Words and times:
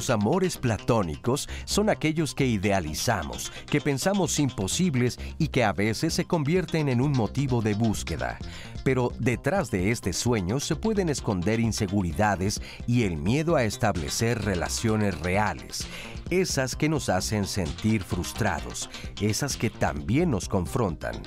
Los 0.00 0.08
amores 0.08 0.56
platónicos 0.56 1.46
son 1.66 1.90
aquellos 1.90 2.34
que 2.34 2.46
idealizamos, 2.46 3.52
que 3.66 3.82
pensamos 3.82 4.38
imposibles 4.38 5.18
y 5.36 5.48
que 5.48 5.62
a 5.62 5.74
veces 5.74 6.14
se 6.14 6.24
convierten 6.24 6.88
en 6.88 7.02
un 7.02 7.12
motivo 7.12 7.60
de 7.60 7.74
búsqueda. 7.74 8.38
Pero 8.82 9.12
detrás 9.18 9.70
de 9.70 9.90
este 9.90 10.14
sueño 10.14 10.58
se 10.58 10.74
pueden 10.74 11.10
esconder 11.10 11.60
inseguridades 11.60 12.62
y 12.86 13.02
el 13.02 13.18
miedo 13.18 13.56
a 13.56 13.64
establecer 13.64 14.42
relaciones 14.42 15.20
reales, 15.20 15.86
esas 16.30 16.76
que 16.76 16.88
nos 16.88 17.10
hacen 17.10 17.44
sentir 17.44 18.02
frustrados, 18.02 18.88
esas 19.20 19.58
que 19.58 19.68
también 19.68 20.30
nos 20.30 20.48
confrontan. 20.48 21.24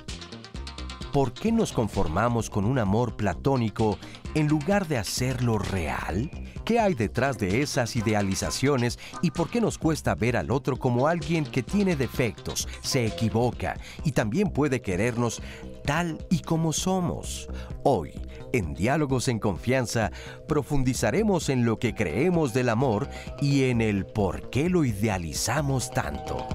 ¿Por 1.14 1.32
qué 1.32 1.52
nos 1.52 1.74
conformamos 1.74 2.50
con 2.50 2.66
un 2.66 2.80
amor 2.80 3.16
platónico 3.18 4.00
en 4.36 4.48
lugar 4.48 4.88
de 4.88 4.98
hacerlo 4.98 5.58
real? 5.58 6.30
¿Qué 6.66 6.80
hay 6.80 6.94
detrás 6.94 7.38
de 7.38 7.62
esas 7.62 7.96
idealizaciones 7.96 8.98
y 9.22 9.32
por 9.32 9.50
qué 9.50 9.60
nos 9.60 9.78
cuesta 9.78 10.16
ver 10.16 10.38
al 10.38 10.52
otro 10.52 10.78
como 10.78 11.08
alguien 11.08 11.46
que 11.46 11.64
tiene 11.64 11.96
defectos, 11.96 12.68
se 12.82 13.06
equivoca 13.06 13.78
y 14.04 14.12
también 14.12 14.50
puede 14.50 14.82
querernos 14.82 15.42
tal 15.86 16.26
y 16.30 16.40
como 16.40 16.74
somos? 16.74 17.50
Hoy, 17.84 18.14
en 18.54 18.74
Diálogos 18.74 19.28
en 19.28 19.40
Confianza, 19.40 20.12
profundizaremos 20.48 21.50
en 21.50 21.66
lo 21.66 21.80
que 21.80 21.94
creemos 21.94 22.54
del 22.54 22.70
amor 22.70 23.10
y 23.42 23.66
en 23.66 23.82
el 23.82 24.06
por 24.06 24.50
qué 24.50 24.70
lo 24.70 24.86
idealizamos 24.86 25.92
tanto. 25.92 26.48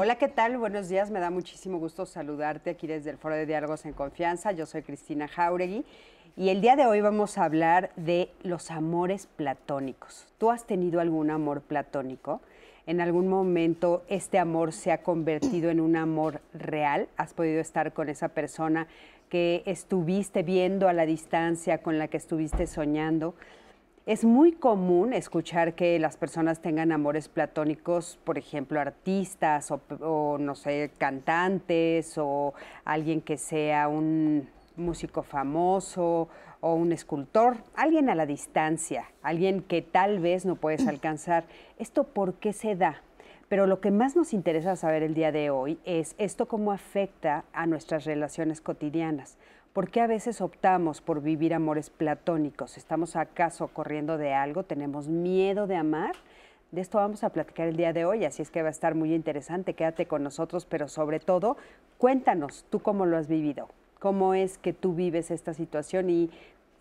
Hola, 0.00 0.14
¿qué 0.14 0.28
tal? 0.28 0.58
Buenos 0.58 0.88
días. 0.88 1.10
Me 1.10 1.18
da 1.18 1.28
muchísimo 1.28 1.80
gusto 1.80 2.06
saludarte 2.06 2.70
aquí 2.70 2.86
desde 2.86 3.10
el 3.10 3.18
Foro 3.18 3.34
de 3.34 3.46
Diálogos 3.46 3.84
en 3.84 3.94
Confianza. 3.94 4.52
Yo 4.52 4.64
soy 4.64 4.82
Cristina 4.82 5.26
Jauregui 5.26 5.84
y 6.36 6.50
el 6.50 6.60
día 6.60 6.76
de 6.76 6.86
hoy 6.86 7.00
vamos 7.00 7.36
a 7.36 7.42
hablar 7.42 7.90
de 7.96 8.30
los 8.44 8.70
amores 8.70 9.26
platónicos. 9.26 10.28
¿Tú 10.38 10.52
has 10.52 10.68
tenido 10.68 11.00
algún 11.00 11.32
amor 11.32 11.62
platónico? 11.62 12.40
¿En 12.86 13.00
algún 13.00 13.26
momento 13.26 14.04
este 14.06 14.38
amor 14.38 14.72
se 14.72 14.92
ha 14.92 15.02
convertido 15.02 15.68
en 15.68 15.80
un 15.80 15.96
amor 15.96 16.42
real? 16.54 17.08
¿Has 17.16 17.34
podido 17.34 17.60
estar 17.60 17.92
con 17.92 18.08
esa 18.08 18.28
persona 18.28 18.86
que 19.28 19.64
estuviste 19.66 20.44
viendo 20.44 20.88
a 20.88 20.92
la 20.92 21.06
distancia, 21.06 21.78
con 21.78 21.98
la 21.98 22.06
que 22.06 22.18
estuviste 22.18 22.68
soñando? 22.68 23.34
Es 24.08 24.24
muy 24.24 24.52
común 24.52 25.12
escuchar 25.12 25.74
que 25.74 25.98
las 25.98 26.16
personas 26.16 26.62
tengan 26.62 26.92
amores 26.92 27.28
platónicos, 27.28 28.18
por 28.24 28.38
ejemplo, 28.38 28.80
artistas 28.80 29.70
o, 29.70 29.82
o, 30.00 30.38
no 30.38 30.54
sé, 30.54 30.90
cantantes 30.96 32.16
o 32.16 32.54
alguien 32.86 33.20
que 33.20 33.36
sea 33.36 33.86
un 33.86 34.48
músico 34.76 35.22
famoso 35.22 36.30
o 36.60 36.72
un 36.72 36.92
escultor, 36.92 37.58
alguien 37.74 38.08
a 38.08 38.14
la 38.14 38.24
distancia, 38.24 39.04
alguien 39.20 39.60
que 39.60 39.82
tal 39.82 40.20
vez 40.20 40.46
no 40.46 40.56
puedes 40.56 40.86
alcanzar. 40.88 41.44
¿Esto 41.78 42.04
por 42.04 42.32
qué 42.32 42.54
se 42.54 42.76
da? 42.76 43.02
Pero 43.50 43.66
lo 43.66 43.82
que 43.82 43.90
más 43.90 44.16
nos 44.16 44.32
interesa 44.32 44.74
saber 44.76 45.02
el 45.02 45.12
día 45.12 45.32
de 45.32 45.50
hoy 45.50 45.78
es 45.84 46.14
esto 46.16 46.48
cómo 46.48 46.72
afecta 46.72 47.44
a 47.52 47.66
nuestras 47.66 48.06
relaciones 48.06 48.62
cotidianas. 48.62 49.36
¿Por 49.78 49.92
qué 49.92 50.00
a 50.00 50.08
veces 50.08 50.40
optamos 50.40 51.00
por 51.00 51.22
vivir 51.22 51.54
amores 51.54 51.88
platónicos? 51.88 52.76
¿Estamos 52.76 53.14
acaso 53.14 53.68
corriendo 53.68 54.18
de 54.18 54.34
algo? 54.34 54.64
¿Tenemos 54.64 55.06
miedo 55.06 55.68
de 55.68 55.76
amar? 55.76 56.16
De 56.72 56.80
esto 56.80 56.98
vamos 56.98 57.22
a 57.22 57.30
platicar 57.30 57.68
el 57.68 57.76
día 57.76 57.92
de 57.92 58.04
hoy, 58.04 58.24
así 58.24 58.42
es 58.42 58.50
que 58.50 58.62
va 58.62 58.66
a 58.66 58.72
estar 58.72 58.96
muy 58.96 59.14
interesante. 59.14 59.74
Quédate 59.74 60.06
con 60.06 60.24
nosotros, 60.24 60.66
pero 60.66 60.88
sobre 60.88 61.20
todo, 61.20 61.56
cuéntanos 61.96 62.64
tú 62.70 62.80
cómo 62.80 63.06
lo 63.06 63.16
has 63.18 63.28
vivido 63.28 63.68
cómo 64.00 64.34
es 64.34 64.58
que 64.58 64.72
tú 64.72 64.94
vives 64.94 65.30
esta 65.30 65.54
situación 65.54 66.10
y 66.10 66.28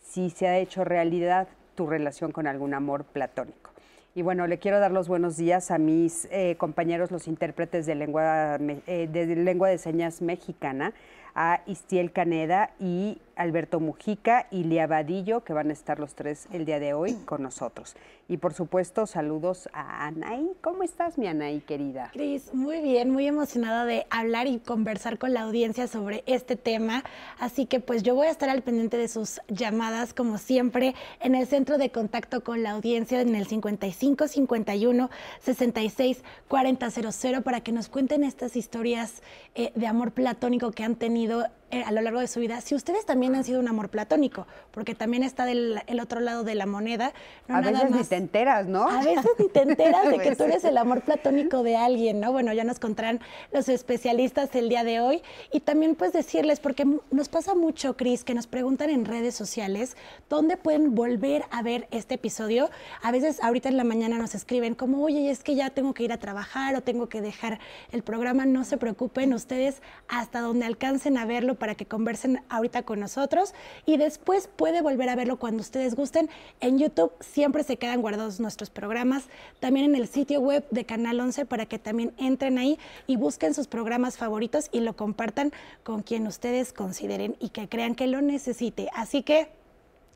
si 0.01 0.31
se 0.31 0.47
ha 0.47 0.57
hecho 0.57 0.83
realidad 0.83 1.47
tu 1.75 1.85
relación 1.85 2.31
con 2.31 2.47
algún 2.47 2.73
amor 2.73 3.03
platónico. 3.03 3.69
Y 4.15 4.23
bueno, 4.23 4.47
le 4.47 4.57
quiero 4.57 4.79
dar 4.79 4.91
los 4.91 5.07
buenos 5.07 5.37
días 5.37 5.69
a 5.69 5.77
mis 5.77 6.27
eh, 6.31 6.55
compañeros, 6.57 7.11
los 7.11 7.27
intérpretes 7.27 7.85
de 7.85 7.93
lengua, 7.93 8.57
eh, 8.87 9.07
de 9.11 9.35
lengua 9.35 9.69
de 9.69 9.77
señas 9.77 10.23
mexicana, 10.23 10.91
a 11.37 11.61
Istiel 11.67 12.11
Caneda 12.11 12.71
y 12.79 13.19
Alberto 13.37 13.79
Mujica 13.79 14.47
y 14.51 14.63
Lía 14.63 14.87
Vadillo, 14.87 15.43
que 15.43 15.53
van 15.53 15.69
a 15.69 15.73
estar 15.73 15.99
los 15.99 16.15
tres 16.15 16.47
el 16.51 16.65
día 16.65 16.79
de 16.79 16.93
hoy 16.93 17.13
con 17.25 17.43
nosotros. 17.43 17.95
Y 18.29 18.37
por 18.37 18.53
supuesto, 18.53 19.05
saludos 19.05 19.69
a 19.71 20.05
Anaí. 20.05 20.51
¿Cómo 20.61 20.83
estás, 20.83 21.17
mi 21.17 21.27
Anaí 21.27 21.61
querida? 21.61 22.09
Cris, 22.11 22.53
muy 22.53 22.81
bien, 22.81 23.09
muy 23.09 23.25
emocionada 23.25 23.85
de 23.85 24.05
hablar 24.09 24.47
y 24.47 24.59
conversar 24.59 25.17
con 25.17 25.33
la 25.33 25.43
audiencia 25.43 25.87
sobre 25.87 26.23
este 26.25 26.57
tema. 26.57 27.03
Así 27.39 27.65
que 27.65 27.79
pues 27.79 28.03
yo 28.03 28.15
voy 28.15 28.27
a 28.27 28.31
estar 28.31 28.49
al 28.49 28.63
pendiente 28.63 28.97
de 28.97 29.07
sus 29.07 29.39
llamadas, 29.47 30.13
como 30.13 30.37
siempre, 30.37 30.93
en 31.21 31.35
el 31.35 31.47
centro 31.47 31.77
de 31.77 31.89
contacto 31.89 32.43
con 32.43 32.63
la 32.63 32.71
audiencia 32.71 33.21
en 33.21 33.33
el 33.33 33.47
55 33.47 34.27
51 34.27 35.09
66 35.39 36.23
40 36.49 36.89
00 36.89 37.41
para 37.43 37.61
que 37.61 37.71
nos 37.71 37.87
cuenten 37.87 38.23
estas 38.23 38.57
historias 38.57 39.21
eh, 39.55 39.71
de 39.75 39.87
amor 39.87 40.11
platónico 40.11 40.71
que 40.71 40.83
han 40.83 40.95
tenido 40.95 41.45
a 41.71 41.91
lo 41.91 42.01
largo 42.01 42.19
de 42.19 42.27
su 42.27 42.39
vida, 42.39 42.61
si 42.61 42.75
ustedes 42.75 43.05
también 43.05 43.35
han 43.35 43.43
sido 43.43 43.59
un 43.59 43.67
amor 43.67 43.89
platónico, 43.89 44.47
porque 44.71 44.95
también 44.95 45.23
está 45.23 45.45
del 45.45 45.81
el 45.87 45.99
otro 45.99 46.19
lado 46.19 46.43
de 46.43 46.55
la 46.55 46.65
moneda. 46.65 47.13
a 47.47 47.61
veces 47.61 47.91
ni 47.91 48.03
te 48.03 48.15
enteras, 48.15 48.67
¿no? 48.67 48.87
A 48.89 49.03
veces 49.03 49.25
ni 49.37 49.49
te 49.49 49.61
enteras 49.61 50.09
de 50.09 50.19
que 50.19 50.35
tú 50.35 50.43
eres 50.43 50.63
el 50.63 50.77
amor 50.77 51.01
platónico 51.01 51.63
de 51.63 51.75
alguien, 51.75 52.19
¿no? 52.19 52.31
Bueno, 52.31 52.53
ya 52.53 52.63
nos 52.63 52.79
contarán 52.79 53.19
los 53.51 53.69
especialistas 53.69 54.53
el 54.55 54.69
día 54.69 54.83
de 54.83 54.99
hoy 54.99 55.21
y 55.51 55.59
también 55.61 55.95
pues 55.95 56.13
decirles, 56.13 56.59
porque 56.59 56.85
nos 57.11 57.29
pasa 57.29 57.55
mucho, 57.55 57.97
Cris, 57.97 58.23
que 58.23 58.33
nos 58.33 58.47
preguntan 58.47 58.89
en 58.89 59.05
redes 59.05 59.35
sociales 59.35 59.97
dónde 60.29 60.57
pueden 60.57 60.95
volver 60.95 61.43
a 61.51 61.61
ver 61.61 61.87
este 61.91 62.15
episodio. 62.15 62.69
A 63.01 63.11
veces 63.11 63.41
ahorita 63.43 63.69
en 63.69 63.77
la 63.77 63.83
mañana 63.83 64.17
nos 64.17 64.35
escriben 64.35 64.75
como, 64.75 65.03
oye, 65.03 65.29
es 65.29 65.43
que 65.43 65.55
ya 65.55 65.69
tengo 65.69 65.93
que 65.93 66.03
ir 66.03 66.13
a 66.13 66.17
trabajar 66.17 66.75
o 66.75 66.81
tengo 66.81 67.09
que 67.09 67.21
dejar 67.21 67.59
el 67.91 68.03
programa, 68.03 68.45
no 68.45 68.63
se 68.63 68.77
preocupen, 68.77 69.33
ustedes 69.33 69.81
hasta 70.07 70.41
donde 70.41 70.65
alcancen 70.65 71.17
a 71.17 71.25
verlo 71.25 71.55
para 71.57 71.75
que 71.75 71.85
conversen 71.85 72.41
ahorita 72.49 72.83
con 72.83 72.99
nosotros 72.99 73.53
y 73.85 73.97
después 73.97 74.49
puede 74.55 74.81
volver 74.81 75.09
a 75.09 75.15
verlo 75.15 75.37
cuando 75.37 75.61
ustedes 75.61 75.95
gusten. 75.95 76.29
En 76.59 76.79
YouTube 76.79 77.11
siempre 77.19 77.63
se 77.63 77.77
quedan 77.77 78.01
guardados 78.01 78.39
nuestros 78.39 78.69
programas, 78.69 79.25
también 79.59 79.85
en 79.85 79.95
el 79.95 80.07
sitio 80.07 80.39
web 80.39 80.65
de 80.71 80.85
Canal 80.85 81.19
11 81.19 81.45
para 81.45 81.65
que 81.65 81.79
también 81.79 82.13
entren 82.17 82.57
ahí 82.57 82.79
y 83.07 83.15
busquen 83.15 83.53
sus 83.53 83.67
programas 83.67 84.17
favoritos 84.17 84.69
y 84.71 84.79
lo 84.79 84.95
compartan 84.95 85.51
con 85.83 86.03
quien 86.03 86.27
ustedes 86.27 86.73
consideren 86.73 87.35
y 87.39 87.49
que 87.49 87.67
crean 87.67 87.95
que 87.95 88.07
lo 88.07 88.21
necesite. 88.21 88.89
Así 88.93 89.23
que 89.23 89.49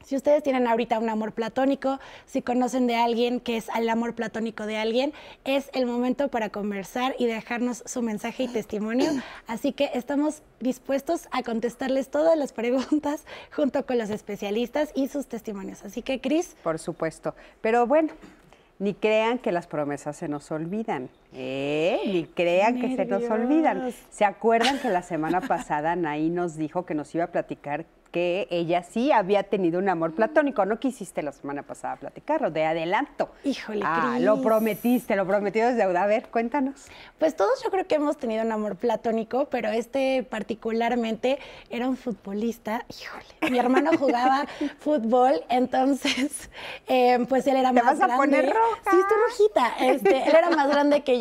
si 0.04 0.16
ustedes 0.16 0.44
tienen 0.44 0.68
ahorita 0.68 1.00
un 1.00 1.10
amor 1.10 1.32
platónico, 1.32 2.00
si 2.26 2.42
conocen 2.42 2.88
de 2.88 2.96
alguien 2.96 3.40
que 3.40 3.58
es 3.58 3.68
el 3.76 3.90
amor 3.90 4.16
platónico 4.16 4.66
de 4.66 4.78
alguien, 4.78 5.14
es 5.46 5.70
el 5.74 5.86
momento 5.86 6.28
para 6.30 6.50
conversar 6.50 7.16
y 7.20 7.26
dejarnos 7.26 7.84
su 7.86 8.02
mensaje 8.02 8.44
y 8.44 8.48
testimonio. 8.48 9.12
Así 9.48 9.74
que 9.74 9.92
estamos 9.94 10.42
dispuestos 10.60 11.28
a 11.32 11.44
contestarles 11.44 12.10
todas 12.10 12.38
las 12.38 12.54
preguntas 12.54 13.26
junto 13.56 13.86
con 13.86 13.98
los 13.98 14.10
especialistas 14.10 14.92
y 14.96 15.08
sus 15.08 15.28
testimonios. 15.28 15.84
Así 15.84 16.02
que, 16.02 16.22
Cris. 16.22 16.56
Por 16.64 16.80
supuesto. 16.80 17.36
Pero 17.62 17.88
bueno, 17.88 18.14
ni 18.80 18.94
crean 18.94 19.38
que 19.38 19.52
las 19.52 19.68
promesas 19.68 20.18
se 20.18 20.28
nos 20.28 20.52
olvidan. 20.52 21.10
¿Eh? 21.34 22.00
Ni 22.06 22.26
crean 22.26 22.80
que 22.80 22.96
se 22.96 23.06
nos 23.06 23.24
olvidan. 23.30 23.94
¿Se 24.10 24.26
acuerdan 24.26 24.80
que 24.80 24.90
la 24.90 25.02
semana 25.02 25.42
pasada 25.42 25.96
Naí 25.96 26.30
nos 26.30 26.56
dijo 26.56 26.86
que 26.86 26.94
nos 26.94 27.14
iba 27.16 27.26
a 27.26 27.32
platicar 27.32 27.86
que 28.12 28.48
ella 28.52 28.84
sí 28.84 29.12
había 29.12 29.44
tenido 29.44 29.80
un 29.80 29.90
amor 29.90 30.14
platónico. 30.14 30.66
No 30.66 30.80
quisiste 30.80 31.24
la 31.24 31.32
semana 31.32 31.64
pasada 31.64 31.96
platicarlo, 31.96 32.52
de 32.52 32.66
adelanto. 32.66 33.32
Híjole, 33.44 33.82
ah, 33.86 34.18
lo 34.20 34.42
prometiste, 34.42 35.16
lo 35.16 35.26
prometido 35.26 35.70
es 35.70 35.78
deuda. 35.78 36.04
A 36.04 36.08
ver, 36.08 36.28
cuéntanos. 36.28 36.88
Pues 37.18 37.36
todos 37.36 37.64
yo 37.64 37.72
creo 37.72 37.88
que 37.88 37.96
hemos 37.96 38.18
tenido 38.18 38.44
un 38.44 38.52
amor 38.52 38.76
platónico, 38.76 39.46
pero 39.50 39.70
este 39.70 40.24
particularmente 40.24 41.40
era 41.70 41.88
un 41.88 41.96
futbolista. 41.96 42.86
Híjole, 42.90 43.52
mi 43.52 43.58
hermano 43.58 43.92
jugaba 43.98 44.46
fútbol, 44.80 45.42
entonces, 45.50 46.50
eh, 46.88 47.26
pues 47.30 47.48
él 47.48 47.56
era 47.56 47.70
¿Te 47.70 47.82
más 47.82 48.00
vas 48.00 48.12
a 48.12 48.18
poner 48.18 48.46
roja? 48.46 48.92
Sí, 48.92 48.98
estoy 49.00 49.18
rojita. 49.30 49.86
Este, 49.94 50.30
él 50.30 50.36
era 50.36 50.50
más 50.50 50.70
grande 50.70 51.02
que 51.04 51.21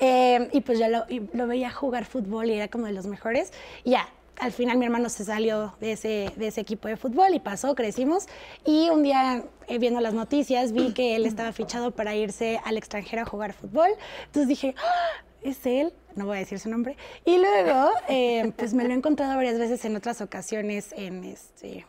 eh, 0.00 0.48
y 0.52 0.60
pues 0.60 0.78
yo 0.78 0.88
lo, 0.88 1.04
lo 1.32 1.46
veía 1.46 1.70
jugar 1.70 2.04
fútbol 2.04 2.50
y 2.50 2.54
era 2.54 2.68
como 2.68 2.86
de 2.86 2.92
los 2.92 3.06
mejores. 3.06 3.52
Y 3.84 3.90
ya, 3.90 4.08
al 4.38 4.52
final 4.52 4.78
mi 4.78 4.84
hermano 4.84 5.08
se 5.08 5.24
salió 5.24 5.74
de 5.80 5.92
ese, 5.92 6.32
de 6.36 6.48
ese 6.48 6.60
equipo 6.60 6.88
de 6.88 6.96
fútbol 6.96 7.34
y 7.34 7.40
pasó, 7.40 7.74
crecimos. 7.74 8.26
Y 8.64 8.88
un 8.90 9.02
día, 9.02 9.44
eh, 9.68 9.78
viendo 9.78 10.00
las 10.00 10.14
noticias, 10.14 10.72
vi 10.72 10.92
que 10.92 11.16
él 11.16 11.26
estaba 11.26 11.52
fichado 11.52 11.90
para 11.92 12.14
irse 12.14 12.60
al 12.64 12.76
extranjero 12.76 13.22
a 13.22 13.24
jugar 13.24 13.52
fútbol. 13.52 13.88
Entonces 14.26 14.48
dije, 14.48 14.74
¡Ah! 14.78 15.24
es 15.42 15.64
él, 15.66 15.92
no 16.16 16.26
voy 16.26 16.38
a 16.38 16.40
decir 16.40 16.58
su 16.58 16.68
nombre. 16.68 16.96
Y 17.24 17.38
luego, 17.38 17.90
eh, 18.08 18.52
pues 18.56 18.74
me 18.74 18.84
lo 18.84 18.90
he 18.90 18.94
encontrado 18.94 19.36
varias 19.36 19.58
veces 19.58 19.84
en 19.84 19.96
otras 19.96 20.20
ocasiones 20.20 20.92
en 20.96 21.24
este 21.24 21.86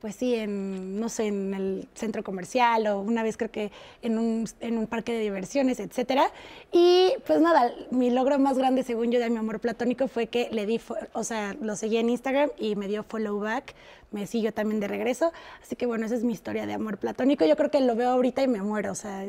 pues 0.00 0.16
sí, 0.16 0.34
en, 0.34 0.98
no 0.98 1.08
sé, 1.08 1.26
en 1.26 1.52
el 1.52 1.88
centro 1.94 2.24
comercial 2.24 2.86
o 2.86 3.00
una 3.00 3.22
vez 3.22 3.36
creo 3.36 3.50
que 3.50 3.70
en 4.02 4.18
un, 4.18 4.46
en 4.60 4.78
un 4.78 4.86
parque 4.86 5.12
de 5.12 5.20
diversiones, 5.20 5.78
etcétera. 5.78 6.30
Y 6.72 7.12
pues 7.26 7.40
nada, 7.40 7.72
mi 7.90 8.10
logro 8.10 8.38
más 8.38 8.56
grande, 8.56 8.82
según 8.82 9.10
yo, 9.10 9.20
de 9.20 9.28
mi 9.28 9.36
amor 9.36 9.60
platónico 9.60 10.08
fue 10.08 10.26
que 10.26 10.48
le 10.50 10.66
di, 10.66 10.80
o 11.12 11.24
sea, 11.24 11.54
lo 11.60 11.76
seguí 11.76 11.98
en 11.98 12.08
Instagram 12.08 12.50
y 12.58 12.76
me 12.76 12.88
dio 12.88 13.02
follow 13.02 13.38
back 13.40 13.74
me 14.10 14.26
siguió 14.26 14.52
también 14.52 14.80
de 14.80 14.88
regreso. 14.88 15.32
Así 15.62 15.76
que 15.76 15.86
bueno, 15.86 16.06
esa 16.06 16.14
es 16.14 16.24
mi 16.24 16.32
historia 16.32 16.66
de 16.66 16.74
amor 16.74 16.98
platónico. 16.98 17.44
Yo 17.44 17.56
creo 17.56 17.70
que 17.70 17.80
lo 17.80 17.94
veo 17.94 18.10
ahorita 18.10 18.42
y 18.42 18.48
me 18.48 18.60
muero, 18.60 18.92
o 18.92 18.94
sea, 18.94 19.24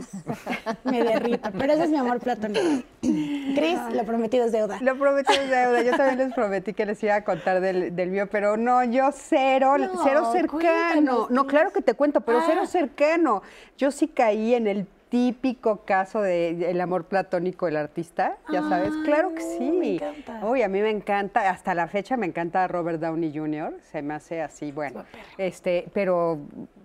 me 0.84 1.04
derrito. 1.04 1.50
Pero 1.58 1.74
ese 1.74 1.84
es 1.84 1.90
mi 1.90 1.98
amor 1.98 2.20
platónico. 2.20 2.84
Cris, 3.02 3.80
lo 3.94 4.04
prometido 4.06 4.46
es 4.46 4.52
deuda. 4.52 4.80
Lo 4.82 4.98
prometido 4.98 5.42
es 5.42 5.50
deuda. 5.50 5.82
Yo 5.84 5.92
también 5.96 6.20
les 6.20 6.34
prometí 6.34 6.74
que 6.74 6.86
les 6.86 7.02
iba 7.04 7.16
a 7.16 7.24
contar 7.24 7.62
del, 7.62 7.92
mío, 8.10 8.28
pero 8.30 8.58
no, 8.58 8.84
yo 8.84 9.10
cero, 9.14 9.76
cero 10.04 10.32
cercano. 10.32 11.28
No, 11.30 11.48
claro 11.48 11.72
que 11.72 11.82
te 11.82 11.94
cuento, 11.94 12.22
pero 12.22 12.42
cero 12.46 12.62
ah. 12.64 12.68
cercano. 12.68 13.42
Yo 13.78 13.92
sí 13.92 14.08
caí 14.08 14.56
en 14.56 14.68
el 14.68 14.88
típico 15.12 15.84
caso 15.84 16.22
del 16.22 16.80
amor 16.80 17.04
platónico 17.04 17.66
del 17.66 17.76
artista, 17.76 18.38
ya 18.50 18.62
sabes. 18.62 18.94
Claro 19.04 19.36
que 19.36 19.42
sí. 19.42 19.70
Me 19.70 19.96
encanta. 19.96 20.40
Uy, 20.46 20.62
a 20.62 20.70
mí 20.70 20.80
me 20.80 20.90
encanta, 20.90 21.50
hasta 21.50 21.76
la 21.76 21.90
fecha 21.90 22.16
me 22.16 22.26
encanta 22.26 22.66
Robert 22.70 23.02
Downey 23.02 23.38
Jr., 23.38 23.74
se 23.92 24.02
me 24.02 24.14
hace 24.14 24.42
así, 24.42 24.72
bueno. 24.72 25.04
Este, 25.38 25.90
pero 25.94 26.40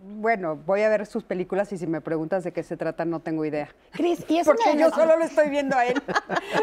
bueno, 0.07 0.57
voy 0.57 0.83
a 0.83 0.89
ver 0.89 1.07
sus 1.07 1.25
películas 1.25 1.73
y 1.73 1.79
si 1.79 1.87
me 1.87 2.01
preguntas 2.01 2.45
de 2.45 2.53
qué 2.53 2.63
se 2.63 2.77
trata 2.77 3.05
no 3.05 3.21
tengo 3.21 3.45
idea. 3.45 3.69
Cris, 3.93 4.25
y 4.29 4.39
es 4.39 4.47
Porque 4.47 4.77
yo 4.79 4.91
solo 4.91 5.17
lo 5.17 5.25
estoy 5.25 5.51
viendo 5.51 5.77
a 5.77 5.87
él. 5.87 6.01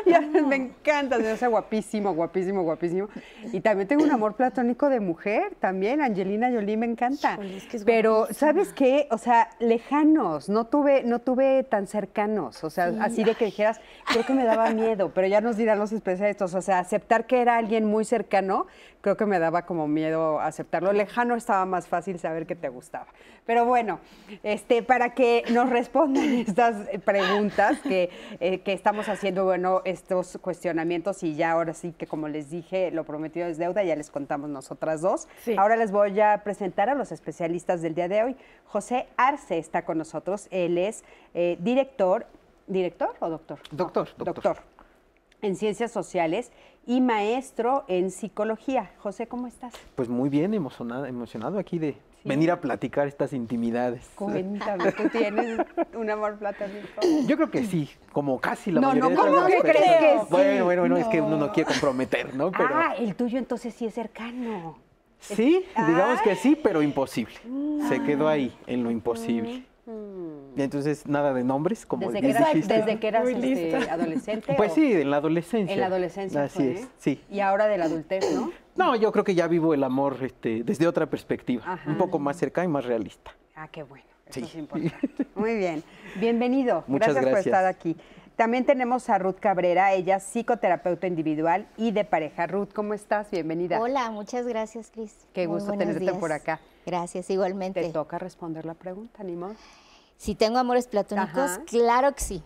me 0.47 0.55
encanta, 0.55 1.17
se 1.17 1.31
hace 1.31 1.47
guapísimo, 1.47 2.13
guapísimo, 2.13 2.63
guapísimo. 2.63 3.09
Y 3.51 3.59
también 3.61 3.87
tengo 3.87 4.03
un 4.03 4.11
amor 4.11 4.35
platónico 4.35 4.89
de 4.89 4.99
mujer, 4.99 5.55
también 5.59 6.01
Angelina 6.01 6.49
Jolie 6.51 6.77
me 6.77 6.85
encanta. 6.85 7.37
Pero 7.85 8.27
¿sabes 8.31 8.73
qué? 8.73 9.07
O 9.11 9.17
sea, 9.17 9.49
lejanos, 9.59 10.49
no 10.49 10.65
tuve 10.65 11.03
no 11.03 11.19
tuve 11.19 11.63
tan 11.63 11.87
cercanos, 11.87 12.63
o 12.63 12.69
sea, 12.69 12.93
así 13.01 13.23
de 13.23 13.35
que 13.35 13.45
dijeras, 13.45 13.79
creo 14.05 14.25
que 14.25 14.33
me 14.33 14.45
daba 14.45 14.69
miedo, 14.71 15.11
pero 15.13 15.27
ya 15.27 15.41
nos 15.41 15.57
dirán 15.57 15.79
los 15.79 15.91
especialistas, 15.91 16.53
o 16.53 16.61
sea, 16.61 16.79
aceptar 16.79 17.25
que 17.25 17.41
era 17.41 17.57
alguien 17.57 17.85
muy 17.85 18.05
cercano, 18.05 18.67
creo 19.03 19.17
que 19.17 19.25
me 19.25 19.37
daba 19.37 19.63
como 19.63 19.85
miedo 19.85 20.39
aceptarlo. 20.39 20.93
Lejano 20.93 21.35
estaba 21.35 21.65
más 21.65 21.87
fácil 21.87 22.19
saber 22.19 22.47
que 22.47 22.55
te 22.55 22.69
gustaba. 22.69 23.07
Pero 23.45 23.65
bueno, 23.65 23.99
este, 24.43 24.81
para 24.81 25.13
que 25.13 25.43
nos 25.51 25.69
respondan 25.69 26.23
estas 26.39 26.87
preguntas 26.99 27.79
que, 27.81 28.09
eh, 28.39 28.61
que, 28.61 28.71
estamos 28.71 29.09
haciendo, 29.09 29.43
bueno, 29.43 29.81
estos 29.83 30.37
cuestionamientos 30.41 31.21
y 31.23 31.35
ya 31.35 31.51
ahora 31.51 31.73
sí 31.73 31.91
que 31.91 32.07
como 32.07 32.29
les 32.29 32.49
dije, 32.49 32.91
lo 32.91 33.03
prometido 33.03 33.45
es 33.47 33.57
deuda, 33.57 33.83
ya 33.83 33.97
les 33.97 34.09
contamos 34.09 34.49
nosotras 34.49 35.01
dos. 35.01 35.27
Ahora 35.57 35.75
les 35.75 35.91
voy 35.91 36.17
a 36.21 36.41
presentar 36.45 36.89
a 36.89 36.95
los 36.95 37.11
especialistas 37.11 37.81
del 37.81 37.95
día 37.95 38.07
de 38.07 38.23
hoy. 38.23 38.37
José 38.65 39.07
Arce 39.17 39.57
está 39.57 39.83
con 39.83 39.97
nosotros, 39.97 40.47
él 40.49 40.77
es 40.77 41.03
eh, 41.33 41.57
director, 41.59 42.25
¿director 42.67 43.13
o 43.19 43.29
doctor? 43.29 43.59
Doctor, 43.69 44.07
doctor. 44.17 44.33
Doctor 44.35 44.72
en 45.43 45.55
ciencias 45.55 45.91
sociales 45.91 46.51
y 46.87 47.01
maestro 47.01 47.83
en 47.87 48.09
psicología. 48.09 48.91
José, 48.97 49.27
¿cómo 49.27 49.45
estás? 49.45 49.73
Pues 49.95 50.09
muy 50.09 50.29
bien, 50.29 50.53
emocionado, 50.53 51.05
emocionado 51.05 51.59
aquí 51.59 51.77
de 51.77 51.97
venir 52.23 52.49
a 52.49 52.61
platicar 52.61 53.07
estas 53.07 53.33
intimidades. 53.33 54.09
Cuéntame, 54.15 54.91
¿tú 54.93 55.09
tienes 55.09 55.59
un 55.95 56.09
amor 56.09 56.37
platónico? 56.37 57.01
Yo 57.27 57.35
creo 57.35 57.51
que 57.51 57.65
sí, 57.65 57.89
como 58.13 58.39
casi 58.39 58.71
la 58.71 58.79
no, 58.81 58.87
mayoría 58.89 59.09
no, 59.09 59.21
¿cómo 59.21 59.45
que 59.45 59.59
crees 59.59 59.99
que 59.99 60.19
sí? 60.21 60.27
Bueno, 60.29 60.65
bueno, 60.65 60.81
bueno, 60.83 60.97
es 60.97 61.07
que 61.07 61.21
uno 61.21 61.37
no 61.37 61.51
quiere 61.51 61.69
comprometer, 61.69 62.33
¿no? 62.33 62.51
Ah, 62.55 62.95
el 62.97 63.15
tuyo 63.15 63.37
entonces 63.37 63.73
sí 63.73 63.85
es 63.85 63.93
cercano. 63.93 64.77
Sí, 65.19 65.63
digamos 65.75 66.21
que 66.21 66.35
sí, 66.35 66.57
pero 66.61 66.81
imposible. 66.81 67.35
Se 67.87 68.01
quedó 68.03 68.27
ahí, 68.27 68.53
en 68.67 68.83
lo 68.83 68.91
imposible. 68.91 69.65
Y 70.55 70.61
entonces 70.61 71.07
nada 71.07 71.33
de 71.33 71.43
nombres, 71.43 71.85
como 71.85 72.11
desde, 72.11 72.21
que 72.21 72.29
eras, 72.29 72.53
desde 72.53 72.99
que 72.99 73.07
eras 73.07 73.27
este, 73.27 73.75
adolescente. 73.89 74.53
Pues 74.55 74.73
sí, 74.73 74.93
en 74.93 75.09
la 75.09 75.17
adolescencia. 75.17 75.73
En 75.73 75.79
la 75.79 75.87
adolescencia. 75.87 76.43
Así 76.43 76.67
es, 76.67 76.87
sí. 76.97 77.21
Y 77.29 77.39
ahora 77.39 77.67
de 77.67 77.77
la 77.77 77.85
adultez, 77.85 78.23
¿no? 78.33 78.51
No, 78.75 78.95
yo 78.95 79.11
creo 79.11 79.23
que 79.23 79.35
ya 79.35 79.47
vivo 79.47 79.73
el 79.73 79.83
amor 79.83 80.17
este, 80.21 80.63
desde 80.63 80.87
otra 80.87 81.05
perspectiva, 81.07 81.79
un 81.87 81.97
poco 81.97 82.19
más 82.19 82.37
cerca 82.37 82.63
y 82.63 82.67
más 82.67 82.85
realista. 82.85 83.35
Ah, 83.55 83.67
qué 83.67 83.83
bueno. 83.83 84.05
Eso 84.27 84.39
es 84.39 84.55
importante. 84.55 85.27
Muy 85.35 85.55
bien. 85.57 85.83
Bienvenido. 86.15 86.83
Muchas 86.87 87.13
gracias, 87.13 87.31
gracias 87.31 87.43
por 87.43 87.53
estar 87.53 87.65
aquí. 87.65 87.97
También 88.35 88.65
tenemos 88.65 89.09
a 89.09 89.19
Ruth 89.19 89.35
Cabrera, 89.39 89.93
ella 89.93 90.15
es 90.15 90.23
psicoterapeuta 90.23 91.05
individual 91.05 91.67
y 91.77 91.91
de 91.91 92.03
pareja. 92.03 92.47
Ruth, 92.47 92.69
¿cómo 92.73 92.95
estás? 92.95 93.29
Bienvenida. 93.29 93.79
Hola, 93.79 94.09
muchas 94.09 94.47
gracias, 94.47 94.89
Cris. 94.91 95.27
Qué 95.33 95.45
gusto 95.45 95.73
tenerte 95.73 96.13
por 96.13 96.31
acá. 96.31 96.59
Gracias, 96.85 97.29
igualmente. 97.29 97.81
Te 97.81 97.89
toca 97.89 98.17
responder 98.17 98.65
la 98.65 98.73
pregunta, 98.73 99.23
ni 99.23 99.35
Si 100.17 100.35
tengo 100.35 100.57
amores 100.57 100.87
platónicos, 100.87 101.59
claro 101.65 102.13
que 102.15 102.23
sí. 102.23 102.43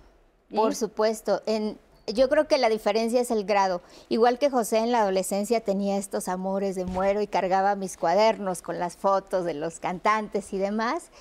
Por 0.53 0.75
supuesto. 0.75 1.41
En, 1.45 1.77
yo 2.07 2.29
creo 2.29 2.47
que 2.47 2.57
la 2.57 2.69
diferencia 2.69 3.19
es 3.19 3.31
el 3.31 3.43
grado. 3.43 3.81
Igual 4.09 4.39
que 4.39 4.49
José 4.49 4.77
en 4.77 4.91
la 4.91 5.01
adolescencia 5.01 5.61
tenía 5.61 5.97
estos 5.97 6.27
amores 6.27 6.75
de 6.75 6.85
muero 6.85 7.21
y 7.21 7.27
cargaba 7.27 7.75
mis 7.75 7.97
cuadernos 7.97 8.61
con 8.61 8.79
las 8.79 8.95
fotos 8.95 9.43
de 9.45 9.53
los 9.53 9.79
cantantes 9.79 10.53
y 10.53 10.57
demás. 10.57 11.11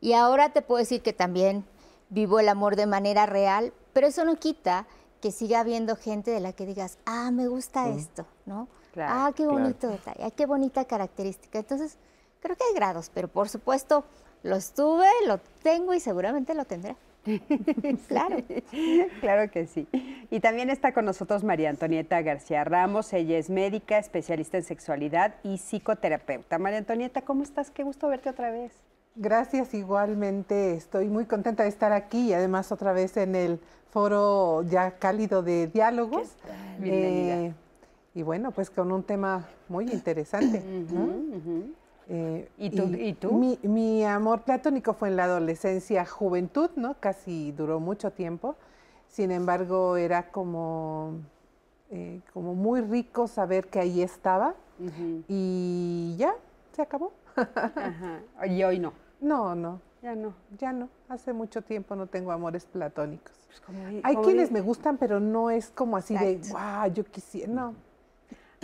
Y 0.00 0.12
ahora 0.12 0.52
te 0.52 0.60
puedo 0.60 0.80
decir 0.80 1.02
que 1.02 1.14
también 1.14 1.64
vivo 2.10 2.38
el 2.38 2.48
amor 2.48 2.76
de 2.76 2.86
manera 2.86 3.26
real, 3.26 3.72
pero 3.92 4.06
eso 4.06 4.24
no 4.24 4.36
quita 4.36 4.86
que 5.20 5.32
siga 5.32 5.60
habiendo 5.60 5.96
gente 5.96 6.30
de 6.30 6.40
la 6.40 6.52
que 6.52 6.66
digas, 6.66 6.98
ah, 7.06 7.30
me 7.30 7.48
gusta 7.48 7.88
esto, 7.88 8.26
¿no? 8.44 8.68
ah, 8.98 9.32
qué 9.34 9.46
bonito 9.46 9.88
detalle, 9.88 10.22
ah, 10.22 10.30
qué 10.30 10.44
bonita 10.44 10.84
característica. 10.84 11.58
Entonces, 11.58 11.96
creo 12.40 12.56
que 12.56 12.64
hay 12.64 12.74
grados, 12.74 13.10
pero 13.12 13.28
por 13.28 13.48
supuesto 13.48 14.04
lo 14.44 14.56
estuve, 14.56 15.08
lo 15.26 15.38
tengo 15.62 15.94
y 15.94 16.00
seguramente 16.00 16.54
lo 16.54 16.64
tendré. 16.64 16.94
claro. 18.08 18.36
claro 19.20 19.50
que 19.50 19.66
sí. 19.66 19.88
Y 20.30 20.40
también 20.40 20.68
está 20.68 20.92
con 20.92 21.06
nosotros 21.06 21.42
María 21.42 21.70
Antonieta 21.70 22.20
García 22.20 22.62
Ramos. 22.62 23.12
Ella 23.14 23.38
es 23.38 23.48
médica, 23.48 23.98
especialista 23.98 24.58
en 24.58 24.64
sexualidad 24.64 25.34
y 25.42 25.56
psicoterapeuta. 25.56 26.58
María 26.58 26.78
Antonieta, 26.78 27.22
¿cómo 27.22 27.42
estás? 27.42 27.70
Qué 27.70 27.82
gusto 27.82 28.08
verte 28.08 28.28
otra 28.28 28.50
vez. 28.50 28.72
Gracias, 29.16 29.72
igualmente. 29.72 30.74
Estoy 30.74 31.08
muy 31.08 31.24
contenta 31.24 31.62
de 31.62 31.70
estar 31.70 31.92
aquí 31.92 32.28
y 32.28 32.32
además 32.34 32.70
otra 32.70 32.92
vez 32.92 33.16
en 33.16 33.34
el 33.34 33.60
foro 33.90 34.62
ya 34.64 34.98
cálido 34.98 35.42
de 35.42 35.68
diálogos. 35.68 36.36
Eh, 36.82 37.54
y 38.14 38.22
bueno, 38.22 38.50
pues 38.50 38.68
con 38.68 38.92
un 38.92 39.04
tema 39.04 39.48
muy 39.68 39.88
interesante. 39.90 40.62
Eh, 42.08 42.48
¿Y 42.58 42.70
tú? 43.14 43.32
Mi, 43.62 44.04
amor 44.04 44.42
platónico 44.42 44.92
fue 44.94 45.08
en 45.08 45.16
la 45.16 45.24
adolescencia, 45.24 46.04
juventud, 46.04 46.70
¿no? 46.76 46.96
Casi 47.00 47.52
duró 47.52 47.80
mucho 47.80 48.10
tiempo. 48.10 48.56
Sin 49.08 49.30
embargo, 49.30 49.96
era 49.96 50.30
como, 50.30 51.20
eh, 51.90 52.20
como 52.32 52.54
muy 52.54 52.80
rico 52.80 53.26
saber 53.26 53.68
que 53.68 53.80
ahí 53.80 54.02
estaba. 54.02 54.54
Y 55.28 56.16
ya, 56.18 56.34
se 56.72 56.82
acabó. 56.82 57.12
Y 58.46 58.62
hoy 58.64 58.78
no. 58.78 58.92
No, 59.20 59.54
no. 59.54 59.80
Ya 60.02 60.14
no. 60.14 60.34
Ya 60.58 60.72
no. 60.72 60.88
Hace 61.08 61.32
mucho 61.32 61.62
tiempo 61.62 61.96
no 61.96 62.06
tengo 62.06 62.32
amores 62.32 62.66
platónicos. 62.66 63.32
Pues 63.66 63.78
Hay 64.02 64.16
quienes 64.16 64.50
me 64.50 64.60
gustan, 64.60 64.98
pero 64.98 65.20
no 65.20 65.50
es 65.50 65.70
como 65.70 65.96
así 65.96 66.16
de, 66.16 66.40
wow, 66.50 66.92
yo 66.92 67.04
quisiera. 67.04 67.50
No. 67.50 67.74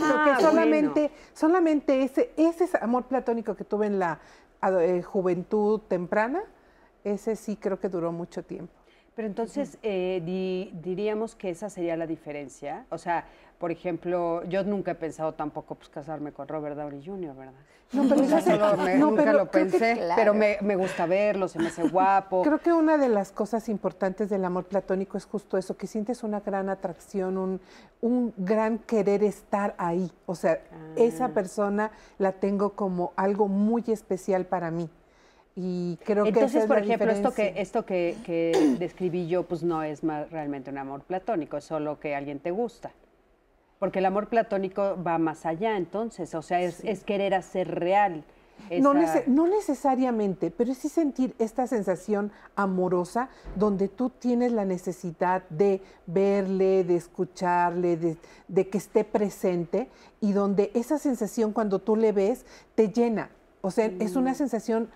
Porque 0.01 0.31
ah, 0.31 0.41
solamente, 0.41 1.11
solamente 1.33 2.03
ese, 2.03 2.33
ese 2.37 2.69
amor 2.81 3.05
platónico 3.05 3.55
que 3.55 3.65
tuve 3.65 3.87
en 3.87 3.99
la 3.99 4.21
eh, 4.63 5.03
juventud 5.03 5.81
temprana, 5.89 6.43
ese 7.05 7.37
sí 7.37 7.57
creo 7.57 7.79
que 7.79 7.89
duró 7.89 8.13
mucho 8.13 8.43
tiempo. 8.43 8.80
Pero 9.21 9.29
entonces 9.29 9.77
eh, 9.83 10.71
diríamos 10.83 11.35
que 11.35 11.51
esa 11.51 11.69
sería 11.69 11.95
la 11.95 12.07
diferencia. 12.07 12.87
O 12.89 12.97
sea, 12.97 13.27
por 13.59 13.71
ejemplo, 13.71 14.43
yo 14.45 14.65
nunca 14.65 14.93
he 14.93 14.95
pensado 14.95 15.35
tampoco 15.35 15.75
pues, 15.75 15.91
casarme 15.91 16.33
con 16.33 16.49
Robert 16.49 16.75
Downey 16.75 17.05
Jr., 17.05 17.37
¿verdad? 17.37 17.53
No, 17.93 18.09
pero 18.09 18.97
nunca 18.97 19.33
lo 19.35 19.51
pensé, 19.51 20.01
pero 20.17 20.33
me, 20.33 20.57
gusta 20.75 21.05
verlo, 21.05 21.49
se 21.49 21.59
me 21.59 21.67
hace 21.67 21.87
guapo. 21.87 22.41
Creo 22.41 22.61
que 22.61 22.73
una 22.73 22.97
de 22.97 23.11
las 23.11 23.31
cosas 23.31 23.69
importantes 23.69 24.31
del 24.31 24.43
amor 24.43 24.65
platónico 24.65 25.19
es 25.19 25.27
justo 25.27 25.59
eso, 25.59 25.77
que 25.77 25.87
sientes 25.87 26.23
una 26.23 26.41
gran 26.41 26.71
atracción, 26.71 27.37
un, 27.37 27.61
un 28.01 28.33
gran 28.39 28.79
querer 28.79 29.23
estar 29.23 29.75
ahí. 29.77 30.11
O 30.25 30.35
sea, 30.35 30.63
esa 30.97 31.27
ah. 31.27 31.35
persona 31.35 31.91
la 32.17 32.33
tengo 32.33 32.71
como 32.71 33.13
algo 33.17 33.49
muy 33.49 33.85
especial 33.89 34.47
para 34.47 34.71
mí. 34.71 34.89
Y 35.63 35.99
creo 36.05 36.25
Entonces, 36.25 36.53
que 36.53 36.59
esa 36.59 36.67
por 36.67 36.79
es 36.79 36.85
ejemplo, 36.85 37.11
esto 37.11 37.35
que 37.35 37.53
esto 37.57 37.85
que, 37.85 38.17
que 38.25 38.53
describí 38.79 39.29
yo, 39.29 39.43
pues 39.43 39.63
no 39.63 39.83
es 39.83 40.03
más 40.03 40.31
realmente 40.31 40.71
un 40.71 40.79
amor 40.79 41.03
platónico, 41.03 41.59
es 41.59 41.65
solo 41.65 42.01
que 42.01 42.15
alguien 42.15 42.39
te 42.39 42.51
gusta. 42.51 42.93
Porque 43.79 43.99
el 43.99 44.07
amor 44.07 44.29
platónico 44.29 44.97
va 45.03 45.19
más 45.19 45.45
allá, 45.45 45.77
entonces, 45.77 46.35
o 46.35 46.43
sea, 46.43 46.61
es, 46.61 46.83
querer 47.05 47.35
hacer 47.35 47.79
real. 47.79 48.25
No, 48.79 48.93
no, 49.27 49.47
necesariamente, 49.47 50.51
pero 50.51 50.75
sí 50.75 50.91
sentir 50.91 51.35
esta 51.39 51.67
sensación 51.67 52.31
amorosa 52.57 53.31
donde 53.57 53.89
tú 53.89 54.11
tienes 54.11 54.53
la 54.53 54.67
necesidad 54.67 55.45
de 55.49 55.81
verle, 56.07 56.85
de 56.85 56.97
escucharle, 56.97 57.97
de, 58.49 58.69
que 58.69 58.77
esté 58.77 59.03
presente 59.05 59.89
y 60.21 60.33
donde 60.33 60.71
esa 60.75 60.99
sensación 60.99 61.55
cuando 61.55 61.79
tú 61.79 61.97
le 61.97 62.13
ves 62.13 62.45
te 62.75 62.91
llena. 62.91 63.31
O 63.63 63.71
sea, 63.71 63.87
es 63.99 64.15
una 64.15 64.35
sensación 64.35 64.91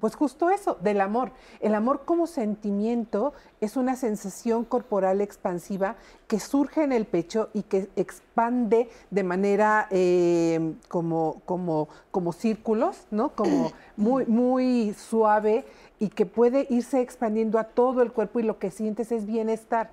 pues 0.00 0.16
justo 0.16 0.50
eso, 0.50 0.76
del 0.80 1.00
amor. 1.00 1.32
El 1.60 1.74
amor 1.74 2.04
como 2.04 2.26
sentimiento 2.26 3.32
es 3.60 3.76
una 3.76 3.96
sensación 3.96 4.64
corporal 4.64 5.20
expansiva 5.20 5.96
que 6.26 6.40
surge 6.40 6.82
en 6.82 6.92
el 6.92 7.06
pecho 7.06 7.50
y 7.54 7.62
que 7.62 7.88
expande 7.96 8.88
de 9.10 9.22
manera 9.22 9.86
eh, 9.90 10.74
como, 10.88 11.42
como, 11.44 11.88
como 12.10 12.32
círculos, 12.32 13.06
¿no? 13.10 13.30
Como 13.34 13.72
muy, 13.96 14.26
muy 14.26 14.94
suave 14.94 15.64
y 15.98 16.08
que 16.08 16.26
puede 16.26 16.66
irse 16.70 17.00
expandiendo 17.00 17.58
a 17.58 17.64
todo 17.64 18.02
el 18.02 18.12
cuerpo 18.12 18.40
y 18.40 18.42
lo 18.42 18.58
que 18.58 18.70
sientes 18.70 19.12
es 19.12 19.26
bienestar. 19.26 19.90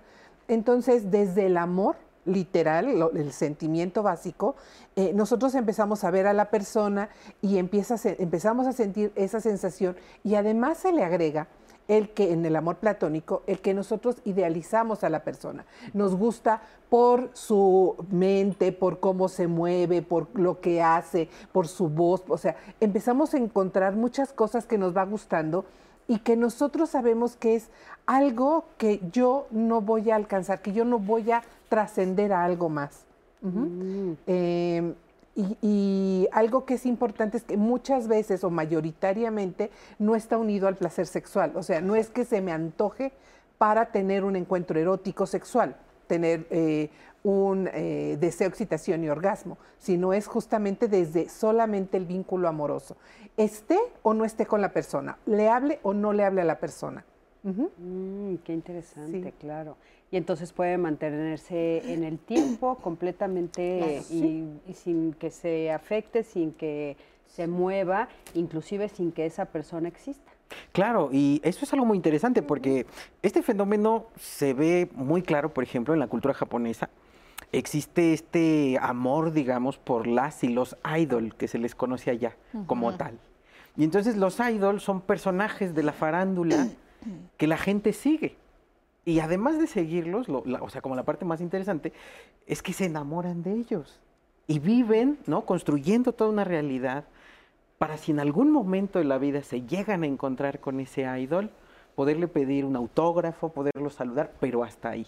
Entonces, 0.48 1.12
desde 1.12 1.46
el 1.46 1.58
amor, 1.58 1.96
literal, 2.26 3.10
el 3.16 3.32
sentimiento 3.32 4.04
básico, 4.04 4.56
eh, 4.96 5.12
nosotros 5.14 5.56
empezamos 5.56 6.04
a 6.04 6.12
ver 6.12 6.28
a 6.28 6.34
la 6.34 6.50
persona 6.50 7.10
y 7.42 7.58
empieza 7.58 7.96
empezamos 8.18 8.68
a 8.68 8.74
sentir 8.74 9.12
esa 9.16 9.42
sensación 9.42 9.96
y 10.24 10.36
además 10.36 10.80
se 10.80 10.92
le 10.92 11.04
agrega 11.04 11.48
el 11.88 12.10
que 12.12 12.32
en 12.32 12.46
el 12.46 12.56
amor 12.56 12.78
platónico, 12.78 13.44
el 13.48 13.60
que 13.60 13.74
nosotros 13.74 14.18
idealizamos 14.24 15.04
a 15.04 15.10
la 15.10 15.24
persona. 15.24 15.66
Nos 15.94 16.16
gusta 16.16 16.62
por 16.90 17.32
su 17.34 17.96
mente, 18.10 18.72
por 18.72 19.00
cómo 19.00 19.28
se 19.28 19.48
mueve, 19.48 20.02
por 20.02 20.28
lo 20.40 20.62
que 20.62 20.82
hace, 20.82 21.28
por 21.52 21.68
su 21.68 21.90
voz. 21.90 22.24
O 22.30 22.38
sea, 22.38 22.56
empezamos 22.80 23.34
a 23.34 23.38
encontrar 23.38 23.96
muchas 23.96 24.32
cosas 24.32 24.66
que 24.66 24.78
nos 24.78 24.96
va 24.96 25.04
gustando 25.04 25.66
y 26.08 26.20
que 26.20 26.38
nosotros 26.38 26.90
sabemos 26.90 27.36
que 27.36 27.56
es 27.56 27.70
algo 28.06 28.66
que 28.78 29.02
yo 29.12 29.48
no 29.52 29.82
voy 29.82 30.12
a 30.12 30.16
alcanzar, 30.16 30.62
que 30.62 30.74
yo 30.74 30.86
no 30.86 31.00
voy 31.00 31.32
a 31.32 31.44
trascender 31.72 32.34
a 32.34 32.44
algo 32.44 32.68
más. 32.68 33.06
Mm. 33.40 34.12
Em, 34.28 34.94
y, 35.62 36.28
algo 36.34 36.66
que 36.66 36.74
es 36.74 36.86
importante 36.86 37.38
es 37.38 37.44
que 37.44 37.56
muchas 37.56 38.10
veces 38.10 38.44
o 38.44 38.50
mayoritariamente 38.50 39.72
no 39.98 40.18
está 40.18 40.38
unido 40.38 40.68
al 40.68 40.76
placer 40.76 41.08
sexual. 41.08 41.54
O 41.56 41.64
sea, 41.64 41.80
no 41.80 41.96
es 41.96 42.10
que 42.10 42.26
se 42.26 42.42
me 42.42 42.52
antoje 42.52 43.14
para 43.58 43.86
tener 43.86 44.26
un 44.26 44.36
encuentro 44.36 44.78
erótico 44.78 45.26
sexual, 45.26 45.78
tener 46.08 46.46
eh, 46.50 46.90
un 47.24 47.70
eh, 47.72 48.18
deseo, 48.20 48.50
excitación 48.50 49.06
y 49.06 49.10
orgasmo, 49.10 49.58
sino 49.78 50.12
es 50.12 50.28
justamente 50.28 50.90
desde 50.90 51.30
solamente 51.30 51.96
el 51.96 52.06
vínculo 52.06 52.50
amoroso. 52.50 52.98
Esté 53.38 53.80
o 54.04 54.14
no 54.14 54.26
esté 54.26 54.46
con 54.46 54.60
la 54.60 54.74
persona, 54.74 55.18
le 55.26 55.48
hable 55.48 55.80
o 55.84 55.94
no 55.94 56.12
le 56.12 56.26
hable 56.26 56.42
a 56.42 56.46
la 56.46 56.60
persona. 56.60 57.06
Mm, 57.44 58.36
qué 58.44 58.54
interesante, 58.54 59.34
claro 59.40 59.78
y 60.12 60.18
entonces 60.18 60.52
puede 60.52 60.78
mantenerse 60.78 61.94
en 61.94 62.04
el 62.04 62.20
tiempo 62.20 62.76
completamente 62.76 64.04
y, 64.12 64.74
sin 64.74 65.14
que 65.14 65.32
se 65.32 65.72
afecte, 65.72 66.24
sin 66.24 66.52
que 66.52 66.98
se 67.28 67.48
mueva, 67.48 68.10
inclusive 68.34 68.90
sin 68.90 69.14
que 69.14 69.26
esa 69.26 69.46
persona 69.46 69.88
exista. 69.88 70.30
Claro, 70.74 71.10
y 71.14 71.40
eso 71.46 71.64
es 71.64 71.72
algo 71.72 71.86
muy 71.86 71.96
interesante 71.96 72.42
porque 72.42 72.86
este 73.22 73.42
fenómeno 73.42 74.08
se 74.18 74.54
ve 74.54 74.90
muy 74.94 75.22
claro, 75.22 75.54
por 75.54 75.64
ejemplo, 75.64 75.94
en 75.94 76.02
la 76.02 76.08
cultura 76.08 76.34
japonesa. 76.34 76.90
Existe 77.54 78.12
este 78.12 78.78
amor, 78.82 79.32
digamos, 79.32 79.78
por 79.78 80.08
las 80.08 80.44
y 80.44 80.50
los 80.50 80.76
idol 80.98 81.36
que 81.36 81.48
se 81.48 81.58
les 81.58 81.74
conoce 81.74 82.12
allá 82.12 82.36
como 82.68 82.96
tal. 82.98 83.18
Y 83.78 83.86
entonces 83.86 84.18
los 84.18 84.42
idols 84.42 84.84
son 84.84 85.00
personajes 85.00 85.74
de 85.74 85.84
la 85.84 85.94
farándula 85.94 86.68
que 87.38 87.48
la 87.48 87.58
gente 87.58 87.94
sigue. 87.94 88.36
Y 89.04 89.20
además 89.20 89.58
de 89.58 89.68
seguirlos, 89.68 90.28
o 90.30 90.70
sea, 90.70 90.82
como 90.82 90.96
la 90.96 91.04
parte 91.04 91.26
más 91.26 91.42
interesante, 91.42 91.92
es 92.46 92.62
que 92.62 92.74
se 92.74 92.86
enamoran 92.86 93.42
de 93.42 93.54
ellos 93.54 94.00
y 94.48 94.60
viven, 94.60 95.18
¿no? 95.26 95.46
Construyendo 95.46 96.14
toda 96.14 96.30
una 96.30 96.44
realidad 96.44 97.06
para 97.80 97.98
si 97.98 98.12
en 98.12 98.20
algún 98.20 98.52
momento 98.52 99.00
de 99.00 99.06
la 99.06 99.18
vida 99.18 99.42
se 99.42 99.64
llegan 99.64 100.04
a 100.04 100.06
encontrar 100.06 100.60
con 100.60 100.80
ese 100.80 101.02
idol, 101.20 101.50
poderle 101.96 102.28
pedir 102.28 102.64
un 102.64 102.76
autógrafo, 102.76 103.50
poderlo 103.50 103.90
saludar, 103.90 104.34
pero 104.40 104.64
hasta 104.64 104.90
ahí. 104.90 105.08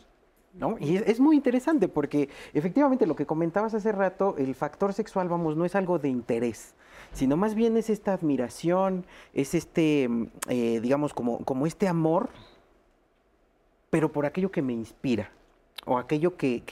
¿No? 0.55 0.77
Y 0.79 0.97
es, 0.97 1.19
muy 1.19 1.35
interesante 1.35 1.87
porque 1.87 2.29
efectivamente 2.53 3.07
lo 3.07 3.15
que 3.15 3.25
comentabas 3.25 3.73
hace 3.73 3.91
rato, 3.91 4.35
el 4.37 4.53
factor 4.53 4.93
sexual, 4.93 5.27
vamos, 5.27 5.57
no 5.57 5.65
es 5.65 5.75
algo 5.75 5.97
de 5.97 6.09
interés, 6.09 6.75
sino 7.11 7.37
más 7.37 7.55
bien 7.55 7.75
es 7.75 7.89
esta 7.89 8.13
admiración, 8.13 9.05
es 9.33 9.55
este, 9.55 10.07
mm, 10.07 10.27
eh, 10.49 10.79
digamos, 10.79 11.13
como, 11.13 11.39
como 11.39 11.65
este 11.65 11.87
amor 11.87 12.29
pero 13.93 14.11
por 14.11 14.25
aquello 14.25 14.49
que 14.49 14.63
me 14.63 14.73
inspira 14.73 15.29
o 15.85 15.99
aquello 15.99 16.35
que, 16.35 16.63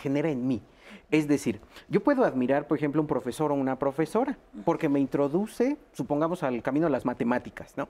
genera 0.00 0.30
en 0.30 0.48
mí. 0.48 0.62
Es 1.10 1.28
decir, 1.28 1.60
yo 1.90 2.02
puedo 2.02 2.24
admirar, 2.24 2.66
por 2.66 2.78
ejemplo, 2.78 3.02
un 3.02 3.06
profesor 3.06 3.52
o 3.52 3.54
una 3.54 3.78
profesora, 3.78 4.38
porque 4.64 4.88
me 4.88 4.98
introduce, 4.98 5.76
supongamos, 5.92 6.42
al 6.42 6.62
camino 6.62 6.86
de 6.86 6.92
las 6.92 7.04
matemáticas, 7.04 7.76
¿no? 7.76 7.86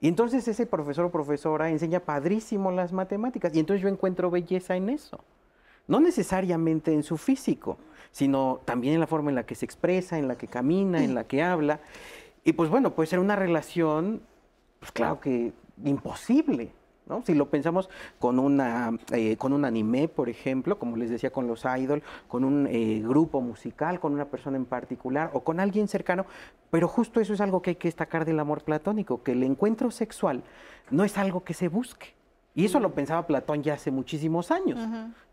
Y 0.00 0.06
entonces 0.06 0.46
ese 0.46 0.64
profesor 0.64 1.06
o 1.06 1.10
profesora 1.10 1.70
enseña 1.70 1.98
padrísimo 1.98 2.70
las 2.70 2.92
matemáticas, 2.92 3.52
y 3.52 3.58
entonces 3.58 3.82
yo 3.82 3.88
encuentro 3.88 4.30
belleza 4.30 4.76
en 4.76 4.90
eso. 4.90 5.18
No 5.88 5.98
necesariamente 5.98 6.94
en 6.94 7.02
su 7.02 7.16
físico, 7.16 7.78
sino 8.12 8.60
también 8.64 8.94
en 8.94 9.00
la 9.00 9.08
forma 9.08 9.30
en 9.30 9.34
la 9.34 9.44
que 9.44 9.56
se 9.56 9.64
expresa, 9.64 10.20
en 10.20 10.28
la 10.28 10.38
que 10.38 10.46
camina, 10.46 11.02
en 11.02 11.16
la 11.16 11.24
que 11.24 11.42
habla. 11.42 11.80
Y 12.44 12.52
pues 12.52 12.70
bueno, 12.70 12.94
puede 12.94 13.08
ser 13.08 13.18
una 13.18 13.34
relación, 13.34 14.22
pues 14.78 14.92
claro 14.92 15.18
que 15.18 15.52
imposible, 15.84 16.70
si 17.24 17.34
lo 17.34 17.50
pensamos 17.50 17.90
con, 18.18 18.38
una, 18.38 18.92
eh, 19.12 19.36
con 19.36 19.52
un 19.52 19.64
anime, 19.64 20.08
por 20.08 20.28
ejemplo, 20.28 20.78
como 20.78 20.96
les 20.96 21.10
decía, 21.10 21.30
con 21.30 21.46
los 21.46 21.64
idol, 21.64 22.02
con 22.28 22.44
un 22.44 22.66
eh, 22.66 23.02
grupo 23.04 23.40
musical, 23.40 24.00
con 24.00 24.12
una 24.12 24.26
persona 24.26 24.56
en 24.56 24.64
particular 24.64 25.30
o 25.34 25.40
con 25.40 25.60
alguien 25.60 25.88
cercano, 25.88 26.26
pero 26.70 26.88
justo 26.88 27.20
eso 27.20 27.34
es 27.34 27.40
algo 27.40 27.62
que 27.62 27.70
hay 27.70 27.76
que 27.76 27.88
destacar 27.88 28.24
del 28.24 28.40
amor 28.40 28.62
platónico, 28.62 29.22
que 29.22 29.32
el 29.32 29.42
encuentro 29.42 29.90
sexual 29.90 30.42
no 30.90 31.04
es 31.04 31.18
algo 31.18 31.44
que 31.44 31.54
se 31.54 31.68
busque. 31.68 32.14
Y 32.54 32.64
eso 32.64 32.80
lo 32.80 32.94
pensaba 32.94 33.26
Platón 33.26 33.62
ya 33.62 33.74
hace 33.74 33.92
muchísimos 33.92 34.50
años, 34.50 34.78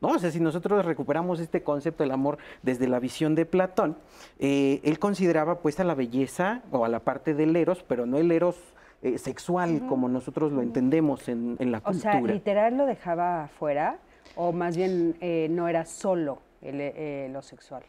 ¿no? 0.02 0.10
O 0.10 0.20
sea, 0.20 0.30
si 0.30 0.40
nosotros 0.40 0.86
recuperamos 0.86 1.40
este 1.40 1.64
concepto 1.64 2.04
del 2.04 2.12
amor 2.12 2.38
desde 2.62 2.88
la 2.88 3.00
visión 3.00 3.34
de 3.34 3.48
Platón, 3.48 3.98
eh, 4.38 4.82
él 4.84 5.00
consideraba 5.00 5.60
pues 5.60 5.80
a 5.80 5.84
la 5.84 5.96
belleza 5.96 6.62
o 6.72 6.86
a 6.86 6.90
la 6.90 7.00
parte 7.00 7.34
del 7.34 7.56
eros, 7.56 7.84
pero 7.88 8.06
no 8.06 8.18
el 8.18 8.32
eros 8.32 8.56
eh, 9.02 9.18
sexual 9.18 9.86
como 9.88 10.10
nosotros 10.10 10.52
lo 10.52 10.62
entendemos 10.62 11.30
en, 11.30 11.56
la 11.72 11.82
cultura. 11.82 12.10
O 12.10 12.14
sea, 12.14 12.22
literal 12.22 12.78
lo 12.78 12.86
dejaba 12.86 13.44
afuera 13.44 14.00
o 14.36 14.52
más 14.52 14.76
bien 14.76 15.16
eh, 15.22 15.48
no 15.52 15.68
era 15.68 15.86
solo 15.86 16.40
eh, 16.62 17.30
lo 17.32 17.42
sexual. 17.42 17.84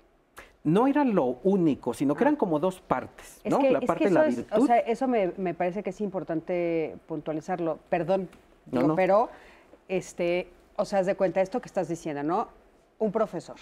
No 0.64 0.86
era 0.86 1.04
lo 1.04 1.38
único, 1.44 1.94
sino 1.94 2.14
que 2.14 2.24
eran 2.24 2.34
ah. 2.34 2.38
como 2.38 2.58
dos 2.58 2.80
partes, 2.80 3.40
¿no? 3.44 3.62
la 3.62 3.80
parte 3.80 4.04
de 4.04 4.10
la 4.10 4.24
virtud. 4.24 4.44
o 4.50 4.66
sea, 4.66 4.78
eso 4.80 5.08
me, 5.08 5.54
parece 5.54 5.82
que 5.82 5.90
es 5.90 6.00
importante 6.00 6.96
puntualizarlo. 7.06 7.78
Perdón, 7.88 8.28
pero 8.94 9.30
este, 9.88 10.48
o 10.76 10.84
sea, 10.84 10.98
haz 10.98 11.06
de 11.06 11.14
cuenta 11.14 11.40
esto 11.40 11.60
que 11.60 11.68
estás 11.68 11.88
diciendo, 11.88 12.22
¿no? 12.22 12.48
Un 12.98 13.12
profesor 13.12 13.56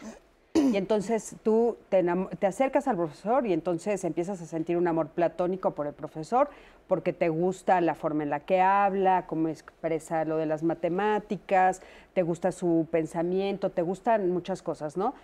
y 0.72 0.76
entonces 0.76 1.36
tú 1.42 1.76
te, 1.88 2.04
acercas 2.46 2.88
al 2.88 2.96
profesor 2.96 3.46
y 3.46 3.52
entonces 3.52 4.04
empiezas 4.04 4.40
a 4.40 4.46
sentir 4.46 4.76
un 4.76 4.88
amor 4.88 5.08
platónico 5.08 5.72
por 5.72 5.86
el 5.86 5.92
profesor 5.92 6.48
porque 6.86 7.12
te 7.12 7.28
gusta 7.28 7.80
la 7.80 7.94
forma 7.94 8.22
en 8.22 8.30
la 8.30 8.40
que 8.40 8.60
habla, 8.60 9.26
cómo 9.26 9.48
expresa 9.48 10.24
lo 10.24 10.36
de 10.36 10.46
las 10.46 10.62
matemáticas, 10.62 11.82
te 12.14 12.22
gusta 12.22 12.52
su 12.52 12.86
pensamiento, 12.90 13.70
te 13.70 13.82
gustan 13.82 14.30
muchas 14.30 14.62
cosas, 14.62 14.96
¿no? 14.96 15.14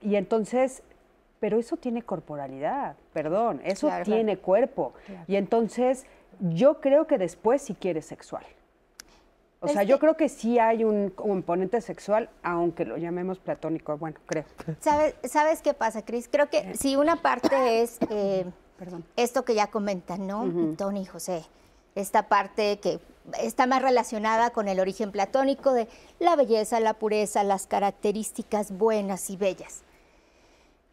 Y 0.00 0.16
entonces, 0.16 0.82
pero 1.38 1.58
eso 1.58 1.76
tiene 1.76 2.02
corporalidad, 2.02 2.96
perdón, 3.12 3.60
eso 3.64 3.90
tiene 4.04 4.38
cuerpo. 4.38 4.94
Y 5.26 5.36
entonces 5.36 6.06
yo 6.40 6.80
creo 6.80 7.06
que 7.06 7.18
después 7.18 7.62
sí 7.62 7.74
quiere 7.74 8.00
sexual. 8.00 8.44
O 9.62 9.68
sea, 9.68 9.84
yo 9.84 10.00
creo 10.00 10.16
que 10.16 10.28
sí 10.28 10.58
hay 10.58 10.82
un 10.82 11.10
componente 11.10 11.80
sexual, 11.80 12.28
aunque 12.42 12.84
lo 12.84 12.96
llamemos 12.96 13.38
platónico, 13.38 13.96
bueno, 13.96 14.18
creo. 14.26 14.44
¿Sabes, 14.80 15.14
¿sabes 15.22 15.62
qué 15.62 15.72
pasa, 15.72 16.04
Cris? 16.04 16.28
Creo 16.30 16.50
que 16.50 16.74
si 16.74 16.96
una 16.96 17.22
parte 17.22 17.80
es 17.80 17.98
eh, 18.10 18.44
esto 19.14 19.44
que 19.44 19.54
ya 19.54 19.68
comentan, 19.68 20.26
¿no? 20.26 20.74
Tony 20.76 21.02
y 21.02 21.04
José, 21.04 21.44
esta 21.94 22.28
parte 22.28 22.80
que 22.80 22.98
está 23.40 23.66
más 23.66 23.82
relacionada 23.82 24.50
con 24.50 24.66
el 24.66 24.80
origen 24.80 25.12
platónico 25.12 25.72
de 25.72 25.86
la 26.18 26.34
belleza, 26.34 26.80
la 26.80 26.94
pureza, 26.94 27.44
las 27.44 27.68
características 27.68 28.76
buenas 28.76 29.30
y 29.30 29.36
bellas. 29.36 29.82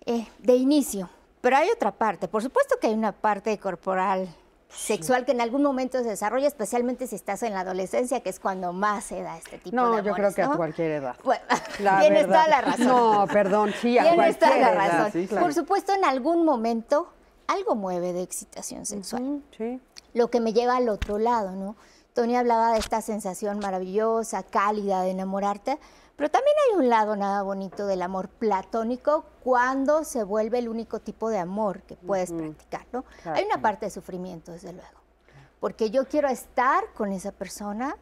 Eh, 0.06 0.28
de 0.38 0.56
inicio. 0.56 1.10
Pero 1.42 1.58
hay 1.58 1.70
otra 1.70 1.92
parte, 1.92 2.28
por 2.28 2.44
supuesto 2.44 2.76
que 2.80 2.88
hay 2.88 2.94
una 2.94 3.14
parte 3.14 3.58
corporal 3.58 4.28
sexual 4.70 5.26
que 5.26 5.32
en 5.32 5.42
algún 5.42 5.64
momento 5.64 5.98
se 6.04 6.10
desarrolla, 6.10 6.48
especialmente 6.48 7.08
si 7.08 7.16
estás 7.16 7.44
en 7.44 7.54
la 7.54 7.62
adolescencia, 7.62 8.22
que 8.22 8.30
es 8.30 8.40
cuando 8.40 8.72
más 8.72 9.06
se 9.06 9.22
da 9.22 9.38
este 9.38 9.58
tipo 9.58 9.76
de 9.76 9.82
amores, 9.82 10.04
No, 10.04 10.10
yo 10.10 10.14
creo 10.16 10.34
que 10.34 10.42
a 10.44 10.50
cualquier 10.50 10.92
edad. 10.92 11.16
Bueno, 11.24 11.44
tienes 12.00 12.28
toda 12.28 12.48
la 12.48 12.62
razón. 12.62 12.88
No, 12.88 13.28
perdón, 13.28 13.74
sí, 13.82 13.98
a 13.98 14.04
toda 14.38 14.58
la 14.58 14.74
razón. 14.74 15.28
Por 15.40 15.54
supuesto, 15.54 15.94
en 15.94 16.06
algún 16.06 16.46
momento 16.46 17.12
algo 17.48 17.76
mueve 17.76 18.14
de 18.14 18.22
excitación 18.22 18.86
sexual. 18.86 19.42
sí. 19.58 19.80
Lo 20.14 20.32
que 20.32 20.40
me 20.40 20.54
lleva 20.54 20.78
al 20.78 20.90
otro 20.90 21.20
lado, 21.20 21.52
¿no? 21.52 21.76
Tony 22.14 22.36
hablaba 22.36 22.74
de 22.74 22.80
esta 22.80 23.00
sensación 23.00 23.60
maravillosa, 23.60 24.42
cálida 24.42 25.04
de 25.04 25.12
enamorarte, 25.12 25.78
pero 26.20 26.30
también 26.30 26.54
hay 26.68 26.78
un 26.78 26.90
lado 26.90 27.16
nada 27.16 27.44
bonito 27.44 27.88
del 27.88 28.02
amor 28.02 28.28
platónico 28.28 29.24
cuando 29.42 30.04
se 30.04 30.26
vuelve 30.26 30.60
el 30.60 30.68
único 30.68 31.00
tipo 31.00 31.30
de 31.30 31.38
amor 31.38 31.82
que 31.84 31.96
puedes 31.96 32.34
practicar, 32.34 32.86
¿no? 32.92 33.06
hay 33.24 33.46
una 33.46 33.62
parte 33.62 33.86
de 33.86 33.90
sufrimiento, 33.90 34.52
desde 34.52 34.74
luego. 34.74 35.00
porque 35.62 35.92
yo 35.92 36.10
quiero 36.10 36.28
estar 36.28 36.84
con 36.94 37.14
esa 37.14 37.32
persona. 37.32 37.96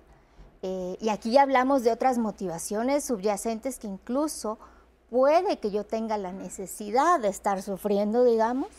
Eh, 0.63 0.97
y 0.99 1.09
aquí 1.09 1.29
ya 1.29 1.43
hablamos 1.43 1.83
de 1.83 1.91
otras 1.91 2.17
motivaciones 2.17 3.05
subyacentes 3.05 3.77
que 3.77 3.85
incluso 3.85 4.57
puede 5.11 5.59
que 5.59 5.69
yo 5.69 5.85
tenga 5.85 6.17
la 6.17 6.31
necesidad 6.31 7.19
de 7.19 7.27
estar 7.27 7.61
sufriendo, 7.61 8.23
digamos. 8.23 8.69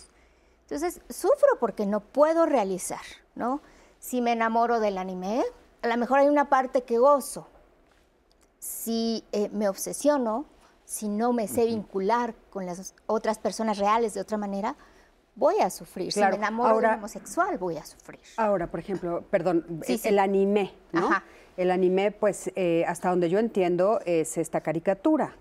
Entonces, 0.63 1.01
sufro 1.09 1.61
porque 1.61 1.87
no 1.87 2.01
puedo 2.01 2.45
realizar, 2.45 3.05
¿no? 3.37 3.61
Si 4.01 4.21
me 4.21 4.33
enamoro 4.33 4.81
del 4.81 4.99
anime, 4.99 5.45
a 5.83 5.87
lo 5.87 5.97
mejor 5.97 6.19
hay 6.19 6.29
una 6.29 6.49
parte 6.49 6.83
que 6.83 6.99
gozo. 6.99 7.47
Si 8.59 9.25
eh, 9.33 9.49
me 9.53 9.69
obsesiono, 9.69 10.47
si 10.85 11.09
no 11.09 11.33
me 11.33 11.49
sé 11.49 11.67
vincular 11.67 12.35
con 12.51 12.67
las 12.67 12.95
otras 13.07 13.39
personas 13.39 13.79
reales 13.79 14.15
de 14.15 14.21
otra 14.21 14.39
manera, 14.39 14.75
voy 15.39 15.61
a 15.61 15.71
sufrir. 15.71 16.13
si 16.13 16.21
me 16.21 16.27
enamoro 16.35 16.81
de 16.81 16.87
un 16.87 16.95
homosexual, 16.95 17.59
voy 17.59 17.77
a 17.77 17.85
sufrir. 17.85 18.21
Ahora, 18.37 18.67
por 18.71 18.81
ejemplo, 18.81 19.23
perdón, 19.31 19.83
el 19.87 20.19
anime, 20.19 20.73
¿no? 20.93 21.11
El 21.57 21.71
anime, 21.71 22.13
pues, 22.13 22.53
eh, 22.55 22.85
hasta 22.87 23.11
donde 23.11 23.29
yo 23.29 23.39
entiendo, 23.39 24.01
es 24.05 24.39
esta 24.39 24.61
caricatura. 24.61 25.37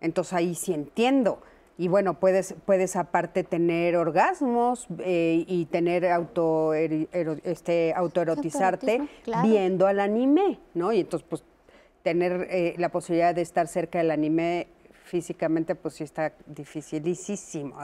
Entonces 0.00 0.32
ahí 0.32 0.54
sí 0.54 0.72
entiendo. 0.72 1.40
Y 1.76 1.88
bueno, 1.88 2.20
puedes, 2.20 2.54
puedes 2.66 2.94
aparte 2.94 3.42
tener 3.42 3.96
orgasmos 3.96 4.86
eh, 4.98 5.44
y 5.46 5.64
tener 5.66 6.06
auto, 6.06 6.74
este, 6.74 7.94
autoerotizarte 7.94 9.08
viendo 9.42 9.86
al 9.86 10.00
anime, 10.00 10.60
¿no? 10.74 10.92
Y 10.92 11.00
entonces, 11.00 11.26
pues, 11.28 11.42
tener 12.02 12.48
eh, 12.50 12.74
la 12.78 12.88
posibilidad 12.88 13.34
de 13.34 13.42
estar 13.42 13.66
cerca 13.68 13.98
del 13.98 14.10
anime 14.10 14.68
físicamente, 15.04 15.74
pues 15.74 15.94
sí 15.94 16.04
está 16.04 16.32
dificilísimo, 16.46 17.76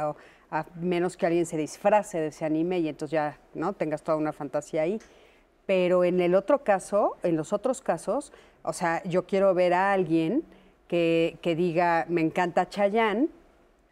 a 0.51 0.65
menos 0.77 1.17
que 1.17 1.27
alguien 1.27 1.45
se 1.45 1.57
disfrace 1.57 2.21
de 2.21 2.29
ese 2.29 2.45
anime 2.45 2.79
y 2.79 2.89
entonces 2.89 3.13
ya, 3.13 3.39
¿no? 3.55 3.73
Tengas 3.73 4.03
toda 4.03 4.17
una 4.17 4.33
fantasía 4.33 4.83
ahí. 4.83 5.01
Pero 5.67 6.05
en 6.05 6.21
el 6.21 6.37
otro 6.37 6.63
caso, 6.63 7.17
en 7.25 7.37
los 7.37 7.53
otros 7.53 7.81
casos, 7.81 8.33
o 8.63 8.73
sea, 8.73 9.03
yo 9.03 9.27
quiero 9.27 9.53
ver 9.55 9.75
a 9.75 9.93
alguien 9.93 10.45
que, 10.87 11.39
que 11.43 11.57
diga, 11.57 12.07
me 12.09 12.21
encanta 12.21 12.69
Chayanne, 12.69 13.29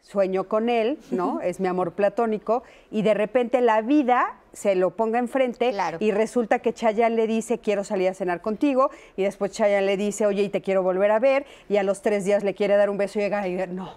sueño 0.05 0.47
con 0.47 0.69
él, 0.69 0.99
¿no? 1.09 1.41
Es 1.41 1.59
mi 1.59 1.67
amor 1.67 1.93
platónico, 1.93 2.63
y 2.91 3.01
de 3.01 3.15
repente 3.15 3.59
la 3.59 3.81
vida 3.81 4.37
se 4.53 4.75
lo 4.75 4.91
ponga 4.91 5.17
enfrente 5.19 5.73
y 5.99 6.11
resulta 6.11 6.59
que 6.59 6.73
Chayanne 6.73 7.15
le 7.15 7.27
dice, 7.27 7.57
quiero 7.57 7.83
salir 7.83 8.09
a 8.09 8.13
cenar 8.13 8.41
contigo, 8.41 8.91
y 9.17 9.23
después 9.23 9.51
Chayanne 9.51 9.85
le 9.85 9.97
dice, 9.97 10.27
oye, 10.27 10.43
y 10.43 10.49
te 10.49 10.61
quiero 10.61 10.83
volver 10.83 11.09
a 11.09 11.19
ver, 11.19 11.45
y 11.69 11.77
a 11.77 11.83
los 11.83 12.01
tres 12.01 12.23
días 12.23 12.43
le 12.43 12.53
quiere 12.53 12.77
dar 12.77 12.89
un 12.89 12.97
beso 12.97 13.19
y 13.19 13.23
llega 13.23 13.47
y 13.47 13.53
dice, 13.53 13.67
no, 13.67 13.93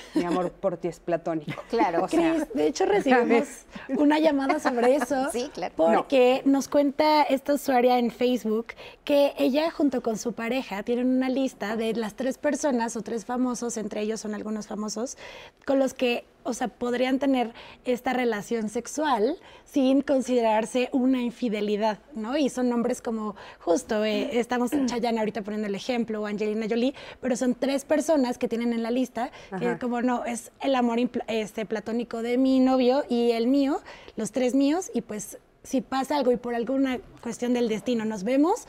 mi 0.14 0.24
amor 0.24 0.50
por 0.52 0.76
ti 0.76 0.88
es 0.88 1.00
platónico. 1.00 1.62
Claro. 1.68 2.06
Cris, 2.08 2.52
de 2.54 2.66
hecho 2.66 2.86
recibimos 2.86 3.48
una 3.88 4.18
llamada 4.18 4.58
sobre 4.60 4.96
eso. 4.96 5.28
Sí, 5.32 5.50
claro. 5.54 5.74
Porque 5.76 6.42
nos 6.44 6.68
cuenta 6.68 7.22
esta 7.22 7.54
usuaria 7.54 7.98
en 7.98 8.10
Facebook 8.10 8.68
que 9.04 9.32
ella 9.38 9.70
junto 9.70 10.02
con 10.02 10.18
su 10.18 10.32
pareja 10.32 10.82
tienen 10.82 11.08
una 11.08 11.28
lista 11.28 11.76
de 11.76 11.94
las 11.94 12.14
tres 12.14 12.38
personas 12.38 12.96
o 12.96 13.02
tres 13.02 13.24
famosos, 13.24 13.76
entre 13.76 14.02
ellos 14.02 14.20
son 14.20 14.34
algunos 14.34 14.66
famosos, 14.66 15.16
con 15.64 15.78
los 15.78 15.94
que 15.94 16.24
o 16.44 16.54
sea, 16.54 16.68
podrían 16.68 17.18
tener 17.18 17.52
esta 17.84 18.12
relación 18.12 18.68
sexual 18.68 19.36
sin 19.64 20.02
considerarse 20.02 20.88
una 20.92 21.22
infidelidad, 21.22 21.98
¿no? 22.14 22.36
Y 22.36 22.48
son 22.48 22.68
nombres 22.68 23.00
como, 23.02 23.36
justo, 23.58 24.04
eh, 24.04 24.38
estamos 24.38 24.70
Chayanne 24.86 25.18
ahorita 25.18 25.42
poniendo 25.42 25.68
el 25.68 25.74
ejemplo, 25.74 26.22
o 26.22 26.26
Angelina 26.26 26.66
Jolie, 26.68 26.94
pero 27.20 27.36
son 27.36 27.54
tres 27.54 27.84
personas 27.84 28.38
que 28.38 28.48
tienen 28.48 28.72
en 28.72 28.82
la 28.82 28.90
lista, 28.90 29.30
que 29.58 29.78
como 29.78 30.02
no, 30.02 30.24
es 30.24 30.52
el 30.60 30.74
amor 30.74 30.98
este, 31.28 31.66
platónico 31.66 32.22
de 32.22 32.38
mi 32.38 32.60
novio 32.60 33.04
y 33.08 33.32
el 33.32 33.46
mío, 33.46 33.80
los 34.16 34.32
tres 34.32 34.54
míos, 34.54 34.90
y 34.94 35.00
pues 35.00 35.38
si 35.62 35.80
pasa 35.80 36.16
algo 36.16 36.32
y 36.32 36.36
por 36.36 36.54
alguna 36.54 36.98
cuestión 37.22 37.54
del 37.54 37.68
destino 37.68 38.04
nos 38.04 38.24
vemos, 38.24 38.66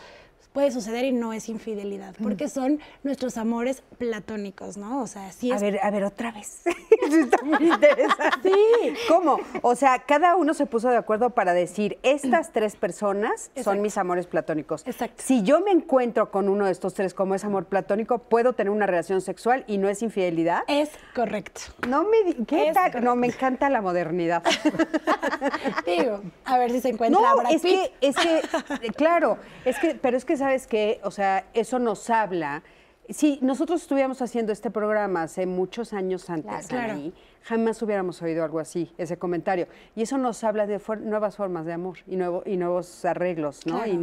puede 0.54 0.72
suceder 0.72 1.04
y 1.04 1.12
no 1.12 1.34
es 1.34 1.50
infidelidad, 1.50 2.16
porque 2.22 2.48
son 2.48 2.80
nuestros 3.02 3.38
amores 3.38 3.84
platónicos, 3.98 4.78
¿no? 4.78 5.02
O 5.02 5.08
sea, 5.08 5.32
sí 5.32 5.52
es... 5.52 5.58
A 5.58 5.66
ver, 5.66 5.80
a 5.82 5.89
ver, 5.89 6.04
otra 6.04 6.32
vez. 6.32 6.62
Está 7.12 7.44
muy 7.44 7.70
interesante. 7.70 8.52
Sí. 8.52 8.94
¿Cómo? 9.08 9.39
O 9.63 9.76
sea, 9.76 10.00
cada 10.00 10.36
uno 10.36 10.54
se 10.54 10.68
puso 10.68 10.89
de 10.89 10.98
acuerdo 10.98 11.32
para 11.32 11.54
decir, 11.54 11.98
estas 12.04 12.52
tres 12.52 12.76
personas 12.76 13.52
son 13.62 13.82
mis 13.82 13.98
amores 13.98 14.28
platónicos. 14.28 14.84
Exacto. 14.86 15.24
Si 15.26 15.42
yo 15.42 15.60
me 15.62 15.72
encuentro 15.72 16.30
con 16.30 16.48
uno 16.48 16.66
de 16.66 16.72
estos 16.72 16.94
tres 16.94 17.13
como 17.13 17.34
es 17.34 17.44
amor 17.44 17.66
platónico, 17.66 18.20
¿puedo 18.20 18.54
tener 18.54 18.72
una 18.72 18.86
relación 18.86 19.22
sexual 19.22 19.63
y 19.68 19.80
no 19.80 19.89
es 19.89 20.04
infidelidad? 20.04 20.62
Es 20.68 20.92
correcto. 21.16 21.62
No 21.88 22.04
me... 22.04 22.46
¿Qué 22.46 22.72
tal? 22.74 23.04
No, 23.04 23.16
me 23.16 23.28
encanta 23.28 23.70
la 23.70 23.82
modernidad. 23.82 24.44
Digo, 25.86 26.22
a 26.46 26.58
ver 26.60 26.72
si 26.72 26.80
se 26.80 26.89
encuentra 26.89 27.20
No, 27.20 27.50
es 27.50 27.62
que, 27.62 27.92
es 28.02 28.16
que, 28.16 28.89
claro, 28.96 29.38
es 29.66 29.80
que, 29.80 29.96
pero 29.96 30.16
es 30.16 30.26
que 30.26 30.38
sabes 30.44 30.68
que, 30.68 31.00
o 31.04 31.12
sea, 31.12 31.46
eso 31.54 31.80
nos 31.80 32.10
habla. 32.10 32.64
Si 33.08 33.40
nosotros 33.42 33.82
estuviéramos 33.82 34.22
haciendo 34.22 34.52
este 34.52 34.70
programa 34.70 35.24
hace 35.24 35.46
muchos 35.46 35.94
años 35.94 36.30
antes, 36.30 36.68
jamás 37.44 37.82
hubiéramos 37.82 38.22
oído 38.22 38.44
algo 38.44 38.60
así, 38.60 38.94
ese 38.98 39.18
comentario. 39.18 39.68
Y 39.96 40.02
eso 40.02 40.18
nos 40.18 40.44
habla 40.44 40.68
de 40.68 40.82
nuevas 41.02 41.38
formas 41.38 41.66
de 41.66 41.72
amor 41.72 41.98
y, 42.08 42.18
nuevo, 42.18 42.44
y 42.46 42.58
nuevos 42.58 43.06
arreglos, 43.06 43.66
¿no? 43.66 43.86
Y 43.86 43.98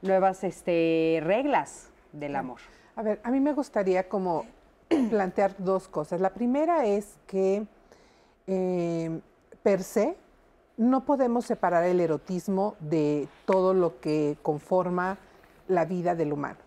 nuevas 0.00 0.44
este, 0.44 1.20
reglas 1.22 1.90
del 2.12 2.36
amor. 2.36 2.60
A 2.96 3.02
ver, 3.02 3.20
a 3.22 3.30
mí 3.30 3.38
me 3.38 3.52
gustaría 3.52 4.08
como 4.08 4.46
plantear 5.10 5.54
dos 5.58 5.88
cosas. 5.88 6.22
La 6.22 6.30
primera 6.30 6.86
es 6.86 7.18
que 7.26 7.66
eh, 8.46 9.20
per 9.62 9.82
se 9.82 10.16
no 10.78 11.04
podemos 11.04 11.44
separar 11.44 11.84
el 11.84 12.00
erotismo 12.00 12.76
de 12.80 13.28
todo 13.44 13.74
lo 13.74 14.00
que 14.00 14.38
conforma 14.40 15.18
la 15.70 15.84
vida 15.84 16.14
del 16.14 16.32
humano. 16.32 16.58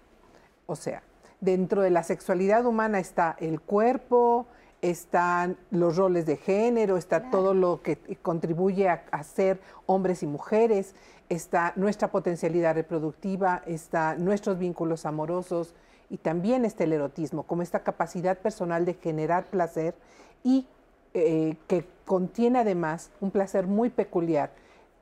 O 0.66 0.76
sea, 0.76 1.04
dentro 1.42 1.82
de 1.82 1.89
la 1.89 2.04
sexualidad 2.04 2.66
humana 2.66 3.00
está 3.00 3.36
el 3.39 3.60
cuerpo, 3.60 4.48
están 4.82 5.58
los 5.72 5.96
roles 5.96 6.26
de 6.26 6.38
género, 6.38 6.98
está 6.98 7.30
todo 7.30 7.54
lo 7.54 7.82
que 7.82 7.98
contribuye 8.22 8.89
a, 8.89 9.24
ser 9.24 9.60
hombres 9.86 10.24
y 10.24 10.28
mujeres, 10.28 10.94
está 11.30 11.72
nuestra 11.76 12.10
potencialidad 12.10 12.76
reproductiva, 12.76 13.62
está 13.66 14.16
nuestros 14.16 14.60
vínculos 14.60 15.06
amorosos 15.06 15.74
y 16.10 16.18
también 16.18 16.66
está 16.66 16.84
el 16.84 16.94
erotismo, 16.94 17.44
como 17.44 17.62
esta 17.62 17.84
capacidad 17.84 18.38
personal 18.38 18.86
de 18.86 18.96
generar 18.96 19.46
placer 19.46 19.96
y 20.44 20.68
eh, 21.13 21.56
que 21.68 21.86
contiene 22.06 22.60
además 22.60 23.10
un 23.22 23.32
placer 23.32 23.68
muy 23.68 23.89
peculiar, 23.89 24.52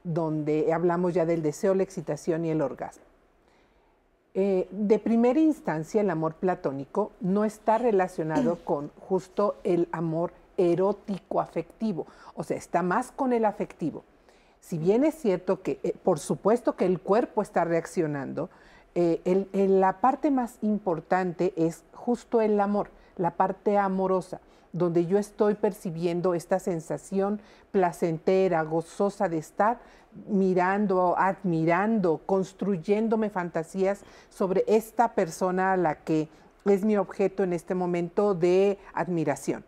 donde 0.04 0.72
hablamos 0.74 1.14
ya 1.14 1.26
del 1.26 1.42
deseo, 1.42 1.74
la 1.74 1.84
excitación 1.84 2.46
y 2.46 2.52
el 2.52 2.62
orgasmo. 2.62 3.11
Eh, 4.34 4.68
de 4.72 4.98
primera 4.98 5.40
instancia, 5.40 6.00
el 6.00 6.10
amor 6.10 6.36
platónico 6.36 7.12
no 7.20 7.44
está 7.44 7.78
relacionado 7.78 8.60
con 8.64 8.90
justo 9.00 9.56
el 9.64 9.90
amor 9.92 10.34
erótico 10.58 11.42
afectivo, 11.42 12.08
o 12.36 12.44
sea, 12.44 12.58
está 12.58 12.82
más 12.82 13.12
con 13.12 13.34
el 13.34 13.46
afectivo. 13.46 14.04
Si 14.60 14.78
bien 14.78 15.04
es 15.04 15.16
cierto 15.16 15.62
que, 15.62 15.80
eh, 15.84 15.96
por 16.04 16.20
supuesto 16.20 16.76
que 16.76 16.86
el 16.86 17.00
cuerpo 17.00 17.42
está 17.42 17.66
reaccionando, 17.66 18.50
eh, 18.94 19.48
la 19.54 20.02
parte 20.02 20.32
más 20.32 20.58
importante 20.62 21.54
es 21.56 21.84
justo 21.94 22.42
el 22.42 22.60
amor, 22.60 22.90
la 23.18 23.32
parte 23.32 23.78
amorosa, 23.78 24.42
donde 24.74 25.06
yo 25.06 25.18
estoy 25.18 25.56
percibiendo 25.56 26.34
esta 26.34 26.60
sensación 26.60 27.42
placentera, 27.72 28.62
gozosa 28.64 29.30
de 29.30 29.38
estar 29.38 29.80
mirando, 30.28 31.16
admirando, 31.18 32.22
construyéndome 32.26 33.30
fantasías 33.30 34.02
sobre 34.30 34.64
esta 34.68 35.14
persona 35.14 35.74
a 35.74 35.78
la 35.78 35.96
que 35.96 36.30
es 36.66 36.84
mi 36.84 36.98
objeto 36.98 37.44
en 37.44 37.54
este 37.54 37.76
momento 37.76 38.36
de 38.36 38.78
admiración. 38.94 39.64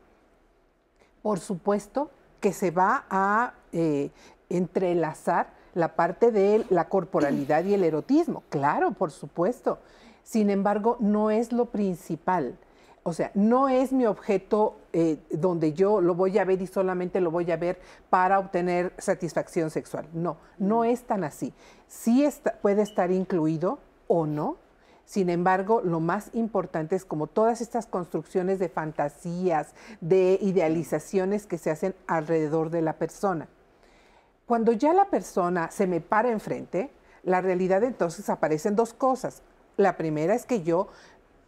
Por 1.21 1.39
supuesto 1.39 2.11
que 2.39 2.53
se 2.53 2.71
va 2.71 3.05
a 3.09 3.53
eh, 3.71 4.11
entrelazar 4.49 5.53
la 5.73 5.95
parte 5.95 6.31
de 6.31 6.65
la 6.69 6.89
corporalidad 6.89 7.63
y 7.63 7.73
el 7.73 7.83
erotismo, 7.83 8.43
claro, 8.49 8.91
por 8.91 9.11
supuesto. 9.11 9.79
Sin 10.23 10.49
embargo, 10.49 10.97
no 10.99 11.31
es 11.31 11.51
lo 11.51 11.65
principal. 11.65 12.57
O 13.05 13.11
sea, 13.11 13.31
no 13.33 13.67
es 13.67 13.91
mi 13.91 14.05
objeto 14.05 14.77
eh, 14.93 15.17
donde 15.29 15.73
yo 15.73 15.99
lo 15.99 16.15
voy 16.15 16.37
a 16.39 16.45
ver 16.45 16.61
y 16.61 16.67
solamente 16.67 17.19
lo 17.19 17.31
voy 17.31 17.51
a 17.51 17.57
ver 17.57 17.79
para 18.09 18.39
obtener 18.39 18.93
satisfacción 18.97 19.69
sexual. 19.69 20.07
No, 20.13 20.37
no 20.57 20.79
mm. 20.79 20.85
es 20.85 21.03
tan 21.03 21.25
así. 21.25 21.53
Sí 21.87 22.27
puede 22.61 22.81
estar 22.81 23.11
incluido 23.11 23.79
o 24.07 24.25
no. 24.25 24.57
Sin 25.05 25.29
embargo, 25.29 25.81
lo 25.83 25.99
más 25.99 26.29
importante 26.33 26.95
es 26.95 27.03
como 27.03 27.27
todas 27.27 27.59
estas 27.59 27.87
construcciones 27.87 28.57
de 28.57 28.69
fantasías, 28.69 29.75
de 29.99 30.39
idealizaciones 30.41 31.45
que 31.45 31.57
se 31.57 31.71
hacen 31.71 31.93
alrededor 32.07 32.69
de 32.69 32.81
la 32.81 32.93
persona. 32.93 33.49
Cuando 34.45 34.71
ya 34.71 34.93
la 34.93 35.09
persona 35.09 35.71
se 35.71 35.87
me 35.87 35.99
para 35.99 36.31
enfrente, 36.31 36.89
la 37.23 37.41
realidad 37.41 37.83
entonces 37.83 38.29
aparecen 38.29 38.75
dos 38.77 38.93
cosas. 38.93 39.41
La 39.77 39.97
primera 39.97 40.35
es 40.35 40.45
que 40.45 40.61
yo 40.61 40.87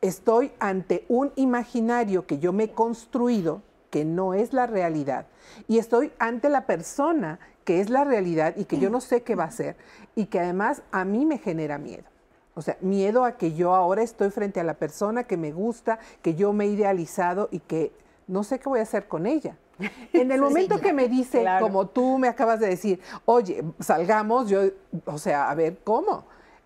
estoy 0.08 0.52
ante 0.60 1.06
un 1.08 1.32
imaginario 1.36 2.26
que 2.26 2.40
yo 2.40 2.54
me 2.54 2.66
he 2.66 2.72
construido, 2.72 3.62
que 3.90 4.06
no 4.06 4.34
es 4.34 4.54
la 4.54 4.68
realidad 4.68 5.28
y 5.68 5.78
estoy 5.78 6.12
ante 6.20 6.50
la 6.50 6.66
persona 6.66 7.40
que 7.64 7.80
es 7.80 7.90
la 7.90 8.04
realidad 8.04 8.56
y 8.58 8.66
que 8.66 8.78
yo 8.78 8.90
no 8.90 9.02
sé 9.02 9.24
qué 9.24 9.36
va 9.36 9.46
a 9.46 9.52
ser 9.52 9.76
y 10.16 10.26
que 10.26 10.40
además 10.40 10.84
a 10.92 11.06
mí 11.06 11.26
me 11.26 11.38
genera 11.38 11.78
miedo. 11.78 12.04
O 12.54 12.62
sea, 12.62 12.78
miedo 12.82 13.26
a 13.26 13.38
que 13.38 13.54
yo 13.54 13.74
ahora 13.74 14.02
estoy 14.04 14.30
frente 14.30 14.60
a 14.60 14.64
la 14.64 14.76
persona 14.76 15.24
que 15.24 15.36
me 15.36 15.52
gusta, 15.52 16.00
que 16.22 16.36
yo 16.36 16.54
me 16.54 16.66
he 16.66 16.68
idealizado 16.68 17.50
y 17.52 17.60
que 17.60 17.92
no 18.28 18.44
sé 18.44 18.60
qué 18.60 18.70
voy 18.70 18.80
a 18.80 18.84
hacer 18.84 19.08
con 19.08 19.26
ella. 19.26 19.58
En 20.14 20.32
el 20.32 20.40
momento 20.40 20.80
que 20.80 20.94
me 20.94 21.10
dice, 21.10 21.46
como 21.60 21.88
tú 21.88 22.18
me 22.18 22.28
acabas 22.30 22.60
de 22.60 22.68
decir, 22.68 23.02
oye, 23.26 23.64
salgamos, 23.80 24.50
yo, 24.50 24.62
o 25.06 25.18
sea, 25.18 25.50
a 25.50 25.56
ver, 25.56 25.80
¿cómo? 25.84 26.26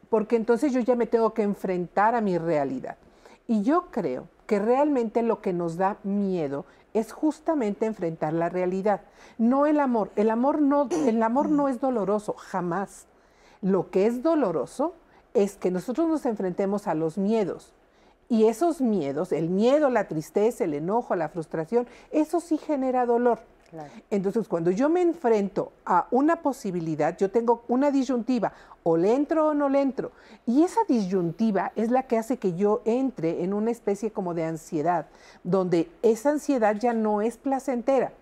Porque 0.09 0.35
entonces 0.35 0.71
yo 0.73 0.79
ya 0.79 0.95
me 0.95 1.07
tengo 1.07 1.33
que 1.33 1.41
enfrentar 1.41 2.13
a 2.13 2.21
mi 2.21 2.37
realidad. 2.37 2.97
Y 3.49 3.63
yo 3.63 3.87
creo 3.89 4.27
que 4.45 4.59
realmente 4.59 5.23
lo 5.23 5.41
que 5.41 5.53
nos 5.53 5.75
da 5.75 5.97
miedo 6.03 6.65
es 6.93 7.11
justamente 7.11 7.87
enfrentar 7.87 8.31
la 8.31 8.47
realidad, 8.47 9.01
no 9.39 9.65
el 9.65 9.79
amor. 9.79 10.11
El 10.15 10.29
amor 10.29 10.61
no, 10.61 10.87
el 10.91 11.23
amor 11.23 11.49
no 11.49 11.67
es 11.67 11.81
doloroso, 11.81 12.33
jamás. 12.37 13.07
Lo 13.63 13.89
que 13.89 14.05
es 14.05 14.21
doloroso 14.21 14.93
es 15.33 15.55
que 15.55 15.71
nosotros 15.71 16.07
nos 16.07 16.27
enfrentemos 16.27 16.85
a 16.85 16.93
los 16.93 17.17
miedos. 17.17 17.73
Y 18.29 18.45
esos 18.45 18.81
miedos, 18.81 19.31
el 19.31 19.49
miedo, 19.49 19.89
la 19.89 20.07
tristeza, 20.07 20.63
el 20.63 20.75
enojo, 20.75 21.15
la 21.15 21.29
frustración, 21.29 21.87
eso 22.11 22.41
sí 22.41 22.59
genera 22.59 23.07
dolor. 23.07 23.39
Entonces, 24.09 24.47
cuando 24.47 24.71
yo 24.71 24.89
me 24.89 25.01
enfrento 25.01 25.71
a 25.85 26.07
una 26.11 26.41
posibilidad, 26.41 27.17
yo 27.17 27.29
tengo 27.29 27.63
una 27.67 27.91
disyuntiva, 27.91 28.53
o 28.83 28.97
le 28.97 29.13
entro 29.13 29.47
o 29.47 29.53
no 29.53 29.69
le 29.69 29.81
entro. 29.81 30.11
Y 30.45 30.63
esa 30.63 30.81
disyuntiva 30.87 31.71
es 31.75 31.91
la 31.91 32.03
que 32.03 32.17
hace 32.17 32.37
que 32.37 32.55
yo 32.55 32.81
entre 32.85 33.43
en 33.43 33.53
una 33.53 33.71
especie 33.71 34.11
como 34.11 34.33
de 34.33 34.45
ansiedad, 34.45 35.07
donde 35.43 35.91
esa 36.01 36.31
ansiedad 36.31 36.75
ya 36.75 36.93
no 36.93 37.21
es 37.21 37.37
placentera. 37.37 38.13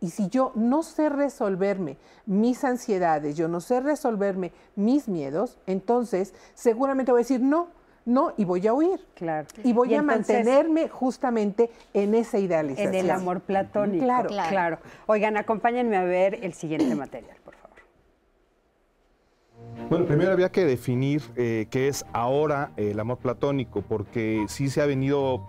Y 0.00 0.10
si 0.10 0.28
yo 0.28 0.52
no 0.54 0.82
sé 0.82 1.08
resolverme 1.08 1.96
mis 2.26 2.62
ansiedades, 2.64 3.36
yo 3.36 3.48
no 3.48 3.60
sé 3.60 3.80
resolverme 3.80 4.52
mis 4.76 5.08
miedos, 5.08 5.58
entonces 5.66 6.34
seguramente 6.54 7.10
voy 7.10 7.20
a 7.20 7.24
decir 7.24 7.40
no, 7.40 7.68
no, 8.06 8.34
y 8.36 8.44
voy 8.44 8.66
a 8.66 8.74
huir. 8.74 9.00
Claro. 9.14 9.46
Y 9.62 9.72
voy 9.72 9.94
a 9.94 10.02
mantenerme 10.02 10.88
justamente 10.88 11.70
en 11.94 12.14
esa 12.14 12.38
idealización. 12.38 12.94
En 12.94 13.00
el 13.00 13.10
amor 13.10 13.40
platónico. 13.40 14.04
Claro. 14.04 14.28
claro. 14.28 14.78
Oigan, 15.06 15.36
acompáñenme 15.36 15.96
a 15.96 16.04
ver 16.04 16.38
el 16.42 16.52
siguiente 16.52 16.94
material, 16.94 17.36
por 17.44 17.54
favor. 17.54 17.78
Bueno, 19.88 20.04
primero 20.06 20.32
había 20.32 20.50
que 20.50 20.64
definir 20.64 21.22
eh, 21.36 21.66
qué 21.70 21.88
es 21.88 22.04
ahora 22.12 22.72
el 22.76 23.00
amor 23.00 23.18
platónico, 23.18 23.82
porque 23.82 24.44
sí 24.48 24.68
se 24.68 24.82
ha 24.82 24.86
venido 24.86 25.46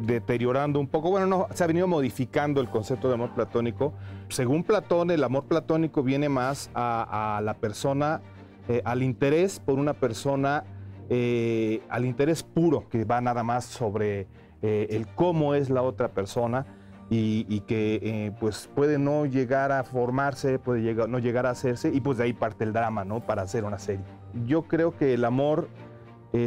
deteriorando 0.00 0.78
un 0.78 0.86
poco, 0.86 1.10
bueno, 1.10 1.26
no, 1.26 1.48
se 1.54 1.64
ha 1.64 1.66
venido 1.66 1.88
modificando 1.88 2.60
el 2.60 2.68
concepto 2.68 3.08
de 3.08 3.14
amor 3.14 3.30
platónico. 3.34 3.94
Según 4.28 4.62
Platón, 4.62 5.10
el 5.10 5.24
amor 5.24 5.44
platónico 5.44 6.02
viene 6.02 6.28
más 6.28 6.70
a, 6.74 7.40
la 7.42 7.54
persona, 7.54 8.20
eh, 8.68 8.82
al 8.84 9.02
interés 9.02 9.58
por 9.58 9.78
una 9.78 9.94
persona 9.94 10.64
eh, 11.08 11.82
al 11.88 12.04
interés 12.04 12.42
puro 12.42 12.88
que 12.88 13.04
va 13.04 13.20
nada 13.20 13.44
más 13.44 13.64
sobre 13.64 14.26
eh, 14.62 14.88
el 14.90 15.06
cómo 15.06 15.54
es 15.54 15.70
la 15.70 15.82
otra 15.82 16.08
persona 16.08 16.66
y, 17.08 17.60
que 17.60 18.00
eh, 18.02 18.32
pues 18.40 18.68
puede 18.74 18.98
no 18.98 19.26
llegar 19.26 19.70
a 19.70 19.84
formarse, 19.84 20.58
puede 20.58 20.82
llegar, 20.82 21.08
no 21.08 21.20
llegar 21.20 21.46
a 21.46 21.50
hacerse 21.50 21.92
y 21.94 22.00
pues 22.00 22.18
de 22.18 22.24
ahí 22.24 22.32
parte 22.32 22.64
el 22.64 22.72
drama, 22.72 23.04
¿no? 23.04 23.20
Para 23.20 23.42
hacer 23.42 23.64
una 23.64 23.78
serie. 23.78 24.04
Yo 24.44 24.62
creo 24.62 24.96
que 24.96 25.14
el 25.14 25.24
amor 25.24 25.68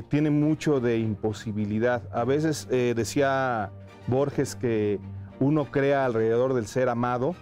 tiene 0.09 0.29
mucho 0.29 0.79
de 0.79 0.99
imposibilidad. 0.99 2.03
A 2.13 2.23
veces 2.23 2.67
decía 2.67 3.71
Borges 4.05 4.55
que 4.55 4.99
uno 5.39 5.71
crea 5.71 6.05
alrededor 6.05 6.53
del 6.53 6.67
ser 6.67 6.89
amado 6.89 7.33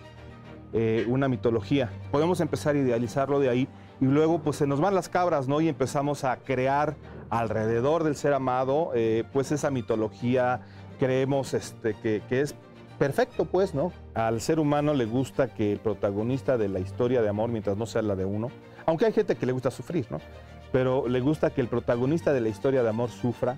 una 1.08 1.28
mitología. 1.28 1.90
Podemos 2.12 2.40
empezar 2.40 2.76
a 2.76 2.80
idealizarlo 2.80 3.40
de 3.40 3.50
ahí 3.50 3.68
y 4.00 4.06
luego 4.06 4.40
pues 4.40 4.58
se 4.58 4.68
nos 4.68 4.80
van 4.80 4.96
las 4.96 5.10
cabras, 5.10 5.48
¿no? 5.48 5.62
Y 5.62 5.70
empezamos 5.70 6.24
a 6.24 6.38
crear 6.38 6.96
alrededor 7.30 8.04
del 8.04 8.16
ser 8.16 8.34
amado, 8.34 8.92
eh, 8.94 9.24
pues 9.34 9.52
esa 9.52 9.72
mitología, 9.72 10.62
creemos 11.00 11.54
este, 11.54 11.96
que, 11.96 12.22
es 12.30 12.56
perfecto, 13.00 13.46
pues, 13.46 13.74
¿no? 13.74 13.92
Al 14.14 14.42
ser 14.42 14.60
humano 14.60 14.94
le 14.94 15.06
gusta 15.06 15.54
que 15.54 15.72
el 15.72 15.80
protagonista 15.80 16.58
de 16.58 16.70
la 16.70 16.80
historia 16.80 17.22
de 17.22 17.30
amor, 17.30 17.50
mientras 17.50 17.78
no 17.78 17.86
sea 17.86 18.02
la 18.02 18.16
de 18.16 18.26
uno, 18.26 18.50
aunque 18.86 19.06
hay 19.06 19.14
gente 19.14 19.36
que 19.36 19.46
le 19.46 19.52
gusta 19.52 19.72
sufrir, 19.72 20.08
¿no? 20.10 20.20
Pero 20.72 21.08
le 21.08 21.20
gusta 21.20 21.50
que 21.50 21.62
el 21.62 21.68
protagonista 21.68 22.34
de 22.34 22.42
la 22.42 22.50
historia 22.50 22.84
de 22.84 22.90
amor 22.90 23.10
sufra, 23.10 23.58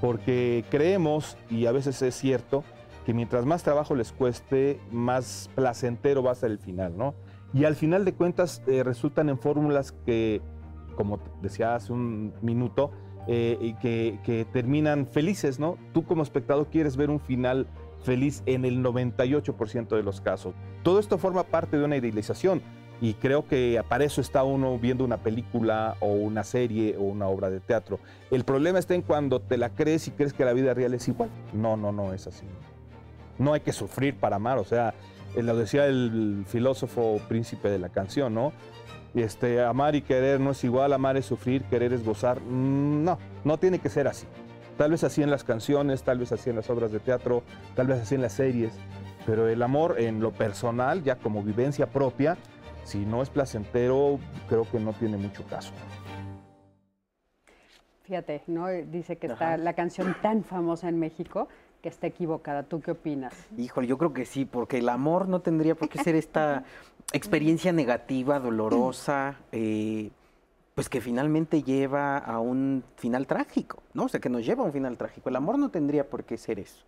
porque 0.00 0.64
creemos, 0.70 1.36
y 1.50 1.66
a 1.66 1.72
veces 1.72 2.00
es 2.02 2.14
cierto, 2.14 2.64
que 3.04 3.14
mientras 3.14 3.44
más 3.44 3.62
trabajo 3.62 3.94
les 3.94 4.12
cueste, 4.12 4.80
más 4.90 5.50
placentero 5.54 6.22
va 6.22 6.32
a 6.32 6.34
ser 6.34 6.50
el 6.50 6.58
final, 6.58 6.96
¿no? 6.96 7.14
Y 7.54 7.64
al 7.64 7.76
final 7.76 8.04
de 8.04 8.14
cuentas 8.14 8.62
eh, 8.66 8.82
resultan 8.82 9.28
en 9.28 9.38
fórmulas 9.38 9.92
que, 10.04 10.42
como 10.96 11.20
decía 11.40 11.76
hace 11.76 11.92
un 11.92 12.34
minuto, 12.42 12.90
eh, 13.26 13.56
y 13.60 13.74
que, 13.74 14.46
terminan 14.52 15.06
felices, 15.06 15.58
¿no? 15.58 15.78
Tú 15.92 16.04
como 16.04 16.22
espectador 16.22 16.66
quieres 16.66 16.96
ver 16.96 17.10
un 17.10 17.20
final 17.20 17.66
feliz 18.02 18.42
en 18.44 18.64
el 18.64 18.82
98% 18.82 19.96
de 19.96 20.02
los 20.02 20.20
casos. 20.20 20.54
Todo 20.82 20.98
esto 20.98 21.16
forma 21.16 21.44
parte 21.44 21.78
de 21.78 21.84
una 21.84 21.96
idealización 21.96 22.60
y 23.00 23.14
creo 23.14 23.46
que 23.46 23.82
para 23.88 24.04
eso 24.04 24.20
está 24.20 24.44
uno 24.44 24.78
viendo 24.78 25.04
una 25.04 25.18
película 25.18 25.96
o 26.00 26.08
una 26.08 26.44
serie 26.44 26.96
o 26.98 27.02
una 27.02 27.28
obra 27.28 27.48
de 27.48 27.60
teatro. 27.60 27.98
El 28.30 28.44
problema 28.44 28.78
está 28.78 28.94
en 28.94 29.02
cuando 29.02 29.40
te 29.40 29.56
la 29.56 29.70
crees 29.70 30.06
y 30.08 30.10
crees 30.10 30.34
que 30.34 30.44
la 30.44 30.52
vida 30.52 30.74
real 30.74 30.92
es 30.92 31.08
igual. 31.08 31.30
No, 31.54 31.78
no, 31.78 31.92
no 31.92 32.12
es 32.12 32.26
así. 32.26 32.44
No 33.38 33.54
hay 33.54 33.60
que 33.60 33.72
sufrir 33.72 34.16
para 34.16 34.36
amar, 34.36 34.58
o 34.58 34.64
sea, 34.64 34.94
lo 35.42 35.56
decía 35.56 35.86
el 35.86 36.44
filósofo 36.46 37.20
príncipe 37.28 37.68
de 37.68 37.78
la 37.78 37.88
canción, 37.88 38.34
¿no? 38.34 38.52
Este, 39.14 39.62
amar 39.62 39.94
y 39.94 40.02
querer 40.02 40.40
no 40.40 40.50
es 40.50 40.64
igual, 40.64 40.92
amar 40.92 41.16
es 41.16 41.26
sufrir, 41.26 41.62
querer 41.64 41.92
es 41.92 42.04
gozar. 42.04 42.40
Mm, 42.40 43.04
no, 43.04 43.18
no 43.44 43.58
tiene 43.58 43.78
que 43.78 43.88
ser 43.88 44.08
así. 44.08 44.26
Tal 44.76 44.90
vez 44.90 45.04
así 45.04 45.22
en 45.22 45.30
las 45.30 45.44
canciones, 45.44 46.02
tal 46.02 46.18
vez 46.18 46.32
así 46.32 46.50
en 46.50 46.56
las 46.56 46.68
obras 46.68 46.90
de 46.90 46.98
teatro, 46.98 47.44
tal 47.76 47.86
vez 47.86 48.00
así 48.00 48.16
en 48.16 48.22
las 48.22 48.32
series, 48.32 48.72
pero 49.24 49.48
el 49.48 49.62
amor 49.62 50.00
en 50.00 50.20
lo 50.20 50.32
personal, 50.32 51.04
ya 51.04 51.16
como 51.16 51.42
vivencia 51.42 51.86
propia, 51.86 52.36
si 52.82 53.06
no 53.06 53.22
es 53.22 53.30
placentero, 53.30 54.18
creo 54.48 54.68
que 54.70 54.80
no 54.80 54.92
tiene 54.92 55.16
mucho 55.16 55.44
caso. 55.44 55.72
Fíjate, 58.02 58.42
¿no? 58.48 58.66
Dice 58.68 59.16
que 59.16 59.28
está 59.28 59.56
la 59.56 59.72
canción 59.72 60.14
tan 60.20 60.44
famosa 60.44 60.88
en 60.88 60.98
México 60.98 61.48
que 61.84 61.90
está 61.90 62.06
equivocada. 62.06 62.62
¿Tú 62.62 62.80
qué 62.80 62.92
opinas? 62.92 63.34
Híjole, 63.58 63.86
yo 63.86 63.98
creo 63.98 64.14
que 64.14 64.24
sí, 64.24 64.46
porque 64.46 64.78
el 64.78 64.88
amor 64.88 65.28
no 65.28 65.40
tendría 65.40 65.74
por 65.74 65.90
qué 65.90 66.02
ser 66.02 66.14
esta 66.14 66.64
experiencia 67.12 67.74
negativa, 67.74 68.40
dolorosa, 68.40 69.36
eh, 69.52 70.10
pues 70.74 70.88
que 70.88 71.02
finalmente 71.02 71.62
lleva 71.62 72.16
a 72.16 72.40
un 72.40 72.84
final 72.96 73.26
trágico, 73.26 73.82
¿no? 73.92 74.04
O 74.04 74.08
sea, 74.08 74.18
que 74.18 74.30
nos 74.30 74.46
lleva 74.46 74.62
a 74.62 74.66
un 74.66 74.72
final 74.72 74.96
trágico. 74.96 75.28
El 75.28 75.36
amor 75.36 75.58
no 75.58 75.68
tendría 75.68 76.08
por 76.08 76.24
qué 76.24 76.38
ser 76.38 76.58
eso. 76.58 76.86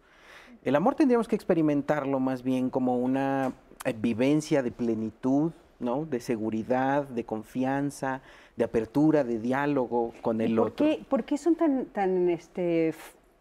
El 0.64 0.74
amor 0.74 0.94
tendríamos 0.94 1.28
que 1.28 1.36
experimentarlo 1.36 2.18
más 2.18 2.42
bien 2.42 2.70
como 2.70 2.96
una 2.96 3.52
eh, 3.84 3.94
vivencia 3.94 4.62
de 4.62 4.70
plenitud, 4.70 5.52
¿no? 5.78 6.06
De 6.06 6.20
seguridad, 6.20 7.06
de 7.06 7.24
confianza, 7.24 8.22
de 8.56 8.64
apertura, 8.64 9.24
de 9.24 9.40
diálogo 9.40 10.14
con 10.22 10.40
el 10.40 10.58
otro. 10.58 10.86
¿Por 11.10 11.24
qué 11.24 11.36
son 11.36 11.54
tan, 11.54 11.84
tan 11.84 12.30
este, 12.30 12.94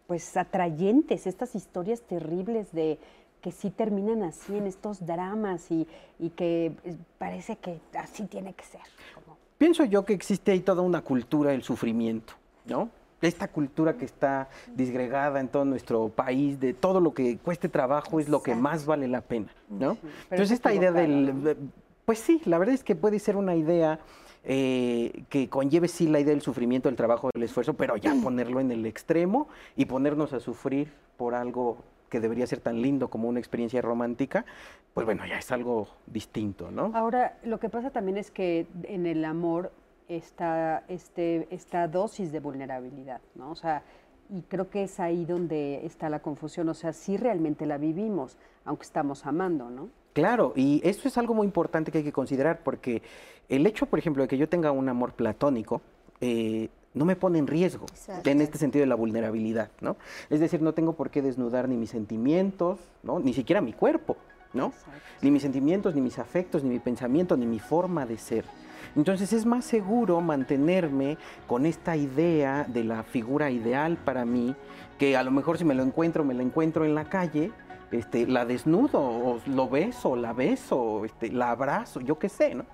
pues 0.06 0.36
atrayentes 0.36 1.26
estas 1.26 1.54
historias 1.54 2.02
terribles 2.02 2.72
de 2.72 2.98
que 3.40 3.52
sí 3.52 3.70
terminan 3.70 4.22
así 4.22 4.56
en 4.56 4.66
estos 4.66 5.06
dramas 5.06 5.70
y, 5.70 5.86
que 6.36 6.72
eh, 6.84 6.96
parece 7.18 7.56
que 7.56 7.80
así 7.96 8.24
tiene 8.24 8.54
que 8.54 8.64
ser. 8.64 8.80
Pienso 9.58 9.84
yo 9.84 10.04
que 10.04 10.12
existe 10.14 10.52
ahí 10.52 10.60
toda 10.60 10.82
una 10.82 11.02
cultura 11.02 11.50
del 11.52 11.62
sufrimiento, 11.62 12.34
¿no? 12.64 12.90
Esta 13.22 13.48
cultura 13.48 13.96
que 13.96 14.04
está 14.04 14.48
disgregada 14.74 15.40
en 15.40 15.48
todo 15.48 15.64
nuestro 15.64 16.08
país, 16.08 16.60
de 16.60 16.74
todo 16.74 17.00
lo 17.00 17.14
que 17.14 17.38
cueste 17.38 17.68
trabajo 17.68 18.20
es 18.20 18.28
lo 18.28 18.42
que 18.42 18.54
más 18.54 18.84
vale 18.84 19.08
la 19.08 19.22
pena, 19.22 19.48
¿no? 19.70 19.96
Entonces 20.24 20.50
esta 20.52 20.74
idea 20.74 20.92
del... 20.92 21.56
Pues 22.04 22.18
sí, 22.20 22.40
la 22.44 22.58
verdad 22.58 22.74
es 22.74 22.84
que 22.84 22.94
puede 22.94 23.18
ser 23.18 23.36
una 23.36 23.56
idea 23.56 23.98
eh, 24.48 25.24
que 25.28 25.48
conlleve 25.48 25.88
sí 25.88 26.06
la 26.06 26.20
idea 26.20 26.32
del 26.32 26.40
sufrimiento, 26.40 26.88
del 26.88 26.96
trabajo, 26.96 27.30
del 27.34 27.42
esfuerzo, 27.42 27.74
pero 27.74 27.96
ya 27.96 28.14
ponerlo 28.22 28.60
en 28.60 28.70
el 28.70 28.86
extremo 28.86 29.48
y 29.74 29.86
ponernos 29.86 30.32
a 30.32 30.40
sufrir 30.40 30.92
por 31.16 31.34
algo 31.34 31.78
que 32.08 32.20
debería 32.20 32.46
ser 32.46 32.60
tan 32.60 32.80
lindo 32.80 33.08
como 33.08 33.28
una 33.28 33.40
experiencia 33.40 33.82
romántica, 33.82 34.44
pues 34.94 35.04
bueno, 35.04 35.26
ya 35.26 35.38
es 35.38 35.50
algo 35.50 35.88
distinto, 36.06 36.70
¿no? 36.70 36.92
Ahora, 36.94 37.36
lo 37.42 37.58
que 37.58 37.68
pasa 37.68 37.90
también 37.90 38.16
es 38.16 38.30
que 38.30 38.68
en 38.84 39.06
el 39.06 39.24
amor 39.24 39.72
está 40.08 40.84
este, 40.86 41.48
esta 41.50 41.88
dosis 41.88 42.30
de 42.30 42.38
vulnerabilidad, 42.38 43.20
¿no? 43.34 43.50
O 43.50 43.56
sea, 43.56 43.82
y 44.30 44.42
creo 44.42 44.70
que 44.70 44.84
es 44.84 45.00
ahí 45.00 45.24
donde 45.24 45.84
está 45.84 46.08
la 46.08 46.20
confusión, 46.20 46.68
o 46.68 46.74
sea, 46.74 46.92
sí 46.92 47.16
realmente 47.16 47.66
la 47.66 47.78
vivimos, 47.78 48.38
aunque 48.64 48.84
estamos 48.84 49.26
amando, 49.26 49.70
¿no? 49.70 49.88
Claro, 50.16 50.54
y 50.56 50.80
esto 50.82 51.08
es 51.08 51.18
algo 51.18 51.34
muy 51.34 51.44
importante 51.44 51.92
que 51.92 51.98
hay 51.98 52.04
que 52.04 52.10
considerar, 52.10 52.60
porque 52.64 53.02
el 53.50 53.66
hecho, 53.66 53.84
por 53.84 53.98
ejemplo, 53.98 54.22
de 54.22 54.28
que 54.28 54.38
yo 54.38 54.48
tenga 54.48 54.72
un 54.72 54.88
amor 54.88 55.12
platónico, 55.12 55.82
eh, 56.22 56.70
no 56.94 57.04
me 57.04 57.16
pone 57.16 57.38
en 57.38 57.46
riesgo 57.46 57.84
en 58.24 58.40
este 58.40 58.56
sentido 58.56 58.80
de 58.80 58.86
la 58.86 58.94
vulnerabilidad, 58.94 59.70
¿no? 59.82 59.98
Es 60.30 60.40
decir, 60.40 60.62
no 60.62 60.72
tengo 60.72 60.94
por 60.94 61.10
qué 61.10 61.20
desnudar 61.20 61.68
ni 61.68 61.76
mis 61.76 61.90
sentimientos, 61.90 62.80
¿no? 63.02 63.20
Ni 63.20 63.34
siquiera 63.34 63.60
mi 63.60 63.74
cuerpo, 63.74 64.16
¿no? 64.54 64.72
Ni 65.20 65.30
mis 65.30 65.42
sentimientos, 65.42 65.94
ni 65.94 66.00
mis 66.00 66.18
afectos, 66.18 66.64
ni 66.64 66.70
mi 66.70 66.78
pensamiento, 66.78 67.36
ni 67.36 67.44
mi 67.44 67.58
forma 67.58 68.06
de 68.06 68.16
ser. 68.16 68.46
Entonces 68.96 69.34
es 69.34 69.44
más 69.44 69.66
seguro 69.66 70.22
mantenerme 70.22 71.18
con 71.46 71.66
esta 71.66 71.94
idea 71.94 72.64
de 72.64 72.84
la 72.84 73.02
figura 73.02 73.50
ideal 73.50 73.98
para 74.02 74.24
mí, 74.24 74.56
que 74.98 75.14
a 75.14 75.22
lo 75.22 75.30
mejor 75.30 75.58
si 75.58 75.66
me 75.66 75.74
lo 75.74 75.82
encuentro, 75.82 76.24
me 76.24 76.32
lo 76.32 76.40
encuentro 76.40 76.86
en 76.86 76.94
la 76.94 77.04
calle, 77.04 77.52
este, 77.90 78.26
la 78.26 78.44
desnudo, 78.44 79.00
o 79.00 79.40
lo 79.46 79.68
beso, 79.68 80.16
la 80.16 80.32
beso, 80.32 81.04
este, 81.04 81.30
la 81.30 81.50
abrazo, 81.50 82.00
yo 82.00 82.18
qué 82.18 82.28
sé, 82.28 82.54
¿no? 82.54 82.64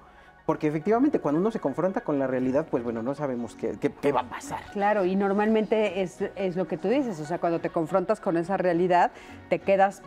Porque 0.47 0.67
efectivamente 0.67 1.21
cuando 1.21 1.41
uno 1.41 1.51
se 1.53 1.61
confronta 1.61 2.01
con 2.01 2.19
la 2.19 2.27
realidad, 2.27 2.67
pues 2.69 2.83
bueno, 2.83 3.03
no 3.03 3.15
sabemos 3.15 3.55
qué, 3.55 3.77
qué, 3.79 4.13
va 4.13 4.21
a 4.21 4.29
pasar. 4.29 4.61
Claro, 4.73 5.05
y 5.05 5.15
normalmente 5.15 6.03
es, 6.03 6.21
es, 6.35 6.57
lo 6.57 6.67
que 6.67 6.77
tú 6.77 6.89
dices, 6.89 7.21
o 7.21 7.25
sea, 7.25 7.39
cuando 7.39 7.61
te 7.61 7.71
confrontas 7.71 8.21
con 8.21 8.37
esa 8.37 8.57
realidad, 8.57 9.13
te 9.49 9.61
quedas, 9.61 10.03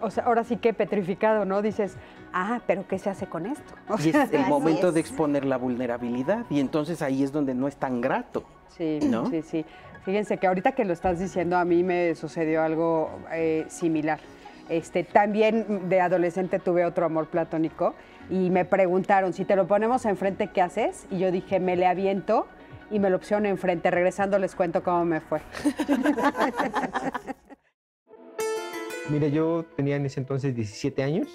o 0.00 0.10
sea, 0.10 0.24
ahora 0.24 0.42
sí 0.42 0.56
que 0.56 0.74
petrificado, 0.74 1.44
¿no? 1.44 1.62
Dices, 1.62 1.96
ah, 2.32 2.62
pero 2.66 2.88
¿qué 2.88 2.98
se 2.98 3.10
hace 3.10 3.26
con 3.26 3.46
esto? 3.46 3.74
y 4.04 4.08
es 4.08 4.32
el 4.32 4.46
momento 4.46 4.90
de 4.90 4.98
exponer 4.98 5.44
la 5.44 5.56
vulnerabilidad, 5.56 6.46
y 6.50 6.58
entonces 6.58 7.00
ahí 7.00 7.22
es 7.22 7.30
donde 7.30 7.54
no 7.54 7.68
es 7.68 7.76
tan 7.76 8.00
grato. 8.00 8.42
Sí, 8.76 8.98
¿no? 9.08 9.26
sí, 9.26 9.42
sí. 9.42 9.64
Fíjense 10.04 10.36
que 10.36 10.46
ahorita 10.46 10.72
que 10.72 10.84
lo 10.84 10.92
estás 10.92 11.18
diciendo, 11.18 11.56
a 11.56 11.64
mí 11.64 11.82
me 11.82 12.14
sucedió 12.14 12.62
algo 12.62 13.10
eh, 13.32 13.64
similar. 13.68 14.20
Este, 14.68 15.02
también 15.02 15.88
de 15.88 16.00
adolescente 16.00 16.58
tuve 16.58 16.84
otro 16.84 17.06
amor 17.06 17.28
platónico 17.28 17.94
y 18.30 18.50
me 18.50 18.66
preguntaron, 18.66 19.32
si 19.32 19.44
te 19.44 19.56
lo 19.56 19.66
ponemos 19.66 20.04
enfrente, 20.04 20.48
¿qué 20.48 20.60
haces? 20.60 21.06
Y 21.10 21.18
yo 21.18 21.30
dije, 21.30 21.58
me 21.58 21.76
le 21.76 21.86
aviento 21.86 22.46
y 22.90 22.98
me 22.98 23.08
lo 23.08 23.18
pusieron 23.18 23.46
enfrente. 23.46 23.90
Regresando 23.90 24.38
les 24.38 24.54
cuento 24.54 24.82
cómo 24.82 25.06
me 25.06 25.20
fue. 25.20 25.40
Mire, 29.10 29.30
yo 29.30 29.64
tenía 29.76 29.96
en 29.96 30.06
ese 30.06 30.20
entonces 30.20 30.54
17 30.54 31.02
años, 31.02 31.28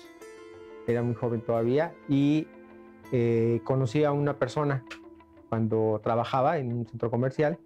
era 0.88 1.04
muy 1.04 1.16
joven 1.16 1.42
todavía, 1.42 1.94
y 2.08 2.48
eh, 3.12 3.62
conocí 3.64 4.04
a 4.04 4.12
una 4.12 4.38
persona 4.38 4.84
cuando 5.50 6.00
trabajaba 6.04 6.58
en 6.58 6.74
un 6.74 6.88
centro 6.88 7.12
comercial 7.12 7.60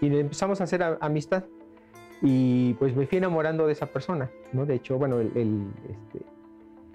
y 0.00 0.06
empezamos 0.06 0.60
a 0.60 0.64
hacer 0.64 0.82
amistad 1.00 1.44
y 2.22 2.74
pues 2.74 2.96
me 2.96 3.06
fui 3.06 3.18
enamorando 3.18 3.66
de 3.66 3.72
esa 3.72 3.86
persona, 3.86 4.30
¿no? 4.52 4.66
De 4.66 4.74
hecho, 4.74 4.98
bueno, 4.98 5.20
él, 5.20 5.70
este, 5.88 6.24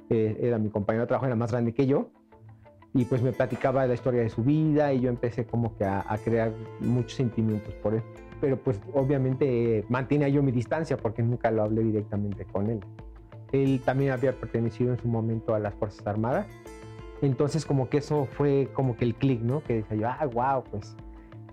eh, 0.09 0.37
era 0.41 0.57
mi 0.57 0.69
compañero 0.69 1.03
de 1.03 1.07
trabajo, 1.07 1.25
era 1.27 1.35
más 1.35 1.51
grande 1.51 1.73
que 1.73 1.85
yo, 1.85 2.09
y 2.93 3.05
pues 3.05 3.21
me 3.21 3.31
platicaba 3.31 3.83
de 3.83 3.89
la 3.89 3.93
historia 3.93 4.21
de 4.21 4.29
su 4.29 4.43
vida 4.43 4.93
y 4.93 5.01
yo 5.01 5.09
empecé 5.09 5.45
como 5.45 5.77
que 5.77 5.85
a, 5.85 6.03
crear 6.23 6.51
muchos 6.79 7.13
sentimientos 7.13 7.73
por 7.75 7.93
él. 7.93 8.03
Pero 8.41 8.57
pues 8.57 8.81
obviamente 8.93 9.85
mantenía 9.87 10.27
yo 10.27 10.41
mi 10.43 10.51
distancia 10.51 10.97
porque 10.97 11.21
nunca 11.21 11.51
lo 11.51 11.63
hablé 11.63 11.83
directamente 11.83 12.43
con 12.45 12.69
él. 12.69 12.79
Él 13.51 13.81
también 13.85 14.11
había 14.11 14.33
pertenecido 14.33 14.91
en 14.91 14.99
su 14.99 15.07
momento 15.07 15.53
a 15.53 15.59
las 15.59 15.73
Fuerzas 15.75 16.05
Armadas. 16.07 16.47
Entonces 17.21 17.65
como 17.65 17.87
que 17.87 17.97
eso 17.97 18.25
fue 18.25 18.69
como 18.73 18.97
que 18.97 19.05
el 19.05 19.15
clic, 19.15 19.41
¿no? 19.41 19.63
Que 19.63 19.75
decía 19.75 19.97
yo, 19.97 20.07
ah, 20.07 20.25
wow, 20.25 20.63
pues 20.69 20.95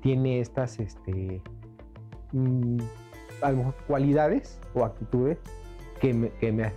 tiene 0.00 0.40
estas, 0.40 0.78
este, 0.78 1.42
mm, 2.32 2.78
cualidades 3.86 4.58
o 4.74 4.84
actitudes 4.84 5.38
que, 6.00 6.14
me, 6.14 6.30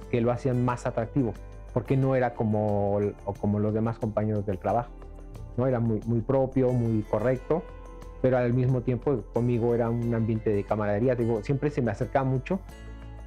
que, 0.10 0.21
lo 0.21 0.31
hacían 0.31 0.63
más 0.65 0.86
atractivo, 0.86 1.34
porque 1.73 1.97
no 1.97 2.15
era 2.15 2.34
como, 2.34 2.99
como 3.39 3.60
los 3.60 3.73
demás 3.73 3.99
compañeros 3.99 4.45
del 4.45 4.60
trabajo, 4.60 4.91
¿no? 5.57 5.67
Era 5.67 5.79
muy, 5.79 5.99
muy 6.05 6.21
propio, 6.21 6.71
muy 6.71 7.03
correcto, 7.03 7.63
pero 8.21 8.38
al 8.38 8.53
mismo 8.53 8.81
tiempo 8.81 9.23
conmigo 9.34 9.73
era 9.73 9.89
un 9.89 10.13
ambiente 10.13 10.51
de 10.51 10.63
camaradería, 10.63 11.15
digo, 11.15 11.43
siempre 11.43 11.69
se 11.69 11.81
me 11.81 11.91
acercaba 11.91 12.25
mucho 12.25 12.60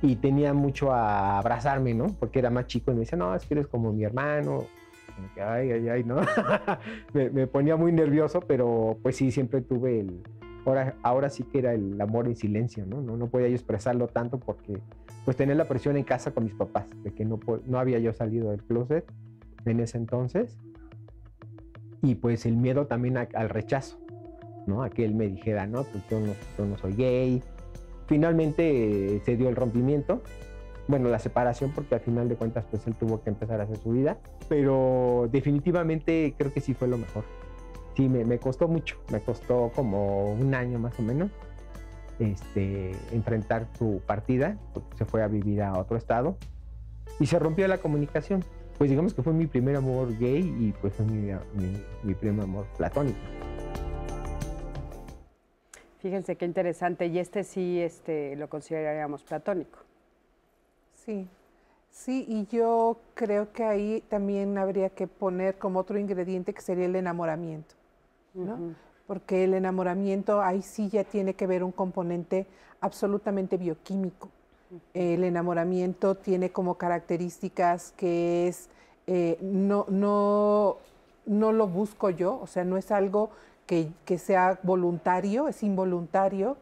y 0.03 0.17
tenía 0.17 0.53
mucho 0.53 0.93
a 0.93 1.39
abrazarme, 1.39 1.95
¿no? 1.95 2.07
Porque 2.19 2.39
era 2.39 2.51
más 2.51 2.67
chico 2.67 2.91
y 2.91 2.95
me 2.95 3.01
decía, 3.01 3.19
no, 3.19 3.35
es 3.35 3.45
que 3.47 3.55
eres 3.55 3.67
como 3.67 3.93
mi 3.93 4.05
hermano, 4.05 4.67
me, 7.13 7.47
ponía 7.47 7.77
muy 7.77 7.93
nervioso, 7.93 8.41
pero 8.41 8.99
pues 9.03 9.17
sí, 9.17 9.31
siempre 9.31 9.61
tuve 9.61 10.01
el, 10.01 10.23
ahora, 10.65 10.97
ahora 11.03 11.31
sí 11.31 11.45
que 11.45 11.59
era 11.59 11.75
el 11.75 12.01
amor 12.01 12.27
en 12.27 12.37
silencio, 12.37 12.87
¿no? 12.87 13.01
No, 13.01 13.17
no 13.17 13.29
podía 13.29 13.49
yo 13.49 13.55
expresarlo 13.55 14.09
tanto 14.09 14.39
porque 14.39 14.79
pues 15.25 15.37
tenía 15.37 15.55
la 15.55 15.67
presión 15.67 15.97
en 15.97 16.05
casa 16.05 16.33
con 16.33 16.45
mis 16.45 16.55
papás, 16.55 16.87
de 17.03 17.13
que 17.13 17.25
no, 17.25 17.39
no 17.67 17.79
había 17.79 17.99
yo 17.99 18.13
salido 18.13 18.51
del 18.51 18.63
closet 18.63 19.05
en 19.65 19.81
ese 19.81 19.99
entonces. 19.99 20.59
Y 22.03 22.17
pues 22.17 22.45
el 22.45 22.57
miedo 22.57 22.87
también 22.87 23.17
al 23.17 23.49
rechazo, 23.49 23.99
¿no? 24.67 24.83
A 24.83 24.91
que 24.91 25.05
él 25.05 25.15
me 25.15 25.27
dijera, 25.27 25.67
no, 25.67 25.85
pues 25.85 26.05
yo 26.11 26.21
no, 26.21 26.33
yo 26.59 26.67
no 26.67 26.77
soy 26.77 26.95
gay. 26.95 27.43
Finalmente 28.07 29.17
eh, 29.17 29.23
se 29.25 29.37
dio 29.37 29.49
el 29.49 29.57
rompimiento, 29.57 30.23
bueno, 30.89 31.09
la 31.09 31.19
separación, 31.19 31.73
porque 31.75 31.95
al 31.95 32.01
final 32.01 32.29
de 32.29 32.37
cuentas 32.37 32.65
pues 32.71 32.87
él 32.87 32.95
tuvo 32.95 33.23
que 33.23 33.31
empezar 33.31 33.61
a 33.61 33.65
hacer 33.65 33.79
su 33.79 33.91
vida, 33.91 34.19
pero 34.49 35.29
definitivamente 35.33 36.35
creo 36.37 36.53
que 36.53 36.61
sí 36.61 36.75
fue 36.75 36.89
lo 36.89 36.99
mejor 36.99 37.25
sí, 37.97 38.09
me, 38.09 38.39
costó 38.39 38.69
mucho, 38.69 38.97
me 39.11 39.21
costó 39.21 39.71
como 39.75 40.33
un 40.33 40.55
año 40.55 40.79
más 40.79 40.99
o 40.99 41.03
menos 41.03 41.31
este, 42.19 42.93
enfrentar 43.13 43.69
su 43.79 44.01
partida, 44.07 44.59
porque 44.73 44.97
se 44.97 45.05
fue 45.05 45.23
a 45.23 45.29
vivir 45.29 45.63
a 45.63 45.79
otro 45.79 45.97
estado 45.97 46.37
y 47.21 47.27
se 47.27 47.39
rompió 47.39 47.67
la 47.69 47.79
comunicación. 47.79 48.45
Pues 48.79 48.91
digamos 48.91 49.15
que 49.15 49.23
fue 49.23 49.33
mi 49.33 49.47
primer 49.47 49.77
amor 49.77 50.19
gay 50.19 50.43
y 50.59 50.73
pues 50.81 50.95
fue 50.95 51.07
mi, 51.07 52.15
primer 52.15 52.43
amor 52.43 52.67
platónico. 52.77 53.19
Fíjense 56.01 56.37
qué 56.37 56.45
interesante, 56.45 57.07
y 57.07 57.19
este 57.19 57.45
sí 57.45 57.81
este, 57.81 58.37
lo 58.37 58.49
consideraríamos 58.49 59.23
platónico. 59.23 59.79
Sí, 61.05 61.27
sí, 61.91 62.25
y 62.29 62.47
yo 62.47 62.97
creo 63.15 63.53
que 63.53 63.65
ahí 63.65 64.03
también 64.09 64.57
habría 64.59 64.91
que 64.91 65.07
poner 65.07 65.59
como 65.59 65.81
otro 65.81 65.99
ingrediente 65.99 66.55
que 66.55 66.63
sería 66.63 66.87
el 66.87 66.97
enamoramiento. 66.97 67.75
Porque 69.07 69.45
el 69.45 69.55
enamoramiento 69.55 70.41
ahí 70.41 70.63
sí 70.63 70.89
ya 70.89 71.05
tiene 71.05 71.35
que 71.35 71.47
ver 71.47 71.63
un 71.63 71.73
componente 71.73 72.47
absolutamente 72.81 73.57
bioquímico. 73.57 74.31
El 74.93 75.23
enamoramiento 75.25 76.17
tiene 76.17 76.51
como 76.51 76.77
características 76.77 77.93
que 77.97 78.49
es, 78.49 78.71
eh, 79.07 79.39
no, 79.41 79.87
no, 79.89 80.79
no 81.27 81.53
lo 81.53 81.69
busco 81.69 82.11
yo, 82.11 82.41
o 82.41 82.47
sea, 82.47 82.65
no 82.65 82.77
es 82.77 82.91
algo 82.91 83.31
que, 83.67 83.93
que 84.05 84.19
sea 84.19 84.59
voluntario, 84.63 85.49
es 85.49 85.63
involuntario, 85.63 86.57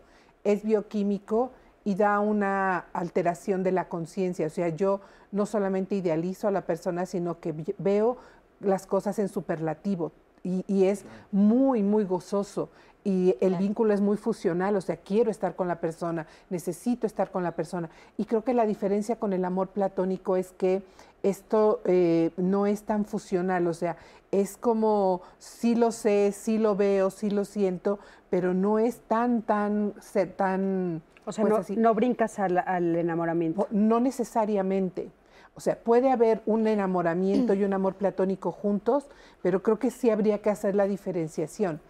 es 0.44 0.62
bioquímico 0.62 1.52
y 1.84 1.94
da 1.94 2.20
una 2.20 2.86
alteración 2.92 3.62
de 3.62 3.72
la 3.72 3.88
conciencia. 3.88 4.46
O 4.46 4.50
sea, 4.50 4.68
yo 4.68 5.00
no 5.30 5.46
solamente 5.46 5.94
idealizo 5.94 6.48
a 6.48 6.50
la 6.50 6.62
persona, 6.62 7.06
sino 7.06 7.40
que 7.40 7.54
veo 7.78 8.18
las 8.60 8.86
cosas 8.86 9.18
en 9.18 9.28
superlativo 9.28 10.12
y, 10.44 10.84
es 10.84 11.04
muy, 11.30 11.82
muy 11.82 12.04
gozoso. 12.04 12.68
Y 13.04 13.36
el 13.40 13.56
vínculo 13.56 13.92
es 13.92 14.00
muy 14.00 14.16
fusional, 14.16 14.76
o 14.76 14.80
sea, 14.80 14.96
quiero 14.96 15.30
estar 15.30 15.56
con 15.56 15.66
la 15.66 15.80
persona, 15.80 16.26
necesito 16.50 17.06
estar 17.06 17.32
con 17.32 17.42
la 17.42 17.52
persona. 17.52 17.90
Y 18.16 18.26
creo 18.26 18.44
que 18.44 18.54
la 18.54 18.64
diferencia 18.64 19.16
con 19.16 19.32
el 19.32 19.44
amor 19.44 19.68
platónico 19.68 20.36
es 20.36 20.52
que 20.52 20.82
esto 21.24 21.80
eh, 21.84 22.30
no 22.36 22.66
es 22.66 22.84
tan 22.84 23.04
fusional, 23.04 23.66
o 23.66 23.74
sea, 23.74 23.96
es 24.30 24.56
como 24.56 25.22
sí 25.38 25.74
lo 25.74 25.90
sé, 25.90 26.32
sí 26.32 26.58
lo 26.58 26.76
veo, 26.76 27.10
sí 27.10 27.28
lo 27.28 27.44
siento, 27.44 27.98
pero 28.30 28.54
no 28.54 28.78
es 28.78 29.00
tan, 29.00 29.42
tan, 29.42 29.94
tan... 30.36 31.02
O 31.24 31.32
sea, 31.32 31.44
pues 31.46 31.70
no, 31.70 31.94
brincas 31.94 32.38
al, 32.38 32.58
al 32.58 32.96
enamoramiento. 32.96 33.68
No 33.70 34.00
necesariamente. 34.00 35.10
O 35.54 35.60
sea, 35.60 35.78
puede 35.78 36.10
haber 36.10 36.40
un 36.46 36.66
enamoramiento 36.66 37.54
y 37.54 37.64
un 37.64 37.74
amor 37.74 37.94
platónico 37.94 38.52
juntos, 38.52 39.06
pero 39.42 39.62
creo 39.62 39.78
que 39.78 39.90
sí 39.90 40.10
habría 40.10 40.38
que 40.38 40.50
hacer 40.50 40.74
la 40.74 40.86
diferenciación. 40.86 41.80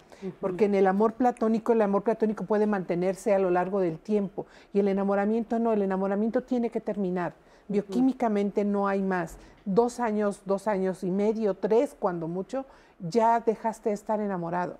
Porque 0.40 0.66
en 0.66 0.74
el 0.74 0.86
amor 0.86 1.14
platónico, 1.14 1.72
el 1.72 1.82
amor 1.82 2.02
platónico 2.02 2.44
puede 2.44 2.66
mantenerse 2.66 3.34
a 3.34 3.38
lo 3.38 3.50
largo 3.50 3.80
del 3.80 3.98
tiempo 3.98 4.46
y 4.72 4.78
el 4.78 4.88
enamoramiento 4.88 5.58
no, 5.58 5.72
el 5.72 5.82
enamoramiento 5.82 6.42
tiene 6.42 6.70
que 6.70 6.80
terminar. 6.80 7.34
Bioquímicamente 7.68 8.64
no 8.64 8.86
hay 8.86 9.02
más. 9.02 9.38
Dos 9.64 10.00
años, 10.00 10.42
dos 10.44 10.68
años 10.68 11.02
y 11.04 11.10
medio, 11.10 11.54
tres, 11.54 11.96
cuando 11.98 12.28
mucho, 12.28 12.66
ya 13.00 13.40
dejaste 13.40 13.88
de 13.88 13.94
estar 13.94 14.20
enamorado. 14.20 14.78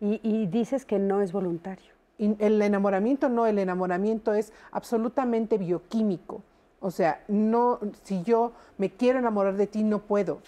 Y, 0.00 0.46
dices 0.48 0.84
que 0.84 0.98
no 0.98 1.20
es 1.20 1.30
voluntario. 1.30 1.91
El 2.38 2.62
enamoramiento 2.62 3.28
no, 3.28 3.46
el 3.46 3.58
enamoramiento 3.58 4.34
es 4.34 4.52
absolutamente 4.70 5.58
bioquímico. 5.58 6.42
O 6.82 6.90
sea, 6.90 7.22
no, 7.28 7.78
si 8.02 8.22
yo 8.22 8.52
me 8.76 8.90
quiero 8.90 9.20
enamorar 9.20 9.56
de 9.56 9.68
ti, 9.68 9.84
no 9.84 10.00
puedo. 10.00 10.40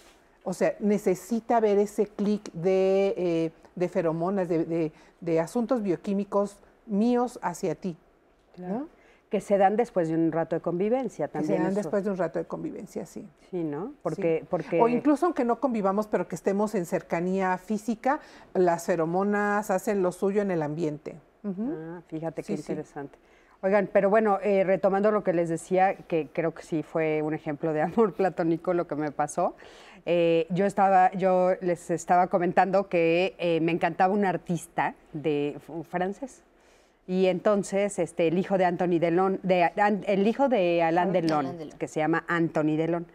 O 0.42 0.52
sea, 0.52 0.74
necesita 0.80 1.58
haber 1.58 1.78
ese 1.78 2.06
clic 2.06 2.52
de, 2.52 3.52
eh, 3.76 3.88
feromonas, 3.88 4.48
de, 4.48 5.40
asuntos 5.40 5.82
bioquímicos 5.82 6.58
míos 6.86 7.38
hacia 7.40 7.76
ti. 7.76 7.96
Que 9.30 9.40
se 9.40 9.58
dan 9.58 9.76
después 9.76 10.08
de 10.08 10.14
un 10.14 10.32
rato 10.32 10.56
de 10.56 10.60
convivencia 10.60 11.28
también. 11.28 11.52
Que 11.52 11.58
se 11.58 11.64
dan 11.64 11.74
después 11.74 12.04
de 12.04 12.10
un 12.10 12.16
rato 12.16 12.38
de 12.40 12.44
convivencia, 12.44 13.06
sí. 13.06 13.26
Sí, 13.50 13.64
¿no? 13.64 13.94
Porque, 14.02 14.44
porque... 14.50 14.82
O 14.82 14.88
incluso 14.88 15.26
aunque 15.26 15.44
no 15.44 15.60
convivamos, 15.60 16.08
pero 16.08 16.28
que 16.28 16.34
estemos 16.34 16.74
en 16.74 16.84
cercanía 16.84 17.56
física, 17.58 18.20
las 18.52 18.86
feromonas 18.86 19.70
hacen 19.70 20.02
lo 20.02 20.12
suyo 20.12 20.42
en 20.42 20.50
el 20.50 20.62
ambiente. 20.62 21.16
Ah, 21.44 22.00
fíjate 22.08 22.42
qué 22.42 22.54
interesante. 22.54 23.18
Oigan, 23.60 23.88
pero 23.92 24.10
bueno, 24.10 24.38
eh, 24.42 24.62
retomando 24.64 25.10
lo 25.10 25.24
que 25.24 25.32
les 25.32 25.48
decía, 25.48 25.94
que 25.94 26.28
creo 26.32 26.52
que 26.52 26.62
sí 26.62 26.82
fue 26.82 27.22
un 27.22 27.32
ejemplo 27.32 27.72
de 27.72 27.82
amor 27.82 28.12
platónico 28.14 28.74
lo 28.74 28.86
que 28.86 28.94
me 28.94 29.10
pasó. 29.10 29.56
Eh, 30.06 30.46
yo 30.50 30.66
estaba, 30.66 31.10
yo 31.12 31.52
les 31.62 31.90
estaba 31.90 32.26
comentando 32.26 32.88
que 32.88 33.34
eh, 33.38 33.60
me 33.60 33.72
encantaba 33.72 34.12
un 34.12 34.26
artista 34.26 34.94
de 35.14 35.56
francés, 35.88 36.42
y 37.06 37.26
entonces 37.26 37.98
este, 37.98 38.28
el 38.28 38.38
hijo 38.38 38.56
de 38.56 38.64
Anthony 38.64 38.98
Delon, 38.98 39.40
de, 39.42 39.70
el 40.06 40.26
hijo 40.26 40.48
de 40.48 40.82
Alain 40.82 41.12
Delon, 41.12 41.70
que 41.78 41.88
se 41.88 42.00
llama 42.00 42.24
Anthony 42.28 42.76
Delon. 42.76 43.06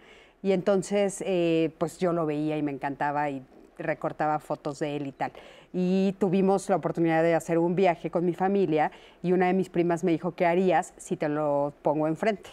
Y 0.41 0.51
entonces, 0.53 1.23
eh, 1.25 1.73
pues 1.77 1.97
yo 1.97 2.13
lo 2.13 2.25
veía 2.25 2.57
y 2.57 2.63
me 2.63 2.71
encantaba 2.71 3.29
y 3.29 3.43
recortaba 3.83 4.39
fotos 4.39 4.79
de 4.79 4.95
él 4.95 5.07
y 5.07 5.11
tal. 5.11 5.31
Y 5.73 6.15
tuvimos 6.19 6.69
la 6.69 6.75
oportunidad 6.75 7.23
de 7.23 7.35
hacer 7.35 7.57
un 7.57 7.75
viaje 7.75 8.09
con 8.09 8.25
mi 8.25 8.33
familia 8.33 8.91
y 9.21 9.31
una 9.31 9.47
de 9.47 9.53
mis 9.53 9.69
primas 9.69 10.03
me 10.03 10.11
dijo, 10.11 10.35
¿qué 10.35 10.45
harías 10.45 10.93
si 10.97 11.15
te 11.15 11.29
lo 11.29 11.73
pongo 11.81 12.07
enfrente? 12.07 12.49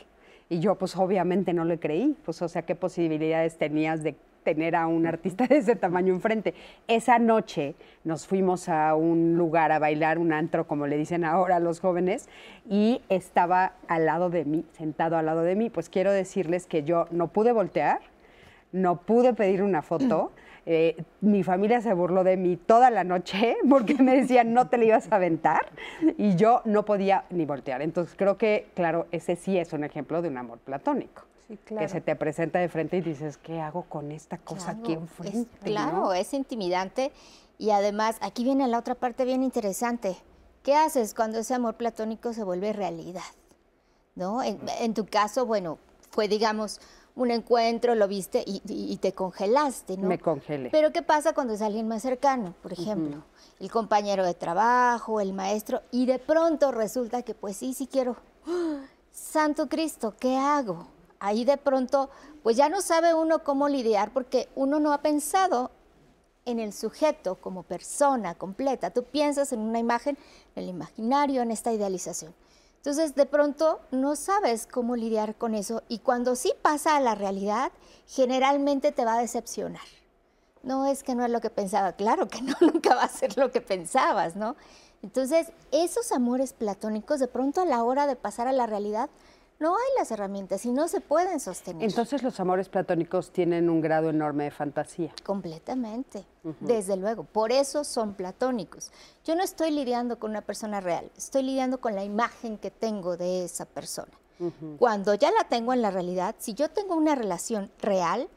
Y 0.48 0.60
yo 0.60 0.76
pues 0.76 0.96
obviamente 0.96 1.52
no 1.52 1.64
le 1.64 1.78
creí, 1.78 2.16
pues 2.24 2.40
o 2.42 2.48
sea, 2.48 2.62
¿qué 2.62 2.74
posibilidades 2.74 3.58
tenías 3.58 4.02
de 4.02 4.14
tener 4.46 4.76
a 4.76 4.86
un 4.86 5.08
artista 5.08 5.48
de 5.48 5.56
ese 5.56 5.74
tamaño 5.74 6.14
enfrente. 6.14 6.54
Esa 6.86 7.18
noche 7.18 7.74
nos 8.04 8.28
fuimos 8.28 8.68
a 8.68 8.94
un 8.94 9.36
lugar 9.36 9.72
a 9.72 9.80
bailar, 9.80 10.18
un 10.18 10.32
antro, 10.32 10.68
como 10.68 10.86
le 10.86 10.96
dicen 10.96 11.24
ahora 11.24 11.58
los 11.58 11.80
jóvenes, 11.80 12.28
y 12.70 13.02
estaba 13.08 13.72
al 13.88 14.06
lado 14.06 14.30
de 14.30 14.44
mí, 14.44 14.64
sentado 14.70 15.16
al 15.16 15.26
lado 15.26 15.42
de 15.42 15.56
mí. 15.56 15.68
Pues 15.68 15.88
quiero 15.88 16.12
decirles 16.12 16.66
que 16.66 16.84
yo 16.84 17.08
no 17.10 17.26
pude 17.26 17.50
voltear, 17.50 17.98
no 18.70 18.98
pude 18.98 19.34
pedir 19.34 19.64
una 19.64 19.82
foto. 19.82 20.30
Eh, 20.68 20.96
mi 21.20 21.44
familia 21.44 21.80
se 21.80 21.94
burló 21.94 22.24
de 22.24 22.36
mí 22.36 22.56
toda 22.56 22.90
la 22.90 23.04
noche 23.04 23.56
porque 23.70 23.94
me 23.94 24.16
decían 24.16 24.52
no 24.52 24.68
te 24.68 24.78
le 24.78 24.86
ibas 24.86 25.10
a 25.12 25.16
aventar 25.16 25.70
y 26.18 26.34
yo 26.34 26.60
no 26.64 26.84
podía 26.84 27.24
ni 27.30 27.46
voltear. 27.46 27.82
Entonces 27.82 28.14
creo 28.16 28.36
que, 28.36 28.68
claro, 28.74 29.06
ese 29.12 29.36
sí 29.36 29.56
es 29.56 29.72
un 29.72 29.84
ejemplo 29.84 30.22
de 30.22 30.28
un 30.28 30.38
amor 30.38 30.58
platónico 30.58 31.22
que 31.66 31.88
se 31.88 32.00
te 32.00 32.16
presenta 32.16 32.58
de 32.58 32.68
frente 32.68 32.96
y 32.96 33.00
dices, 33.00 33.36
¿qué 33.36 33.60
hago 33.60 33.84
con 33.84 34.10
esta 34.10 34.38
cosa 34.38 34.72
aquí 34.72 34.94
enfrente? 34.94 35.48
claro, 35.62 36.12
es 36.12 36.34
intimidante 36.34 37.12
y 37.58 37.70
además 37.70 38.16
aquí 38.20 38.42
viene 38.42 38.66
la 38.66 38.78
otra 38.78 38.94
parte 38.94 39.24
bien 39.24 39.42
interesante. 39.42 40.16
¿Qué 40.62 40.74
haces 40.74 41.14
cuando 41.14 41.38
ese 41.38 41.54
amor 41.54 41.76
platónico 41.76 42.32
se 42.32 42.42
vuelve 42.42 42.72
realidad? 42.72 43.22
¿No? 44.16 44.42
En, 44.42 44.94
tu 44.94 45.06
caso, 45.06 45.46
bueno, 45.46 45.78
fue 46.10 46.26
digamos 46.26 46.80
un 47.16 47.30
encuentro, 47.30 47.94
lo 47.94 48.06
viste 48.06 48.44
y, 48.46 48.96
te 48.98 49.12
congelaste, 49.12 49.96
¿no? 49.96 50.08
Me 50.08 50.18
congelé. 50.18 50.70
Pero 50.70 50.92
¿qué 50.92 51.02
pasa 51.02 51.32
cuando 51.32 51.54
es 51.54 51.62
alguien 51.62 51.88
más 51.88 52.02
cercano? 52.02 52.54
Por 52.62 52.72
ejemplo, 52.72 53.24
el 53.58 53.70
compañero 53.70 54.24
de 54.24 54.34
trabajo, 54.34 55.20
el 55.20 55.32
maestro, 55.32 55.82
y 55.90 56.06
de 56.06 56.18
pronto 56.18 56.72
resulta 56.72 57.22
que 57.22 57.34
pues 57.34 57.56
sí, 57.56 57.74
sí 57.74 57.86
quiero. 57.86 58.16
Santo 59.12 59.68
Cristo, 59.68 60.14
¿qué 60.20 60.36
hago? 60.36 60.86
ahí 61.20 61.44
de 61.44 61.56
pronto, 61.56 62.10
pues 62.42 62.56
ya 62.56 62.68
no 62.68 62.80
sabe 62.80 63.14
uno 63.14 63.42
cómo 63.42 63.68
lidiar 63.68 64.12
porque 64.12 64.48
uno 64.54 64.80
no 64.80 64.92
ha 64.92 65.02
pensado 65.02 65.70
en 66.44 66.60
el 66.60 66.72
sujeto 66.72 67.36
como 67.36 67.64
persona 67.64 68.34
completa. 68.34 68.90
Tú 68.90 69.02
piensas 69.04 69.52
en 69.52 69.60
una 69.60 69.78
imagen, 69.78 70.16
en 70.54 70.62
el 70.62 70.68
imaginario, 70.68 71.42
en 71.42 71.50
esta 71.50 71.72
idealización. 71.72 72.32
Entonces, 72.86 73.16
de 73.16 73.26
pronto 73.26 73.80
no 73.90 74.14
sabes 74.14 74.68
cómo 74.68 74.94
lidiar 74.94 75.34
con 75.34 75.56
eso 75.56 75.82
y 75.88 75.98
cuando 75.98 76.36
sí 76.36 76.52
pasa 76.62 76.94
a 76.94 77.00
la 77.00 77.16
realidad, 77.16 77.72
generalmente 78.06 78.92
te 78.92 79.04
va 79.04 79.14
a 79.14 79.20
decepcionar. 79.20 79.82
No 80.62 80.86
es 80.86 81.02
que 81.02 81.16
no 81.16 81.24
es 81.24 81.32
lo 81.32 81.40
que 81.40 81.50
pensaba, 81.50 81.94
claro 81.94 82.28
que 82.28 82.42
no, 82.42 82.54
nunca 82.60 82.94
va 82.94 83.02
a 83.02 83.08
ser 83.08 83.36
lo 83.36 83.50
que 83.50 83.60
pensabas, 83.60 84.36
¿no? 84.36 84.54
Entonces, 85.02 85.50
esos 85.72 86.12
amores 86.12 86.52
platónicos, 86.52 87.18
de 87.18 87.26
pronto 87.26 87.60
a 87.60 87.64
la 87.64 87.82
hora 87.82 88.06
de 88.06 88.14
pasar 88.14 88.46
a 88.46 88.52
la 88.52 88.68
realidad, 88.68 89.10
no 89.58 89.74
hay 89.74 89.98
las 89.98 90.10
herramientas 90.10 90.66
y 90.66 90.70
no 90.70 90.86
se 90.88 91.00
pueden 91.00 91.40
sostener. 91.40 91.82
Entonces 91.82 92.22
los 92.22 92.38
amores 92.40 92.68
platónicos 92.68 93.30
tienen 93.30 93.70
un 93.70 93.80
grado 93.80 94.10
enorme 94.10 94.44
de 94.44 94.50
fantasía. 94.50 95.12
Completamente, 95.24 96.24
desde 96.60 96.96
luego. 96.96 97.24
Por 97.24 97.52
eso 97.52 97.84
son 97.84 98.14
platónicos. 98.14 98.92
Yo 99.24 99.34
no 99.34 99.42
estoy 99.42 99.70
lidiando 99.70 100.18
con 100.18 100.30
una 100.30 100.42
persona 100.42 100.80
real, 100.80 101.10
estoy 101.16 101.42
lidiando 101.42 101.78
con 101.78 101.94
la 101.94 102.04
imagen 102.04 102.58
que 102.58 102.70
tengo 102.70 103.16
de 103.16 103.44
esa 103.44 103.64
persona. 103.64 104.12
Cuando 104.78 105.14
ya 105.14 105.30
la 105.30 105.44
tengo 105.44 105.72
en 105.72 105.80
la 105.80 105.90
realidad, 105.90 106.34
si 106.38 106.52
yo 106.52 106.68
tengo 106.68 106.94
una 106.94 107.14
relación 107.14 107.70
real, 107.80 108.28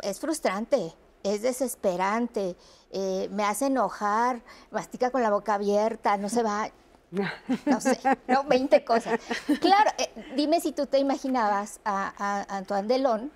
es 0.00 0.20
frustrante, 0.20 0.94
es 1.24 1.42
desesperante, 1.42 2.56
eh, 2.92 3.28
me 3.32 3.42
hace 3.42 3.66
enojar, 3.66 4.42
mastica 4.70 5.10
con 5.10 5.22
la 5.22 5.30
boca 5.30 5.54
abierta, 5.54 6.16
no 6.18 6.28
se 6.28 6.44
va 6.44 6.70
no 7.10 7.80
sé, 7.80 7.98
no, 8.26 8.44
20 8.44 8.84
cosas. 8.84 9.20
Claro, 9.60 9.90
eh, 9.98 10.10
dime 10.36 10.60
si 10.60 10.72
tú 10.72 10.86
te 10.86 10.98
imaginabas 10.98 11.80
a, 11.84 12.44
Antoine 12.48 12.88
Delon 12.88 13.32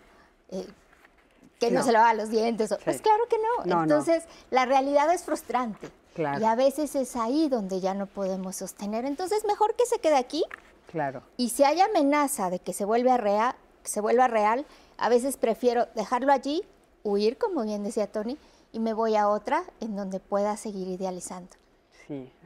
eh, 0.50 0.66
que 1.58 1.70
no. 1.70 1.82
se 1.82 1.92
lavaba 1.92 2.14
los 2.14 2.30
dientes. 2.30 2.74
Pues 2.84 3.00
claro 3.00 3.24
que 3.28 3.36
no. 3.38 3.82
Entonces, 3.82 4.24
la 4.50 4.66
realidad 4.66 5.12
es 5.12 5.22
frustrante. 5.24 5.90
Y 6.16 6.44
a 6.44 6.54
veces 6.54 6.94
es 6.94 7.16
ahí 7.16 7.48
donde 7.48 7.80
ya 7.80 7.94
no 7.94 8.06
podemos 8.06 8.56
sostener. 8.56 9.06
Entonces, 9.06 9.44
mejor 9.46 9.74
que 9.76 9.86
se 9.86 9.98
quede 9.98 10.16
aquí. 10.16 10.44
Claro. 10.90 11.22
Y 11.38 11.48
si 11.48 11.64
hay 11.64 11.80
amenaza 11.80 12.50
de 12.50 12.58
que 12.58 12.74
se 12.74 12.84
vuelva 12.84 13.16
real, 13.16 13.54
que 13.82 13.88
se 13.88 14.00
vuelva 14.00 14.28
real, 14.28 14.66
a 14.98 15.08
veces 15.08 15.38
prefiero 15.38 15.86
dejarlo 15.94 16.32
allí, 16.32 16.62
huir, 17.02 17.38
como 17.38 17.62
bien 17.62 17.82
decía 17.82 18.06
Tony, 18.06 18.36
y 18.72 18.80
me 18.80 18.92
voy 18.92 19.16
a 19.16 19.28
otra 19.28 19.64
en 19.80 19.96
donde 19.96 20.20
pueda 20.20 20.56
seguir 20.56 20.88
idealizando. 20.88 21.61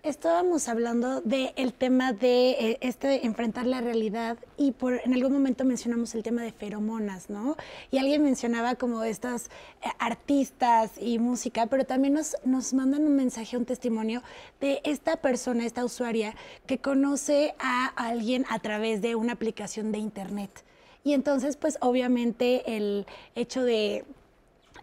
Estábamos 0.02 0.68
hablando 0.68 1.20
del 1.22 1.72
tema 1.72 2.12
de 2.12 2.50
eh, 2.50 2.78
este 2.80 3.26
enfrentar 3.26 3.66
la 3.66 3.80
realidad 3.80 4.38
y 4.56 4.70
por 4.70 5.00
en 5.04 5.14
algún 5.14 5.32
momento 5.32 5.64
mencionamos 5.64 6.14
el 6.14 6.22
tema 6.22 6.42
de 6.42 6.52
feromonas, 6.52 7.28
¿no? 7.28 7.56
Y 7.90 7.98
alguien 7.98 8.22
mencionaba 8.22 8.76
como 8.76 9.02
estas 9.02 9.46
eh, 9.46 9.88
artistas 9.98 10.92
y 11.00 11.18
música, 11.18 11.66
pero 11.66 11.84
también 11.84 12.14
nos, 12.14 12.36
nos 12.44 12.72
mandan 12.72 13.04
un 13.04 13.16
mensaje, 13.16 13.56
un 13.56 13.64
testimonio 13.64 14.22
de 14.60 14.80
esta 14.84 15.16
persona, 15.16 15.66
esta 15.66 15.84
usuaria, 15.84 16.36
que 16.66 16.78
conoce 16.78 17.56
a 17.58 17.86
alguien 17.96 18.44
a 18.48 18.60
través 18.60 19.02
de 19.02 19.16
una 19.16 19.32
aplicación 19.32 19.90
de 19.90 19.98
internet. 19.98 20.62
Y 21.02 21.14
entonces, 21.14 21.56
pues 21.56 21.78
obviamente 21.80 22.76
el 22.76 23.06
hecho 23.34 23.64
de 23.64 24.04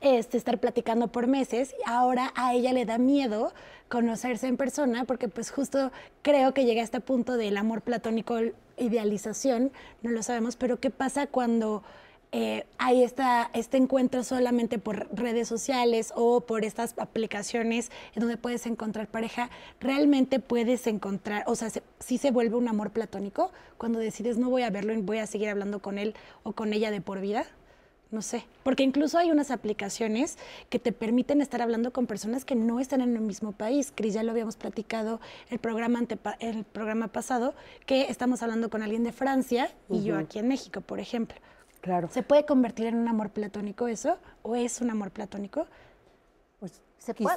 este, 0.03 0.37
estar 0.37 0.59
platicando 0.59 1.07
por 1.07 1.27
meses, 1.27 1.73
ahora 1.85 2.33
a 2.35 2.53
ella 2.53 2.73
le 2.73 2.83
da 2.83 2.97
miedo 2.97 3.53
conocerse 3.93 4.47
en 4.47 4.57
persona, 4.57 5.05
porque 5.05 5.27
pues 5.27 5.51
justo 5.51 5.91
creo 6.23 6.51
que 6.55 6.65
llega 6.65 6.81
a 6.81 6.83
este 6.83 6.99
punto 6.99 7.37
del 7.37 7.55
amor 7.57 7.83
platónico, 7.83 8.39
idealización, 8.75 9.71
no 10.01 10.09
lo 10.09 10.23
sabemos, 10.23 10.55
pero 10.55 10.79
¿qué 10.79 10.89
pasa 10.89 11.27
cuando 11.27 11.83
eh, 12.31 12.65
hay 12.79 13.03
esta, 13.03 13.51
este 13.53 13.77
encuentro 13.77 14.23
solamente 14.23 14.79
por 14.79 15.15
redes 15.15 15.47
sociales 15.47 16.11
o 16.15 16.41
por 16.41 16.65
estas 16.65 16.95
aplicaciones 16.97 17.91
en 18.15 18.21
donde 18.21 18.37
puedes 18.37 18.65
encontrar 18.65 19.05
pareja? 19.05 19.51
¿Realmente 19.79 20.39
puedes 20.39 20.87
encontrar, 20.87 21.43
o 21.45 21.53
sea, 21.53 21.69
si 21.99 22.17
se 22.17 22.31
vuelve 22.31 22.55
un 22.55 22.67
amor 22.69 22.89
platónico 22.89 23.51
cuando 23.77 23.99
decides 23.99 24.39
no 24.39 24.49
voy 24.49 24.63
a 24.63 24.71
verlo 24.71 24.93
y 24.93 25.01
voy 25.01 25.19
a 25.19 25.27
seguir 25.27 25.49
hablando 25.49 25.83
con 25.83 25.99
él 25.99 26.15
o 26.41 26.53
con 26.53 26.73
ella 26.73 26.89
de 26.89 26.99
por 26.99 27.21
vida? 27.21 27.45
No 28.13 28.21
sé, 28.21 28.45
porque 28.61 28.83
incluso 28.83 29.17
hay 29.17 29.31
unas 29.31 29.49
aplicaciones 29.49 30.37
que 30.69 30.77
te 30.77 30.91
permiten 30.91 31.41
estar 31.41 31.63
hablando 31.63 31.91
con 31.91 32.05
personas 32.05 32.45
que 32.45 32.53
no 32.53 32.79
están 32.79 33.01
en 33.01 33.15
el 33.15 33.21
mismo 33.21 33.53
país. 33.53 33.91
Cris, 33.93 34.13
ya 34.13 34.21
lo 34.21 34.29
habíamos 34.29 34.55
platicado 34.55 35.19
el 35.49 35.57
programa, 35.57 35.99
el 36.39 36.63
programa 36.63 37.07
pasado, 37.07 37.55
que 37.87 38.03
estamos 38.03 38.43
hablando 38.43 38.69
con 38.69 38.83
alguien 38.83 39.03
de 39.03 39.11
Francia 39.11 39.73
y 39.89 40.03
yo 40.03 40.15
aquí 40.19 40.37
en 40.37 40.47
México, 40.47 40.81
por 40.81 40.99
ejemplo. 40.99 41.35
Claro. 41.81 42.07
¿Se 42.11 42.21
puede 42.21 42.45
convertir 42.45 42.85
en 42.85 42.97
un 42.97 43.07
amor 43.07 43.31
platónico 43.31 43.87
eso? 43.87 44.19
¿O 44.43 44.55
es 44.55 44.79
un 44.79 44.91
amor 44.91 45.09
platónico? 45.09 45.65
Pues 46.59 46.83
se 46.99 47.15
puede. 47.15 47.35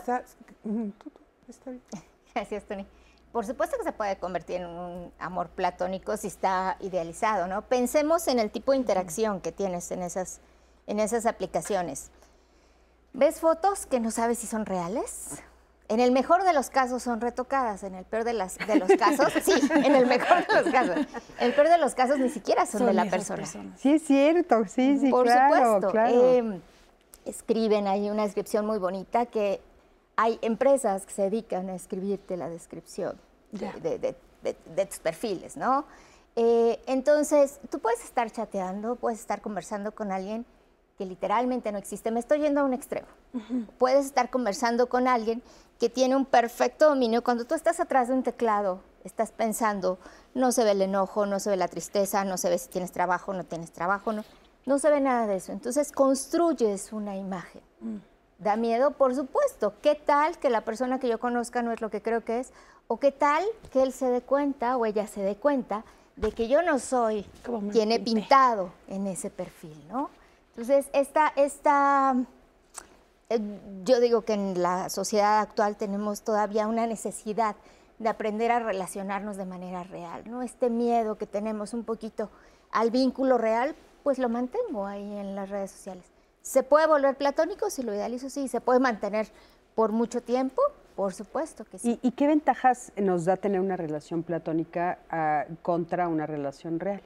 Gracias, 2.35 2.65
Tony. 2.69 2.87
Por 3.33 3.47
supuesto 3.47 3.79
que 3.79 3.85
se 3.85 3.93
puede 3.93 4.19
convertir 4.19 4.61
en 4.61 4.67
un 4.67 5.13
amor 5.19 5.49
platónico 5.49 6.19
si 6.19 6.27
está 6.27 6.77
idealizado, 6.81 7.47
¿no? 7.47 7.63
Pensemos 7.63 8.29
en 8.29 8.39
el 8.39 8.51
tipo 8.51 8.73
de 8.73 8.79
interacción 8.79 9.41
que 9.41 9.53
tienes 9.53 9.91
en 9.91 10.03
esas 10.03 10.41
en 10.87 11.01
esas 11.01 11.27
aplicaciones. 11.27 12.11
¿Ves 13.13 13.41
fotos 13.41 13.87
que 13.87 14.01
no 14.01 14.11
sabes 14.11 14.39
si 14.39 14.47
son 14.47 14.67
reales? 14.67 15.43
En 15.89 16.01
el 16.01 16.11
mejor 16.11 16.43
de 16.43 16.53
los 16.53 16.69
casos 16.69 17.03
son 17.03 17.21
retocadas, 17.21 17.85
en 17.85 17.95
el 17.95 18.05
peor 18.05 18.25
de, 18.25 18.33
las, 18.33 18.59
de 18.59 18.77
los 18.77 18.91
casos, 18.99 19.33
sí, 19.43 19.53
en 19.71 19.95
el 19.95 20.07
mejor 20.07 20.47
de 20.47 20.63
los 20.63 20.73
casos. 20.73 20.97
En 21.39 21.47
el 21.47 21.55
peor 21.55 21.69
de 21.69 21.79
los 21.79 21.95
casos 21.95 22.19
ni 22.19 22.29
siquiera 22.29 22.67
son, 22.67 22.87
de 22.87 22.93
la 22.93 23.07
persona. 23.07 23.47
Sí, 23.77 23.93
es 23.93 24.03
cierto, 24.03 24.65
sí, 24.67 24.99
sí, 24.99 25.11
Por 25.11 25.29
supuesto. 25.29 25.97
Em, 25.97 26.61
escriben 27.25 27.87
ahí 27.87 28.11
una 28.11 28.25
descripción 28.25 28.67
muy 28.67 28.79
bonita 28.79 29.27
que 29.27 29.61
hay 30.17 30.39
empresas 30.43 31.07
que 31.07 31.13
se 31.13 31.23
dedican 31.23 31.69
a 31.69 31.75
escribirte 31.75 32.37
la 32.37 32.49
descripción 32.49 33.19
de, 33.53 33.99
de, 34.43 34.87
tus 34.87 34.99
perfiles, 34.99 35.57
¿no? 35.57 35.85
Eh, 36.35 36.81
entonces, 36.87 37.61
tú 37.71 37.79
puedes 37.79 38.05
estar 38.05 38.31
chateando, 38.31 38.97
puedes 38.97 39.21
estar 39.21 39.41
conversando 39.41 39.93
con 39.93 40.13
alguien 40.13 40.45
que 40.97 41.05
literalmente 41.05 41.71
no 41.73 41.79
existe. 41.79 42.11
Me 42.11 42.21
estoy 42.21 42.41
yendo 42.41 42.61
a 42.61 42.65
un 42.65 42.73
extremo. 42.73 43.07
Puedes 43.79 44.07
estar 44.07 44.31
conversando 44.31 44.89
con 44.89 45.09
alguien 45.09 45.43
que 45.79 45.91
tiene 45.91 46.17
un 46.17 46.25
perfecto 46.25 46.89
dominio. 46.89 47.23
Cuando 47.23 47.45
tú 47.45 47.55
estás 47.55 47.81
atrás 47.81 48.09
de 48.09 48.15
un 48.15 48.23
teclado, 48.23 48.81
estás 49.05 49.31
pensando, 49.31 49.99
no 50.35 50.53
se 50.53 50.65
ve 50.65 50.73
el 50.73 50.83
enojo, 50.83 51.27
no 51.27 51.39
se 51.39 51.51
ve 51.51 51.57
la 51.57 51.69
tristeza, 51.69 52.25
no 52.25 52.39
se 52.39 52.49
ve 52.49 52.59
si 52.59 52.69
tienes 52.69 52.93
trabajo, 52.93 53.35
no 53.35 53.45
tienes 53.45 53.73
trabajo, 53.73 54.13
no, 54.13 54.25
no 54.65 54.79
se 54.79 54.91
ve 54.91 55.01
nada 55.01 55.27
de 55.27 55.37
eso. 55.37 55.53
Entonces 55.53 55.93
construyes 55.93 56.93
una 56.93 57.17
imagen. 57.17 57.63
Mm. 57.81 57.97
Da 58.39 58.57
miedo, 58.57 58.91
por 58.93 59.15
supuesto. 59.15 59.75
¿Qué 59.83 59.95
tal 59.95 60.39
que 60.39 60.51
la 60.51 60.63
persona 60.63 60.99
que 60.99 61.09
yo 61.09 61.19
conozca 61.19 61.63
no 61.63 61.73
es 61.73 61.81
lo 61.81 61.91
que 61.91 62.03
creo 62.03 62.25
que 62.25 62.41
es? 62.41 62.53
¿O 62.87 62.99
qué 62.99 63.13
tal 63.13 63.45
que 63.73 63.83
él 63.83 63.93
se 63.93 64.07
dé 64.07 64.21
cuenta 64.21 64.77
o 64.77 64.87
ella 64.87 65.07
se 65.07 65.23
dé 65.23 65.37
cuenta 65.37 65.85
de 66.17 66.33
que 66.33 66.49
yo 66.49 66.63
no 66.63 66.79
soy 66.79 67.27
quien 67.73 67.93
he 67.93 68.01
pintado 68.01 68.71
en 68.89 69.07
ese 69.07 69.31
perfil, 69.31 69.77
¿no? 69.89 70.11
Entonces, 70.57 70.89
esta, 70.95 71.35
esta, 71.37 72.17
eh, 73.29 73.41
yo 73.85 74.01
digo 74.01 74.23
que 74.23 74.33
en 74.33 74.63
la 74.63 74.89
sociedad 74.89 75.41
actual 75.41 75.77
tenemos 75.77 76.23
todavía 76.23 76.67
una 76.67 76.87
necesidad 76.87 77.57
de 77.99 78.09
aprender 78.09 78.51
a 78.51 78.61
relacionarnos 78.61 79.37
de 79.37 79.45
manera 79.45 79.85
real, 79.85 80.23
¿no? 80.25 80.41
Este 80.41 80.71
miedo 80.71 81.19
que 81.19 81.27
tenemos 81.27 81.75
un 81.75 81.85
poquito 81.85 82.31
al 82.71 82.91
vínculo 82.91 83.37
real, 83.37 83.77
pues 84.03 84.19
lo 84.19 84.31
mantengo 84.31 84.87
ahí 84.87 85.19
en 85.19 85.35
las 85.35 85.51
redes 85.51 85.73
sociales. 85.73 86.07
¿Se 86.41 86.63
puede 86.63 86.87
volver 86.87 87.17
platónico? 87.17 87.69
Si 87.69 87.83
lo 87.83 87.93
idealizo, 87.93 88.31
sí. 88.31 88.49
¿Se 88.49 88.63
puede 88.63 88.81
mantener 88.81 89.29
por 89.75 89.93
mucho 89.93 90.23
tiempo? 90.23 90.63
Por 90.95 91.13
supuesto 91.13 91.67
que 91.67 91.79
sí. 91.79 92.01
¿Y, 92.01 92.13
qué 92.13 92.27
ventajas 92.27 92.93
nos 92.97 93.27
da 93.27 93.37
tener 93.37 93.61
una 93.61 93.77
relación 93.77 94.23
platónica 94.23 95.01
ah, 95.11 95.45
contra 95.61 96.09
una 96.09 96.25
relación 96.25 96.81
real? 96.81 97.03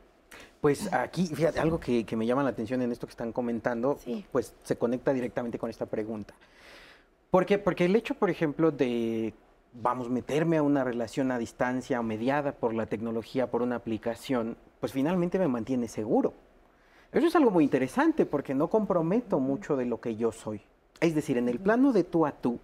Pues 0.60 0.92
aquí, 0.92 1.26
fíjate, 1.26 1.58
algo 1.58 1.80
que, 1.80 2.04
me 2.16 2.26
llama 2.26 2.42
la 2.42 2.50
atención 2.50 2.82
en 2.82 2.92
esto 2.92 3.06
que 3.06 3.12
están 3.12 3.32
comentando, 3.32 3.98
pues 4.30 4.54
se 4.62 4.76
conecta 4.76 5.12
directamente 5.12 5.58
con 5.58 5.70
esta 5.70 5.86
pregunta. 5.86 6.34
¿Por 7.30 7.46
qué? 7.46 7.58
Porque 7.58 7.86
el 7.86 7.96
hecho, 7.96 8.14
por 8.14 8.28
ejemplo, 8.28 8.70
de, 8.70 9.32
vamos, 9.72 10.10
meterme 10.10 10.58
a 10.58 10.62
una 10.62 10.84
relación 10.84 11.30
a 11.30 11.38
distancia 11.38 12.00
o 12.00 12.02
mediada 12.02 12.52
por 12.52 12.74
la 12.74 12.86
tecnología, 12.86 13.50
por 13.50 13.62
una 13.62 13.76
aplicación, 13.76 14.56
pues 14.80 14.92
finalmente 14.92 15.38
me 15.38 15.48
mantiene 15.48 15.88
seguro. 15.88 16.34
Eso 17.12 17.26
es 17.26 17.36
algo 17.36 17.50
muy 17.50 17.64
interesante 17.64 18.26
porque 18.26 18.54
no 18.54 18.68
comprometo 18.68 19.40
mucho 19.40 19.76
de 19.76 19.86
lo 19.86 20.00
que 20.00 20.16
yo 20.16 20.30
soy. 20.30 20.60
Es 21.00 21.14
decir, 21.14 21.38
en 21.38 21.48
el 21.48 21.58
plano 21.58 21.92
de 21.92 22.04
tú 22.04 22.26
a 22.26 22.32
tú, 22.32 22.60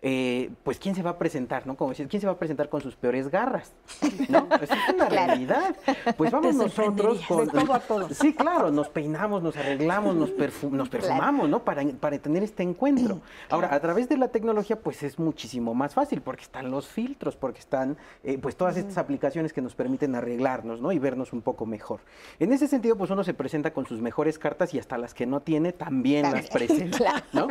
eh, 0.00 0.50
pues 0.62 0.78
quién 0.78 0.94
se 0.94 1.02
va 1.02 1.10
a 1.10 1.18
presentar, 1.18 1.66
¿no? 1.66 1.76
Como 1.76 1.90
decir, 1.90 2.06
quién 2.06 2.20
se 2.20 2.26
va 2.28 2.34
a 2.34 2.38
presentar 2.38 2.68
con 2.68 2.80
sus 2.80 2.94
peores 2.94 3.28
garras, 3.28 3.72
¿no? 4.28 4.46
Esa 4.60 4.74
es 4.74 4.94
una 4.94 5.08
realidad. 5.08 5.74
Pues 6.16 6.30
vamos 6.30 6.54
nosotros 6.54 7.20
con... 7.26 7.48
todo 7.48 7.74
a 7.74 7.80
todo. 7.80 8.08
Sí, 8.10 8.32
claro, 8.32 8.70
nos 8.70 8.88
peinamos, 8.88 9.42
nos 9.42 9.56
arreglamos, 9.56 10.14
nos, 10.14 10.30
nos 10.70 10.88
perfumamos, 10.88 11.48
¿no? 11.48 11.64
Para, 11.64 11.84
para 11.98 12.16
tener 12.18 12.44
este 12.44 12.62
encuentro. 12.62 13.20
Ahora, 13.50 13.74
a 13.74 13.80
través 13.80 14.08
de 14.08 14.16
la 14.16 14.28
tecnología, 14.28 14.78
pues 14.80 15.02
es 15.02 15.18
muchísimo 15.18 15.74
más 15.74 15.94
fácil 15.94 16.22
porque 16.22 16.42
están 16.42 16.70
los 16.70 16.86
filtros, 16.86 17.34
porque 17.34 17.58
están, 17.58 17.96
eh, 18.22 18.38
pues 18.38 18.56
todas 18.56 18.76
estas 18.76 18.98
aplicaciones 18.98 19.52
que 19.52 19.62
nos 19.62 19.74
permiten 19.74 20.14
arreglarnos, 20.14 20.80
¿no? 20.80 20.92
Y 20.92 21.00
vernos 21.00 21.32
un 21.32 21.42
poco 21.42 21.66
mejor. 21.66 22.00
En 22.38 22.52
ese 22.52 22.68
sentido, 22.68 22.96
pues 22.96 23.10
uno 23.10 23.24
se 23.24 23.34
presenta 23.34 23.72
con 23.72 23.84
sus 23.84 24.00
mejores 24.00 24.38
cartas 24.38 24.72
y 24.74 24.78
hasta 24.78 24.96
las 24.96 25.12
que 25.12 25.26
no 25.26 25.40
tiene 25.40 25.72
también 25.72 26.22
las 26.30 26.48
presenta, 26.48 27.24
¿no? 27.32 27.48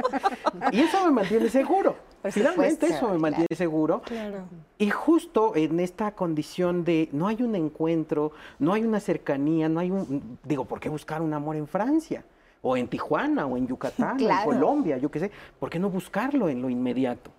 Y 0.72 0.80
eso 0.80 1.04
me 1.06 1.12
mantiene 1.12 1.50
seguro. 1.50 2.07
Finalmente 2.32 2.88
eso 2.88 3.10
me 3.10 3.18
mantiene 3.18 3.56
seguro. 3.56 4.02
Y 4.78 4.90
justo 4.90 5.56
en 5.56 5.80
esta 5.80 6.12
condición 6.12 6.84
de 6.84 7.10
no 7.12 7.28
hay 7.28 7.42
un 7.42 7.56
encuentro, 7.56 8.32
no 8.60 8.74
hay 8.74 8.84
una 8.84 9.00
cercanía, 9.00 9.70
no 9.70 9.80
hay 9.80 9.92
un... 9.92 10.38
Digo, 10.44 10.66
¿por 10.66 10.80
qué 10.80 10.90
buscar 10.90 11.22
un 11.22 11.34
amor 11.34 11.56
en 11.56 11.68
Francia? 11.68 12.24
O 12.62 12.76
en 12.76 12.88
Tijuana, 12.88 13.46
o 13.46 13.58
en 13.58 13.68
Yucatán, 13.68 14.18
o 14.22 14.30
en 14.30 14.44
Colombia, 14.44 14.98
yo 14.98 15.10
qué 15.10 15.20
sé. 15.20 15.32
¿Por 15.60 15.70
qué 15.70 15.80
no 15.80 15.90
buscarlo 15.90 16.50
en 16.50 16.62
lo 16.62 16.70
inmediato? 16.70 17.32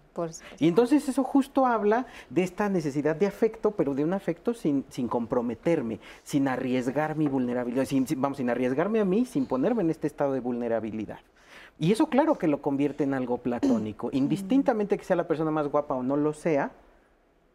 y 0.59 0.69
entonces 0.69 1.09
eso 1.09 1.23
justo 1.23 1.67
habla 1.67 2.07
de 2.31 2.43
esta 2.43 2.69
necesidad 2.69 3.17
de 3.17 3.27
afecto, 3.27 3.71
pero 3.73 3.95
de 3.95 4.05
un 4.05 4.13
afecto 4.13 4.55
sin, 4.55 4.85
sin 4.89 5.09
comprometerme, 5.09 6.01
sin 6.23 6.49
arriesgar 6.49 7.17
mi 7.17 7.29
vulnerabilidad, 7.29 7.87
vamos, 8.17 8.39
sin 8.39 8.51
arriesgarme 8.51 9.01
a 9.01 9.05
mí, 9.05 9.25
sin 9.25 9.47
ponerme 9.47 9.83
en 9.83 9.91
este 9.91 10.07
estado 10.07 10.33
de 10.33 10.41
vulnerabilidad. 10.41 11.21
Y 11.79 11.93
eso 11.93 12.09
claro 12.09 12.37
que 12.37 12.49
lo 12.49 12.61
convierte 12.61 13.05
en 13.05 13.15
algo 13.15 13.39
platónico. 13.39 14.11
Indistintamente 14.13 14.99
que 14.99 15.05
sea 15.05 15.17
la 15.17 15.29
persona 15.29 15.51
más 15.51 15.69
guapa 15.69 15.95
o 15.95 16.03
no 16.03 16.17
lo 16.17 16.33
sea, 16.33 16.73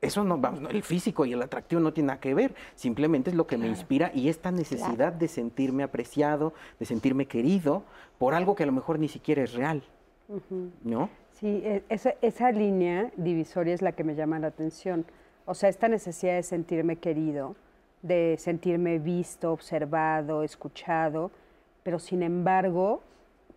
eso 0.04 0.24
no, 0.24 0.38
vamos, 0.38 0.70
el 0.70 0.84
físico 0.84 1.26
y 1.26 1.34
el 1.34 1.42
atractivo 1.42 1.82
no 1.82 1.94
tiene 1.94 2.08
nada 2.08 2.20
que 2.20 2.34
ver, 2.34 2.54
simplemente 2.76 3.30
es 3.30 3.36
lo 3.38 3.48
que 3.48 3.58
me 3.58 3.68
inspira 3.68 4.12
y 4.14 4.28
esta 4.28 4.52
necesidad 4.52 5.14
de 5.14 5.30
sentirme 5.30 5.84
apreciado, 5.84 6.54
de 6.78 6.86
sentirme 6.86 7.26
querido 7.26 7.84
por 8.18 8.34
algo 8.34 8.54
que 8.54 8.64
a 8.64 8.66
lo 8.66 8.74
mejor 8.74 9.00
ni 9.00 9.08
siquiera 9.08 9.44
es 9.44 9.54
real, 9.54 9.82
¿no? 10.84 11.10
Sí, 11.32 11.62
e, 11.64 11.84
esa, 11.88 12.16
esa 12.22 12.52
línea 12.52 13.12
divisoria 13.16 13.74
es 13.74 13.82
la 13.82 13.94
que 13.94 14.04
me 14.04 14.16
llama 14.16 14.40
la 14.40 14.48
atención. 14.48 15.06
O 15.46 15.54
sea, 15.54 15.70
esta 15.70 15.88
necesidad 15.88 16.36
de 16.36 16.44
sentirme 16.44 16.98
querido, 16.98 17.56
de 18.02 18.36
sentirme 18.38 19.00
visto, 19.00 19.54
observado, 19.54 20.44
escuchado, 20.44 21.32
pero 21.84 21.98
sin 21.98 22.24
embargo 22.24 23.02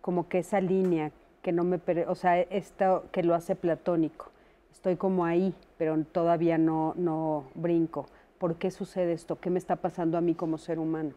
como 0.01 0.27
que 0.27 0.39
esa 0.39 0.61
línea 0.61 1.11
que 1.41 1.51
no 1.51 1.63
me, 1.63 1.79
o 2.07 2.15
sea, 2.15 2.41
esto 2.41 3.05
que 3.11 3.23
lo 3.23 3.33
hace 3.33 3.55
platónico. 3.55 4.31
Estoy 4.71 4.95
como 4.95 5.25
ahí, 5.25 5.53
pero 5.77 5.97
todavía 6.11 6.57
no, 6.57 6.93
no 6.97 7.45
brinco. 7.55 8.05
¿Por 8.37 8.55
qué 8.55 8.69
sucede 8.69 9.13
esto? 9.13 9.39
¿Qué 9.39 9.49
me 9.49 9.57
está 9.57 9.77
pasando 9.77 10.17
a 10.17 10.21
mí 10.21 10.35
como 10.35 10.57
ser 10.57 10.77
humano? 10.77 11.13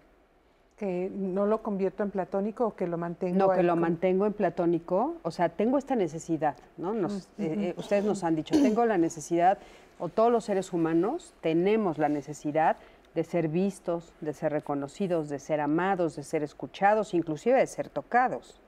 que 0.81 1.13
no 1.15 1.45
lo 1.45 1.63
convierto 1.63 2.03
en 2.03 2.11
platónico 2.11 2.69
o 2.69 2.75
que 2.75 2.87
lo 2.87 2.97
mantengo 2.97 3.37
no 3.37 3.51
que 3.51 3.63
lo 3.63 3.77
mantengo 3.77 4.25
en 4.25 4.33
platónico 4.33 5.17
o 5.23 5.31
sea 5.31 5.51
tengo 5.51 5.77
esta 5.77 5.95
necesidad 5.95 6.57
no 6.79 6.95
eh, 7.07 7.11
eh, 7.39 7.75
ustedes 7.77 8.03
nos 8.03 8.25
han 8.25 8.35
dicho 8.35 8.55
tengo 8.63 8.87
la 8.87 8.97
necesidad 8.97 9.59
o 9.99 10.09
todos 10.09 10.33
los 10.33 10.47
seres 10.47 10.73
humanos 10.73 11.35
tenemos 11.43 11.99
la 11.99 12.09
necesidad 12.09 12.79
de 13.15 13.25
ser 13.25 13.49
vistos 13.49 14.15
de 14.23 14.33
ser 14.33 14.53
reconocidos 14.53 15.29
de 15.29 15.39
ser 15.39 15.61
amados 15.61 16.17
de 16.17 16.23
ser 16.23 16.43
escuchados 16.43 17.13
inclusive 17.13 17.59
de 17.59 17.67
ser 17.67 17.91
tocados 17.91 18.59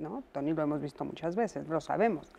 ¿no? 0.00 0.24
Tony 0.32 0.52
lo 0.52 0.62
hemos 0.62 0.80
visto 0.80 1.04
muchas 1.04 1.36
veces, 1.36 1.68
lo 1.68 1.80
sabemos. 1.80 2.32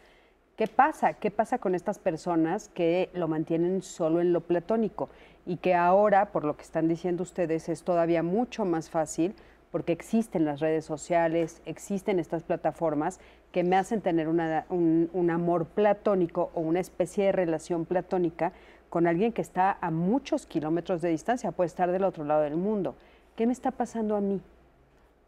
¿Qué 0.58 0.68
pasa? 0.68 1.14
¿Qué 1.14 1.32
pasa 1.32 1.58
con 1.58 1.74
estas 1.74 1.98
personas 1.98 2.70
que 2.70 3.10
lo 3.14 3.28
mantienen 3.28 3.82
solo 3.82 4.22
en 4.22 4.34
lo 4.34 4.42
platónico 4.42 5.10
y 5.46 5.58
que 5.58 5.74
ahora, 5.74 6.32
por 6.32 6.44
lo 6.44 6.56
que 6.56 6.64
están 6.64 6.88
diciendo 6.88 7.24
ustedes, 7.24 7.70
es 7.70 7.84
todavía 7.84 8.22
mucho 8.22 8.66
más 8.66 8.90
fácil 8.90 9.34
porque 9.72 9.94
existen 9.94 10.46
las 10.46 10.60
redes 10.60 10.86
sociales, 10.86 11.62
existen 11.66 12.20
estas 12.20 12.44
plataformas 12.44 13.20
que 13.52 13.64
me 13.64 13.78
hacen 13.78 14.02
tener 14.02 14.28
un, 14.28 15.30
amor 15.32 15.66
platónico 15.66 16.52
o 16.54 16.60
una 16.60 16.82
especie 16.82 17.26
de 17.26 17.32
relación 17.32 17.86
platónica 17.86 18.52
con 18.90 19.08
alguien 19.08 19.32
que 19.32 19.42
está 19.42 19.78
a 19.80 19.90
muchos 19.90 20.46
kilómetros 20.46 21.02
de 21.02 21.10
distancia, 21.10 21.54
puede 21.54 21.68
estar 21.68 21.90
del 21.92 22.04
otro 22.04 22.26
lado 22.26 22.42
del 22.42 22.58
mundo. 22.58 22.96
¿Qué 23.38 23.48
me 23.48 23.54
está 23.54 23.72
pasando 23.72 24.18
a 24.18 24.22
mí? 24.22 24.42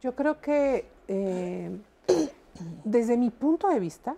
Yo 0.01 0.13
creo 0.15 0.41
que 0.41 0.85
eh, 1.07 1.71
desde 2.83 3.17
mi 3.17 3.29
punto 3.29 3.69
de 3.69 3.79
vista, 3.79 4.15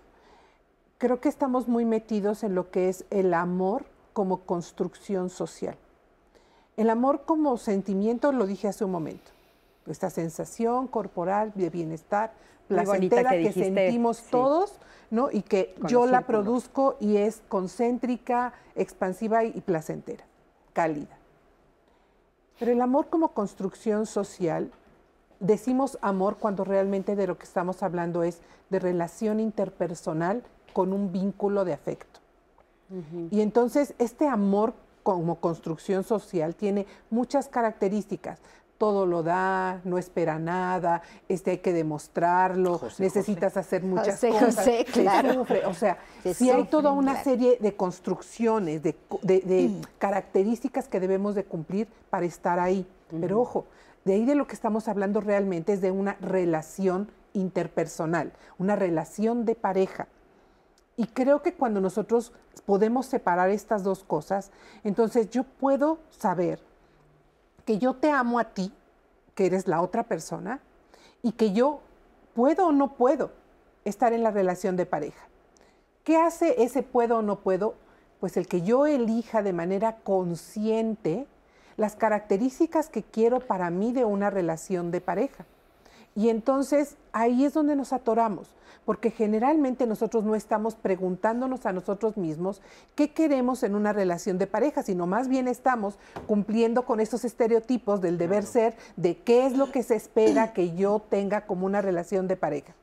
creo 0.98 1.20
que 1.20 1.30
estamos 1.30 1.68
muy 1.68 1.86
metidos 1.86 2.44
en 2.44 2.56
lo 2.56 2.72
que 2.72 2.90
es 2.90 3.06
el 3.10 3.34
amor 3.34 3.86
como 4.14 4.42
construcción 4.42 5.30
social. 5.30 5.78
El 6.78 6.90
amor 6.90 7.24
como 7.26 7.58
sentimiento, 7.58 8.32
lo 8.32 8.46
dije 8.46 8.68
hace 8.68 8.84
un 8.84 8.92
momento, 8.92 9.32
esta 9.88 10.10
sensación 10.10 10.88
corporal 10.88 11.54
de 11.56 11.70
bienestar, 11.70 12.34
placentera 12.68 13.32
que, 13.32 13.44
que 13.44 13.54
sentimos 13.54 14.24
todos, 14.24 14.80
¿no? 15.12 15.30
Y 15.32 15.42
que 15.42 15.76
yo 15.88 16.06
la 16.06 16.22
produzco 16.22 16.98
y 17.00 17.18
es 17.18 17.42
concéntrica, 17.48 18.54
expansiva 18.76 19.44
y 19.44 19.62
placentera, 19.62 20.26
cálida. 20.74 21.18
Pero 22.60 22.72
el 22.72 22.82
amor 22.82 23.08
como 23.10 23.30
construcción 23.30 24.06
social 24.06 24.72
decimos 25.40 25.98
amor 26.02 26.38
cuando 26.38 26.64
realmente 26.64 27.16
de 27.16 27.28
lo 27.28 27.38
que 27.38 27.46
estamos 27.46 27.84
hablando 27.84 28.24
es 28.24 28.42
de 28.70 28.80
relación 28.80 29.40
interpersonal 29.40 30.44
con 30.74 30.94
un 30.94 31.12
vínculo 31.12 31.66
de 31.66 31.74
afecto. 31.74 32.20
Y 33.32 33.42
entonces 33.42 33.96
este 33.98 34.28
amor 34.28 34.74
como 35.02 35.36
construcción 35.36 36.04
social 36.04 36.56
tiene 36.56 36.86
muchas 37.10 37.48
características. 37.48 38.40
Todo 38.78 39.06
lo 39.06 39.24
da, 39.24 39.80
no 39.86 39.98
espera 39.98 40.38
nada, 40.38 41.02
este 41.30 41.52
hay 41.52 41.58
que 41.60 41.72
demostrarlo, 41.72 42.82
necesitas 43.00 43.56
hacer 43.56 43.84
muchas 43.84 44.20
cosas. 44.20 44.68
claro. 44.92 45.46
O 45.68 45.74
sea, 45.74 45.98
si 46.34 46.50
hay 46.50 46.66
toda 46.66 46.92
una 46.92 47.24
serie 47.24 47.58
de 47.62 47.76
construcciones, 47.76 48.84
de, 48.84 48.96
mm. 49.22 49.82
características 49.98 50.88
que 50.88 51.00
debemos 51.00 51.36
de 51.36 51.46
cumplir 51.46 51.88
para 52.10 52.26
estar 52.26 52.60
ahí. 52.60 52.86
Pero 53.22 53.40
ojo, 53.40 53.66
de 54.06 54.14
ahí 54.14 54.26
de 54.26 54.36
lo 54.36 54.48
que 54.48 54.54
estamos 54.54 54.88
hablando 54.88 55.20
realmente 55.20 55.74
es 55.74 55.82
de 55.82 55.92
una 55.92 56.14
relación 56.22 57.12
interpersonal, 57.34 58.34
una 58.60 58.76
relación 58.76 59.46
de 59.46 59.56
pareja. 59.56 60.08
Y 60.96 61.08
creo 61.08 61.42
que 61.42 61.56
cuando 61.56 61.82
nosotros 61.82 62.32
podemos 62.66 63.08
separar 63.08 63.50
estas 63.50 63.84
dos 63.84 64.04
cosas, 64.04 64.52
entonces 64.84 65.30
yo 65.32 65.44
puedo 65.44 66.00
saber 66.12 66.62
que 67.66 67.80
yo 67.80 67.96
te 67.96 68.12
amo 68.12 68.40
a 68.40 68.54
ti, 68.54 68.72
que 69.34 69.48
eres 69.48 69.68
la 69.68 69.82
otra 69.82 70.04
persona, 70.04 70.62
y 71.24 71.34
que 71.34 71.52
yo 71.52 71.82
puedo 72.36 72.68
o 72.68 72.72
no 72.72 72.96
puedo 72.96 73.32
estar 73.86 74.14
en 74.14 74.22
la 74.22 74.32
relación 74.32 74.78
de 74.78 74.86
pareja. 74.86 75.28
¿Qué 76.04 76.18
hace 76.18 76.64
ese 76.64 76.84
puedo 76.84 77.18
o 77.18 77.22
no 77.24 77.40
puedo? 77.40 77.74
Pues 78.20 78.38
el 78.38 78.48
que 78.48 78.62
yo 78.62 78.86
elija 78.86 79.42
de 79.42 79.52
manera 79.52 79.98
consciente 80.04 81.28
las 81.78 81.96
características 81.96 82.90
que 82.90 83.04
quiero 83.04 83.40
para 83.40 83.70
mí 83.70 83.92
de 83.92 84.06
una 84.06 84.30
relación 84.30 84.92
de 84.92 85.02
pareja. 85.02 85.46
Y 86.16 86.30
entonces 86.30 86.96
ahí 87.12 87.44
es 87.44 87.54
donde 87.54 87.76
nos 87.76 87.92
atoramos, 87.92 88.56
porque 88.86 89.12
generalmente 89.12 89.86
nosotros 89.86 90.24
no 90.24 90.36
estamos 90.36 90.76
preguntándonos 90.76 91.66
a 91.66 91.74
nosotros 91.74 92.16
mismos 92.16 92.62
qué 92.96 93.12
queremos 93.12 93.64
en 93.64 93.76
una 93.76 93.92
relación 93.92 94.38
de 94.38 94.48
pareja, 94.48 94.82
sino 94.82 95.08
más 95.08 95.28
bien 95.28 95.50
estamos 95.50 96.00
cumpliendo 96.26 96.86
con 96.86 97.02
esos 97.02 97.26
estereotipos 97.26 98.00
del 98.00 98.18
deber 98.18 98.46
ser 98.46 98.78
de 98.96 99.18
qué 99.18 99.46
es 99.46 99.58
lo 99.58 99.72
que 99.72 99.84
se 99.84 99.96
espera 99.96 100.54
que 100.54 100.74
yo 100.74 101.02
tenga 101.10 101.46
como 101.46 101.66
una 101.66 101.82
relación 101.82 102.30
de 102.30 102.38
pareja, 102.38 102.76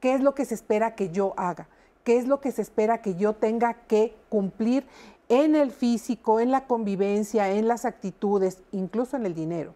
qué 0.00 0.14
es 0.14 0.20
lo 0.20 0.34
que 0.34 0.44
se 0.44 0.54
espera 0.54 0.94
que 0.94 1.08
yo 1.08 1.32
haga, 1.38 1.68
qué 2.04 2.18
es 2.18 2.26
lo 2.26 2.40
que 2.40 2.52
se 2.52 2.60
espera 2.60 3.00
que 3.00 3.14
yo 3.14 3.32
tenga 3.32 3.74
que 3.88 4.14
cumplir 4.28 4.86
en 5.28 5.56
el 5.56 5.70
físico, 5.70 6.40
en 6.40 6.50
la 6.50 6.66
convivencia, 6.66 7.50
en 7.50 7.68
las 7.68 7.84
actitudes, 7.84 8.62
incluso 8.72 9.16
en 9.16 9.26
el 9.26 9.34
dinero. 9.34 9.74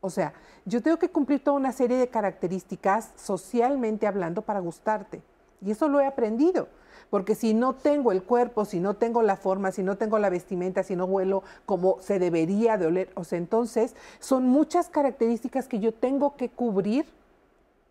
O 0.00 0.10
sea, 0.10 0.34
yo 0.66 0.82
tengo 0.82 0.98
que 0.98 1.08
cumplir 1.08 1.42
toda 1.42 1.56
una 1.56 1.72
serie 1.72 1.96
de 1.96 2.08
características 2.08 3.12
socialmente 3.16 4.06
hablando 4.06 4.42
para 4.42 4.60
gustarte. 4.60 5.22
Y 5.64 5.70
eso 5.70 5.88
lo 5.88 6.00
he 6.00 6.06
aprendido. 6.06 6.68
Porque 7.10 7.34
si 7.34 7.54
no 7.54 7.74
tengo 7.74 8.12
el 8.12 8.22
cuerpo, 8.22 8.64
si 8.64 8.80
no 8.80 8.94
tengo 8.94 9.22
la 9.22 9.36
forma, 9.36 9.72
si 9.72 9.82
no 9.82 9.96
tengo 9.96 10.18
la 10.18 10.30
vestimenta, 10.30 10.82
si 10.82 10.96
no 10.96 11.04
huelo 11.04 11.42
como 11.64 11.98
se 12.00 12.18
debería 12.18 12.76
de 12.76 12.86
oler, 12.86 13.10
o 13.14 13.24
sea, 13.24 13.38
entonces 13.38 13.94
son 14.18 14.48
muchas 14.48 14.88
características 14.88 15.68
que 15.68 15.80
yo 15.80 15.92
tengo 15.92 16.36
que 16.36 16.48
cubrir 16.48 17.06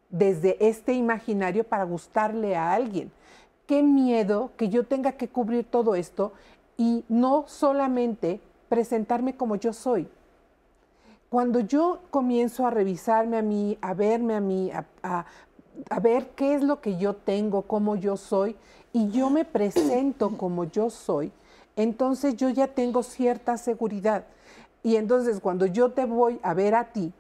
desde 0.10 0.68
este 0.68 0.94
imaginario 0.94 1.64
para 1.64 1.84
gustarle 1.84 2.56
a 2.56 2.74
alguien. 2.74 3.12
Qué 3.66 3.82
miedo 3.82 4.52
que 4.58 4.70
yo 4.70 4.86
tenga 4.86 5.14
que 5.14 5.30
cubrir 5.30 5.66
todo 5.66 5.96
esto 5.96 6.34
y 6.78 7.04
no 7.10 7.46
solamente 7.48 8.40
presentarme 8.70 9.36
como 9.36 9.56
yo 9.56 9.74
soy, 9.74 10.08
cuando 11.34 11.62
yo 11.62 12.00
comienzo 12.12 12.68
a 12.68 12.70
revisarme 12.70 13.38
a 13.38 13.42
mí, 13.42 13.76
a 13.82 13.96
verme 13.96 14.36
a 14.36 14.40
mí, 14.40 14.72
a, 15.02 15.26
ver 16.00 16.30
qué 16.36 16.54
es 16.54 16.62
lo 16.62 16.80
que 16.80 16.98
yo 16.98 17.16
tengo, 17.16 17.64
cómo 17.64 17.96
yo 17.96 18.18
soy, 18.18 18.56
y 18.92 19.10
yo 19.10 19.32
me 19.32 19.44
presento 19.44 20.38
como 20.38 20.66
yo 20.66 20.92
soy, 20.92 21.32
entonces 21.76 22.36
yo 22.36 22.50
ya 22.50 22.68
tengo 22.68 23.02
cierta 23.02 23.58
seguridad. 23.58 24.26
Y 24.84 24.98
entonces 24.98 25.40
cuando 25.40 25.66
yo 25.66 25.92
te 25.92 26.06
voy 26.06 26.40
a 26.44 26.54
ver 26.54 26.76
a 26.76 26.92
ti, 26.92 27.12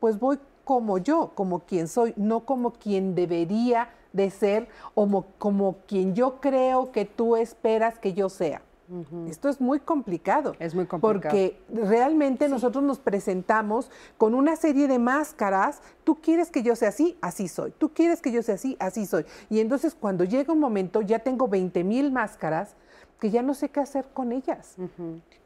pues 0.00 0.18
voy 0.18 0.40
como 0.64 0.98
yo, 0.98 1.30
como 1.36 1.60
quien 1.60 1.86
soy, 1.86 2.12
no 2.16 2.40
como 2.40 2.72
quien 2.72 3.14
debería 3.14 3.90
de 4.12 4.30
ser 4.30 4.66
o 4.94 5.24
como 5.38 5.76
quien 5.86 6.16
yo 6.16 6.40
creo 6.40 6.90
que 6.90 7.04
tú 7.04 7.36
esperas 7.36 8.00
que 8.00 8.14
yo 8.14 8.28
sea. 8.28 8.62
Esto 9.28 9.48
es 9.48 9.60
muy 9.60 9.80
complicado. 9.80 10.54
Es 10.58 10.74
muy 10.74 10.86
complicado. 10.86 11.22
Porque 11.22 11.60
realmente 11.72 12.48
nosotros 12.48 12.82
nos 12.82 12.98
presentamos 12.98 13.90
con 14.18 14.34
una 14.34 14.56
serie 14.56 14.88
de 14.88 14.98
máscaras. 14.98 15.80
Tú 16.04 16.20
quieres 16.20 16.50
que 16.50 16.62
yo 16.62 16.74
sea 16.74 16.88
así, 16.88 17.16
así 17.20 17.46
soy. 17.46 17.72
Tú 17.78 17.90
quieres 17.90 18.20
que 18.20 18.32
yo 18.32 18.42
sea 18.42 18.56
así, 18.56 18.76
así 18.80 19.06
soy. 19.06 19.24
Y 19.48 19.60
entonces 19.60 19.94
cuando 19.94 20.24
llega 20.24 20.52
un 20.52 20.60
momento 20.60 21.02
ya 21.02 21.20
tengo 21.20 21.46
20 21.46 21.84
mil 21.84 22.10
máscaras 22.10 22.74
que 23.20 23.30
ya 23.30 23.42
no 23.42 23.54
sé 23.54 23.68
qué 23.68 23.80
hacer 23.80 24.06
con 24.12 24.32
ellas. 24.32 24.76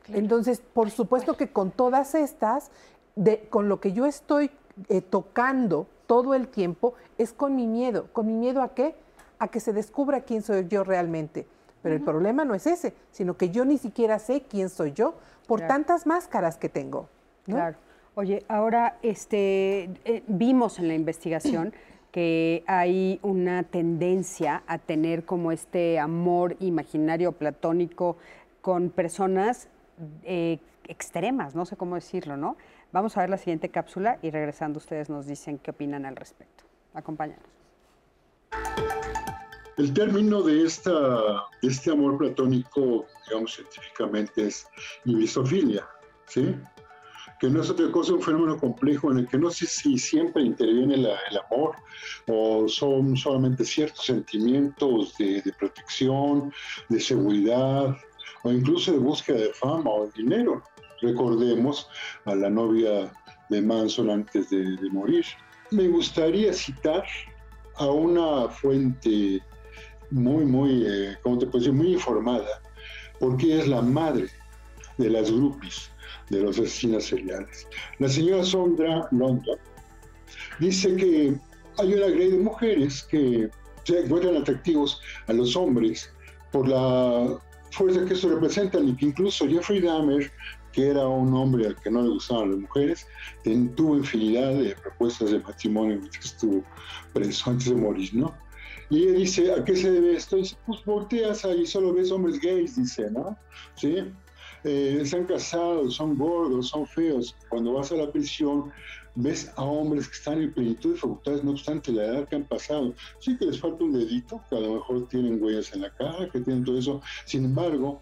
Entonces, 0.09 0.61
por 0.61 0.91
supuesto 0.91 1.37
que 1.37 1.49
con 1.49 1.71
todas 1.71 2.15
estas, 2.15 2.71
de, 3.17 3.47
con 3.51 3.69
lo 3.69 3.81
que 3.81 3.93
yo 3.93 4.07
estoy 4.07 4.51
eh, 4.89 5.01
tocando 5.01 5.87
todo 6.07 6.35
el 6.35 6.49
tiempo, 6.49 6.95
es 7.19 7.33
con 7.33 7.57
mi 7.57 7.67
miedo. 7.67 8.09
¿Con 8.13 8.27
mi 8.27 8.35
miedo 8.35 8.63
a 8.63 8.75
qué? 8.75 8.95
A 9.39 9.49
que 9.49 9.61
se 9.61 9.73
descubra 9.73 10.21
quién 10.23 10.43
soy 10.43 10.67
yo 10.69 10.85
realmente. 10.85 11.47
Pero 11.85 11.97
el 11.97 12.01
problema 12.01 12.47
no 12.47 12.55
es 12.55 12.67
ese, 12.67 12.95
sino 13.11 13.37
que 13.37 13.51
yo 13.51 13.67
ni 13.67 13.77
siquiera 13.77 14.19
sé 14.19 14.41
quién 14.49 14.71
soy 14.71 14.93
yo 14.93 15.17
por 15.47 15.61
tantas 15.67 16.07
máscaras 16.07 16.57
que 16.57 16.71
tengo. 16.71 17.11
Claro. 17.45 17.77
Oye, 18.15 18.43
ahora 18.49 18.97
este, 19.03 19.91
eh, 20.07 20.23
vimos 20.27 20.79
en 20.79 20.89
la 20.89 20.95
investigación 20.95 21.75
que 22.11 22.65
hay 22.67 23.21
una 23.21 23.65
tendencia 23.65 24.63
a 24.67 24.79
tener 24.79 25.27
como 25.27 25.53
este 25.53 25.99
amor 25.99 26.57
imaginario 26.59 27.33
platónico 27.33 28.17
con 28.63 28.89
personas 28.89 29.69
eh, 30.23 30.61
extremas, 30.89 31.55
no 31.55 31.67
sé 31.67 31.77
cómo 31.77 31.97
decirlo, 31.97 32.39
¿no? 32.39 32.57
Vamos 32.93 33.15
a 33.19 33.21
ver 33.21 33.29
la 33.29 33.37
siguiente 33.37 33.69
cápsula 33.69 34.19
y 34.23 34.31
regresando 34.31 34.79
ustedes 34.79 35.11
nos 35.11 35.27
dicen 35.27 35.59
qué 35.59 35.73
opinan 35.73 36.07
al 36.07 36.17
respecto. 36.17 36.65
Acompáñanos. 36.95 37.45
El 39.77 39.93
término 39.93 40.43
de, 40.43 40.65
esta, 40.65 41.47
este 41.63 41.91
amor 41.91 42.17
platónico, 42.17 43.07
digamos 43.27 43.55
científicamente, 43.55 44.47
es 44.47 44.67
ibisofilia, 45.05 45.87
¿sí? 46.27 46.55
que 47.41 47.51
no 47.51 47.61
es 47.61 47.71
otra 47.71 47.91
cosa, 47.91 48.15
un 48.15 48.23
fenómeno 48.23 48.57
complejo 48.57 49.11
en 49.11 49.19
el 49.19 49.29
que 49.29 49.37
no 49.37 49.51
sé 49.51 49.67
si 49.67 49.99
siempre 49.99 50.43
interviene 50.43 50.95
el 50.95 51.39
amor 51.51 51.77
o 52.29 52.69
son 52.69 53.17
solamente 53.17 53.65
ciertos 53.65 54.07
sentimientos 54.07 55.17
de, 55.19 55.43
de, 55.43 55.53
protección, 55.53 56.53
de 56.89 57.01
seguridad 57.01 57.97
o 58.45 58.53
incluso 58.53 58.93
de 58.93 58.99
búsqueda 58.99 59.39
de 59.39 59.53
fama 59.53 59.91
o 59.91 60.07
de 60.07 60.23
dinero. 60.23 60.63
Recordemos 61.03 61.89
a 62.25 62.35
la 62.35 62.49
novia 62.49 63.13
de 63.51 63.61
Manson 63.61 64.11
antes 64.11 64.51
de, 64.51 64.77
de 64.77 64.91
morir. 64.91 65.25
Me 65.71 65.89
gustaría 65.89 66.53
citar 66.53 67.05
a 67.77 67.87
una 67.87 68.49
fuente 68.49 69.43
muy, 70.15 70.45
muy, 70.45 70.85
eh, 70.87 71.17
¿cómo 71.23 71.39
te 71.39 71.47
puedo 71.47 71.59
decir? 71.59 71.73
Muy 71.73 71.95
informada, 71.95 72.63
porque 73.19 73.59
es 73.59 73.67
la 73.67 73.83
madre 73.83 74.29
de 74.97 75.11
las 75.11 75.31
groupies, 75.31 75.91
de 76.31 76.41
los 76.41 76.59
asesinos 76.59 77.05
seriales. 77.05 77.67
La 77.99 78.09
señora 78.09 78.45
Sondra 78.45 79.09
London 79.11 79.59
dice 80.61 80.95
que 80.95 81.35
hay 81.79 81.95
una 81.95 82.07
gran 82.07 82.31
de 82.31 82.39
mujeres 82.39 83.03
que 83.11 83.51
se 83.83 84.01
encuentran 84.01 84.37
atractivos 84.37 85.01
a 85.27 85.33
los 85.33 85.57
hombres 85.57 86.09
por 86.53 86.69
la 86.69 87.37
fuerza 87.73 88.05
que 88.05 88.15
eso 88.15 88.29
representa 88.29 88.79
y 88.79 88.95
que 88.95 89.07
incluso 89.07 89.49
Jeffrey 89.49 89.81
Dahmer, 89.81 90.31
que 90.71 90.91
era 90.91 91.09
un 91.09 91.35
hombre 91.35 91.67
al 91.67 91.77
que 91.81 91.91
no 91.91 92.03
le 92.03 92.11
gustaban 92.11 92.53
las 92.53 92.61
mujeres, 92.61 93.07
tuvo 93.75 93.97
infinidad 93.97 94.55
de 94.55 94.77
propuestas 94.77 95.33
de 95.33 95.41
matrimonio 95.41 95.99
mientras 95.99 96.25
estuvo 96.25 96.63
preso 97.13 97.51
antes 97.51 97.69
de 97.69 97.75
morir, 97.75 98.11
¿no? 98.15 98.44
Y 98.91 99.03
ella 99.05 99.19
dice, 99.19 99.53
¿a 99.53 99.65
qué 99.65 99.77
se 99.77 99.91
debe 99.91 100.17
esto? 100.17 100.37
Dice, 100.37 100.57
pues 100.67 100.85
volteas 100.85 101.45
ahí 101.45 101.63
y 101.63 101.67
solo 101.67 101.93
ves 101.93 102.11
hombres 102.11 102.41
gays, 102.41 102.77
dice, 102.77 103.11
¿no? 103.11 103.37
¿Sí? 103.77 103.97
Eh, 104.65 104.99
están 105.03 105.25
casados, 105.27 105.95
son 105.95 106.17
gordos, 106.17 106.69
son 106.69 106.87
feos. 106.87 107.37
Cuando 107.49 107.75
vas 107.75 107.93
a 107.93 107.97
la 107.97 108.11
prisión, 108.11 108.73
ves 109.15 109.53
a 109.57 109.63
hombres 109.63 110.09
que 110.09 110.15
están 110.15 110.41
en 110.41 110.53
plenitud 110.53 110.95
de 110.95 110.99
facultades, 110.99 111.45
no 111.45 111.53
obstante 111.53 111.93
la 111.93 112.05
edad 112.05 112.29
que 112.29 112.37
han 112.37 112.45
pasado. 112.45 112.95
Sí 113.21 113.37
que 113.37 113.47
les 113.47 113.61
falta 113.61 113.85
un 113.85 113.93
dedito, 113.93 114.41
que 114.49 114.57
a 114.57 114.61
lo 114.61 114.75
mejor 114.75 115.09
tienen 115.09 115.43
huellas 115.43 115.73
en 115.75 115.83
la 115.83 115.91
cara, 115.91 116.29
que 116.31 116.41
tienen 116.41 116.65
todo 116.65 116.79
eso. 116.79 117.03
Sin 117.27 117.45
embargo, 117.45 118.01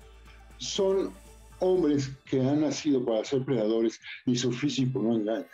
son 0.58 1.12
hombres 1.58 2.10
que 2.24 2.40
han 2.40 2.60
nacido 2.60 3.04
para 3.04 3.24
ser 3.24 3.44
predadores 3.44 4.00
y 4.26 4.36
su 4.36 4.52
físico 4.52 5.00
no 5.00 5.16
engaña. 5.16 5.46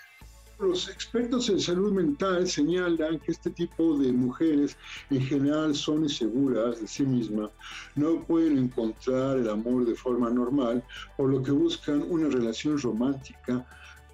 Los 0.61 0.89
expertos 0.89 1.49
en 1.51 1.61
salud 1.61 1.93
mental 1.93 2.49
señalan 2.49 3.21
que 3.21 3.31
este 3.31 3.49
tipo 3.51 3.97
de 3.97 4.13
mujeres 4.13 4.77
en 5.09 5.21
general 5.21 5.73
son 5.73 6.03
inseguras 6.03 6.81
de 6.81 6.89
sí 6.89 7.05
mismas, 7.05 7.51
no 7.95 8.25
pueden 8.25 8.59
encontrar 8.59 9.39
el 9.39 9.49
amor 9.49 9.87
de 9.87 9.95
forma 9.95 10.31
normal, 10.31 10.83
por 11.17 11.31
lo 11.31 11.45
que 11.45 11.53
buscan 11.53 12.05
una 12.11 12.29
relación 12.29 12.77
romántica 12.77 13.65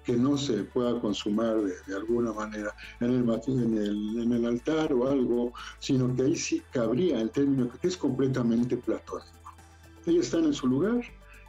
que 0.03 0.15
no 0.15 0.37
se 0.37 0.63
pueda 0.65 0.99
consumar 1.01 1.63
de, 1.63 1.95
alguna 1.95 2.31
manera 2.31 2.75
en 2.99 3.11
el, 3.11 4.19
en, 4.21 4.31
el, 4.31 4.45
altar 4.45 4.93
o 4.93 5.09
algo, 5.09 5.51
sino 5.79 6.15
que 6.15 6.21
ahí 6.21 6.35
sí 6.35 6.61
cabría 6.71 7.21
el 7.21 7.31
término 7.31 7.71
que 7.81 7.87
es 7.87 7.97
completamente 7.97 8.77
platónico. 8.77 9.31
Ellos 10.05 10.27
están 10.27 10.45
en 10.45 10.53
su 10.53 10.67
lugar, 10.67 11.01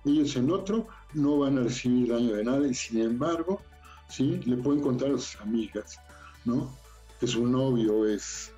ellos 0.06 0.34
en 0.36 0.50
otro, 0.50 0.88
no 1.12 1.40
van 1.40 1.58
a 1.58 1.64
recibir 1.64 2.08
daño 2.08 2.32
de 2.32 2.44
nada 2.44 2.66
y 2.66 2.72
sin 2.72 3.02
embargo 3.02 3.60
¿sí? 4.08 4.40
Le 4.44 4.56
pueden 4.56 4.80
contar 4.80 5.10
a 5.10 5.18
sus 5.18 5.36
amigas, 5.40 5.98
¿no? 6.44 6.74
Que 7.20 7.26
su 7.26 7.46
novio 7.46 8.06
es, 8.06 8.52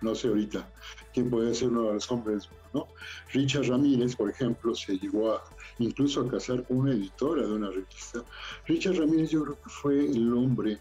no 0.00 0.14
sé 0.14 0.28
ahorita, 0.28 0.68
quién 1.12 1.30
puede 1.30 1.54
ser 1.54 1.68
uno 1.68 1.84
de 1.84 1.94
los 1.94 2.10
hombres, 2.10 2.48
¿no? 2.72 2.86
Richard 3.32 3.68
Ramírez, 3.68 4.16
por 4.16 4.30
ejemplo, 4.30 4.74
se 4.74 4.98
llegó 4.98 5.32
a, 5.32 5.44
incluso 5.78 6.20
a 6.22 6.30
casar 6.30 6.64
con 6.64 6.78
una 6.78 6.92
editora 6.92 7.42
de 7.42 7.52
una 7.52 7.70
revista. 7.70 8.24
Richard 8.66 8.96
Ramírez 8.96 9.30
yo 9.30 9.44
creo 9.44 9.56
que 9.62 9.70
fue 9.70 10.04
el 10.06 10.32
hombre 10.32 10.78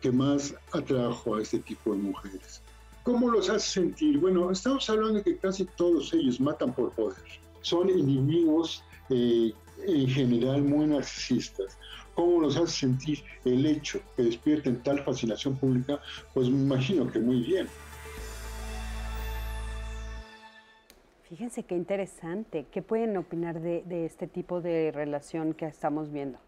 que 0.00 0.12
más 0.12 0.54
atrajo 0.72 1.36
a 1.36 1.42
este 1.42 1.58
tipo 1.60 1.92
de 1.92 1.98
mujeres. 1.98 2.62
¿Cómo 3.04 3.30
los 3.30 3.50
hace 3.50 3.80
sentir? 3.80 4.18
Bueno, 4.18 4.50
estamos 4.50 4.88
hablando 4.88 5.18
de 5.18 5.22
que 5.22 5.36
casi 5.36 5.66
todos 5.76 6.12
ellos 6.14 6.40
matan 6.40 6.74
por 6.74 6.90
poder. 6.92 7.22
Son 7.60 7.88
individuos 7.88 8.82
eh, 9.10 9.52
en 9.86 10.08
general 10.08 10.62
muy 10.62 10.86
narcisistas 10.86 11.76
cómo 12.14 12.40
los 12.40 12.56
hace 12.56 12.86
sentir 12.86 13.22
el 13.44 13.66
hecho 13.66 14.00
que 14.16 14.22
despierten 14.22 14.82
tal 14.82 15.00
fascinación 15.00 15.56
pública, 15.56 16.00
pues 16.32 16.48
me 16.48 16.62
imagino 16.62 17.10
que 17.10 17.18
muy 17.18 17.40
bien. 17.42 17.68
Fíjense 21.28 21.64
qué 21.64 21.74
interesante. 21.74 22.66
¿Qué 22.70 22.82
pueden 22.82 23.16
opinar 23.16 23.60
de, 23.60 23.82
de 23.86 24.06
este 24.06 24.26
tipo 24.26 24.60
de 24.60 24.92
relación 24.92 25.54
que 25.54 25.66
estamos 25.66 26.12
viendo? 26.12 26.38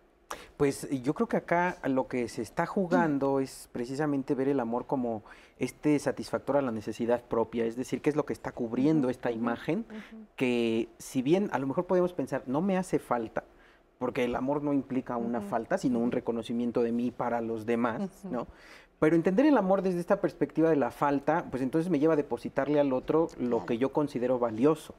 Pues 0.56 0.88
yo 1.02 1.14
creo 1.14 1.28
que 1.28 1.36
acá 1.36 1.78
lo 1.84 2.08
que 2.08 2.28
se 2.28 2.42
está 2.42 2.66
jugando 2.66 3.40
es 3.40 3.68
precisamente 3.72 4.34
ver 4.34 4.48
el 4.48 4.58
amor 4.58 4.86
como 4.86 5.22
este 5.58 5.98
satisfactor 5.98 6.56
a 6.56 6.62
la 6.62 6.72
necesidad 6.72 7.22
propia, 7.22 7.64
es 7.64 7.76
decir, 7.76 8.00
qué 8.00 8.10
es 8.10 8.16
lo 8.16 8.24
que 8.24 8.32
está 8.32 8.52
cubriendo 8.52 9.10
esta 9.10 9.30
imagen, 9.30 9.84
que 10.34 10.88
si 10.98 11.20
bien 11.20 11.50
a 11.52 11.58
lo 11.58 11.66
mejor 11.66 11.86
podemos 11.86 12.12
pensar, 12.12 12.42
no 12.46 12.62
me 12.62 12.76
hace 12.78 12.98
falta, 12.98 13.44
porque 13.98 14.24
el 14.24 14.34
amor 14.36 14.62
no 14.62 14.72
implica 14.72 15.16
una 15.16 15.40
falta, 15.40 15.78
sino 15.78 15.98
un 15.98 16.12
reconocimiento 16.12 16.82
de 16.82 16.92
mí 16.92 17.10
para 17.10 17.40
los 17.40 17.66
demás, 17.66 18.24
¿no? 18.24 18.46
Pero 18.98 19.14
entender 19.14 19.44
el 19.46 19.58
amor 19.58 19.82
desde 19.82 20.00
esta 20.00 20.20
perspectiva 20.20 20.70
de 20.70 20.76
la 20.76 20.90
falta, 20.90 21.44
pues 21.50 21.62
entonces 21.62 21.90
me 21.90 21.98
lleva 21.98 22.14
a 22.14 22.16
depositarle 22.16 22.80
al 22.80 22.92
otro 22.92 23.28
lo 23.38 23.66
que 23.66 23.76
yo 23.78 23.92
considero 23.92 24.38
valioso. 24.38 24.94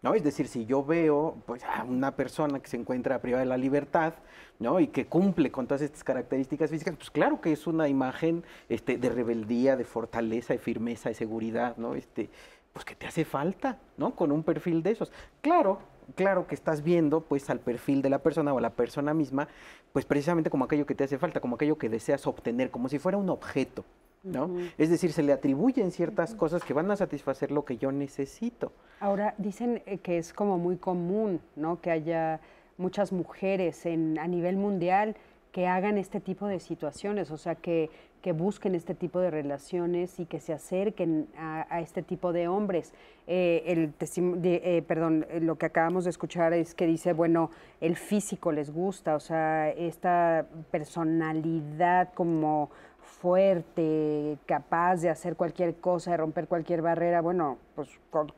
¿No? 0.00 0.14
Es 0.14 0.22
decir, 0.22 0.46
si 0.46 0.64
yo 0.64 0.84
veo 0.84 1.38
pues, 1.44 1.64
a 1.64 1.82
una 1.82 2.14
persona 2.14 2.60
que 2.60 2.68
se 2.68 2.76
encuentra 2.76 3.20
privada 3.20 3.42
de 3.42 3.48
la 3.48 3.56
libertad 3.56 4.14
¿no? 4.60 4.78
y 4.78 4.86
que 4.86 5.06
cumple 5.06 5.50
con 5.50 5.66
todas 5.66 5.82
estas 5.82 6.04
características 6.04 6.70
físicas, 6.70 6.94
pues 6.94 7.10
claro 7.10 7.40
que 7.40 7.50
es 7.50 7.66
una 7.66 7.88
imagen 7.88 8.44
este, 8.68 8.96
de 8.96 9.08
rebeldía, 9.08 9.76
de 9.76 9.84
fortaleza, 9.84 10.52
de 10.52 10.60
firmeza, 10.60 11.08
de 11.08 11.16
seguridad, 11.16 11.76
¿no? 11.78 11.96
Este, 11.96 12.30
pues 12.72 12.84
que 12.84 12.94
te 12.94 13.08
hace 13.08 13.24
falta, 13.24 13.78
¿no? 13.96 14.14
Con 14.14 14.30
un 14.30 14.44
perfil 14.44 14.84
de 14.84 14.92
esos. 14.92 15.10
Claro, 15.40 15.80
claro 16.14 16.46
que 16.46 16.54
estás 16.54 16.82
viendo 16.82 17.20
pues 17.20 17.48
al 17.50 17.60
perfil 17.60 18.02
de 18.02 18.10
la 18.10 18.18
persona 18.18 18.52
o 18.52 18.58
a 18.58 18.60
la 18.60 18.70
persona 18.70 19.14
misma, 19.14 19.48
pues 19.92 20.04
precisamente 20.04 20.50
como 20.50 20.64
aquello 20.64 20.86
que 20.86 20.94
te 20.94 21.04
hace 21.04 21.18
falta, 21.18 21.40
como 21.40 21.56
aquello 21.56 21.78
que 21.78 21.88
deseas 21.88 22.26
obtener, 22.26 22.70
como 22.70 22.88
si 22.88 22.98
fuera 22.98 23.18
un 23.18 23.30
objeto, 23.30 23.84
¿no? 24.22 24.50
Es 24.76 24.90
decir, 24.90 25.12
se 25.12 25.22
le 25.22 25.32
atribuyen 25.32 25.90
ciertas 25.90 26.34
cosas 26.34 26.64
que 26.64 26.74
van 26.74 26.90
a 26.90 26.96
satisfacer 26.96 27.50
lo 27.50 27.64
que 27.64 27.76
yo 27.76 27.92
necesito. 27.92 28.72
Ahora, 29.00 29.34
dicen 29.38 29.82
eh, 29.86 29.98
que 29.98 30.18
es 30.18 30.32
como 30.32 30.58
muy 30.58 30.76
común, 30.76 31.40
¿no? 31.56 31.80
Que 31.80 31.90
haya 31.90 32.40
muchas 32.76 33.12
mujeres 33.12 33.86
en, 33.86 34.18
a 34.18 34.26
nivel 34.26 34.56
mundial 34.56 35.16
que 35.52 35.66
hagan 35.66 35.98
este 35.98 36.20
tipo 36.20 36.46
de 36.46 36.60
situaciones, 36.60 37.30
o 37.30 37.36
sea, 37.36 37.54
que, 37.54 37.90
que 38.22 38.32
busquen 38.32 38.74
este 38.74 38.94
tipo 38.94 39.20
de 39.20 39.30
relaciones 39.30 40.18
y 40.18 40.26
que 40.26 40.40
se 40.40 40.52
acerquen 40.52 41.28
a, 41.36 41.80
este 41.80 42.02
tipo 42.02 42.32
de 42.32 42.48
hombres. 42.48 42.92
Eh, 43.26 43.62
el 43.66 43.92
eh, 44.00 44.82
perdón, 44.86 45.26
lo 45.40 45.56
que 45.56 45.66
acabamos 45.66 46.04
de 46.04 46.10
escuchar 46.10 46.52
es 46.52 46.74
que 46.74 46.86
dice, 46.86 47.12
bueno, 47.12 47.50
el 47.80 47.96
físico 47.96 48.52
les 48.52 48.70
gusta, 48.72 49.14
o 49.14 49.20
sea, 49.20 49.70
esta 49.70 50.46
personalidad 50.70 52.12
como 52.14 52.70
fuerte, 53.08 54.38
capaz 54.46 54.96
de 54.96 55.10
hacer 55.10 55.34
cualquier 55.34 55.76
cosa, 55.76 56.12
de 56.12 56.18
romper 56.18 56.46
cualquier 56.46 56.82
barrera, 56.82 57.20
bueno, 57.20 57.58
pues 57.74 57.88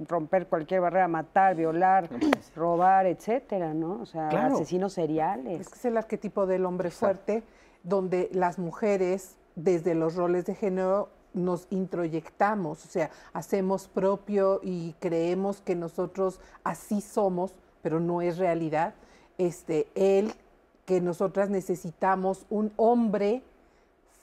romper 0.08 0.46
cualquier 0.46 0.80
barrera, 0.80 1.06
matar, 1.08 1.54
violar, 1.54 2.08
robar, 2.56 3.06
etcétera, 3.06 3.74
¿no? 3.74 4.00
O 4.00 4.06
sea, 4.06 4.28
asesinos 4.28 4.94
seriales. 4.94 5.60
Es 5.60 5.68
que 5.68 5.74
es 5.74 5.84
el 5.84 5.96
arquetipo 5.96 6.46
del 6.46 6.64
hombre 6.64 6.90
fuerte, 6.90 7.42
donde 7.82 8.30
las 8.32 8.58
mujeres, 8.58 9.36
desde 9.64 9.94
los 9.94 10.14
roles 10.14 10.46
de 10.46 10.54
género, 10.54 11.08
nos 11.32 11.66
introyectamos, 11.70 12.84
o 12.84 12.88
sea, 12.88 13.10
hacemos 13.32 13.86
propio 13.86 14.60
y 14.62 14.94
creemos 14.98 15.60
que 15.60 15.76
nosotros 15.76 16.40
así 16.64 17.00
somos, 17.00 17.54
pero 17.82 18.00
no 18.00 18.20
es 18.20 18.38
realidad. 18.38 18.94
Este, 19.38 19.86
él, 19.94 20.32
que 20.86 21.00
nosotras 21.00 21.48
necesitamos 21.48 22.46
un 22.50 22.72
hombre 22.76 23.42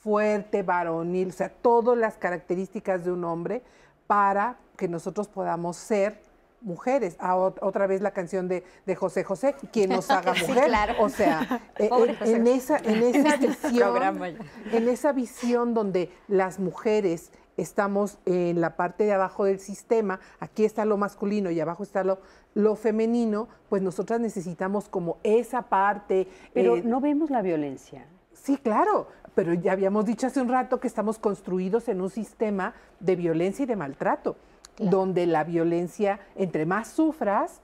fuerte, 0.02 0.64
varonil, 0.64 1.30
o 1.30 1.32
sea, 1.32 1.50
todas 1.50 1.98
las 1.98 2.18
características 2.18 3.06
de 3.06 3.12
un 3.12 3.24
hombre 3.24 3.64
para 4.06 4.58
que 4.78 4.88
nosotros 4.88 5.28
podamos 5.28 5.78
ser 5.78 6.22
mujeres. 6.62 7.16
Ah, 7.20 7.36
otra 7.36 7.88
vez 7.88 8.02
la 8.02 8.12
canción 8.12 8.48
de, 8.48 8.64
José 8.96 9.24
José, 9.24 9.56
quien 9.72 9.92
nos 9.92 10.10
haga 10.12 10.34
mujer. 10.34 10.72
O 11.00 11.10
sea, 11.10 11.62
eh, 11.78 11.90
en, 12.22 12.48
esa, 12.48 12.78
en 12.78 13.04
esa 13.04 13.38
visión, 13.64 14.38
en 14.72 14.90
esa 14.90 15.12
visión 15.12 15.74
donde 15.74 16.12
las 16.28 16.60
mujeres 16.60 17.32
estamos 17.58 18.20
en 18.26 18.62
la 18.62 18.76
parte 18.76 19.06
de 19.06 19.14
abajo 19.14 19.46
del 19.46 19.60
sistema, 19.60 20.20
aquí 20.40 20.64
está 20.64 20.86
lo 20.86 20.98
masculino 20.98 21.50
y 21.50 21.60
abajo 21.60 21.82
está 21.82 22.04
lo, 22.04 22.20
lo 22.54 22.76
femenino, 22.76 23.48
pues 23.68 23.82
nosotras 23.82 24.20
necesitamos 24.20 24.90
como 24.90 25.18
esa 25.24 25.64
parte. 25.64 26.28
Pero 26.54 26.78
eh, 26.78 26.84
no 26.84 27.02
vemos 27.02 27.30
la 27.30 27.42
violencia. 27.42 28.06
Sí, 28.34 28.58
claro 28.58 29.08
pero 29.38 29.54
ya 29.54 29.74
habíamos 29.74 30.04
dicho 30.04 30.26
hace 30.26 30.42
un 30.42 30.50
rato 30.50 30.80
que 30.80 30.88
estamos 30.88 31.20
construidos 31.20 31.90
en 31.90 32.02
un 32.02 32.10
sistema 32.10 32.74
de 33.00 33.16
violencia 33.16 33.62
y 33.62 33.66
de 33.68 33.76
maltrato, 33.76 34.36
donde 34.78 35.26
la 35.26 35.44
violencia, 35.44 36.20
entre 36.36 36.66
más 36.66 36.90
sufras, 36.90 37.62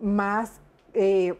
más, 0.00 0.60
eh, 0.94 1.38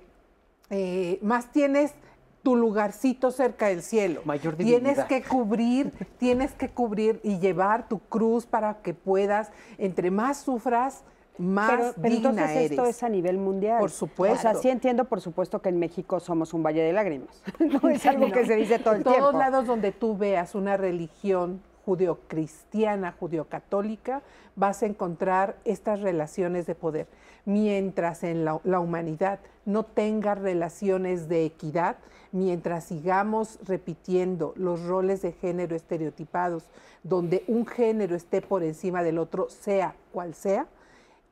eh, 0.70 1.18
más 1.22 1.52
tienes 1.52 1.94
tu 2.42 2.56
lugarcito 2.56 3.30
cerca 3.30 3.66
del 3.66 3.82
cielo. 3.82 4.22
Mayor 4.24 4.56
Tienes 4.56 4.98
que 5.04 5.22
cubrir, 5.22 5.92
tienes 6.18 6.52
que 6.52 6.70
cubrir 6.70 7.20
y 7.22 7.38
llevar 7.38 7.88
tu 7.88 7.98
cruz 7.98 8.46
para 8.46 8.80
que 8.82 8.94
puedas, 8.94 9.50
entre 9.78 10.10
más 10.10 10.38
sufras, 10.38 11.04
más 11.36 11.94
pero, 12.00 12.14
entonces 12.14 12.70
esto 12.70 12.84
es 12.84 13.02
a 13.02 13.08
nivel 13.08 13.38
mundial. 13.38 13.80
Por 13.80 13.90
supuesto. 13.90 14.38
O 14.38 14.52
sea, 14.52 14.54
sí 14.54 14.68
entiendo, 14.68 15.06
por 15.06 15.20
supuesto, 15.20 15.60
que 15.62 15.70
en 15.70 15.78
México 15.78 16.20
somos 16.20 16.52
un 16.54 16.62
valle 16.62 16.82
de 16.82 16.92
lágrimas. 16.92 17.42
no 17.58 17.88
es 17.88 18.04
algo 18.06 18.30
que 18.30 18.46
se 18.46 18.56
dice 18.56 18.78
todo 18.78 18.94
el 18.94 19.02
tiempo. 19.02 19.18
En 19.18 19.20
todos 19.20 19.34
lados 19.34 19.66
donde 19.66 19.92
tú 19.92 20.16
veas 20.16 20.54
una 20.54 20.76
religión 20.76 21.62
judeocristiana, 21.90 23.16
judeocatólica, 23.18 24.22
vas 24.54 24.84
a 24.84 24.86
encontrar 24.86 25.56
estas 25.64 26.00
relaciones 26.00 26.64
de 26.66 26.76
poder. 26.76 27.08
Mientras 27.44 28.22
en 28.22 28.44
la, 28.44 28.60
la 28.62 28.78
humanidad 28.78 29.40
no 29.66 29.82
tenga 29.82 30.36
relaciones 30.36 31.28
de 31.28 31.44
equidad, 31.44 31.96
mientras 32.30 32.84
sigamos 32.84 33.58
repitiendo 33.66 34.52
los 34.54 34.84
roles 34.84 35.20
de 35.22 35.32
género 35.32 35.74
estereotipados, 35.74 36.68
donde 37.02 37.42
un 37.48 37.66
género 37.66 38.14
esté 38.14 38.40
por 38.40 38.62
encima 38.62 39.02
del 39.02 39.18
otro, 39.18 39.48
sea 39.48 39.96
cual 40.12 40.34
sea, 40.34 40.68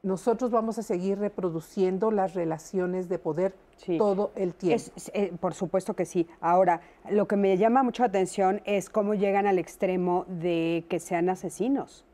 nosotros 0.02 0.50
vamos 0.50 0.78
a 0.78 0.82
seguir 0.82 1.18
reproduciendo 1.18 2.10
las 2.10 2.34
relaciones 2.34 3.08
de 3.08 3.18
poder 3.18 3.54
todo 3.98 4.32
el 4.36 4.54
tiempo. 4.54 4.84
Eh, 5.12 5.32
por 5.40 5.54
supuesto 5.54 5.94
que 5.94 6.04
sí. 6.04 6.26
Ahora, 6.40 6.80
lo 7.10 7.26
que 7.26 7.36
me 7.36 7.56
llama 7.56 7.82
mucho 7.82 8.02
la 8.02 8.08
atención 8.08 8.60
es 8.64 8.90
cómo 8.90 9.14
llegan 9.14 9.46
al 9.46 9.58
extremo 9.58 10.24
de 10.28 10.84
que 10.88 11.00
sean 11.00 11.28
asesinos. 11.28 12.04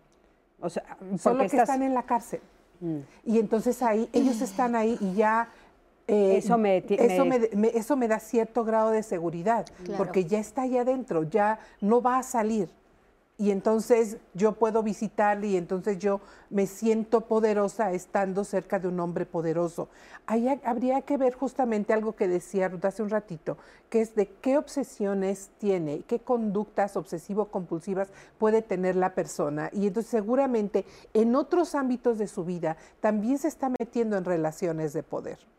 O 0.60 0.70
sea, 0.70 0.84
Son 1.18 1.36
los 1.38 1.50
que 1.50 1.58
están 1.58 1.82
en 1.82 1.94
la 1.94 2.04
cárcel. 2.04 2.40
Mm. 2.80 2.98
Y 3.24 3.38
entonces 3.38 3.82
ahí, 3.82 4.08
ellos 4.12 4.40
están 4.40 4.74
ahí 4.76 4.96
y 5.00 5.14
ya... 5.14 5.48
Eh, 6.06 6.36
eso, 6.36 6.58
me, 6.58 6.84
eso, 6.86 7.24
me, 7.24 7.68
eso 7.68 7.96
me 7.96 8.08
da 8.08 8.18
cierto 8.18 8.62
grado 8.62 8.90
de 8.90 9.02
seguridad, 9.02 9.64
porque 9.96 10.26
ya 10.26 10.38
está 10.38 10.62
ahí 10.62 10.76
adentro, 10.76 11.22
ya 11.22 11.58
no 11.80 12.02
va 12.02 12.18
a 12.18 12.22
salir 12.22 12.68
y 13.36 13.50
entonces 13.50 14.18
yo 14.34 14.52
puedo 14.52 14.82
visitarle 14.82 15.48
y 15.48 15.56
entonces 15.56 15.98
yo 15.98 16.20
me 16.50 16.66
siento 16.66 17.22
poderosa 17.22 17.92
estando 17.92 18.44
cerca 18.44 18.78
de 18.78 18.86
un 18.86 19.00
hombre 19.00 19.26
poderoso. 19.26 19.88
Ahí 20.26 20.48
habría 20.64 21.02
que 21.02 21.16
ver 21.16 21.34
justamente 21.34 21.92
algo 21.92 22.14
que 22.14 22.28
decía 22.28 22.68
Ruth 22.68 22.84
hace 22.84 23.02
un 23.02 23.10
ratito, 23.10 23.58
que 23.90 24.00
es 24.00 24.14
de 24.14 24.28
qué 24.28 24.56
obsesiones 24.56 25.50
tiene, 25.58 26.02
qué 26.06 26.20
conductas 26.20 26.96
obsesivo-compulsivas 26.96 28.10
puede 28.38 28.62
tener 28.62 28.94
la 28.94 29.14
persona. 29.14 29.68
Y 29.72 29.88
entonces 29.88 30.10
seguramente 30.10 30.84
en 31.12 31.34
otros 31.34 31.74
ámbitos 31.74 32.18
de 32.18 32.28
su 32.28 32.44
vida 32.44 32.76
también 33.00 33.38
se 33.38 33.48
está 33.48 33.68
metiendo 33.68 34.16
en 34.16 34.24
relaciones 34.24 34.92
de 34.92 35.02
poder. 35.02 35.53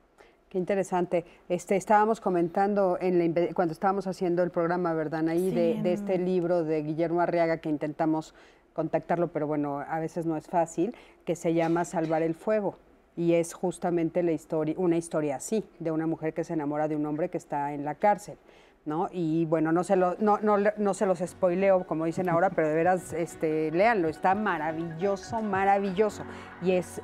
Qué 0.56 0.60
interesante. 0.60 1.26
Este, 1.50 1.76
estábamos 1.76 2.22
comentando 2.22 2.98
en 3.02 3.54
cuando 3.54 3.74
estábamos 3.74 4.08
haciendo 4.08 4.42
el 4.42 4.52
programa, 4.52 4.94
¿verdad? 4.94 5.28
Ahí 5.28 5.52
de, 5.52 5.92
este 5.92 6.18
libro 6.18 6.64
de 6.64 6.82
Guillermo 6.82 7.20
Arriaga 7.20 7.58
que 7.58 7.68
intentamos 7.68 8.34
contactarlo, 8.72 9.28
pero 9.34 9.48
bueno, 9.48 9.82
a 9.86 10.00
veces 10.00 10.26
no 10.26 10.38
es 10.38 10.48
fácil, 10.48 10.96
que 11.26 11.36
se 11.36 11.54
llama 11.54 11.84
Salvar 11.84 12.22
el 12.22 12.36
Fuego. 12.36 12.78
Y 13.18 13.34
es 13.34 13.54
justamente 13.54 14.24
la 14.24 14.32
historia, 14.32 14.76
una 14.78 14.96
historia 14.96 15.36
así, 15.36 15.66
de 15.80 15.92
una 15.92 16.08
mujer 16.08 16.34
que 16.34 16.46
se 16.46 16.54
enamora 16.54 16.88
de 16.88 16.96
un 16.96 17.06
hombre 17.06 17.28
que 17.28 17.38
está 17.38 17.74
en 17.74 17.84
la 17.84 17.96
cárcel. 17.96 18.38
¿No? 18.86 19.10
Y 19.12 19.46
bueno, 19.46 19.72
no 19.72 19.84
se, 19.84 19.96
lo, 19.96 20.16
no, 20.20 20.38
no, 20.40 20.58
no, 20.78 20.94
se 20.94 21.06
los 21.06 21.20
spoileo, 21.20 21.86
como 21.88 22.06
dicen 22.06 22.30
ahora, 22.30 22.52
pero 22.52 22.68
de 22.70 22.76
veras, 22.76 23.14
este, 23.14 23.72
léanlo, 23.72 24.08
está 24.08 24.36
maravilloso, 24.36 25.42
maravilloso. 25.42 26.24
Y 26.62 26.74
es, 26.74 27.02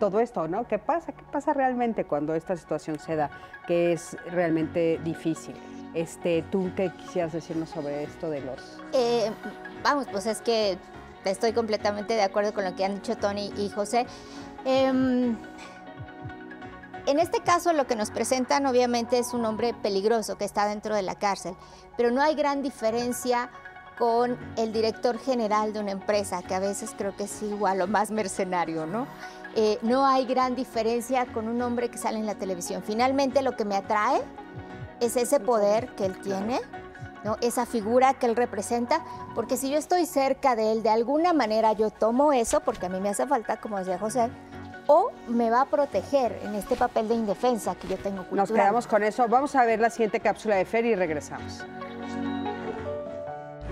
todo 0.00 0.20
esto, 0.20 0.48
¿no? 0.48 0.66
¿Qué 0.66 0.78
pasa? 0.78 1.12
¿Qué 1.12 1.22
pasa 1.30 1.54
realmente 1.54 2.04
cuando 2.04 2.34
esta 2.34 2.56
situación 2.56 2.98
se 2.98 3.16
da? 3.16 3.30
Que 3.66 3.92
es 3.92 4.16
realmente 4.30 5.00
difícil. 5.04 5.54
Este, 5.94 6.42
¿Tú 6.50 6.70
qué 6.76 6.90
quisieras 6.90 7.32
decirnos 7.32 7.70
sobre 7.70 8.02
esto 8.02 8.28
de 8.28 8.40
los...? 8.40 8.80
Eh, 8.92 9.30
vamos, 9.82 10.06
pues 10.10 10.26
es 10.26 10.42
que 10.42 10.78
estoy 11.24 11.52
completamente 11.52 12.14
de 12.14 12.22
acuerdo 12.22 12.52
con 12.52 12.64
lo 12.64 12.74
que 12.74 12.84
han 12.84 12.96
dicho 12.96 13.16
Tony 13.16 13.52
y 13.56 13.70
José. 13.70 14.06
Em, 14.64 15.36
en 17.08 17.18
este 17.18 17.40
caso 17.40 17.72
lo 17.72 17.86
que 17.86 17.96
nos 17.96 18.10
presentan 18.10 18.66
obviamente 18.66 19.18
es 19.18 19.32
un 19.32 19.46
hombre 19.46 19.72
peligroso 19.72 20.36
que 20.36 20.44
está 20.44 20.66
dentro 20.66 20.94
de 20.94 21.00
la 21.00 21.14
cárcel, 21.14 21.56
pero 21.96 22.10
no 22.10 22.20
hay 22.20 22.34
gran 22.34 22.62
diferencia 22.62 23.50
con 23.98 24.38
el 24.56 24.74
director 24.74 25.18
general 25.18 25.72
de 25.72 25.80
una 25.80 25.90
empresa, 25.90 26.42
que 26.42 26.54
a 26.54 26.60
veces 26.60 26.94
creo 26.96 27.16
que 27.16 27.24
es 27.24 27.42
igual 27.42 27.80
o 27.80 27.86
más 27.86 28.10
mercenario, 28.10 28.86
¿no? 28.86 29.06
Eh, 29.56 29.78
no 29.80 30.06
hay 30.06 30.26
gran 30.26 30.54
diferencia 30.54 31.24
con 31.32 31.48
un 31.48 31.62
hombre 31.62 31.90
que 31.90 31.96
sale 31.96 32.18
en 32.18 32.26
la 32.26 32.34
televisión. 32.34 32.82
Finalmente 32.84 33.40
lo 33.40 33.56
que 33.56 33.64
me 33.64 33.74
atrae 33.74 34.20
es 35.00 35.16
ese 35.16 35.40
poder 35.40 35.94
que 35.94 36.04
él 36.04 36.20
tiene, 36.20 36.60
¿no? 37.24 37.36
esa 37.40 37.64
figura 37.64 38.14
que 38.14 38.26
él 38.26 38.36
representa, 38.36 39.02
porque 39.34 39.56
si 39.56 39.70
yo 39.70 39.78
estoy 39.78 40.04
cerca 40.04 40.54
de 40.54 40.72
él, 40.72 40.82
de 40.82 40.90
alguna 40.90 41.32
manera 41.32 41.72
yo 41.72 41.90
tomo 41.90 42.34
eso, 42.34 42.60
porque 42.60 42.86
a 42.86 42.88
mí 42.90 43.00
me 43.00 43.08
hace 43.08 43.26
falta, 43.26 43.56
como 43.60 43.78
decía 43.78 43.98
José, 43.98 44.30
o 44.88 45.12
me 45.28 45.50
va 45.50 45.60
a 45.60 45.64
proteger 45.66 46.40
en 46.42 46.54
este 46.54 46.74
papel 46.74 47.08
de 47.08 47.14
indefensa 47.14 47.74
que 47.74 47.86
yo 47.88 47.96
tengo 47.98 48.22
cultural. 48.22 48.48
Nos 48.48 48.50
quedamos 48.50 48.86
con 48.86 49.04
eso. 49.04 49.28
Vamos 49.28 49.54
a 49.54 49.64
ver 49.64 49.80
la 49.80 49.90
siguiente 49.90 50.18
cápsula 50.18 50.56
de 50.56 50.64
Fer 50.64 50.84
y 50.86 50.94
regresamos. 50.94 51.64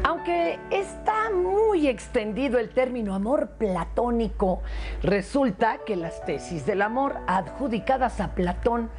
Aunque 0.04 0.60
está 0.70 1.30
muy 1.30 1.88
extendido 1.88 2.58
el 2.58 2.68
término 2.68 3.14
amor 3.14 3.48
platónico, 3.58 4.62
resulta 5.02 5.78
que 5.86 5.96
las 5.96 6.24
tesis 6.24 6.66
del 6.66 6.82
amor 6.82 7.16
adjudicadas 7.26 8.20
a 8.20 8.34
Platón 8.34 8.90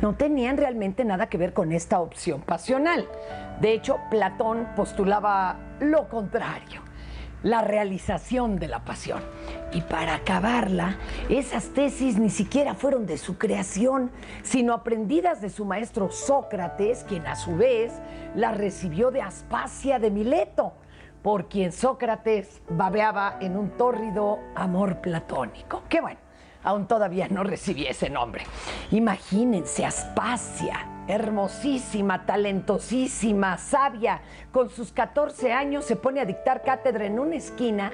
no 0.00 0.14
tenían 0.14 0.56
realmente 0.56 1.04
nada 1.04 1.28
que 1.28 1.38
ver 1.38 1.52
con 1.52 1.72
esta 1.72 1.98
opción 2.00 2.40
pasional. 2.40 3.08
De 3.60 3.72
hecho, 3.72 3.98
Platón 4.10 4.68
postulaba 4.76 5.56
lo 5.80 6.08
contrario 6.08 6.87
la 7.42 7.62
realización 7.62 8.58
de 8.58 8.68
la 8.68 8.84
pasión. 8.84 9.22
Y 9.72 9.82
para 9.82 10.14
acabarla, 10.14 10.96
esas 11.28 11.68
tesis 11.68 12.18
ni 12.18 12.30
siquiera 12.30 12.74
fueron 12.74 13.06
de 13.06 13.18
su 13.18 13.38
creación, 13.38 14.10
sino 14.42 14.72
aprendidas 14.72 15.40
de 15.40 15.50
su 15.50 15.64
maestro 15.64 16.10
Sócrates, 16.10 17.04
quien 17.04 17.26
a 17.26 17.36
su 17.36 17.56
vez 17.56 17.92
las 18.34 18.56
recibió 18.56 19.10
de 19.10 19.22
Aspasia 19.22 19.98
de 19.98 20.10
Mileto, 20.10 20.72
por 21.22 21.48
quien 21.48 21.72
Sócrates 21.72 22.62
babeaba 22.68 23.38
en 23.40 23.56
un 23.56 23.70
tórrido 23.76 24.38
amor 24.54 25.00
platónico. 25.00 25.82
Qué 25.88 26.00
bueno 26.00 26.28
aún 26.64 26.86
todavía 26.86 27.28
no 27.28 27.44
recibí 27.44 27.86
ese 27.86 28.10
nombre. 28.10 28.44
Imagínense, 28.90 29.84
Aspasia, 29.84 30.97
hermosísima, 31.08 32.26
talentosísima, 32.26 33.56
sabia, 33.56 34.20
con 34.52 34.68
sus 34.68 34.92
14 34.92 35.52
años 35.52 35.86
se 35.86 35.96
pone 35.96 36.20
a 36.20 36.26
dictar 36.26 36.62
cátedra 36.62 37.06
en 37.06 37.18
una 37.18 37.36
esquina, 37.36 37.92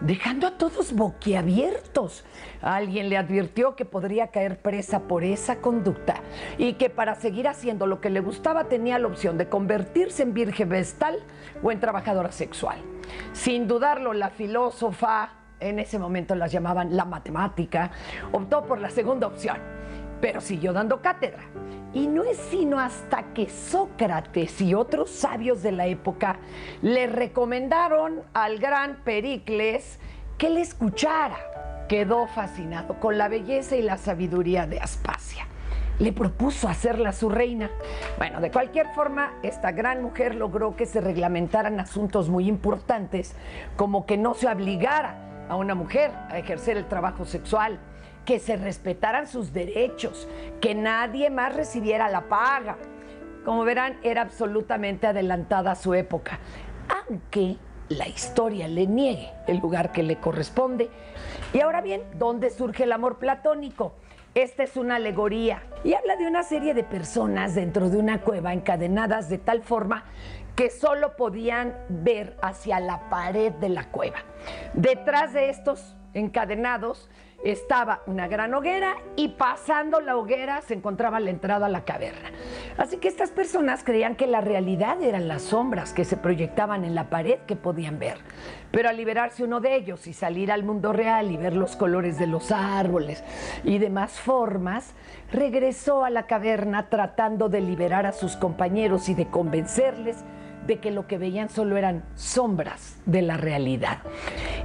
dejando 0.00 0.48
a 0.48 0.58
todos 0.58 0.92
boquiabiertos. 0.92 2.24
Alguien 2.60 3.08
le 3.08 3.16
advirtió 3.16 3.76
que 3.76 3.84
podría 3.84 4.28
caer 4.28 4.60
presa 4.60 5.00
por 5.00 5.24
esa 5.24 5.56
conducta 5.56 6.16
y 6.58 6.74
que 6.74 6.90
para 6.90 7.14
seguir 7.14 7.46
haciendo 7.48 7.86
lo 7.86 8.00
que 8.00 8.10
le 8.10 8.20
gustaba 8.20 8.64
tenía 8.64 8.98
la 8.98 9.06
opción 9.06 9.38
de 9.38 9.48
convertirse 9.48 10.24
en 10.24 10.34
virgen 10.34 10.68
vestal 10.68 11.20
o 11.62 11.70
en 11.70 11.78
trabajadora 11.78 12.32
sexual. 12.32 12.78
Sin 13.32 13.68
dudarlo, 13.68 14.12
la 14.12 14.30
filósofa 14.30 15.30
en 15.60 15.78
ese 15.78 15.98
momento 15.98 16.34
las 16.34 16.52
llamaban 16.52 16.96
la 16.96 17.04
matemática, 17.04 17.90
optó 18.32 18.64
por 18.66 18.78
la 18.78 18.90
segunda 18.90 19.26
opción, 19.26 19.56
pero 20.20 20.40
siguió 20.40 20.72
dando 20.72 21.00
cátedra. 21.00 21.42
Y 21.92 22.08
no 22.08 22.24
es 22.24 22.36
sino 22.36 22.78
hasta 22.78 23.32
que 23.32 23.48
Sócrates 23.48 24.60
y 24.60 24.74
otros 24.74 25.10
sabios 25.10 25.62
de 25.62 25.72
la 25.72 25.86
época 25.86 26.36
le 26.82 27.06
recomendaron 27.06 28.22
al 28.34 28.58
gran 28.58 28.96
Pericles 29.04 29.98
que 30.36 30.50
le 30.50 30.60
escuchara. 30.60 31.38
Quedó 31.88 32.26
fascinado 32.26 33.00
con 33.00 33.16
la 33.16 33.28
belleza 33.28 33.76
y 33.76 33.82
la 33.82 33.96
sabiduría 33.96 34.66
de 34.66 34.80
Aspasia. 34.80 35.46
Le 35.98 36.12
propuso 36.12 36.68
hacerla 36.68 37.12
su 37.12 37.30
reina. 37.30 37.70
Bueno, 38.18 38.40
de 38.40 38.50
cualquier 38.50 38.88
forma, 38.94 39.32
esta 39.42 39.72
gran 39.72 40.02
mujer 40.02 40.34
logró 40.34 40.76
que 40.76 40.84
se 40.84 41.00
reglamentaran 41.00 41.80
asuntos 41.80 42.28
muy 42.28 42.48
importantes, 42.48 43.34
como 43.76 44.04
que 44.04 44.18
no 44.18 44.34
se 44.34 44.48
obligara 44.48 45.46
a 45.48 45.56
una 45.56 45.74
mujer 45.74 46.10
a 46.28 46.38
ejercer 46.38 46.76
el 46.76 46.86
trabajo 46.86 47.24
sexual, 47.24 47.78
que 48.26 48.38
se 48.40 48.56
respetaran 48.56 49.26
sus 49.26 49.52
derechos, 49.54 50.28
que 50.60 50.74
nadie 50.74 51.30
más 51.30 51.54
recibiera 51.54 52.10
la 52.10 52.28
paga. 52.28 52.76
Como 53.44 53.64
verán, 53.64 53.98
era 54.02 54.22
absolutamente 54.22 55.06
adelantada 55.06 55.76
su 55.76 55.94
época, 55.94 56.40
aunque 56.88 57.56
la 57.88 58.08
historia 58.08 58.66
le 58.66 58.86
niegue 58.86 59.32
el 59.46 59.58
lugar 59.58 59.92
que 59.92 60.02
le 60.02 60.16
corresponde. 60.16 60.90
Y 61.54 61.60
ahora 61.60 61.80
bien, 61.80 62.02
¿dónde 62.18 62.50
surge 62.50 62.82
el 62.82 62.92
amor 62.92 63.18
platónico? 63.18 63.94
Esta 64.34 64.64
es 64.64 64.76
una 64.76 64.96
alegoría 64.96 65.62
y 65.82 65.94
habla 65.94 66.16
de 66.16 66.26
una 66.26 66.42
serie 66.42 66.74
de 66.74 66.84
personas 66.84 67.54
dentro 67.54 67.88
de 67.88 67.96
una 67.96 68.20
cueva 68.20 68.52
encadenadas 68.52 69.30
de 69.30 69.38
tal 69.38 69.62
forma 69.62 70.04
que 70.56 70.68
solo 70.68 71.16
podían 71.16 71.74
ver 71.88 72.36
hacia 72.42 72.80
la 72.80 73.08
pared 73.08 73.52
de 73.52 73.68
la 73.68 73.90
cueva. 73.90 74.18
Detrás 74.74 75.32
de 75.32 75.48
estos 75.48 75.96
encadenados 76.12 77.08
estaba 77.44 78.02
una 78.06 78.28
gran 78.28 78.54
hoguera 78.54 78.96
y 79.14 79.28
pasando 79.28 80.00
la 80.00 80.16
hoguera 80.16 80.62
se 80.62 80.74
encontraba 80.74 81.20
la 81.20 81.30
entrada 81.30 81.66
a 81.66 81.68
la 81.68 81.84
caverna. 81.84 82.30
Así 82.76 82.96
que 82.96 83.08
estas 83.08 83.30
personas 83.30 83.84
creían 83.84 84.16
que 84.16 84.26
la 84.26 84.40
realidad 84.40 85.02
eran 85.02 85.28
las 85.28 85.42
sombras 85.42 85.92
que 85.92 86.04
se 86.04 86.16
proyectaban 86.16 86.84
en 86.84 86.94
la 86.94 87.08
pared 87.10 87.38
que 87.46 87.56
podían 87.56 87.98
ver. 87.98 88.18
Pero 88.70 88.88
al 88.88 88.96
liberarse 88.96 89.44
uno 89.44 89.60
de 89.60 89.76
ellos 89.76 90.06
y 90.06 90.12
salir 90.12 90.50
al 90.50 90.64
mundo 90.64 90.92
real 90.92 91.30
y 91.30 91.36
ver 91.36 91.54
los 91.54 91.76
colores 91.76 92.18
de 92.18 92.26
los 92.26 92.52
árboles 92.52 93.22
y 93.64 93.78
demás 93.78 94.20
formas, 94.20 94.94
regresó 95.32 96.04
a 96.04 96.10
la 96.10 96.26
caverna 96.26 96.88
tratando 96.88 97.48
de 97.48 97.60
liberar 97.60 98.06
a 98.06 98.12
sus 98.12 98.36
compañeros 98.36 99.08
y 99.08 99.14
de 99.14 99.28
convencerles 99.28 100.24
de 100.66 100.78
que 100.78 100.90
lo 100.90 101.06
que 101.06 101.18
veían 101.18 101.48
solo 101.48 101.76
eran 101.76 102.04
sombras 102.14 103.00
de 103.06 103.22
la 103.22 103.36
realidad. 103.36 103.98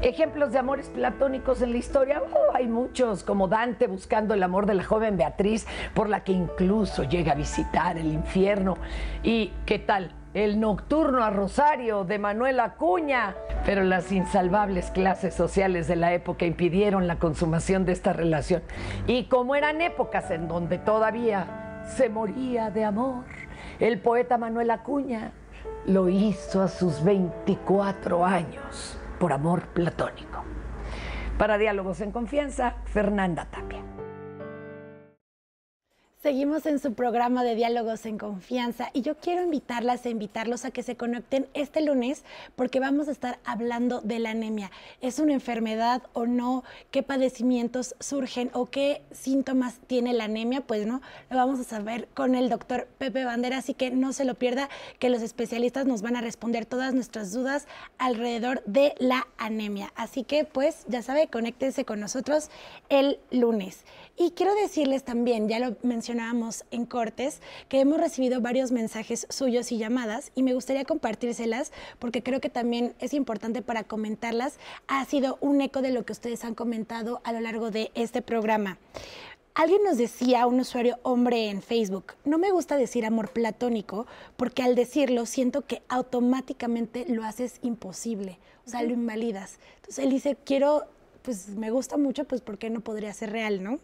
Ejemplos 0.01 0.51
de 0.51 0.59
amores 0.59 0.89
platónicos 0.89 1.61
en 1.61 1.71
la 1.71 1.77
historia, 1.77 2.21
oh, 2.33 2.55
hay 2.55 2.67
muchos, 2.67 3.23
como 3.23 3.47
Dante 3.47 3.87
buscando 3.87 4.33
el 4.33 4.43
amor 4.43 4.65
de 4.65 4.73
la 4.73 4.83
joven 4.83 5.17
Beatriz, 5.17 5.67
por 5.93 6.09
la 6.09 6.23
que 6.23 6.31
incluso 6.31 7.03
llega 7.03 7.33
a 7.33 7.35
visitar 7.35 7.97
el 7.97 8.07
infierno. 8.07 8.77
¿Y 9.23 9.51
qué 9.65 9.79
tal? 9.79 10.11
El 10.33 10.59
nocturno 10.59 11.23
a 11.23 11.29
Rosario 11.29 12.05
de 12.05 12.17
Manuel 12.17 12.61
Acuña. 12.61 13.35
Pero 13.65 13.83
las 13.83 14.11
insalvables 14.11 14.89
clases 14.89 15.35
sociales 15.35 15.87
de 15.87 15.97
la 15.97 16.13
época 16.13 16.45
impidieron 16.45 17.05
la 17.05 17.17
consumación 17.19 17.85
de 17.85 17.91
esta 17.91 18.13
relación. 18.13 18.63
Y 19.07 19.25
como 19.25 19.55
eran 19.55 19.81
épocas 19.81 20.31
en 20.31 20.47
donde 20.47 20.77
todavía 20.77 21.83
se 21.85 22.09
moría 22.09 22.71
de 22.71 22.85
amor, 22.85 23.25
el 23.79 23.99
poeta 23.99 24.37
Manuel 24.37 24.71
Acuña 24.71 25.31
lo 25.85 26.09
hizo 26.09 26.61
a 26.61 26.67
sus 26.67 27.03
24 27.03 28.25
años 28.25 28.97
por 29.19 29.33
amor 29.33 29.67
platónico. 29.67 30.43
Para 31.37 31.57
Diálogos 31.57 32.01
en 32.01 32.11
Confianza, 32.11 32.75
Fernanda 32.85 33.45
Tapia. 33.45 33.81
Seguimos 36.21 36.67
en 36.67 36.77
su 36.77 36.93
programa 36.93 37.43
de 37.43 37.55
diálogos 37.55 38.05
en 38.05 38.19
confianza 38.19 38.91
y 38.93 39.01
yo 39.01 39.17
quiero 39.17 39.41
invitarlas 39.41 40.05
e 40.05 40.11
invitarlos 40.11 40.65
a 40.65 40.69
que 40.69 40.83
se 40.83 40.95
conecten 40.95 41.47
este 41.55 41.81
lunes 41.81 42.23
porque 42.55 42.79
vamos 42.79 43.07
a 43.07 43.11
estar 43.11 43.39
hablando 43.43 44.01
de 44.01 44.19
la 44.19 44.29
anemia. 44.29 44.69
¿Es 45.01 45.17
una 45.17 45.33
enfermedad 45.33 46.03
o 46.13 46.27
no? 46.27 46.63
¿Qué 46.91 47.01
padecimientos 47.01 47.95
surgen 47.99 48.51
o 48.53 48.67
qué 48.67 49.01
síntomas 49.09 49.79
tiene 49.87 50.13
la 50.13 50.25
anemia? 50.25 50.61
Pues 50.61 50.85
no, 50.85 51.01
lo 51.31 51.37
vamos 51.37 51.59
a 51.59 51.63
saber 51.63 52.07
con 52.13 52.35
el 52.35 52.49
doctor 52.49 52.87
Pepe 52.99 53.25
Bandera, 53.25 53.57
así 53.57 53.73
que 53.73 53.89
no 53.89 54.13
se 54.13 54.23
lo 54.23 54.35
pierda 54.35 54.69
que 54.99 55.09
los 55.09 55.23
especialistas 55.23 55.87
nos 55.87 56.03
van 56.03 56.15
a 56.15 56.21
responder 56.21 56.67
todas 56.67 56.93
nuestras 56.93 57.33
dudas 57.33 57.65
alrededor 57.97 58.61
de 58.67 58.93
la 58.99 59.25
anemia. 59.39 59.91
Así 59.95 60.23
que 60.23 60.45
pues 60.45 60.85
ya 60.87 61.01
sabe, 61.01 61.29
conéctense 61.29 61.83
con 61.83 61.99
nosotros 61.99 62.51
el 62.89 63.17
lunes. 63.31 63.85
Y 64.23 64.29
quiero 64.29 64.53
decirles 64.53 65.03
también, 65.03 65.49
ya 65.49 65.57
lo 65.57 65.75
mencionábamos 65.81 66.63
en 66.69 66.85
cortes, 66.85 67.41
que 67.69 67.79
hemos 67.79 67.99
recibido 67.99 68.39
varios 68.39 68.71
mensajes 68.71 69.25
suyos 69.31 69.71
y 69.71 69.79
llamadas 69.79 70.31
y 70.35 70.43
me 70.43 70.53
gustaría 70.53 70.85
compartírselas 70.85 71.71
porque 71.97 72.21
creo 72.21 72.39
que 72.39 72.51
también 72.51 72.93
es 72.99 73.15
importante 73.15 73.63
para 73.63 73.83
comentarlas. 73.83 74.59
Ha 74.85 75.03
sido 75.05 75.39
un 75.41 75.59
eco 75.59 75.81
de 75.81 75.89
lo 75.89 76.05
que 76.05 76.13
ustedes 76.13 76.45
han 76.45 76.53
comentado 76.53 77.19
a 77.23 77.33
lo 77.33 77.39
largo 77.39 77.71
de 77.71 77.89
este 77.95 78.21
programa. 78.21 78.77
Alguien 79.55 79.81
nos 79.83 79.97
decía, 79.97 80.45
un 80.45 80.59
usuario 80.59 80.99
hombre 81.01 81.49
en 81.49 81.63
Facebook, 81.63 82.13
no 82.23 82.37
me 82.37 82.51
gusta 82.51 82.77
decir 82.77 83.07
amor 83.07 83.31
platónico 83.31 84.05
porque 84.37 84.61
al 84.61 84.75
decirlo 84.75 85.25
siento 85.25 85.65
que 85.65 85.81
automáticamente 85.89 87.05
lo 87.07 87.23
haces 87.23 87.57
imposible, 87.63 88.37
o 88.67 88.69
sea, 88.69 88.83
lo 88.83 88.93
invalidas. 88.93 89.57
Entonces 89.77 90.05
él 90.05 90.11
dice, 90.11 90.37
quiero 90.45 90.85
pues 91.21 91.49
me 91.49 91.71
gusta 91.71 91.97
mucho, 91.97 92.25
pues 92.25 92.41
¿por 92.41 92.57
qué 92.57 92.69
no 92.69 92.81
podría 92.81 93.13
ser 93.13 93.31
real, 93.31 93.63
no? 93.63 93.79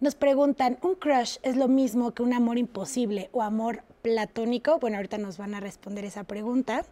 Nos 0.00 0.14
preguntan, 0.14 0.78
¿un 0.82 0.94
crush 0.94 1.36
es 1.42 1.56
lo 1.56 1.68
mismo 1.68 2.12
que 2.12 2.22
un 2.22 2.32
amor 2.32 2.56
imposible 2.56 3.28
o 3.32 3.42
amor 3.42 3.82
platónico? 4.02 4.78
Bueno, 4.78 4.96
ahorita 4.96 5.18
nos 5.18 5.36
van 5.36 5.54
a 5.54 5.60
responder 5.60 6.04
esa 6.04 6.24
pregunta. 6.24 6.86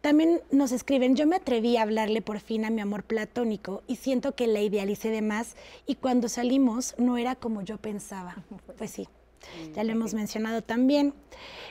También 0.00 0.40
nos 0.50 0.72
escriben, 0.72 1.16
yo 1.16 1.26
me 1.26 1.36
atreví 1.36 1.76
a 1.76 1.82
hablarle 1.82 2.22
por 2.22 2.40
fin 2.40 2.64
a 2.64 2.70
mi 2.70 2.80
amor 2.80 3.04
platónico 3.04 3.82
y 3.86 3.96
siento 3.96 4.34
que 4.34 4.46
la 4.46 4.60
idealicé 4.60 5.10
de 5.10 5.22
más 5.22 5.56
y 5.86 5.96
cuando 5.96 6.28
salimos 6.28 6.94
no 6.98 7.16
era 7.16 7.34
como 7.34 7.62
yo 7.62 7.78
pensaba. 7.78 8.44
Pues 8.76 8.90
sí, 8.90 9.08
ya 9.74 9.84
lo 9.84 9.92
hemos 9.92 10.14
mencionado 10.14 10.62
también. 10.62 11.14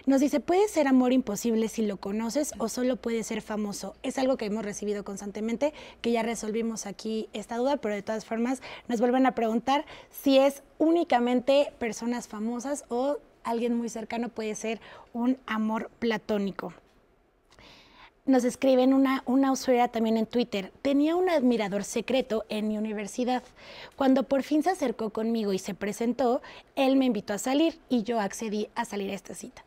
Nos 0.06 0.22
dice, 0.22 0.40
¿puede 0.40 0.68
ser 0.68 0.88
amor 0.88 1.14
imposible 1.14 1.68
si 1.68 1.86
lo 1.86 1.98
conoces 1.98 2.54
o 2.58 2.70
solo 2.70 2.96
puede 2.96 3.24
ser 3.24 3.42
famoso? 3.42 3.96
Es 4.04 4.18
algo 4.18 4.38
que 4.38 4.46
hemos 4.46 4.64
recibido 4.64 5.04
constantemente, 5.04 5.74
que 6.02 6.12
ya 6.12 6.24
resolvimos 6.24 6.86
aquí 6.86 7.28
esta 7.34 7.58
duda, 7.58 7.78
pero 7.78 7.96
de 7.96 8.04
todas 8.04 8.26
formas 8.26 8.62
nos 8.88 9.00
vuelven 9.00 9.26
a 9.26 9.34
preguntar 9.34 9.86
si 10.12 10.38
es 10.38 10.64
únicamente 10.78 11.74
personas 11.80 12.28
famosas 12.28 12.86
o 12.90 13.18
alguien 13.44 13.76
muy 13.76 13.90
cercano 13.90 14.30
puede 14.30 14.56
ser 14.56 14.80
un 15.14 15.38
amor 15.46 15.90
platónico 16.00 16.74
nos 18.26 18.44
escriben 18.44 18.94
una, 18.94 19.24
una 19.26 19.52
usuaria 19.52 19.88
también 19.88 20.18
en 20.18 20.26
Twitter. 20.26 20.72
Tenía 20.82 21.16
un 21.16 21.30
admirador 21.30 21.84
secreto 21.84 22.44
en 22.50 22.68
mi 22.68 22.78
universidad. 22.78 23.44
Cuando 23.96 24.24
por 24.24 24.44
fin 24.44 24.64
se 24.64 24.72
acercó 24.72 25.12
conmigo 25.12 25.54
y 25.54 25.60
se 25.60 25.76
presentó, 25.76 26.42
él 26.76 26.96
me 26.96 27.06
invitó 27.06 27.34
a 27.34 27.38
salir 27.38 27.80
y 27.88 28.04
yo 28.04 28.20
accedí 28.20 28.68
a 28.76 28.86
salir 28.86 29.12
a 29.12 29.16
esta 29.16 29.36
cita. 29.36 29.64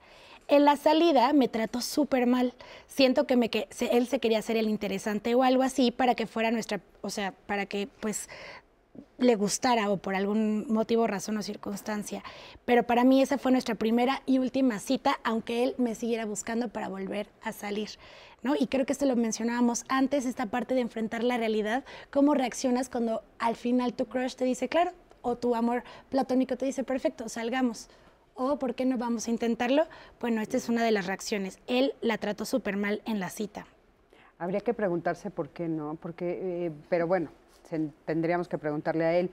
En 0.48 0.64
la 0.64 0.76
salida 0.76 1.32
me 1.34 1.46
trató 1.48 1.82
súper 1.82 2.26
mal. 2.26 2.54
Siento 2.86 3.26
que, 3.26 3.50
que 3.50 3.68
él 3.92 4.08
se 4.08 4.18
quería 4.18 4.38
hacer 4.38 4.56
el 4.56 4.68
interesante 4.68 5.34
o 5.34 5.42
algo 5.42 5.62
así 5.62 5.90
para 5.90 6.14
que 6.14 6.26
fuera 6.26 6.50
nuestra, 6.50 6.80
o 7.02 7.10
sea, 7.10 7.32
para 7.46 7.66
que 7.66 7.86
pues 8.00 8.28
le 9.18 9.34
gustara 9.34 9.90
o 9.90 9.96
por 9.96 10.14
algún 10.14 10.66
motivo, 10.68 11.06
razón 11.06 11.36
o 11.36 11.42
circunstancia. 11.42 12.22
Pero 12.64 12.84
para 12.84 13.04
mí 13.04 13.20
esa 13.20 13.36
fue 13.36 13.52
nuestra 13.52 13.74
primera 13.74 14.22
y 14.26 14.38
última 14.38 14.78
cita, 14.78 15.18
aunque 15.24 15.64
él 15.64 15.74
me 15.76 15.94
siguiera 15.94 16.24
buscando 16.24 16.68
para 16.68 16.88
volver 16.88 17.28
a 17.42 17.52
salir. 17.52 17.90
¿no? 18.42 18.54
Y 18.58 18.68
creo 18.68 18.86
que 18.86 18.92
esto 18.92 19.06
lo 19.06 19.16
mencionábamos 19.16 19.84
antes, 19.88 20.24
esta 20.24 20.46
parte 20.46 20.74
de 20.74 20.80
enfrentar 20.80 21.24
la 21.24 21.36
realidad, 21.36 21.84
cómo 22.10 22.34
reaccionas 22.34 22.88
cuando 22.88 23.22
al 23.38 23.56
final 23.56 23.92
tu 23.92 24.06
crush 24.06 24.34
te 24.34 24.44
dice, 24.44 24.68
claro, 24.68 24.92
o 25.22 25.36
tu 25.36 25.54
amor 25.54 25.82
platónico 26.08 26.56
te 26.56 26.66
dice, 26.66 26.84
perfecto, 26.84 27.28
salgamos. 27.28 27.88
O, 28.34 28.56
¿por 28.56 28.76
qué 28.76 28.84
no 28.84 28.98
vamos 28.98 29.26
a 29.26 29.32
intentarlo? 29.32 29.88
Bueno, 30.20 30.40
esta 30.40 30.56
es 30.56 30.68
una 30.68 30.84
de 30.84 30.92
las 30.92 31.06
reacciones. 31.06 31.58
Él 31.66 31.94
la 32.00 32.18
trató 32.18 32.44
súper 32.44 32.76
mal 32.76 33.02
en 33.04 33.18
la 33.18 33.30
cita. 33.30 33.66
Habría 34.38 34.60
que 34.60 34.74
preguntarse 34.74 35.30
por 35.30 35.48
qué 35.48 35.66
no, 35.66 35.96
porque, 36.00 36.66
eh, 36.66 36.72
pero 36.88 37.08
bueno, 37.08 37.30
tendríamos 38.04 38.48
que 38.48 38.58
preguntarle 38.58 39.04
a 39.04 39.14
él, 39.14 39.30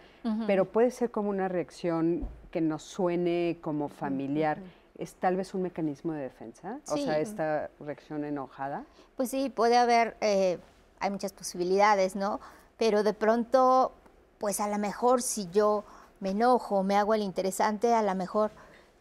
pero 0.48 0.66
puede 0.66 0.92
ser 0.92 1.12
como 1.12 1.30
una 1.30 1.48
reacción 1.48 2.28
que 2.52 2.62
nos 2.62 2.84
suene 2.84 3.58
como 3.62 3.90
familiar 3.90 4.60
es 4.98 5.14
tal 5.16 5.36
vez 5.36 5.54
un 5.54 5.62
mecanismo 5.64 6.14
de 6.14 6.22
defensa, 6.22 6.80
o 6.88 6.98
sea, 6.98 7.20
esta 7.20 7.70
reacción 7.80 8.24
enojada. 8.24 8.86
Pues 9.18 9.30
sí, 9.30 9.50
puede 9.50 9.78
haber, 9.78 10.16
eh, 10.22 10.58
hay 11.00 11.10
muchas 11.10 11.34
posibilidades, 11.34 12.16
¿no? 12.16 12.40
Pero 12.78 13.04
de 13.04 13.14
pronto, 13.14 13.92
pues 14.38 14.60
a 14.60 14.70
lo 14.70 14.78
mejor 14.78 15.22
si 15.22 15.50
yo 15.52 15.84
me 16.20 16.32
enojo, 16.32 16.84
me 16.84 16.96
hago 16.96 17.14
el 17.14 17.22
interesante, 17.22 17.94
a 17.94 18.04
lo 18.04 18.16
mejor 18.16 18.52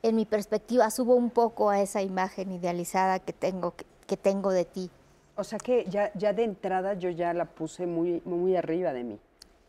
en 0.03 0.17
mi 0.17 0.27
perspectiva 0.27 0.91
subo 0.91 1.15
un 1.15 1.31
poco 1.31 1.71
a 1.71 1.81
esa 1.81 2.03
imagen 2.03 2.53
idealizada 2.53 3.21
que 3.21 3.33
tengo, 3.33 3.75
que, 4.07 4.17
tengo 4.17 4.51
de 4.51 4.65
ti. 4.65 4.91
O 5.37 5.45
sea 5.45 5.59
que 5.59 5.85
ya, 5.89 6.13
ya 6.15 6.33
de 6.33 6.45
entrada 6.45 6.95
yo 6.95 7.11
ya 7.11 7.33
la 7.33 7.45
puse 7.47 7.87
muy, 7.87 8.23
muy 8.25 8.57
arriba 8.57 8.93
de 8.93 9.05
mí. 9.05 9.19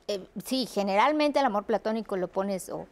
Eh, 0.07 0.27
sí, 0.43 0.67
generalmente 0.67 1.39
el 1.39 1.45
amor 1.45 1.65
platónico 1.65 2.15
lo 2.17 2.27
pones 2.27 2.69
o 2.69 2.85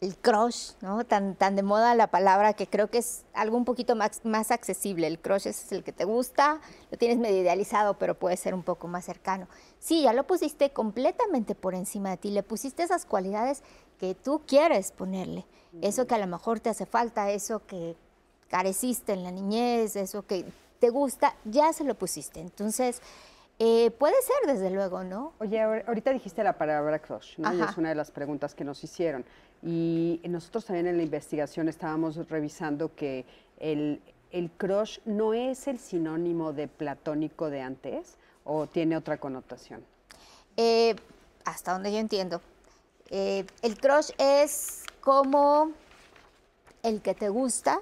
el 0.00 0.16
crush, 0.16 0.72
¿no? 0.80 1.04
Tan, 1.04 1.34
tan 1.34 1.56
de 1.56 1.62
moda 1.62 1.94
la 1.94 2.08
palabra 2.08 2.52
que 2.52 2.66
creo 2.66 2.88
que 2.88 2.98
es 2.98 3.24
algo 3.32 3.56
un 3.56 3.64
poquito 3.64 3.96
más, 3.96 4.24
más 4.24 4.50
accesible. 4.50 5.06
El 5.06 5.18
crush 5.18 5.48
es 5.48 5.72
el 5.72 5.82
que 5.82 5.92
te 5.92 6.04
gusta, 6.04 6.60
lo 6.90 6.98
tienes 6.98 7.18
medio 7.18 7.40
idealizado, 7.40 7.94
pero 7.98 8.14
puede 8.14 8.36
ser 8.36 8.54
un 8.54 8.62
poco 8.62 8.86
más 8.86 9.04
cercano. 9.04 9.48
Sí, 9.78 10.02
ya 10.02 10.12
lo 10.12 10.26
pusiste 10.26 10.70
completamente 10.70 11.54
por 11.54 11.74
encima 11.74 12.10
de 12.10 12.16
ti, 12.18 12.30
le 12.30 12.42
pusiste 12.42 12.82
esas 12.82 13.06
cualidades 13.06 13.62
que 13.98 14.14
tú 14.14 14.42
quieres 14.46 14.92
ponerle, 14.92 15.46
eso 15.82 16.06
que 16.06 16.14
a 16.14 16.18
lo 16.18 16.26
mejor 16.26 16.60
te 16.60 16.70
hace 16.70 16.86
falta, 16.86 17.30
eso 17.30 17.66
que 17.66 17.96
careciste 18.48 19.12
en 19.12 19.24
la 19.24 19.32
niñez, 19.32 19.96
eso 19.96 20.24
que 20.24 20.44
te 20.78 20.90
gusta, 20.90 21.34
ya 21.44 21.72
se 21.72 21.84
lo 21.84 21.94
pusiste. 21.94 22.40
Entonces, 22.40 23.02
eh, 23.58 23.90
puede 23.90 24.14
ser, 24.22 24.54
desde 24.54 24.70
luego, 24.70 25.02
¿no? 25.02 25.32
Oye, 25.40 25.60
ahorita 25.60 26.12
dijiste 26.12 26.44
la 26.44 26.56
palabra 26.56 27.00
crush, 27.00 27.38
¿no? 27.38 27.52
Y 27.52 27.60
es 27.60 27.76
una 27.76 27.88
de 27.88 27.96
las 27.96 28.10
preguntas 28.10 28.54
que 28.54 28.64
nos 28.64 28.82
hicieron. 28.84 29.24
Y 29.62 30.20
nosotros 30.28 30.64
también 30.64 30.86
en 30.86 30.96
la 30.96 31.02
investigación 31.02 31.68
estábamos 31.68 32.28
revisando 32.28 32.94
que 32.94 33.24
el, 33.58 34.00
crush 34.56 35.00
no 35.04 35.34
es 35.34 35.66
el 35.66 35.78
sinónimo 35.78 36.52
de 36.52 36.68
platónico 36.68 37.50
de 37.50 37.62
antes 37.62 38.16
o 38.44 38.68
tiene 38.68 38.96
otra 38.96 39.18
connotación. 39.18 39.84
Eh, 40.56 40.94
hasta 41.44 41.72
donde 41.72 41.90
yo 41.92 41.98
entiendo. 41.98 42.40
Eh, 43.10 43.44
el 43.62 43.78
crush 43.78 44.10
es 44.18 44.84
como 45.00 45.72
el 46.84 47.02
que 47.02 47.14
te 47.14 47.28
gusta 47.28 47.80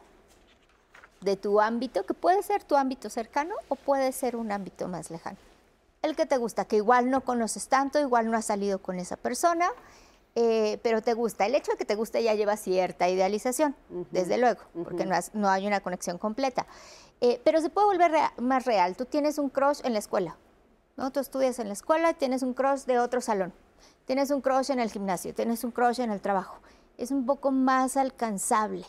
de 1.21 1.37
tu 1.37 1.61
ámbito, 1.61 2.05
que 2.05 2.15
puede 2.15 2.43
ser 2.43 2.65
tu 2.65 2.77
ámbito 2.77 3.11
cercano 3.11 3.55
o 3.69 3.75
puede 3.75 4.13
ser 4.13 4.37
un 4.37 4.53
ámbito 4.53 4.89
más 4.89 5.11
lejano. 5.11 5.39
El 6.03 6.15
que 6.15 6.27
te 6.27 6.37
gusta, 6.37 6.67
que 6.67 6.77
igual 6.77 7.11
no 7.11 7.23
conoces 7.23 7.69
tanto, 7.69 7.99
igual 7.99 8.31
no 8.31 8.37
has 8.37 8.45
salido 8.45 8.81
con 8.81 8.99
esa 8.99 9.17
persona, 9.17 9.69
eh, 10.35 10.79
pero 10.83 11.03
te 11.03 11.15
gusta. 11.15 11.47
El 11.47 11.55
hecho 11.55 11.73
de 11.73 11.79
que 11.79 11.85
te 11.85 11.95
guste 11.95 12.23
ya 12.23 12.35
lleva 12.35 12.57
cierta 12.57 13.09
idealización, 13.09 13.75
desde 14.11 14.37
luego, 14.39 14.61
porque 14.85 15.07
no, 15.33 15.49
hay 15.49 15.67
una 15.67 15.81
conexión 15.81 16.19
completa. 16.19 16.67
Eh, 17.23 17.41
pero 17.43 17.61
se 17.63 17.71
puede 17.71 17.87
volver 17.87 18.13
más 18.39 18.67
real. 18.67 18.97
Tú 18.97 19.07
tienes 19.07 19.39
un 19.39 19.49
crush 19.49 19.81
en 19.83 19.95
la 19.95 19.99
escuela, 19.99 20.37
¿no? 20.97 21.11
Tú 21.11 21.21
estudias 21.21 21.59
en 21.59 21.69
la 21.69 21.73
escuela, 21.73 22.13
tienes 22.13 22.43
un 22.43 22.53
crush 22.53 22.85
de 22.85 22.99
otro 22.99 23.23
salón, 23.23 23.55
tienes 24.05 24.31
un 24.31 24.43
crush 24.43 24.71
en 24.71 24.81
el 24.81 24.91
gimnasio, 24.91 25.35
tienes 25.35 25.65
un 25.65 25.71
crush 25.71 26.01
en 26.01 26.11
el 26.11 26.21
trabajo. 26.21 26.59
Es 26.99 27.11
un 27.11 27.25
poco 27.25 27.51
más 27.51 27.97
alcanzable, 27.97 28.85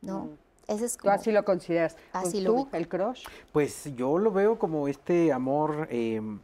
¿no? 0.00 0.30
Ese 0.68 0.84
es 0.84 0.98
¿Tú 0.98 1.08
así 1.08 1.32
lo 1.32 1.44
consideras? 1.44 1.96
Así 2.12 2.44
¿Tú, 2.44 2.68
el 2.72 2.88
crush? 2.88 3.24
Pues 3.52 3.90
yo 3.96 4.18
lo 4.18 4.30
veo 4.30 4.58
como 4.58 4.86
este 4.86 5.32
amor 5.32 5.88
em, 5.90 6.40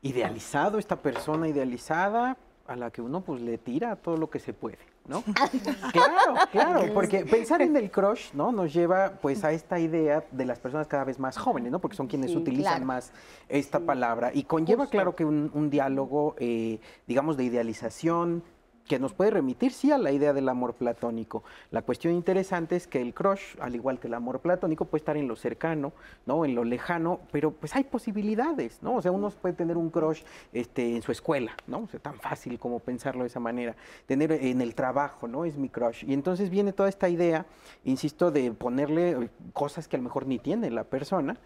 idealizado, 0.00 0.78
esta 0.78 0.94
persona 0.96 1.48
idealizada, 1.48 2.36
a 2.68 2.76
la 2.76 2.90
que 2.90 3.02
uno 3.02 3.22
pues 3.22 3.40
le 3.40 3.58
tira 3.58 3.96
todo 3.96 4.16
lo 4.16 4.30
que 4.30 4.38
se 4.38 4.52
puede, 4.52 4.78
¿no? 5.06 5.22
claro, 5.92 6.34
claro, 6.52 6.94
porque 6.94 7.24
pensar 7.24 7.62
en 7.62 7.76
el 7.76 7.90
crush, 7.90 8.32
¿no? 8.32 8.52
Nos 8.52 8.72
lleva 8.72 9.18
pues 9.20 9.44
a 9.44 9.52
esta 9.52 9.78
idea 9.78 10.24
de 10.30 10.44
las 10.44 10.58
personas 10.60 10.86
cada 10.86 11.04
vez 11.04 11.18
más 11.18 11.36
jóvenes, 11.36 11.72
¿no? 11.72 11.80
Porque 11.80 11.96
son 11.96 12.06
quienes 12.06 12.34
utilizan 12.34 12.84
más 12.84 13.12
esta 13.48 13.80
palabra 13.80 14.30
y 14.32 14.44
conlleva, 14.44 14.88
claro, 14.88 15.16
que 15.16 15.24
un, 15.24 15.70
diálogo, 15.70 16.36
eh, 16.38 16.80
digamos, 17.06 17.36
de 17.36 17.44
idealización, 17.44 18.42
que 18.86 18.98
nos 18.98 19.12
puede 19.12 19.30
remitir, 19.30 19.72
sí, 19.72 19.90
a 19.92 19.98
la 19.98 20.12
idea 20.12 20.32
del 20.32 20.48
amor 20.48 20.74
platónico. 20.74 21.42
La 21.70 21.82
cuestión 21.82 22.14
interesante 22.14 22.76
es 22.76 22.86
que 22.86 23.02
el 23.02 23.12
crush, 23.14 23.56
al 23.60 23.74
igual 23.74 23.98
que 23.98 24.06
el 24.06 24.14
amor 24.14 24.40
platónico, 24.40 24.84
puede 24.84 25.00
estar 25.00 25.16
en 25.16 25.28
lo 25.28 25.36
cercano, 25.36 25.92
¿no? 26.24 26.44
En 26.44 26.54
lo 26.54 26.64
lejano, 26.64 27.20
pero 27.32 27.50
pues 27.50 27.74
hay 27.74 27.84
posibilidades, 27.84 28.82
¿no? 28.82 28.94
O 28.96 29.02
sea, 29.02 29.10
uno 29.10 29.30
puede 29.30 29.54
tener 29.54 29.76
un 29.76 29.90
crush 29.90 30.22
este, 30.52 30.94
en 30.94 31.02
su 31.02 31.12
escuela, 31.12 31.52
¿no? 31.66 31.80
O 31.80 31.88
sea, 31.88 32.00
tan 32.00 32.14
fácil 32.14 32.58
como 32.58 32.78
pensarlo 32.78 33.22
de 33.22 33.28
esa 33.28 33.40
manera. 33.40 33.74
Tener 34.06 34.32
en 34.32 34.60
el 34.60 34.74
trabajo, 34.74 35.26
¿no? 35.26 35.44
Es 35.44 35.58
mi 35.58 35.68
crush. 35.68 36.04
Y 36.06 36.14
entonces 36.14 36.48
viene 36.48 36.72
toda 36.72 36.88
esta 36.88 37.08
idea, 37.08 37.44
insisto, 37.84 38.30
de 38.30 38.52
ponerle 38.52 39.30
cosas 39.52 39.88
que 39.88 39.96
a 39.96 39.98
lo 39.98 40.04
mejor 40.04 40.26
ni 40.26 40.38
tiene 40.38 40.70
la 40.70 40.84
persona 40.84 41.36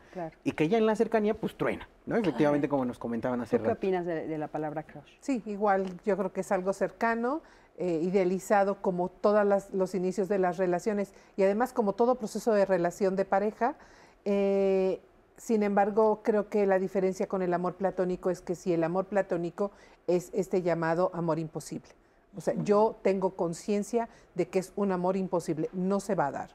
y 0.44 0.52
que 0.52 0.64
ella 0.64 0.76
en 0.76 0.86
la 0.86 0.94
cercanía, 0.94 1.34
pues 1.34 1.56
truena, 1.56 1.88
¿no? 2.06 2.16
Efectivamente, 2.16 2.68
como 2.68 2.84
nos 2.84 2.98
comentaban 2.98 3.40
hace 3.40 3.58
¿Qué 3.58 3.72
opinas 3.72 4.04
de 4.04 4.38
la 4.38 4.48
palabra 4.48 4.82
crush? 4.82 5.10
Sí, 5.20 5.42
igual 5.46 5.86
yo 6.04 6.16
creo 6.16 6.32
que 6.32 6.40
es 6.40 6.52
algo 6.52 6.72
cercano 6.72 7.29
eh, 7.78 8.00
idealizado 8.02 8.82
como 8.82 9.08
todos 9.08 9.70
los 9.72 9.94
inicios 9.94 10.28
de 10.28 10.38
las 10.38 10.58
relaciones 10.58 11.14
y 11.36 11.44
además 11.44 11.72
como 11.72 11.94
todo 11.94 12.16
proceso 12.16 12.52
de 12.52 12.66
relación 12.66 13.16
de 13.16 13.24
pareja. 13.24 13.74
Eh, 14.24 15.00
sin 15.38 15.62
embargo, 15.62 16.20
creo 16.22 16.50
que 16.50 16.66
la 16.66 16.78
diferencia 16.78 17.26
con 17.26 17.40
el 17.40 17.54
amor 17.54 17.76
platónico 17.76 18.28
es 18.28 18.42
que 18.42 18.54
si 18.54 18.74
el 18.74 18.84
amor 18.84 19.06
platónico 19.06 19.70
es 20.06 20.30
este 20.34 20.60
llamado 20.60 21.10
amor 21.14 21.38
imposible. 21.38 21.88
O 22.36 22.40
sea, 22.40 22.54
yo 22.62 22.96
tengo 23.02 23.30
conciencia 23.30 24.08
de 24.34 24.48
que 24.48 24.58
es 24.58 24.72
un 24.76 24.92
amor 24.92 25.16
imposible, 25.16 25.70
no 25.72 26.00
se 26.00 26.14
va 26.14 26.26
a 26.26 26.30
dar. 26.32 26.50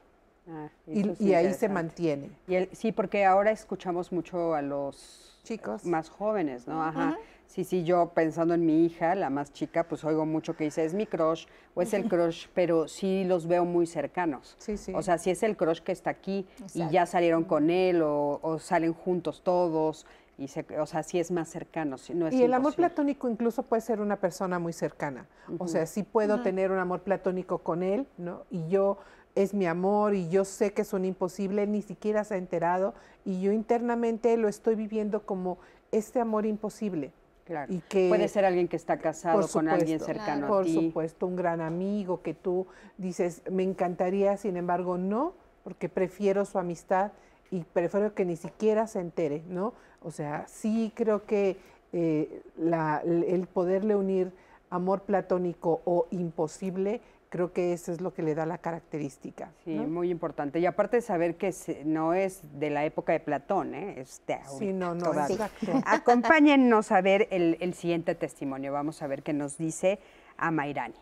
Ah, 0.48 0.68
y, 0.86 1.34
ahí 1.34 1.52
se 1.54 1.68
mantiene. 1.68 2.30
Y 2.46 2.68
sí, 2.76 2.92
porque 2.92 3.24
ahora 3.24 3.50
escuchamos 3.50 4.12
mucho 4.12 4.54
a 4.54 4.62
los 4.62 5.40
chicos 5.42 5.84
más 5.84 6.08
jóvenes, 6.08 6.68
¿no? 6.68 6.82
Ajá. 6.82 7.18
Sí, 7.46 7.64
sí, 7.64 7.84
yo 7.84 8.10
pensando 8.14 8.54
en 8.54 8.66
mi 8.66 8.84
hija, 8.84 9.14
la 9.14 9.30
más 9.30 9.52
chica, 9.52 9.84
pues 9.84 10.04
oigo 10.04 10.26
mucho 10.26 10.56
que 10.56 10.64
dice, 10.64 10.84
es 10.84 10.94
mi 10.94 11.06
crush 11.06 11.46
o 11.74 11.82
es 11.82 11.94
el 11.94 12.08
crush, 12.08 12.48
pero 12.54 12.88
sí 12.88 13.24
los 13.24 13.46
veo 13.46 13.64
muy 13.64 13.86
cercanos. 13.86 14.56
Sí, 14.58 14.76
sí. 14.76 14.92
O 14.94 15.02
sea, 15.02 15.18
si 15.18 15.30
es 15.30 15.42
el 15.42 15.56
crush 15.56 15.80
que 15.80 15.92
está 15.92 16.10
aquí 16.10 16.46
y 16.74 16.88
ya 16.90 17.06
salieron 17.06 17.44
con 17.44 17.70
él 17.70 18.02
o, 18.04 18.58
salen 18.60 18.92
juntos 18.92 19.42
todos, 19.42 20.06
y 20.38 20.48
se, 20.48 20.66
o 20.78 20.84
sea, 20.84 21.02
sí 21.02 21.18
es 21.18 21.30
más 21.30 21.48
cercano. 21.48 21.96
No 22.12 22.28
es 22.28 22.34
y 22.34 22.42
el 22.42 22.52
amor 22.52 22.74
platónico 22.74 23.26
incluso 23.26 23.62
puede 23.62 23.80
ser 23.80 24.00
una 24.02 24.16
persona 24.16 24.58
muy 24.58 24.74
cercana. 24.74 25.26
O 25.58 25.66
sea, 25.66 25.86
sí 25.86 26.02
puedo 26.02 26.42
tener 26.42 26.70
un 26.70 26.78
amor 26.78 27.00
platónico 27.00 27.58
con 27.58 27.82
él, 27.82 28.06
¿no? 28.18 28.44
Y 28.50 28.68
yo 28.68 28.98
es 29.34 29.54
mi 29.54 29.66
amor 29.66 30.14
y 30.14 30.28
yo 30.28 30.44
sé 30.44 30.72
que 30.72 30.82
es 30.82 30.92
un 30.92 31.04
imposible, 31.04 31.66
ni 31.66 31.82
siquiera 31.82 32.24
se 32.24 32.34
ha 32.34 32.36
enterado 32.38 32.94
y 33.24 33.40
yo 33.40 33.52
internamente 33.52 34.36
lo 34.36 34.48
estoy 34.48 34.74
viviendo 34.74 35.24
como 35.24 35.58
este 35.92 36.20
amor 36.20 36.46
imposible. 36.46 37.12
Claro. 37.46 37.72
Y 37.72 37.78
que, 37.88 38.08
Puede 38.08 38.26
ser 38.26 38.44
alguien 38.44 38.66
que 38.66 38.74
está 38.74 38.98
casado 38.98 39.46
con 39.48 39.68
alguien 39.68 40.00
cercano 40.00 40.46
a 40.46 40.64
ti. 40.64 40.74
Por 40.74 40.84
supuesto, 40.84 41.26
un 41.28 41.36
gran 41.36 41.60
amigo 41.60 42.20
que 42.20 42.34
tú 42.34 42.66
dices, 42.98 43.42
me 43.48 43.62
encantaría, 43.62 44.36
sin 44.36 44.56
embargo, 44.56 44.98
no, 44.98 45.32
porque 45.62 45.88
prefiero 45.88 46.44
su 46.44 46.58
amistad 46.58 47.12
y 47.52 47.60
prefiero 47.62 48.14
que 48.14 48.24
ni 48.24 48.34
siquiera 48.34 48.88
se 48.88 48.98
entere, 48.98 49.44
¿no? 49.48 49.74
O 50.02 50.10
sea, 50.10 50.44
sí 50.48 50.92
creo 50.96 51.24
que 51.24 51.56
eh, 51.92 52.42
el 52.58 53.46
poderle 53.46 53.94
unir 53.94 54.32
amor 54.68 55.02
platónico 55.02 55.80
o 55.84 56.08
imposible 56.10 57.00
creo 57.36 57.52
que 57.52 57.74
eso 57.74 57.92
es 57.92 58.00
lo 58.00 58.14
que 58.14 58.22
le 58.22 58.34
da 58.34 58.46
la 58.46 58.56
característica. 58.56 59.50
Sí, 59.62 59.72
muy 59.72 60.10
importante. 60.10 60.58
Y 60.58 60.64
aparte 60.64 60.96
de 60.96 61.02
saber 61.02 61.34
que 61.34 61.54
no 61.84 62.14
es 62.14 62.40
de 62.58 62.70
la 62.70 62.86
época 62.86 63.12
de 63.12 63.20
Platón, 63.20 63.74
¿eh? 63.74 64.00
es 64.00 64.22
de 64.26 64.38
Sí, 64.58 64.72
no, 64.72 64.94
no, 64.94 65.12
exacto. 65.12 65.72
Acompáñennos 65.84 66.92
a 66.92 67.02
ver 67.02 67.28
el, 67.30 67.74
siguiente 67.74 68.14
testimonio. 68.14 68.72
Vamos 68.72 69.02
a 69.02 69.06
ver 69.06 69.22
qué 69.22 69.34
nos 69.34 69.58
dice 69.58 69.98
Amairani. 70.38 70.94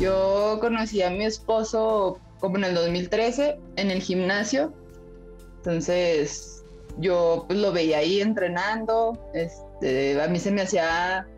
Yo 0.00 0.56
conocí 0.62 1.02
a 1.02 1.10
mi 1.10 1.24
esposo 1.24 2.18
como 2.38 2.56
en 2.56 2.64
el 2.64 2.74
2013 2.74 3.60
en 3.76 3.90
el 3.90 4.00
gimnasio. 4.00 4.72
Entonces 5.58 6.64
yo 6.96 7.44
pues, 7.46 7.58
lo 7.58 7.70
veía 7.70 7.98
ahí 7.98 8.22
entrenando. 8.22 9.18
Este, 9.34 10.18
a 10.22 10.26
mí 10.28 10.38
se 10.38 10.50
me 10.52 10.62
hacía 10.62 11.28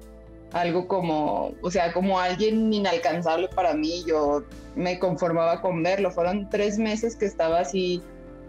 algo 0.52 0.86
como, 0.86 1.54
o 1.62 1.70
sea, 1.70 1.92
como 1.92 2.18
alguien 2.18 2.72
inalcanzable 2.72 3.48
para 3.48 3.74
mí. 3.74 4.04
Yo 4.06 4.44
me 4.76 4.98
conformaba 4.98 5.60
con 5.60 5.82
verlo. 5.82 6.10
Fueron 6.10 6.48
tres 6.50 6.78
meses 6.78 7.16
que 7.16 7.26
estaba 7.26 7.60
así, 7.60 8.02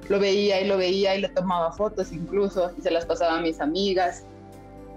lo 0.09 0.19
veía 0.19 0.61
y 0.61 0.67
lo 0.67 0.77
veía 0.77 1.15
y 1.15 1.21
le 1.21 1.29
tomaba 1.29 1.71
fotos 1.71 2.11
incluso 2.11 2.71
y 2.77 2.81
se 2.81 2.91
las 2.91 3.05
pasaba 3.05 3.37
a 3.37 3.41
mis 3.41 3.59
amigas. 3.61 4.25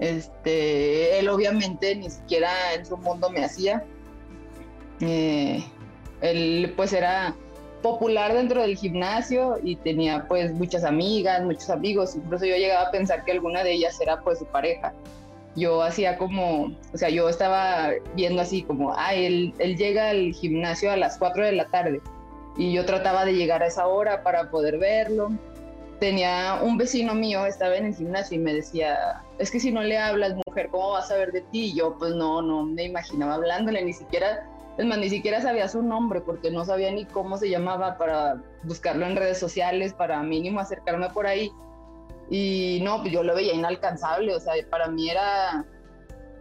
Este, 0.01 1.19
él 1.19 1.29
obviamente 1.29 1.95
ni 1.97 2.11
siquiera 2.11 2.51
en 2.75 2.85
su 2.85 2.97
mundo 2.97 3.31
me 3.31 3.45
hacía. 3.45 3.85
Eh, 5.01 5.65
él 6.21 6.73
pues 6.77 6.93
era 6.93 7.35
popular 7.83 8.35
dentro 8.35 8.63
del 8.63 8.77
gimnasio 8.77 9.59
y 9.63 9.77
tenía 9.77 10.27
pues 10.27 10.53
muchas 10.53 10.83
amigas, 10.83 11.43
muchos 11.45 11.71
amigos. 11.71 12.17
Incluso 12.17 12.47
yo 12.47 12.57
llegaba 12.57 12.89
a 12.89 12.91
pensar 12.91 13.25
que 13.25 13.33
alguna 13.33 13.63
de 13.63 13.73
ellas 13.73 14.01
era 14.01 14.21
pues 14.23 14.41
su 14.41 14.47
pareja 14.47 14.93
yo 15.57 15.83
hacía 15.83 16.19
como, 16.19 16.77
o 16.93 16.99
sea, 16.99 17.09
yo 17.09 17.29
estaba 17.29 17.91
viendo 18.15 18.43
así 18.43 18.63
como, 18.63 18.93
ah, 18.95 19.15
él, 19.15 19.55
él 19.59 19.77
llega 19.77 20.11
al 20.11 20.33
gimnasio 20.33 20.93
a 20.93 20.97
las 20.97 21.19
4 21.19 21.47
de 21.47 21.53
la 21.53 21.67
tarde 21.67 22.01
y 22.57 22.73
yo 22.73 22.85
trataba 22.85 23.25
de 23.25 23.35
llegar 23.35 23.63
a 23.63 23.67
esa 23.67 23.87
hora 23.87 24.23
para 24.23 24.51
poder 24.51 24.79
verlo. 24.79 25.31
Tenía 25.99 26.61
un 26.63 26.77
vecino 26.77 27.15
mío, 27.15 27.47
estaba 27.47 27.77
en 27.77 27.87
el 27.87 27.95
gimnasio 27.95 28.37
y 28.37 28.41
me 28.41 28.53
decía, 28.53 29.23
es 29.39 29.51
que 29.51 29.59
si 29.59 29.73
no 29.73 29.83
le 29.83 29.97
hablas, 29.97 30.35
mujer, 30.47 30.69
¿cómo 30.71 30.91
vas 30.93 31.11
a 31.11 31.17
ver 31.17 31.33
de 31.33 31.41
ti? 31.41 31.71
Y 31.71 31.75
yo 31.75 31.97
pues 31.99 32.15
no, 32.15 32.43
no 32.43 32.65
me 32.65 32.85
imaginaba 32.85 33.35
hablándole, 33.35 33.83
ni 33.83 33.95
siquiera, 33.95 34.47
es 34.77 34.85
más, 34.85 34.99
ni 34.99 35.09
siquiera 35.09 35.41
sabía 35.41 35.69
su 35.69 35.83
nombre 35.83 36.21
porque 36.21 36.51
no 36.51 36.67
sabía 36.67 36.91
ni 36.91 37.07
cómo 37.07 37.39
se 37.39 37.49
llamaba 37.49 37.97
para 37.97 38.43
buscarlo 38.65 39.07
en 39.07 39.17
redes 39.17 39.39
sociales, 39.39 39.95
para 39.95 40.23
mínimo 40.23 40.61
acercarme 40.61 41.09
por 41.09 41.27
ahí 41.27 41.51
y 42.31 42.81
no, 42.83 43.01
pues 43.01 43.13
yo 43.13 43.23
lo 43.23 43.35
veía 43.35 43.55
inalcanzable, 43.55 44.35
o 44.35 44.41
sea, 44.41 44.55
para 44.69 44.89
mí 44.89 45.11
era, 45.11 45.65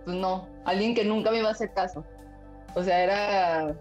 pues 0.04 0.18
no, 0.18 0.48
alguien 0.66 0.96
que 0.96 1.06
nunca 1.06 1.32
me 1.32 1.40
iba 1.40 1.50
a 1.50 1.52
hacer 1.52 1.74
caso. 1.74 2.04
O 2.74 2.84
sea, 2.84 3.04
era, 3.04 3.76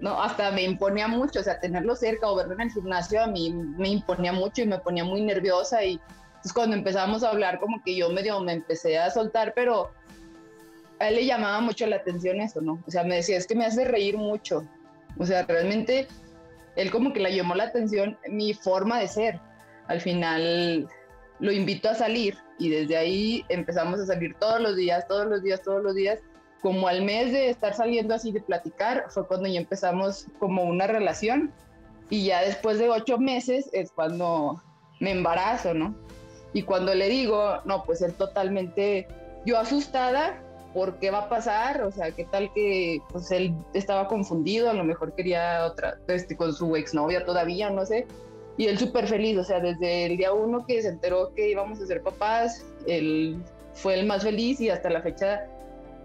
no, 0.00 0.22
hasta 0.22 0.50
me 0.52 0.62
imponía 0.62 1.08
mucho, 1.08 1.40
o 1.40 1.42
sea, 1.42 1.58
tenerlo 1.58 1.96
cerca 1.96 2.30
o 2.30 2.36
verlo 2.36 2.54
en 2.54 2.62
el 2.62 2.70
gimnasio 2.70 3.22
a 3.22 3.26
mí 3.26 3.52
me 3.52 3.88
imponía 3.88 4.32
mucho 4.32 4.62
y 4.62 4.66
me 4.66 4.78
ponía 4.78 5.04
muy 5.04 5.22
nerviosa 5.22 5.84
y 5.84 6.00
entonces 6.28 6.52
cuando 6.52 6.76
empezamos 6.76 7.24
a 7.24 7.30
hablar 7.30 7.58
como 7.58 7.82
que 7.82 7.96
yo 7.96 8.08
medio 8.10 8.38
me 8.40 8.52
empecé 8.52 8.98
a 8.98 9.10
soltar, 9.10 9.52
pero 9.54 9.90
a 10.98 11.08
él 11.08 11.16
le 11.16 11.26
llamaba 11.26 11.60
mucho 11.60 11.86
la 11.86 11.96
atención 11.96 12.40
eso, 12.40 12.60
¿no? 12.60 12.82
O 12.86 12.90
sea, 12.90 13.04
me 13.04 13.16
decía, 13.16 13.36
es 13.36 13.46
que 13.46 13.54
me 13.54 13.66
hace 13.66 13.84
reír 13.84 14.16
mucho. 14.16 14.64
O 15.18 15.26
sea, 15.26 15.42
realmente 15.42 16.06
él 16.76 16.90
como 16.90 17.12
que 17.12 17.20
le 17.20 17.34
llamó 17.34 17.54
la 17.54 17.64
atención 17.64 18.16
mi 18.28 18.54
forma 18.54 19.00
de 19.00 19.08
ser. 19.08 19.40
Al 19.88 20.00
final 20.00 20.88
lo 21.38 21.52
invito 21.52 21.88
a 21.88 21.94
salir 21.94 22.36
y 22.58 22.70
desde 22.70 22.96
ahí 22.96 23.44
empezamos 23.48 24.00
a 24.00 24.06
salir 24.06 24.34
todos 24.38 24.60
los 24.60 24.76
días, 24.76 25.06
todos 25.06 25.26
los 25.26 25.42
días, 25.42 25.62
todos 25.62 25.82
los 25.82 25.94
días. 25.94 26.20
Como 26.62 26.88
al 26.88 27.02
mes 27.02 27.32
de 27.32 27.50
estar 27.50 27.74
saliendo 27.74 28.14
así 28.14 28.32
de 28.32 28.40
platicar, 28.40 29.04
fue 29.10 29.26
cuando 29.26 29.46
ya 29.46 29.60
empezamos 29.60 30.26
como 30.38 30.64
una 30.64 30.86
relación 30.86 31.52
y 32.08 32.26
ya 32.26 32.40
después 32.42 32.78
de 32.78 32.88
ocho 32.88 33.18
meses 33.18 33.68
es 33.72 33.90
cuando 33.92 34.62
me 35.00 35.12
embarazo, 35.12 35.74
¿no? 35.74 35.94
Y 36.52 36.62
cuando 36.62 36.94
le 36.94 37.08
digo, 37.08 37.60
no, 37.66 37.84
pues 37.84 38.00
él 38.00 38.14
totalmente, 38.14 39.06
yo 39.44 39.58
asustada, 39.58 40.42
¿por 40.72 40.98
qué 40.98 41.10
va 41.10 41.18
a 41.18 41.28
pasar? 41.28 41.82
O 41.82 41.92
sea, 41.92 42.10
¿qué 42.10 42.24
tal 42.24 42.50
que 42.54 43.02
pues 43.10 43.30
él 43.30 43.54
estaba 43.74 44.08
confundido? 44.08 44.70
A 44.70 44.74
lo 44.74 44.82
mejor 44.82 45.14
quería 45.14 45.66
otra, 45.66 45.98
este, 46.08 46.36
con 46.36 46.54
su 46.54 46.74
exnovia 46.74 47.24
todavía, 47.26 47.68
no 47.68 47.84
sé 47.84 48.06
y 48.58 48.66
él 48.66 48.78
súper 48.78 49.06
feliz, 49.06 49.36
o 49.38 49.44
sea, 49.44 49.60
desde 49.60 50.06
el 50.06 50.16
día 50.16 50.32
uno 50.32 50.64
que 50.66 50.80
se 50.80 50.88
enteró 50.88 51.32
que 51.34 51.50
íbamos 51.50 51.80
a 51.80 51.86
ser 51.86 52.02
papás, 52.02 52.64
él 52.86 53.42
fue 53.74 53.94
el 53.98 54.06
más 54.06 54.22
feliz 54.22 54.60
y 54.60 54.70
hasta 54.70 54.88
la 54.88 55.02
fecha, 55.02 55.46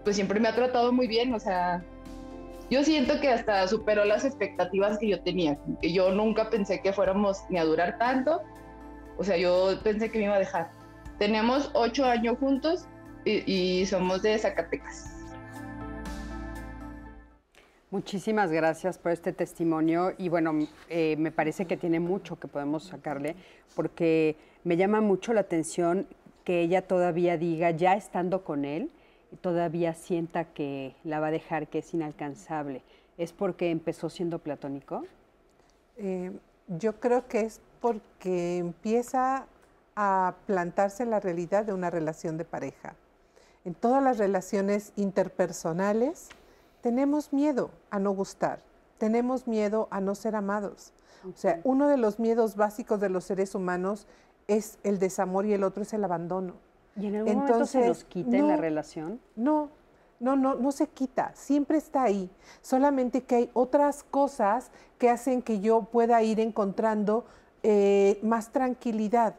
pues 0.04 0.16
siempre 0.16 0.38
me 0.38 0.48
ha 0.48 0.54
tratado 0.54 0.92
muy 0.92 1.06
bien, 1.06 1.32
o 1.32 1.40
sea, 1.40 1.82
yo 2.70 2.84
siento 2.84 3.20
que 3.20 3.28
hasta 3.28 3.66
superó 3.68 4.04
las 4.04 4.24
expectativas 4.24 4.98
que 4.98 5.08
yo 5.08 5.22
tenía, 5.22 5.58
que 5.80 5.92
yo 5.92 6.10
nunca 6.12 6.50
pensé 6.50 6.80
que 6.80 6.92
fuéramos 6.92 7.38
ni 7.48 7.58
a 7.58 7.64
durar 7.64 7.98
tanto, 7.98 8.42
o 9.16 9.24
sea, 9.24 9.36
yo 9.36 9.78
pensé 9.82 10.10
que 10.10 10.18
me 10.18 10.24
iba 10.24 10.34
a 10.34 10.38
dejar. 10.38 10.70
Tenemos 11.18 11.70
ocho 11.74 12.04
años 12.04 12.38
juntos 12.38 12.86
y, 13.24 13.50
y 13.50 13.86
somos 13.86 14.22
de 14.22 14.38
Zacatecas. 14.38 15.21
Muchísimas 17.92 18.50
gracias 18.50 18.96
por 18.96 19.12
este 19.12 19.34
testimonio 19.34 20.14
y 20.16 20.30
bueno, 20.30 20.66
eh, 20.88 21.14
me 21.18 21.30
parece 21.30 21.66
que 21.66 21.76
tiene 21.76 22.00
mucho 22.00 22.40
que 22.40 22.48
podemos 22.48 22.84
sacarle 22.84 23.36
porque 23.76 24.34
me 24.64 24.78
llama 24.78 25.02
mucho 25.02 25.34
la 25.34 25.42
atención 25.42 26.06
que 26.42 26.62
ella 26.62 26.88
todavía 26.88 27.36
diga, 27.36 27.70
ya 27.70 27.92
estando 27.92 28.44
con 28.44 28.64
él, 28.64 28.90
todavía 29.42 29.92
sienta 29.92 30.44
que 30.44 30.96
la 31.04 31.20
va 31.20 31.26
a 31.26 31.32
dejar, 31.32 31.68
que 31.68 31.80
es 31.80 31.92
inalcanzable. 31.92 32.80
¿Es 33.18 33.34
porque 33.34 33.70
empezó 33.70 34.08
siendo 34.08 34.38
platónico? 34.38 35.04
Eh, 35.98 36.32
yo 36.68 36.98
creo 36.98 37.28
que 37.28 37.40
es 37.40 37.60
porque 37.82 38.56
empieza 38.56 39.44
a 39.96 40.34
plantarse 40.46 41.04
la 41.04 41.20
realidad 41.20 41.66
de 41.66 41.74
una 41.74 41.90
relación 41.90 42.38
de 42.38 42.46
pareja. 42.46 42.96
En 43.66 43.74
todas 43.74 44.02
las 44.02 44.16
relaciones 44.16 44.94
interpersonales, 44.96 46.30
tenemos 46.82 47.32
miedo 47.32 47.70
a 47.90 47.98
no 47.98 48.10
gustar, 48.12 48.60
tenemos 48.98 49.46
miedo 49.46 49.88
a 49.90 50.00
no 50.00 50.14
ser 50.14 50.36
amados. 50.36 50.92
O 51.24 51.36
sea, 51.36 51.60
uno 51.64 51.88
de 51.88 51.96
los 51.96 52.18
miedos 52.18 52.56
básicos 52.56 53.00
de 53.00 53.08
los 53.08 53.24
seres 53.24 53.54
humanos 53.54 54.06
es 54.48 54.78
el 54.82 54.98
desamor 54.98 55.46
y 55.46 55.52
el 55.52 55.62
otro 55.62 55.84
es 55.84 55.92
el 55.92 56.04
abandono. 56.04 56.54
¿Y 56.96 57.06
en 57.06 57.16
algún 57.16 57.32
Entonces, 57.32 57.74
momento 57.74 57.94
se 57.94 58.02
nos 58.02 58.04
quita 58.04 58.36
en 58.36 58.48
la 58.48 58.56
relación? 58.56 59.20
No, 59.36 59.70
no, 60.18 60.36
no, 60.36 60.54
no 60.54 60.72
se 60.72 60.88
quita, 60.88 61.32
siempre 61.34 61.78
está 61.78 62.02
ahí. 62.02 62.30
Solamente 62.60 63.22
que 63.22 63.36
hay 63.36 63.50
otras 63.54 64.02
cosas 64.02 64.70
que 64.98 65.10
hacen 65.10 65.42
que 65.42 65.60
yo 65.60 65.82
pueda 65.82 66.22
ir 66.22 66.40
encontrando 66.40 67.24
eh, 67.62 68.18
más 68.22 68.50
tranquilidad. 68.50 69.34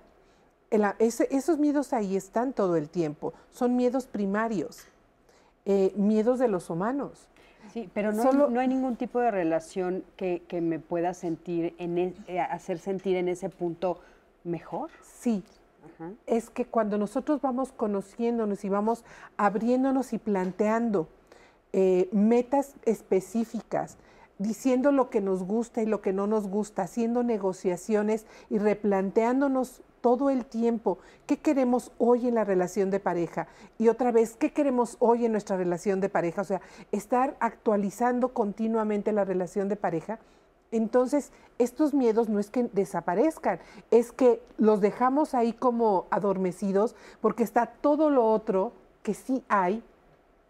esos 0.99 1.59
miedos 1.59 1.93
ahí 1.93 2.15
están 2.15 2.53
todo 2.53 2.77
el 2.77 2.89
tiempo, 2.89 3.33
son 3.51 3.75
miedos 3.75 4.07
primarios, 4.07 4.85
eh, 5.65 5.93
miedos 5.95 6.39
de 6.39 6.47
los 6.47 6.69
humanos. 6.69 7.27
Sí, 7.73 7.89
pero 7.91 8.11
no, 8.11 8.49
no 8.49 8.59
hay 8.59 8.67
ningún 8.67 8.97
tipo 8.97 9.19
de 9.19 9.31
relación 9.31 10.03
que, 10.15 10.43
me 10.61 10.77
pueda 10.77 11.15
sentir, 11.15 11.73
en 11.79 11.97
e, 11.97 12.13
eh, 12.27 12.39
hacer 12.39 12.77
sentir 12.77 13.15
en 13.15 13.27
ese 13.27 13.49
punto 13.49 13.99
mejor. 14.43 14.91
Sí. 15.01 15.43
Es 16.27 16.51
que 16.51 16.65
cuando 16.65 16.99
nosotros 16.99 17.41
vamos 17.41 17.71
conociéndonos 17.71 18.63
y 18.63 18.69
vamos 18.69 19.03
abriéndonos 19.37 20.13
y 20.13 20.19
planteando 20.19 21.07
eh, 21.71 22.09
metas 22.11 22.75
específicas, 22.85 23.97
diciendo 24.37 24.91
lo 24.91 25.09
que 25.09 25.21
nos 25.21 25.43
gusta 25.43 25.81
y 25.81 25.87
lo 25.87 26.01
que 26.01 26.13
no 26.13 26.27
nos 26.27 26.47
gusta, 26.47 26.83
haciendo 26.83 27.23
negociaciones 27.23 28.27
y 28.51 28.59
replanteándonos 28.59 29.81
todo 30.03 30.29
el 30.29 30.45
tiempo. 30.45 30.99
Qué 31.25 31.37
queremos 31.37 31.93
hoy 31.97 32.27
en 32.27 32.35
la 32.35 32.43
relación 32.43 32.91
de 32.91 32.99
pareja 32.99 33.47
y 33.79 33.87
otra 33.87 34.11
vez 34.11 34.35
qué 34.35 34.51
queremos 34.51 34.97
hoy 34.99 35.25
en 35.25 35.31
nuestra 35.31 35.55
relación 35.55 36.01
de 36.01 36.09
pareja, 36.09 36.41
o 36.41 36.43
sea, 36.45 36.59
estar 36.91 37.37
actualizando 37.39 38.33
continuamente 38.33 39.13
la 39.13 39.23
relación 39.23 39.69
de 39.69 39.77
pareja. 39.77 40.19
Entonces, 40.71 41.31
estos 41.57 41.93
miedos 41.93 42.27
no 42.27 42.39
es 42.39 42.49
que 42.49 42.63
desaparezcan, 42.73 43.59
es 43.91 44.11
que 44.11 44.41
los 44.57 44.81
dejamos 44.81 45.33
ahí 45.33 45.53
como 45.53 46.07
adormecidos 46.09 46.97
porque 47.21 47.43
está 47.43 47.67
todo 47.67 48.09
lo 48.09 48.29
otro 48.29 48.73
que 49.03 49.13
sí 49.13 49.45
hay 49.47 49.83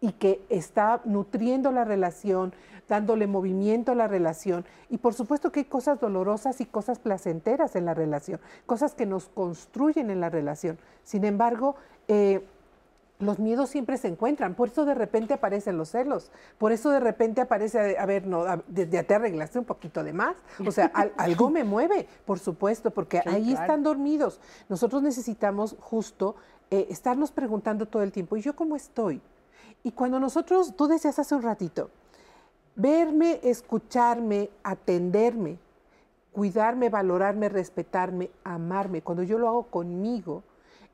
y 0.04 0.12
que 0.12 0.44
está 0.50 1.00
nutriendo 1.06 1.72
la 1.72 1.86
relación, 1.86 2.52
dándole 2.90 3.26
movimiento 3.26 3.92
a 3.92 3.94
la 3.94 4.06
relación. 4.06 4.66
Y 4.90 4.98
por 4.98 5.14
supuesto 5.14 5.50
que 5.50 5.60
hay 5.60 5.64
cosas 5.64 5.98
dolorosas 5.98 6.60
y 6.60 6.66
cosas 6.66 6.98
placenteras 6.98 7.74
en 7.74 7.86
la 7.86 7.94
relación, 7.94 8.38
cosas 8.66 8.94
que 8.94 9.06
nos 9.06 9.28
construyen 9.28 10.10
en 10.10 10.20
la 10.20 10.28
relación. 10.28 10.78
Sin 11.04 11.24
embargo, 11.24 11.76
eh, 12.06 12.44
los 13.18 13.38
miedos 13.38 13.70
siempre 13.70 13.96
se 13.96 14.08
encuentran, 14.08 14.54
por 14.54 14.68
eso 14.68 14.84
de 14.84 14.92
repente 14.92 15.32
aparecen 15.32 15.78
los 15.78 15.88
celos, 15.88 16.30
por 16.58 16.72
eso 16.72 16.90
de 16.90 17.00
repente 17.00 17.40
aparece, 17.40 17.96
a 17.96 18.04
ver, 18.04 18.26
no, 18.26 18.44
ya 18.68 19.04
te 19.04 19.14
arreglaste 19.14 19.58
un 19.58 19.64
poquito 19.64 20.04
de 20.04 20.12
más, 20.12 20.36
o 20.66 20.70
sea, 20.70 20.92
algo 21.16 21.48
me 21.48 21.64
mueve, 21.64 22.06
por 22.26 22.38
supuesto, 22.38 22.90
porque 22.90 23.22
ahí 23.24 23.54
están 23.54 23.82
dormidos. 23.82 24.38
Nosotros 24.68 25.02
necesitamos 25.02 25.76
justo 25.80 26.36
eh, 26.70 26.88
estarnos 26.90 27.32
preguntando 27.32 27.86
todo 27.86 28.02
el 28.02 28.12
tiempo, 28.12 28.36
¿y 28.36 28.42
yo 28.42 28.54
cómo 28.54 28.76
estoy? 28.76 29.22
Y 29.84 29.92
cuando 29.92 30.18
nosotros, 30.18 30.74
tú 30.74 30.88
decías 30.88 31.18
hace 31.18 31.34
un 31.34 31.42
ratito, 31.42 31.90
verme, 32.74 33.38
escucharme, 33.42 34.48
atenderme, 34.62 35.58
cuidarme, 36.32 36.88
valorarme, 36.88 37.50
respetarme, 37.50 38.30
amarme, 38.44 39.02
cuando 39.02 39.22
yo 39.22 39.38
lo 39.38 39.46
hago 39.46 39.64
conmigo, 39.64 40.42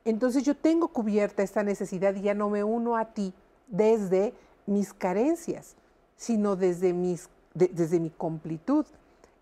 entonces 0.03 0.43
yo 0.43 0.55
tengo 0.57 0.89
cubierta 0.89 1.41
esta 1.41 1.63
necesidad 1.63 2.13
y 2.15 2.21
ya 2.21 2.33
no 2.33 2.49
me 2.49 2.65
uno 2.65 2.97
a 2.97 3.05
ti 3.05 3.33
desde 3.67 4.33
mis 4.65 4.93
carencias, 4.93 5.75
sino 6.17 6.57
desde, 6.57 6.91
mis, 6.91 7.29
desde 7.53 7.97
mi 7.97 8.09
completud. 8.09 8.85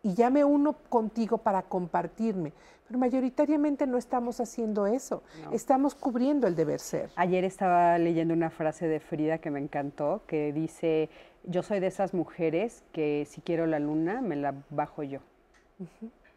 Y 0.01 0.13
ya 0.13 0.29
me 0.29 0.43
uno 0.43 0.73
contigo 0.89 1.39
para 1.39 1.63
compartirme. 1.63 2.53
Pero 2.87 2.99
mayoritariamente 2.99 3.85
no 3.85 3.97
estamos 3.97 4.39
haciendo 4.39 4.87
eso. 4.87 5.21
Estamos 5.51 5.93
cubriendo 5.93 6.47
el 6.47 6.55
deber 6.55 6.79
ser. 6.79 7.11
Ayer 7.15 7.43
estaba 7.43 7.97
leyendo 7.97 8.33
una 8.33 8.49
frase 8.49 8.87
de 8.87 8.99
Frida 8.99 9.37
que 9.37 9.51
me 9.51 9.59
encantó, 9.59 10.21
que 10.25 10.51
dice, 10.53 11.09
yo 11.43 11.61
soy 11.61 11.79
de 11.79 11.87
esas 11.87 12.13
mujeres 12.13 12.83
que 12.91 13.27
si 13.29 13.41
quiero 13.41 13.67
la 13.67 13.79
luna, 13.79 14.21
me 14.21 14.35
la 14.35 14.55
bajo 14.69 15.03
yo 15.03 15.19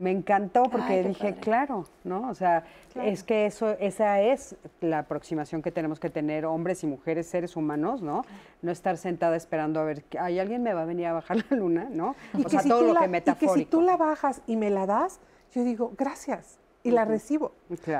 me 0.02 0.10
encantó 0.10 0.64
porque 0.64 1.04
dije, 1.04 1.36
claro, 1.36 1.86
¿no? 2.02 2.28
O 2.28 2.34
sea, 2.34 2.64
es 2.96 3.22
que 3.22 3.46
eso, 3.46 3.70
esa 3.78 4.20
es 4.20 4.56
la 4.80 4.98
aproximación 4.98 5.62
que 5.62 5.70
tenemos 5.70 6.00
que 6.00 6.10
tener 6.10 6.44
hombres 6.44 6.82
y 6.82 6.88
mujeres, 6.88 7.28
seres 7.28 7.56
humanos, 7.56 8.02
¿no? 8.02 8.24
No 8.62 8.72
estar 8.72 8.96
sentada 8.96 9.36
esperando 9.36 9.78
a 9.78 9.84
ver, 9.84 10.02
¿hay 10.18 10.40
alguien 10.40 10.64
me 10.64 10.74
va 10.74 10.82
a 10.82 10.86
venir 10.86 11.06
a 11.06 11.12
bajar 11.12 11.36
la 11.50 11.56
luna, 11.56 11.86
¿no? 11.88 12.16
o 12.44 12.48
sea, 12.48 12.62
todo 12.62 12.92
lo 12.92 13.00
que 13.00 13.06
metafórico. 13.06 13.54
Y 13.54 13.60
que 13.60 13.64
si 13.64 13.70
tú 13.70 13.80
la 13.80 13.96
bajas 13.96 14.42
y 14.48 14.56
me 14.56 14.70
la 14.70 14.86
das, 14.86 15.20
yo 15.52 15.62
digo, 15.62 15.92
gracias, 15.96 16.58
y 16.82 16.90
la 16.90 17.04
recibo. 17.04 17.52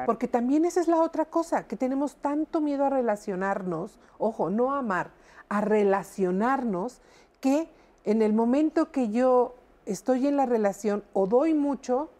Porque 0.05 0.27
también 0.27 0.65
esa 0.65 0.81
es 0.81 0.89
la 0.89 1.01
otra 1.01 1.27
cosa, 1.27 1.69
que 1.69 1.77
tenemos 1.77 2.17
tanto 2.17 2.61
miedo 2.61 2.85
a 2.85 2.91
relacionarnos, 2.91 4.01
ojo, 4.19 4.51
no 4.51 4.75
a 4.75 4.79
amar, 4.79 5.11
a 5.49 5.61
relacionarnos, 5.61 7.01
que 7.41 7.69
en 8.05 8.23
el 8.23 8.33
momento 8.33 8.91
que 8.91 9.11
yo 9.11 9.55
estoy 9.87 10.27
en 10.27 10.37
la 10.37 10.47
relación 10.47 11.05
o 11.13 11.27
doy 11.27 11.55
mucho 11.55 12.11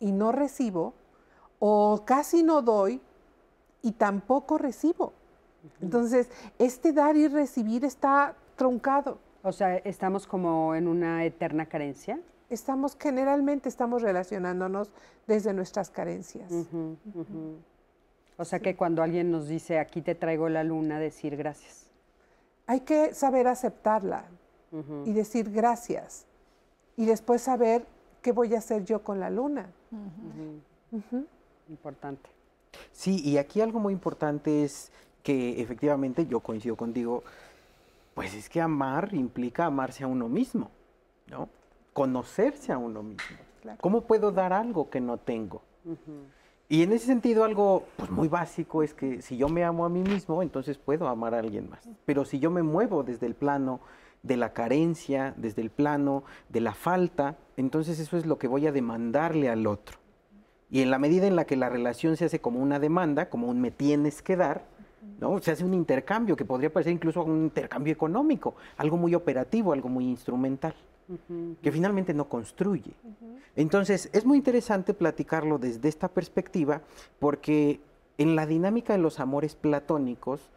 y 0.00 0.12
no 0.12 0.32
recibo, 0.32 0.94
o 1.58 2.02
casi 2.04 2.42
no 2.42 2.62
doy 2.62 3.00
y 3.82 3.92
tampoco 3.92 4.58
recibo. 4.58 5.12
Entonces, 5.80 6.28
este 6.58 6.92
dar 6.92 7.16
y 7.16 7.28
recibir 7.28 7.84
está 7.84 8.34
truncado. 8.56 9.18
O 9.42 9.52
sea, 9.52 9.76
estamos 9.78 10.26
como 10.26 10.74
en 10.74 10.88
una 10.88 11.24
eterna 11.24 11.66
carencia. 11.66 12.20
Estamos, 12.50 12.96
generalmente 13.00 13.68
estamos 13.68 14.02
relacionándonos 14.02 14.90
desde 15.26 15.52
nuestras 15.52 15.90
carencias. 15.90 16.52
O 18.36 18.44
sea 18.44 18.60
que 18.60 18.76
cuando 18.76 19.02
alguien 19.02 19.30
nos 19.30 19.46
dice, 19.46 19.78
aquí 19.78 20.02
te 20.02 20.14
traigo 20.14 20.48
la 20.48 20.64
luna, 20.64 20.98
decir 20.98 21.36
gracias. 21.36 21.90
Hay 22.66 22.80
que 22.80 23.14
saber 23.14 23.46
aceptarla 23.46 24.24
y 25.04 25.12
decir 25.12 25.50
gracias 25.50 26.26
y 26.96 27.06
después 27.06 27.42
saber 27.42 27.86
qué 28.22 28.32
voy 28.32 28.54
a 28.54 28.58
hacer 28.58 28.84
yo 28.84 29.02
con 29.02 29.20
la 29.20 29.30
luna. 29.30 29.70
Importante. 31.68 32.30
Sí, 32.92 33.20
y 33.24 33.38
aquí 33.38 33.60
algo 33.60 33.80
muy 33.80 33.92
importante 33.92 34.64
es 34.64 34.90
que 35.22 35.60
efectivamente 35.60 36.26
yo 36.26 36.40
coincido 36.40 36.76
contigo, 36.76 37.22
pues 38.14 38.34
es 38.34 38.48
que 38.48 38.60
amar 38.60 39.14
implica 39.14 39.66
amarse 39.66 40.04
a 40.04 40.06
uno 40.06 40.28
mismo, 40.28 40.70
¿no? 41.28 41.48
Conocerse 41.92 42.72
a 42.72 42.78
uno 42.78 43.02
mismo. 43.02 43.36
¿Cómo 43.80 44.02
puedo 44.02 44.32
dar 44.32 44.52
algo 44.52 44.90
que 44.90 45.00
no 45.00 45.18
tengo? 45.18 45.62
Y 46.68 46.82
en 46.82 46.92
ese 46.92 47.06
sentido 47.06 47.44
algo 47.44 47.84
pues, 47.96 48.10
muy 48.10 48.28
básico 48.28 48.82
es 48.82 48.94
que 48.94 49.22
si 49.22 49.36
yo 49.36 49.48
me 49.48 49.64
amo 49.64 49.84
a 49.84 49.88
mí 49.88 50.02
mismo, 50.02 50.42
entonces 50.42 50.78
puedo 50.78 51.06
amar 51.06 51.34
a 51.34 51.38
alguien 51.38 51.68
más. 51.68 51.88
Pero 52.04 52.24
si 52.24 52.38
yo 52.38 52.50
me 52.50 52.62
muevo 52.62 53.02
desde 53.02 53.26
el 53.26 53.34
plano 53.34 53.80
de 54.22 54.36
la 54.36 54.52
carencia, 54.52 55.34
desde 55.36 55.62
el 55.62 55.70
plano 55.70 56.24
de 56.48 56.60
la 56.60 56.74
falta, 56.74 57.36
entonces 57.56 57.98
eso 57.98 58.16
es 58.16 58.26
lo 58.26 58.38
que 58.38 58.48
voy 58.48 58.66
a 58.66 58.72
demandarle 58.72 59.48
al 59.48 59.66
otro. 59.66 59.98
Y 60.70 60.80
en 60.80 60.90
la 60.90 60.98
medida 60.98 61.26
en 61.26 61.36
la 61.36 61.44
que 61.44 61.56
la 61.56 61.68
relación 61.68 62.16
se 62.16 62.24
hace 62.24 62.40
como 62.40 62.60
una 62.60 62.78
demanda, 62.78 63.28
como 63.28 63.48
un 63.48 63.60
me 63.60 63.70
tienes 63.70 64.22
que 64.22 64.36
dar, 64.36 64.64
¿no? 65.20 65.40
Se 65.40 65.50
hace 65.50 65.64
un 65.64 65.74
intercambio 65.74 66.36
que 66.36 66.44
podría 66.44 66.72
parecer 66.72 66.92
incluso 66.92 67.22
un 67.22 67.42
intercambio 67.42 67.92
económico, 67.92 68.54
algo 68.76 68.96
muy 68.96 69.14
operativo, 69.14 69.72
algo 69.72 69.88
muy 69.88 70.08
instrumental, 70.08 70.74
que 71.60 71.72
finalmente 71.72 72.14
no 72.14 72.28
construye. 72.28 72.92
Entonces, 73.54 74.08
es 74.12 74.24
muy 74.24 74.38
interesante 74.38 74.94
platicarlo 74.94 75.58
desde 75.58 75.88
esta 75.88 76.08
perspectiva 76.08 76.80
porque 77.18 77.80
en 78.16 78.36
la 78.36 78.46
dinámica 78.46 78.94
de 78.94 78.98
los 78.98 79.20
amores 79.20 79.56
platónicos, 79.56 80.50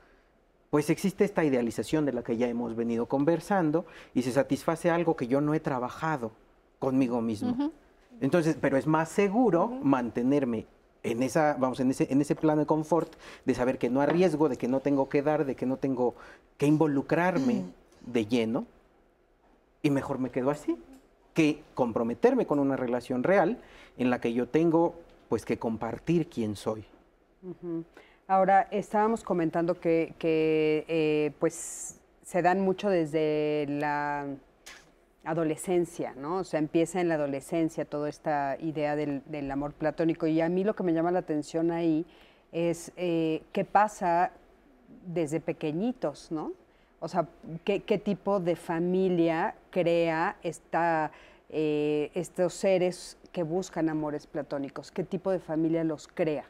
pues 0.69 0.89
existe 0.89 1.23
esta 1.23 1.43
idealización 1.43 2.05
de 2.05 2.13
la 2.13 2.23
que 2.23 2.37
ya 2.37 2.47
hemos 2.47 2.75
venido 2.75 3.05
conversando 3.05 3.85
y 4.13 4.23
se 4.23 4.31
satisface 4.31 4.89
algo 4.89 5.15
que 5.15 5.27
yo 5.27 5.41
no 5.41 5.53
he 5.53 5.59
trabajado 5.59 6.31
conmigo 6.79 7.21
mismo. 7.21 7.71
Entonces, 8.21 8.57
pero 8.59 8.77
es 8.77 8.87
más 8.87 9.09
seguro 9.09 9.67
mantenerme 9.67 10.65
en 11.03 11.21
esa, 11.21 11.55
vamos, 11.59 11.79
en 11.79 11.91
ese, 11.91 12.11
en 12.11 12.19
ese 12.21 12.35
plano 12.35 12.61
de 12.61 12.65
confort, 12.65 13.13
de 13.45 13.53
saber 13.53 13.77
que 13.77 13.89
no 13.89 14.01
arriesgo, 14.01 14.49
de 14.49 14.57
que 14.57 14.67
no 14.67 14.79
tengo 14.79 15.07
que 15.07 15.21
dar, 15.21 15.45
de 15.45 15.55
que 15.55 15.65
no 15.65 15.77
tengo 15.77 16.15
que 16.57 16.65
involucrarme 16.65 17.65
de 18.05 18.25
lleno, 18.25 18.65
y 19.83 19.91
mejor 19.91 20.17
me 20.17 20.31
quedo 20.31 20.49
así, 20.49 20.77
que 21.35 21.61
comprometerme 21.75 22.47
con 22.47 22.59
una 22.59 22.75
relación 22.75 23.23
real 23.23 23.59
en 23.97 24.09
la 24.09 24.19
que 24.19 24.33
yo 24.33 24.47
tengo 24.47 24.95
pues 25.29 25.45
que 25.45 25.59
compartir 25.59 26.27
quién 26.27 26.55
soy. 26.55 26.85
Ahora, 28.27 28.67
estábamos 28.71 29.23
comentando 29.23 29.79
que, 29.79 30.15
eh, 30.19 31.31
pues 31.39 31.99
se 32.23 32.41
dan 32.41 32.59
mucho 32.59 32.89
desde 32.89 33.67
la 33.69 34.25
adolescencia, 35.23 36.15
¿no? 36.17 36.37
O 36.37 36.43
sea, 36.43 36.59
empieza 36.59 36.99
en 37.01 37.07
la 37.07 37.15
adolescencia 37.15 37.85
toda 37.85 38.09
esta 38.09 38.57
idea 38.59 38.95
del, 38.95 39.51
amor 39.51 39.73
platónico. 39.73 40.25
Y 40.25 40.41
a 40.41 40.49
mí 40.49 40.63
lo 40.63 40.75
que 40.75 40.81
me 40.81 40.91
llama 40.91 41.11
la 41.11 41.19
atención 41.19 41.69
ahí 41.69 42.03
es 42.51 42.91
eh, 42.97 43.43
qué 43.51 43.63
pasa 43.63 44.31
desde 45.05 45.39
pequeñitos, 45.39 46.31
¿no? 46.31 46.53
O 47.01 47.07
sea, 47.07 47.27
qué, 47.63 47.79
tipo 48.03 48.39
de 48.39 48.55
familia 48.55 49.53
crea 49.69 50.37
esta, 50.41 51.11
eh, 51.49 52.09
estos 52.15 52.55
seres 52.55 53.19
que 53.31 53.43
buscan 53.43 53.87
amores 53.87 54.25
platónicos, 54.25 54.91
qué 54.91 55.03
tipo 55.03 55.29
de 55.29 55.39
familia 55.39 55.83
los 55.83 56.07
crea. 56.07 56.45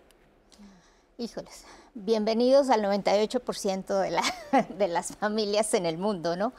Híjoles, 1.18 1.64
bienvenidos 1.94 2.70
al 2.70 2.82
98% 2.82 4.02
de, 4.02 4.12
la, 4.12 4.22
de 4.78 4.90
las 4.90 5.16
familias 5.16 5.74
en 5.74 5.86
el 5.86 5.98
mundo, 5.98 6.36
¿no? 6.36 6.52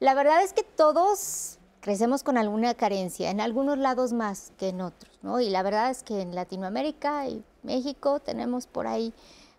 La 0.00 0.12
verdad 0.12 0.42
es 0.42 0.52
que 0.52 0.64
todos 0.64 1.58
crecemos 1.80 2.22
con 2.22 2.36
alguna 2.36 2.74
carencia, 2.74 3.30
en 3.30 3.40
algunos 3.40 3.78
lados 3.78 4.12
más 4.12 4.52
que 4.58 4.68
en 4.68 4.82
otros, 4.82 5.18
¿no? 5.22 5.40
Y 5.40 5.48
la 5.48 5.62
verdad 5.62 5.90
es 5.90 6.02
que 6.02 6.20
en 6.20 6.34
Latinoamérica 6.34 7.26
y 7.26 7.42
México 7.62 8.20
tenemos 8.20 8.66
por 8.66 8.86
ahí 8.86 9.14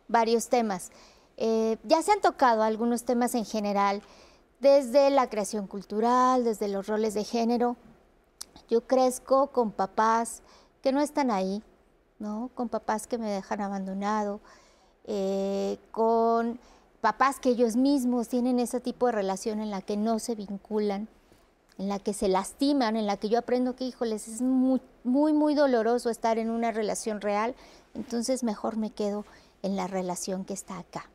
varios 0.07 0.49
temas. 0.49 0.91
Eh, 1.37 1.77
ya 1.83 2.03
se 2.03 2.11
han 2.11 2.21
tocado 2.21 2.61
algunos 2.61 3.05
temas 3.05 3.33
en 3.33 3.45
general, 3.45 4.03
desde 4.59 5.09
la 5.09 5.31
creación 5.31 5.65
cultural, 5.65 6.43
desde 6.43 6.67
los 6.67 6.85
roles 6.85 7.15
de 7.15 7.23
género. 7.23 7.75
Yo 8.69 8.85
crezco 8.85 9.47
con 9.47 9.71
papás 9.71 10.43
que 10.83 10.91
no 10.91 11.01
están 11.01 11.31
ahí, 11.31 11.63
con 12.53 12.69
papás 12.69 13.07
que 13.07 13.17
me 13.17 13.29
dejan 13.29 13.61
abandonado, 13.61 14.39
eh, 15.05 15.77
con 15.91 16.59
papás 17.01 17.39
que 17.39 17.49
ellos 17.49 17.75
mismos 17.75 18.29
tienen 18.29 18.59
ese 18.59 18.79
tipo 18.79 19.07
de 19.07 19.11
relación 19.11 19.59
en 19.59 19.71
la 19.71 19.81
que 19.81 19.97
no 19.97 20.19
se 20.19 20.35
vinculan, 20.35 21.09
en 21.77 21.89
la 21.89 21.99
que 21.99 22.13
se 22.13 22.29
lastiman, 22.29 22.95
en 22.95 23.05
la 23.05 23.17
que 23.17 23.29
yo 23.29 23.39
aprendo 23.39 23.75
que, 23.75 23.83
híjoles, 23.83 24.27
es 24.27 24.41
muy, 24.41 24.81
muy, 25.03 25.33
muy 25.33 25.55
doloroso 25.55 26.09
estar 26.09 26.37
en 26.37 26.49
una 26.49 26.71
relación 26.71 27.19
real, 27.19 27.55
entonces 27.93 28.43
mejor 28.43 28.77
me 28.77 28.91
quedo 28.91 29.25
en 29.63 29.75
la 29.75 29.87
relación 29.87 30.45
que 30.45 30.53
está 30.53 30.79
acá. 30.79 31.09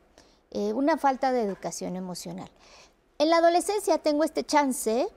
Eh, 0.50 0.72
una 0.72 0.96
falta 0.96 1.32
de 1.32 1.42
educación 1.42 1.96
emocional. 1.96 2.50
En 3.18 3.30
la 3.30 3.38
adolescencia 3.38 3.98
tengo 3.98 4.24
este 4.24 4.44
chance 4.44 5.08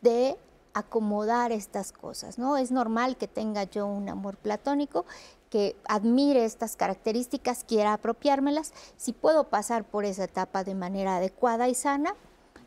de 0.00 0.36
acomodar 0.78 1.52
estas 1.52 1.92
cosas, 1.92 2.38
¿no? 2.38 2.56
Es 2.56 2.70
normal 2.70 3.16
que 3.16 3.28
tenga 3.28 3.64
yo 3.64 3.86
un 3.86 4.08
amor 4.08 4.36
platónico 4.36 5.04
que 5.50 5.76
admire 5.88 6.44
estas 6.44 6.76
características, 6.76 7.64
quiera 7.64 7.94
apropiármelas. 7.94 8.72
Si 8.96 9.12
puedo 9.12 9.44
pasar 9.44 9.84
por 9.84 10.04
esa 10.04 10.24
etapa 10.24 10.64
de 10.64 10.74
manera 10.74 11.16
adecuada 11.16 11.68
y 11.68 11.74
sana, 11.74 12.14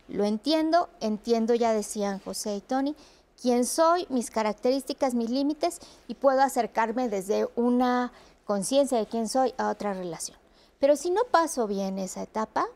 lo 0.08 0.26
entiendo, 0.26 0.90
entiendo, 1.00 1.54
ya 1.54 1.74
decían 1.74 2.20
José 2.20 2.56
y 2.56 2.62
Tony, 2.62 2.96
quién 3.42 3.66
soy, 3.66 4.06
mis 4.10 4.30
características, 4.30 5.14
mis 5.14 5.30
límites 5.30 5.80
y 6.08 6.16
puedo 6.16 6.42
acercarme 6.42 7.10
desde 7.10 7.48
una 7.56 8.12
conciencia 8.46 8.98
de 8.98 9.06
quién 9.06 9.30
soy 9.30 9.54
a 9.58 9.70
otra 9.70 9.94
relación. 9.94 10.38
Pero 10.80 10.96
si 10.96 11.12
no 11.12 11.24
paso 11.26 11.68
bien 11.68 12.00
esa 12.00 12.24
etapa, 12.24 12.68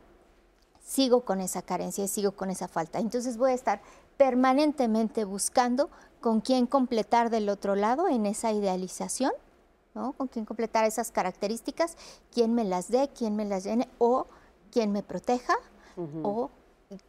sigo 0.85 1.21
con 1.21 1.41
esa 1.41 1.61
carencia 1.61 2.03
y 2.03 2.07
sigo 2.07 2.31
con 2.31 2.49
esa 2.49 2.67
falta. 2.67 2.99
Entonces 2.99 3.37
voy 3.37 3.51
a 3.51 3.55
estar 3.55 3.81
permanentemente 4.17 5.25
buscando 5.25 5.89
con 6.21 6.41
quién 6.41 6.65
completar 6.65 7.29
del 7.29 7.49
otro 7.49 7.75
lado 7.75 8.07
en 8.07 8.25
esa 8.25 8.51
idealización, 8.51 9.31
¿no? 9.93 10.13
con 10.13 10.27
quién 10.27 10.45
completar 10.45 10.85
esas 10.85 11.11
características, 11.11 11.97
quién 12.33 12.53
me 12.53 12.63
las 12.63 12.89
dé, 12.89 13.09
quién 13.15 13.35
me 13.35 13.45
las 13.45 13.63
llene 13.63 13.87
o 13.97 14.27
quién 14.71 14.91
me 14.91 15.03
proteja 15.03 15.53
o 16.23 16.49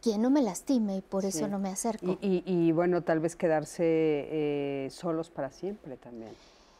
quién 0.01 0.21
no 0.21 0.29
me 0.29 0.41
lastime 0.41 0.97
y 0.97 1.01
por 1.01 1.25
eso 1.25 1.47
no 1.47 1.59
me 1.59 1.69
acerco. 1.69 2.17
Y, 2.21 2.71
bueno, 2.71 3.01
tal 3.03 3.19
vez 3.19 3.35
quedarse 3.35 3.83
eh, 3.83 4.87
solos 4.91 5.29
para 5.29 5.51
siempre 5.51 5.97
también. 5.97 6.31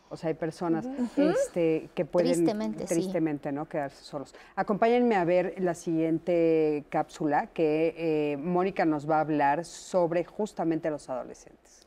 O 0.09 0.17
sea, 0.17 0.29
hay 0.29 0.35
personas 0.35 0.88
este, 1.17 1.89
que 1.93 2.05
pueden 2.05 2.34
tristemente, 2.34 2.85
tristemente 2.85 3.51
¿no? 3.51 3.67
quedarse 3.67 4.03
solos. 4.03 4.34
Acompáñenme 4.55 5.15
a 5.15 5.25
ver 5.25 5.55
la 5.57 5.73
siguiente 5.73 6.85
cápsula 6.89 7.47
que 7.47 7.93
eh, 7.97 8.38
Mónica 8.38 8.85
nos 8.85 9.09
va 9.09 9.17
a 9.17 9.21
hablar 9.21 9.65
sobre 9.65 10.23
justamente 10.23 10.89
los 10.89 11.09
adolescentes. 11.09 11.85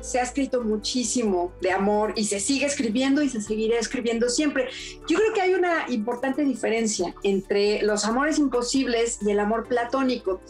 Se 0.00 0.18
ha 0.18 0.22
escrito 0.22 0.62
muchísimo 0.62 1.52
de 1.60 1.72
amor 1.72 2.14
y 2.16 2.24
se 2.24 2.40
sigue 2.40 2.64
escribiendo 2.64 3.20
y 3.20 3.28
se 3.28 3.42
seguirá 3.42 3.78
escribiendo 3.78 4.30
siempre. 4.30 4.68
Yo 5.06 5.18
creo 5.18 5.34
que 5.34 5.42
hay 5.42 5.52
una 5.52 5.90
importante 5.90 6.42
diferencia 6.42 7.14
entre 7.22 7.82
los 7.82 8.06
amores 8.06 8.38
imposibles 8.38 9.18
y 9.20 9.30
el 9.30 9.40
amor 9.40 9.68
platónico 9.68 10.40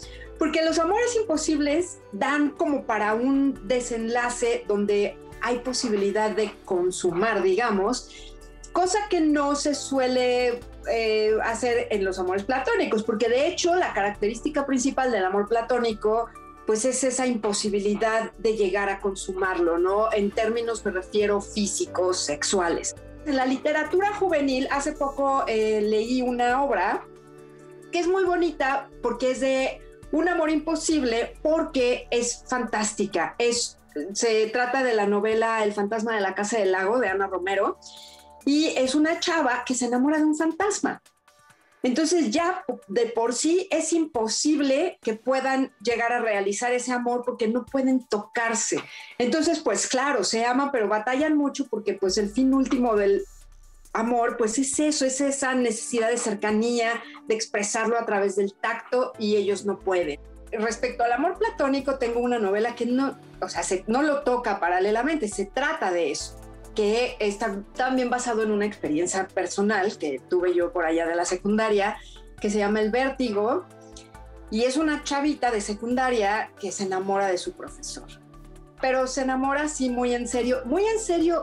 porque 0.41 0.65
los 0.65 0.79
amores 0.79 1.15
imposibles 1.17 1.99
dan 2.13 2.49
como 2.49 2.85
para 2.85 3.13
un 3.13 3.69
desenlace 3.69 4.65
donde 4.67 5.15
hay 5.43 5.61
posibilidad 5.61 6.31
de 6.31 6.53
consumar, 6.65 7.43
digamos, 7.43 8.35
cosa 8.73 8.99
que 9.09 9.21
no 9.21 9.57
se 9.57 9.75
suele 9.75 10.61
eh, 10.91 11.37
hacer 11.43 11.89
en 11.91 12.05
los 12.05 12.19
amores 12.19 12.45
platónicos, 12.45 13.03
porque 13.03 13.29
de 13.29 13.49
hecho 13.49 13.75
la 13.75 13.93
característica 13.93 14.67
principal 14.67 15.11
del 15.13 15.25
amor 15.25 15.49
platónico 15.49 16.29
pues 16.67 16.85
es 16.85 17.03
esa 17.03 17.27
imposibilidad 17.27 18.31
de 18.39 18.57
llegar 18.57 18.91
a 18.91 19.01
consumarlo, 19.01 19.79
¿no? 19.79 20.13
En 20.13 20.31
términos 20.31 20.85
me 20.85 20.93
refiero 20.93 21.41
físicos, 21.41 22.19
sexuales. 22.19 22.95
En 23.27 23.35
la 23.37 23.45
literatura 23.45 24.15
juvenil, 24.15 24.69
hace 24.71 24.93
poco 24.93 25.45
eh, 25.49 25.81
leí 25.81 26.23
una 26.23 26.63
obra 26.63 27.05
que 27.91 27.99
es 27.99 28.07
muy 28.07 28.23
bonita 28.23 28.89
porque 29.03 29.33
es 29.33 29.41
de 29.41 29.81
un 30.13 30.29
amor 30.29 30.49
imposible 30.51 31.35
porque 31.43 32.07
es 32.11 32.45
fantástica, 32.47 33.35
es 33.39 33.80
se 34.13 34.47
trata 34.49 34.83
de 34.83 34.95
la 34.95 35.07
novela 35.07 35.63
El 35.65 35.73
fantasma 35.73 36.15
de 36.15 36.21
la 36.21 36.35
casa 36.35 36.59
del 36.59 36.73
lago 36.73 36.99
de 36.99 37.09
Ana 37.09 37.27
Romero 37.27 37.79
y 38.45 38.67
es 38.69 38.95
una 38.95 39.21
chava 39.21 39.65
que 39.65 39.75
se 39.75 39.87
enamora 39.87 40.19
de 40.19 40.25
un 40.25 40.37
fantasma. 40.37 41.03
Entonces 41.83 42.31
ya 42.31 42.65
de 42.89 43.07
por 43.07 43.33
sí 43.33 43.67
es 43.71 43.93
imposible 43.93 44.99
que 45.03 45.15
puedan 45.15 45.73
llegar 45.83 46.13
a 46.13 46.21
realizar 46.21 46.73
ese 46.73 46.93
amor 46.93 47.23
porque 47.25 47.49
no 47.49 47.65
pueden 47.65 48.07
tocarse. 48.07 48.83
Entonces, 49.19 49.61
pues 49.61 49.87
claro, 49.87 50.25
se 50.25 50.45
aman, 50.45 50.71
pero 50.73 50.89
batallan 50.89 51.37
mucho 51.37 51.67
porque 51.69 51.95
pues 51.95 52.19
el 52.19 52.29
fin 52.29 52.53
último 52.53 52.97
del 52.97 53.25
amor, 53.95 54.37
pues 54.37 54.59
es 54.59 54.79
eso, 54.79 55.07
es 55.07 55.21
esa 55.21 55.55
necesidad 55.55 56.11
de 56.11 56.19
cercanía, 56.19 57.03
de 57.27 57.35
expresarlo 57.35 57.99
a 57.99 58.05
través 58.05 58.37
del 58.37 58.53
tacto 58.53 59.13
y 59.19 59.37
ellos 59.37 59.65
no 59.65 59.79
pueden 59.79 60.21
respecto 60.53 61.05
al 61.05 61.13
amor 61.13 61.39
platónico, 61.39 61.97
tengo 61.97 62.21
una 62.21 62.39
novela 62.39 62.75
que 62.75 62.87
no, 62.87 63.17
o 63.41 63.49
sea, 63.49 63.63
no 63.87 64.03
lo 64.03 64.23
toca 64.23 64.61
paralelamente, 64.61 65.29
se 65.29 65.47
trata 65.47 65.91
de 65.93 66.11
eso, 66.11 66.37
que 66.75 67.17
está 67.21 67.63
también 67.75 68.11
basado 68.11 68.43
en 68.43 68.51
una 68.51 68.67
experiencia 68.67 69.29
personal 69.29 69.97
que 69.99 70.21
tuve 70.29 70.55
yo 70.55 70.73
por 70.73 70.85
allá 70.85 71.07
de 71.07 71.15
la 71.15 71.25
secundaria, 71.25 71.97
que 72.41 72.51
se 72.51 72.59
llama 72.59 72.81
El 72.81 72.91
Vértigo, 72.91 73.67
y 74.51 74.65
es 74.65 74.77
una 74.77 75.05
chavita 75.05 75.51
de 75.51 75.61
secundaria 75.61 76.51
que 76.59 76.73
se 76.73 76.85
enamora 76.85 77.29
de 77.29 77.39
su 77.39 77.53
profesor. 77.53 78.09
Pero 78.81 79.07
se 79.07 79.23
enamora 79.23 79.63
así 79.63 79.91
muy 79.91 80.15
en 80.15 80.27
serio, 80.27 80.63
muy 80.65 80.85
en 80.85 80.99
serio 80.99 81.43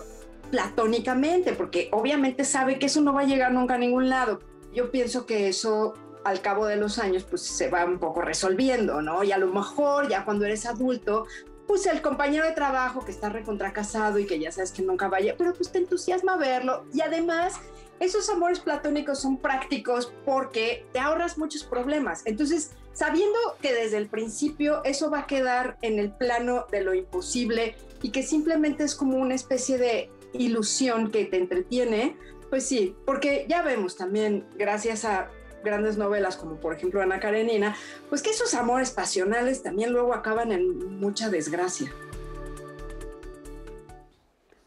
platónicamente, 0.52 1.54
porque 1.54 1.90
obviamente 1.92 2.44
sabe 2.44 2.80
que 2.80 2.88
eso 2.88 3.02
no 3.02 3.14
va 3.14 3.22
a 3.22 3.26
llegar 3.26 3.54
nunca 3.54 3.76
a 3.76 3.78
ningún 3.78 4.10
lado. 4.10 4.40
Yo 4.74 4.92
pienso 4.92 5.26
que 5.26 5.48
eso 5.48 5.94
al 6.28 6.42
cabo 6.42 6.66
de 6.66 6.76
los 6.76 7.00
años 7.00 7.24
pues 7.24 7.42
se 7.42 7.70
va 7.70 7.86
un 7.86 8.00
poco 8.00 8.22
resolviendo, 8.22 9.02
¿no? 9.02 9.24
Y 9.24 9.32
a 9.32 9.38
lo 9.38 9.48
mejor 9.48 10.10
ya 10.10 10.26
cuando 10.26 10.44
eres 10.44 10.66
adulto, 10.66 11.26
pues 11.68 11.86
el 11.86 12.02
compañero 12.02 12.46
de 12.46 12.52
trabajo 12.52 13.06
que 13.06 13.12
está 13.12 13.30
recontracasado 13.30 14.20
y 14.20 14.26
que 14.26 14.38
ya 14.38 14.52
sabes 14.52 14.72
que 14.74 14.82
nunca 14.82 15.08
vaya, 15.08 15.36
pero 15.38 15.54
pues 15.54 15.72
te 15.72 15.78
entusiasma 15.78 16.36
verlo 16.36 16.86
y 16.94 17.00
además 17.00 17.56
esos 18.02 18.30
amores 18.30 18.60
platónicos 18.60 19.22
son 19.22 19.38
prácticos 19.38 20.12
porque 20.26 20.86
te 20.92 21.00
ahorras 21.00 21.38
muchos 21.38 21.64
problemas. 21.64 22.24
Entonces, 22.26 22.72
sabiendo 22.92 23.40
que 23.62 23.74
desde 23.74 23.98
el 23.98 24.08
principio 24.08 24.84
eso 24.84 25.10
va 25.10 25.20
a 25.20 25.28
quedar 25.28 25.78
en 25.82 25.98
el 25.98 26.12
plano 26.12 26.68
de 26.72 26.82
lo 26.82 26.94
imposible 26.94 27.78
y 28.02 28.12
que 28.12 28.22
simplemente 28.22 28.84
es 28.84 28.96
como 28.96 29.18
una 29.18 29.36
especie 29.36 29.78
de 29.78 30.12
ilusión 30.34 31.10
que 31.10 31.24
te 31.24 31.38
entretiene, 31.38 32.18
pues 32.50 32.66
sí, 32.66 32.96
porque 33.06 33.46
ya 33.48 33.62
vemos 33.62 33.96
también, 33.96 34.46
gracias 34.58 35.06
a 35.06 35.30
grandes 35.64 35.98
novelas 35.98 36.38
como 36.38 36.56
por 36.56 36.74
ejemplo 36.74 37.02
Ana 37.02 37.20
Karenina, 37.20 37.76
pues 38.10 38.22
que 38.22 38.30
esos 38.30 38.54
amores 38.54 38.92
pasionales 38.92 39.64
también 39.64 39.92
luego 39.92 40.14
acaban 40.14 40.52
en 40.52 41.00
mucha 41.00 41.30
desgracia. 41.30 41.92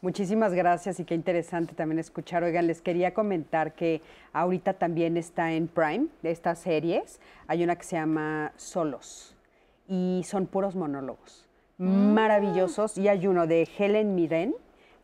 Muchísimas 0.01 0.53
gracias 0.53 0.99
y 0.99 1.05
qué 1.05 1.13
interesante 1.13 1.75
también 1.75 1.99
escuchar. 1.99 2.43
Oigan, 2.43 2.65
les 2.65 2.81
quería 2.81 3.13
comentar 3.13 3.73
que 3.73 4.01
ahorita 4.33 4.73
también 4.73 5.15
está 5.15 5.51
en 5.51 5.67
Prime 5.67 6.07
de 6.23 6.31
estas 6.31 6.57
series. 6.57 7.19
Hay 7.45 7.63
una 7.63 7.75
que 7.75 7.83
se 7.83 7.97
llama 7.97 8.51
Solos 8.57 9.35
y 9.87 10.23
son 10.25 10.47
puros 10.47 10.75
monólogos 10.75 11.45
mm. 11.77 12.13
maravillosos. 12.13 12.97
Y 12.97 13.09
hay 13.09 13.27
uno 13.27 13.45
de 13.45 13.69
Helen 13.77 14.15
Mirren 14.15 14.55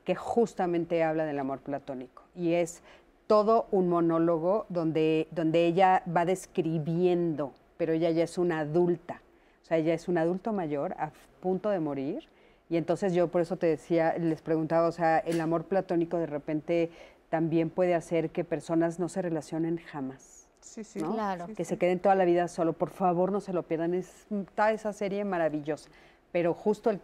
que 0.04 0.16
justamente 0.16 1.04
habla 1.04 1.26
del 1.26 1.38
amor 1.38 1.60
platónico 1.60 2.24
y 2.34 2.54
es 2.54 2.82
todo 3.28 3.68
un 3.72 3.90
monólogo 3.90 4.66
donde, 4.70 5.28
donde 5.32 5.66
ella 5.66 6.04
va 6.08 6.26
describiendo, 6.26 7.54
pero 7.78 7.94
ella 7.94 8.10
ya 8.10 8.24
es 8.24 8.38
una 8.38 8.60
adulta, 8.60 9.22
o 9.64 9.66
sea, 9.66 9.78
ella 9.78 9.94
es 9.94 10.08
un 10.08 10.18
adulto 10.18 10.54
mayor 10.54 10.94
a 10.94 11.12
punto 11.42 11.70
de 11.70 11.80
morir. 11.80 12.28
Y 12.70 12.78
entonces 12.78 13.14
yo 13.14 13.30
por 13.30 13.42
eso 13.42 13.56
te 13.56 13.68
decía, 13.68 14.18
les 14.18 14.42
preguntaba, 14.42 14.88
o 14.88 14.92
sea, 14.92 15.20
el 15.20 15.40
amor 15.40 15.66
platónico 15.66 16.18
de 16.18 16.26
repente 16.26 16.92
también 17.30 17.70
puede 17.70 17.96
hacer 17.96 18.30
que 18.30 18.44
personas 18.44 19.00
no 19.00 19.10
se 19.10 19.22
relacionen 19.22 19.78
jamás. 19.78 20.48
Sí, 20.62 20.84
sí, 20.84 21.00
claro. 21.00 21.48
que 21.56 21.66
se 21.66 21.78
queden 21.78 22.00
toda 22.00 22.16
la 22.16 22.26
vida 22.26 22.48
solo. 22.48 22.74
Por 22.74 22.90
favor, 22.90 23.32
no 23.32 23.40
se 23.40 23.54
lo 23.54 23.64
pierdan. 23.64 23.94
Está 23.94 24.72
esa 24.72 24.92
serie 24.94 25.24
maravillosa. 25.24 25.90
Pero 26.32 26.54
justo 26.54 26.90
el, 26.90 27.00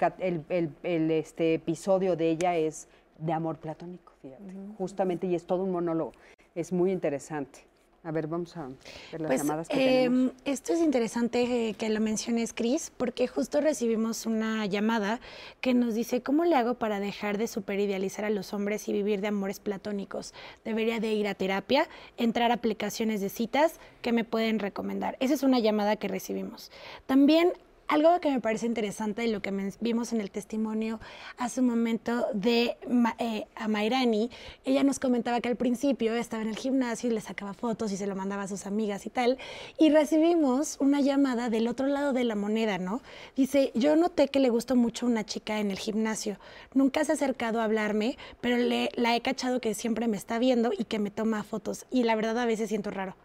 el, 0.50 1.12
este 1.12 1.56
episodio 1.56 2.16
de 2.16 2.30
ella 2.30 2.56
es 2.58 2.88
de 3.18 3.34
amor 3.34 3.57
platónico, 3.57 4.14
fíjate, 4.22 4.53
justamente, 4.77 5.27
y 5.27 5.35
es 5.35 5.45
todo 5.45 5.64
un 5.64 5.72
monólogo. 5.72 6.14
Es 6.56 6.72
muy 6.72 6.91
interesante. 6.91 7.65
A 8.06 8.11
ver, 8.11 8.27
vamos 8.27 8.57
a 8.57 8.68
ver 9.14 9.22
las 9.22 9.30
pues, 9.30 9.41
llamadas 9.41 9.69
que 9.69 10.03
em, 10.03 10.31
Esto 10.44 10.73
es 10.73 10.81
interesante 10.81 11.69
eh, 11.69 11.73
que 11.73 11.88
lo 11.88 12.02
menciones, 12.02 12.52
Cris, 12.52 12.91
porque 12.98 13.27
justo 13.27 13.61
recibimos 13.61 14.26
una 14.26 14.65
llamada 14.65 15.22
que 15.61 15.73
nos 15.73 15.95
dice, 15.95 16.22
¿cómo 16.22 16.44
le 16.44 16.57
hago 16.57 16.73
para 16.73 16.99
dejar 16.99 17.38
de 17.38 17.48
superidealizar 17.48 18.26
a 18.26 18.30
los 18.30 18.53
hombres 18.53 18.90
y 18.90 18.94
vivir 18.94 19.22
de 19.22 19.30
amores 19.30 19.61
platónicos? 19.61 20.34
Debería 20.65 20.99
de 20.99 21.14
ir 21.14 21.30
a 21.30 21.35
terapia, 21.35 21.88
entrar 22.18 22.52
a 22.52 22.56
aplicaciones 22.56 23.22
de 23.22 23.30
citas 23.30 23.80
que 24.02 24.11
me 24.11 24.26
pueden 24.26 24.60
recomendar. 24.60 25.15
Esa 25.22 25.34
es 25.34 25.44
una 25.44 25.60
llamada 25.60 25.95
que 25.95 26.10
recibimos. 26.10 26.72
También 27.06 27.53
algo 27.88 28.19
que 28.19 28.31
me 28.31 28.39
parece 28.39 28.65
interesante 28.65 29.22
de 29.23 29.27
lo 29.27 29.41
que 29.41 29.51
vimos 29.80 30.14
en 30.14 30.22
el 30.22 30.31
testimonio 30.31 30.99
hace 31.38 31.61
un 31.61 31.68
momento 31.68 32.27
de 32.34 32.77
eh, 33.19 33.45
a 33.55 33.68
Mairani, 33.68 34.30
ella 34.65 34.84
nos 34.84 34.99
comentaba 34.99 35.41
que 35.41 35.49
al 35.49 35.55
principio 35.55 36.15
estaba 36.15 36.43
en 36.43 36.49
el 36.49 36.55
gimnasio 36.55 37.10
y 37.10 37.14
le 37.14 37.22
sacaba 37.22 37.53
fotos 37.53 37.91
y 37.91 37.97
se 37.97 38.07
lo 38.07 38.15
mandaba 38.15 38.43
a 38.43 38.47
sus 38.47 38.65
amigas 38.65 39.05
y 39.05 39.10
tal, 39.10 39.38
y 39.77 39.89
recibimos 39.89 40.77
una 40.80 41.01
llamada 41.01 41.49
del 41.49 41.68
otro 41.68 41.88
lado 41.88 42.14
de 42.14 42.23
la 42.23 42.35
moneda, 42.35 42.77
¿no? 42.77 43.01
Dice, 43.35 43.72
yo 43.76 43.95
noté 43.95 44.27
que 44.27 44.39
le 44.39 44.49
gustó 44.49 44.76
mucho 44.76 45.05
una 45.05 45.26
chica 45.26 45.60
en 45.60 45.72
el 45.72 45.80
gimnasio, 45.80 46.38
nunca 46.73 47.03
se 47.03 47.11
ha 47.11 47.15
acercado 47.15 47.60
a 47.60 47.65
hablarme, 47.65 48.18
pero 48.41 48.57
le, 48.57 48.89
la 48.95 49.15
he 49.15 49.22
cachado 49.22 49.60
que 49.60 49.73
siempre 49.73 50.07
me 50.07 50.18
está 50.18 50.39
viendo 50.39 50.72
y 50.77 50.85
que 50.85 50.99
me 50.99 51.11
toma 51.11 51.43
fotos, 51.43 51.85
y 51.91 52.03
la 52.03 52.15
verdad 52.15 52.39
a 52.39 52.45
veces 52.45 52.69
siento 52.69 52.89
raro 52.89 53.15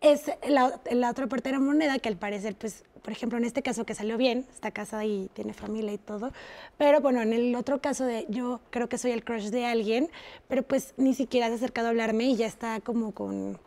es 0.00 0.30
la, 0.48 0.80
la, 0.90 1.10
otra 1.10 1.26
parte 1.26 1.48
de 1.48 1.54
la 1.54 1.60
moneda 1.60 1.98
que 1.98 2.08
al 2.08 2.16
parecer, 2.16 2.54
pues, 2.56 2.84
por 3.02 3.12
ejemplo, 3.12 3.38
en 3.38 3.44
este 3.44 3.62
caso 3.62 3.86
que 3.86 3.94
salió 3.94 4.16
bien, 4.16 4.46
está 4.52 4.70
casada 4.70 5.04
y 5.04 5.30
tiene 5.32 5.52
familia 5.52 5.92
y 5.92 5.98
todo, 5.98 6.32
pero 6.76 7.00
bueno, 7.00 7.22
en 7.22 7.32
el 7.32 7.54
otro 7.54 7.80
caso 7.80 8.04
de 8.04 8.26
yo 8.28 8.60
creo 8.70 8.88
que 8.88 8.98
soy 8.98 9.12
el 9.12 9.24
crush 9.24 9.50
de 9.50 9.64
alguien, 9.64 10.10
pero 10.48 10.62
pues 10.62 10.94
ni 10.96 11.14
siquiera 11.14 11.46
se 11.46 11.54
ha 11.54 11.56
acercado 11.56 11.86
a 11.86 11.90
hablarme 11.90 12.24
y 12.24 12.36
ya 12.36 12.46
está 12.46 12.80
como 12.80 13.12
con 13.12 13.58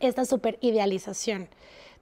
esta 0.00 0.24
super 0.24 0.58
idealización. 0.60 1.48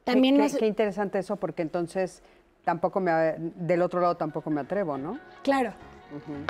También 0.04 0.36
qué, 0.36 0.58
qué, 0.58 0.66
interesante 0.66 1.18
eso, 1.18 1.36
porque 1.36 1.62
entonces 1.62 2.22
tampoco 2.64 3.00
me, 3.00 3.12
del 3.38 3.82
otro 3.82 4.00
lado 4.00 4.16
tampoco 4.16 4.50
me 4.50 4.60
atrevo, 4.60 4.98
¿no? 4.98 5.18
Claro, 5.42 5.72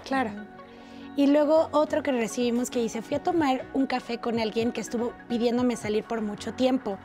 claro. 0.04 0.30
Y 1.16 1.28
luego 1.28 1.68
otro 1.70 2.02
que 2.02 2.10
recibimos 2.10 2.70
que 2.70 2.80
dice, 2.80 3.00
fui 3.00 3.16
a 3.16 3.22
tomar 3.22 3.66
un 3.72 3.86
café 3.86 4.18
con 4.18 4.40
alguien 4.40 4.72
que 4.72 4.80
estuvo 4.80 5.12
pidiéndome 5.28 5.76
salir 5.76 6.02
por 6.02 6.22
mucho 6.22 6.54
tiempo. 6.54 6.98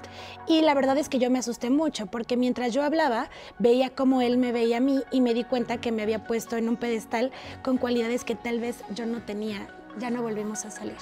Y 0.48 0.62
la 0.62 0.74
verdad 0.74 0.98
es 0.98 1.10
que 1.10 1.20
yo 1.20 1.30
me 1.30 1.38
asusté 1.38 1.70
mucho 1.70 2.08
porque 2.08 2.36
mientras 2.36 2.74
yo 2.74 2.84
hablaba, 2.84 3.30
veía 3.60 3.92
cómo 3.92 4.22
él 4.22 4.38
me 4.38 4.52
veía 4.52 4.78
a 4.78 4.80
mí 4.80 5.04
y 5.12 5.22
me 5.22 5.36
di 5.36 5.44
cuenta 5.44 5.78
que 5.78 5.92
me 5.92 6.02
había 6.02 6.24
puesto 6.24 6.58
en 6.58 6.70
un 6.70 6.76
pedestal 6.76 7.32
con 7.62 7.78
cualidades 7.78 8.24
que 8.24 8.34
tal 8.36 8.60
vez 8.60 8.84
yo 8.96 9.06
no 9.06 9.22
tenía. 9.22 9.68
Ya 10.00 10.10
no 10.10 10.24
volvimos 10.24 10.66
a 10.66 10.72
salir. 10.72 10.98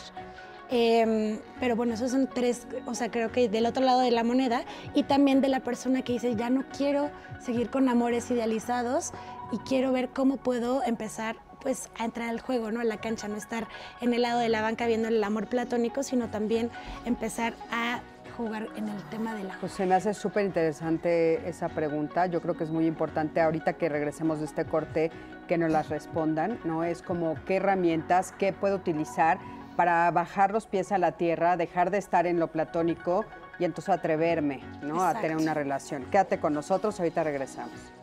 Eh, 0.70 1.40
pero 1.62 1.78
bueno, 1.78 1.94
esos 1.94 2.12
son 2.12 2.28
tres, 2.28 2.68
o 2.86 2.94
sea, 2.94 3.10
creo 3.10 3.32
que 3.32 3.48
del 3.48 3.66
otro 3.66 3.86
lado 3.86 4.02
de 4.02 4.12
la 4.12 4.26
moneda 4.26 4.66
y 4.94 5.04
también 5.04 5.40
de 5.40 5.48
la 5.48 5.62
persona 5.62 6.02
que 6.02 6.14
dice, 6.14 6.36
ya 6.36 6.50
no 6.50 6.66
quiero 6.76 7.10
seguir 7.40 7.70
con 7.70 7.88
amores 7.88 8.30
idealizados 8.32 9.14
y 9.54 9.60
quiero 9.60 9.94
ver 9.94 10.10
cómo 10.10 10.36
puedo 10.36 10.84
empezar 10.84 11.38
pues 11.62 11.90
a 12.00 12.06
entrar 12.06 12.30
al 12.30 12.40
juego, 12.40 12.72
¿no? 12.72 12.80
A 12.80 12.84
la 12.84 12.98
cancha, 12.98 13.28
no 13.28 13.38
estar 13.38 13.68
en 14.02 14.14
el 14.14 14.22
lado 14.22 14.40
de 14.40 14.50
la 14.50 14.62
banca 14.62 14.88
viendo 14.88 15.08
el 15.08 15.24
amor 15.24 15.48
platónico, 15.48 16.04
sino 16.04 16.30
también 16.30 16.70
empezar 17.06 17.54
a 17.72 18.02
jugar 18.38 18.68
en 18.76 18.88
el 18.88 19.04
tema 19.10 19.34
de 19.34 19.44
la... 19.44 19.58
Pues 19.60 19.72
se 19.72 19.86
me 19.86 19.96
hace 19.96 20.14
súper 20.14 20.46
interesante 20.46 21.48
esa 21.50 21.70
pregunta. 21.70 22.28
Yo 22.28 22.42
creo 22.42 22.56
que 22.56 22.64
es 22.64 22.70
muy 22.70 22.86
importante 22.86 23.42
ahorita 23.42 23.74
que 23.74 23.90
regresemos 23.90 24.40
de 24.40 24.46
este 24.46 24.66
corte 24.66 25.12
que 25.48 25.58
nos 25.58 25.72
las 25.72 25.90
respondan, 25.90 26.60
¿no? 26.64 26.84
Es 26.84 27.02
como 27.02 27.36
qué 27.46 27.56
herramientas, 27.56 28.34
qué 28.38 28.54
puedo 28.54 28.76
utilizar 28.76 29.40
para 29.76 30.10
bajar 30.12 30.52
los 30.52 30.68
pies 30.68 30.92
a 30.92 30.98
la 30.98 31.14
tierra, 31.14 31.58
dejar 31.58 31.92
de 31.92 31.98
estar 31.98 32.28
en 32.28 32.40
lo 32.40 32.48
platónico 32.48 33.26
y 33.60 33.66
entonces 33.66 33.90
atreverme, 33.90 34.62
¿no? 34.82 35.04
A 35.04 35.20
tener 35.20 35.38
una 35.38 35.54
relación. 35.54 36.06
Quédate 36.06 36.40
con 36.40 36.54
nosotros, 36.54 37.00
ahorita 37.00 37.24
regresamos. 37.24 37.94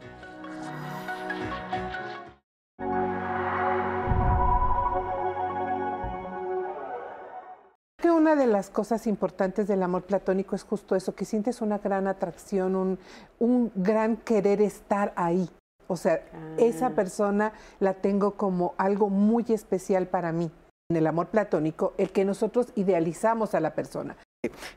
Una 8.10 8.36
de 8.36 8.46
las 8.46 8.70
cosas 8.70 9.06
importantes 9.06 9.68
del 9.68 9.82
amor 9.82 10.02
platónico 10.02 10.56
es 10.56 10.64
justo 10.64 10.96
eso, 10.96 11.14
que 11.14 11.24
sientes 11.24 11.60
una 11.60 11.78
gran 11.78 12.06
atracción, 12.06 12.76
un, 12.76 12.98
un 13.38 13.72
gran 13.74 14.16
querer 14.16 14.60
estar 14.60 15.12
ahí. 15.16 15.48
O 15.86 15.96
sea, 15.96 16.22
esa 16.56 16.86
ah. 16.86 16.94
persona 16.94 17.52
la 17.80 17.94
tengo 17.94 18.32
como 18.32 18.74
algo 18.78 19.10
muy 19.10 19.44
especial 19.48 20.06
para 20.06 20.32
mí. 20.32 20.50
En 20.90 20.96
el 20.96 21.06
amor 21.06 21.28
platónico, 21.28 21.94
el 21.96 22.10
que 22.10 22.24
nosotros 22.24 22.68
idealizamos 22.74 23.54
a 23.54 23.60
la 23.60 23.74
persona. 23.74 24.16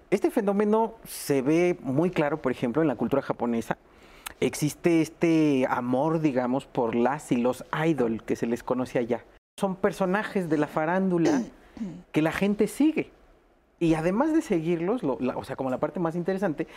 Este 0.10 0.32
fenómeno 0.32 0.96
se 1.04 1.42
ve 1.42 1.78
muy 1.82 2.12
claro, 2.12 2.42
por 2.42 2.52
ejemplo, 2.52 2.82
en 2.82 2.88
la 2.88 2.96
cultura 2.96 3.22
japonesa. 3.22 3.78
Existe 4.40 5.02
este 5.02 5.66
amor, 5.70 6.22
digamos, 6.22 6.66
por 6.66 6.96
las 6.96 7.32
y 7.32 7.38
los 7.38 7.66
idol 7.86 8.24
que 8.24 8.36
se 8.36 8.46
les 8.46 8.64
conoce 8.64 9.00
allá. 9.00 9.26
Son 9.60 9.76
personajes 9.76 10.50
de 10.50 10.58
la 10.58 10.68
farándula 10.68 11.42
que 12.12 12.22
la 12.22 12.32
gente 12.32 12.68
sigue. 12.68 13.12
Y 13.80 13.94
además 13.94 14.34
de 14.34 14.42
seguirlos, 14.42 15.04
o 15.04 15.44
sea, 15.44 15.56
como 15.56 15.70
la 15.70 15.80
parte 15.80 16.00
más 16.00 16.16
interesante, 16.16 16.68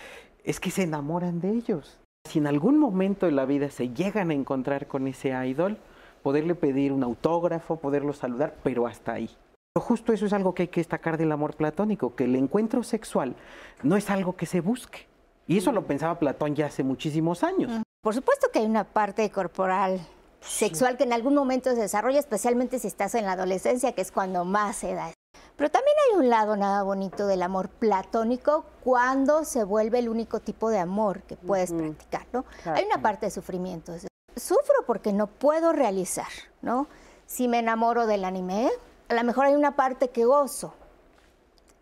es 0.45 0.61
que 0.61 0.71
se 0.71 0.83
enamoran 0.83 1.41
de 1.41 1.51
ellos. 1.51 1.99
Si 2.29 2.39
en 2.39 2.47
algún 2.47 2.79
momento 2.79 3.27
de 3.27 3.33
la 3.33 3.47
vida 3.47 3.71
se 3.71 3.89
llegan 3.89 4.31
a 4.31 4.35
encontrar 4.35 4.87
con 4.87 5.07
ese 5.07 5.31
idol, 5.47 5.79
poderle 6.23 6.55
pedir 6.55 6.93
un 6.93 7.03
autógrafo, 7.03 7.77
poderlo 7.77 8.13
saludar, 8.13 8.57
pero 8.63 8.87
hasta 8.87 9.15
ahí. 9.15 9.31
Pero 9.73 9.87
justo 9.87 10.13
eso 10.13 10.27
es 10.27 10.33
algo 10.33 10.55
que 10.55 10.65
hay 10.65 10.69
que 10.69 10.81
destacar 10.81 11.17
del 11.17 11.33
amor 11.33 11.55
platónico, 11.55 12.15
que 12.15 12.25
el 12.25 12.37
encuentro 12.37 12.83
sexual 12.83 13.35
no 13.83 13.97
es 13.97 14.11
algo 14.11 14.37
que 14.37 14.45
se 14.45 14.61
busque. 14.61 15.07
Y 15.47 15.57
eso 15.57 15.73
lo 15.73 15.87
pensaba 15.87 16.19
Platón 16.19 16.55
ya 16.55 16.67
hace 16.67 16.83
muchísimos 16.83 17.43
años. 17.43 17.83
Por 18.03 18.15
supuesto 18.15 18.49
que 18.53 18.59
hay 18.59 18.67
una 18.67 18.85
parte 18.85 19.29
corporal 19.31 20.01
sexual 20.41 20.97
que 20.97 21.05
en 21.05 21.13
algún 21.13 21.35
momento 21.35 21.71
se 21.71 21.81
desarrolla, 21.81 22.19
especialmente 22.19 22.79
si 22.79 22.89
estás 22.89 23.15
en 23.15 23.25
la 23.25 23.33
adolescencia, 23.33 23.93
que 23.93 24.03
es 24.03 24.13
cuando 24.13 24.45
más 24.45 24.77
se 24.77 24.95
da 24.95 25.13
pero 25.57 25.71
también 25.71 25.97
hay 26.09 26.19
un 26.19 26.31
lado 26.31 26.57
nada 26.57 26.83
bonito 26.83 27.27
del 27.27 27.43
amor 27.43 27.69
platónico 27.69 28.65
cuando 28.83 29.45
se 29.45 29.65
vuelve 29.65 29.99
el 29.99 30.09
único 30.09 30.41
tipo 30.41 30.71
de 30.71 30.79
amor 30.79 31.23
que 31.23 31.37
puedes 31.37 31.73
practicar, 31.73 32.27
¿no? 32.33 32.45
Hay 32.65 32.85
una 32.85 33.03
parte 33.03 33.27
de 33.27 33.31
sufrimiento. 33.31 33.95
Sufro 34.37 34.87
porque 34.87 35.13
no 35.13 35.27
puedo 35.27 35.73
realizar, 35.73 36.29
¿no? 36.63 36.87
Si 37.27 37.47
me 37.47 37.59
enamoro 37.59 38.07
del 38.07 38.25
anime, 38.25 38.71
a 39.09 39.15
lo 39.15 39.25
mejor 39.25 39.47
hay 39.47 39.55
una 39.55 39.77
parte 39.77 40.09
que 40.09 40.25
gozo. 40.25 40.73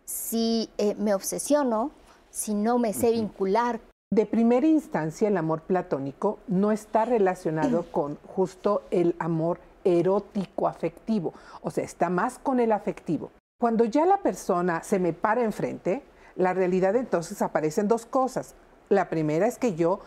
Si 0.03 0.69
eh, 0.77 0.95
me 0.95 1.13
obsesiono, 1.13 1.91
si 2.31 2.53
no 2.53 2.79
me 2.79 2.93
sé 2.93 3.11
vincular. 3.11 3.79
De 4.11 4.25
primera 4.25 4.67
instancia, 4.67 5.27
el 5.27 5.37
amor 5.37 5.61
platónico 5.61 6.39
no 6.47 6.71
está 6.71 7.05
relacionado 7.05 7.85
con 7.91 8.17
justo 8.27 8.83
el 8.91 9.15
amor 9.19 9.59
erótico 9.83 10.67
afectivo, 10.67 11.33
o 11.61 11.71
sea, 11.71 11.83
está 11.83 12.09
más 12.09 12.39
con 12.39 12.59
el 12.59 12.71
afectivo. 12.71 13.31
Cuando 13.59 13.83
ya 13.83 14.05
la 14.05 14.19
persona 14.19 14.83
se 14.83 14.99
me 14.99 15.11
para 15.11 15.43
enfrente, 15.43 16.01
la 16.37 16.53
realidad 16.53 16.95
entonces 16.95 17.41
aparecen 17.41 17.89
dos 17.89 18.05
cosas. 18.05 18.55
La 18.87 19.09
primera 19.09 19.47
es 19.47 19.57
que 19.57 19.75
yo 19.75 19.99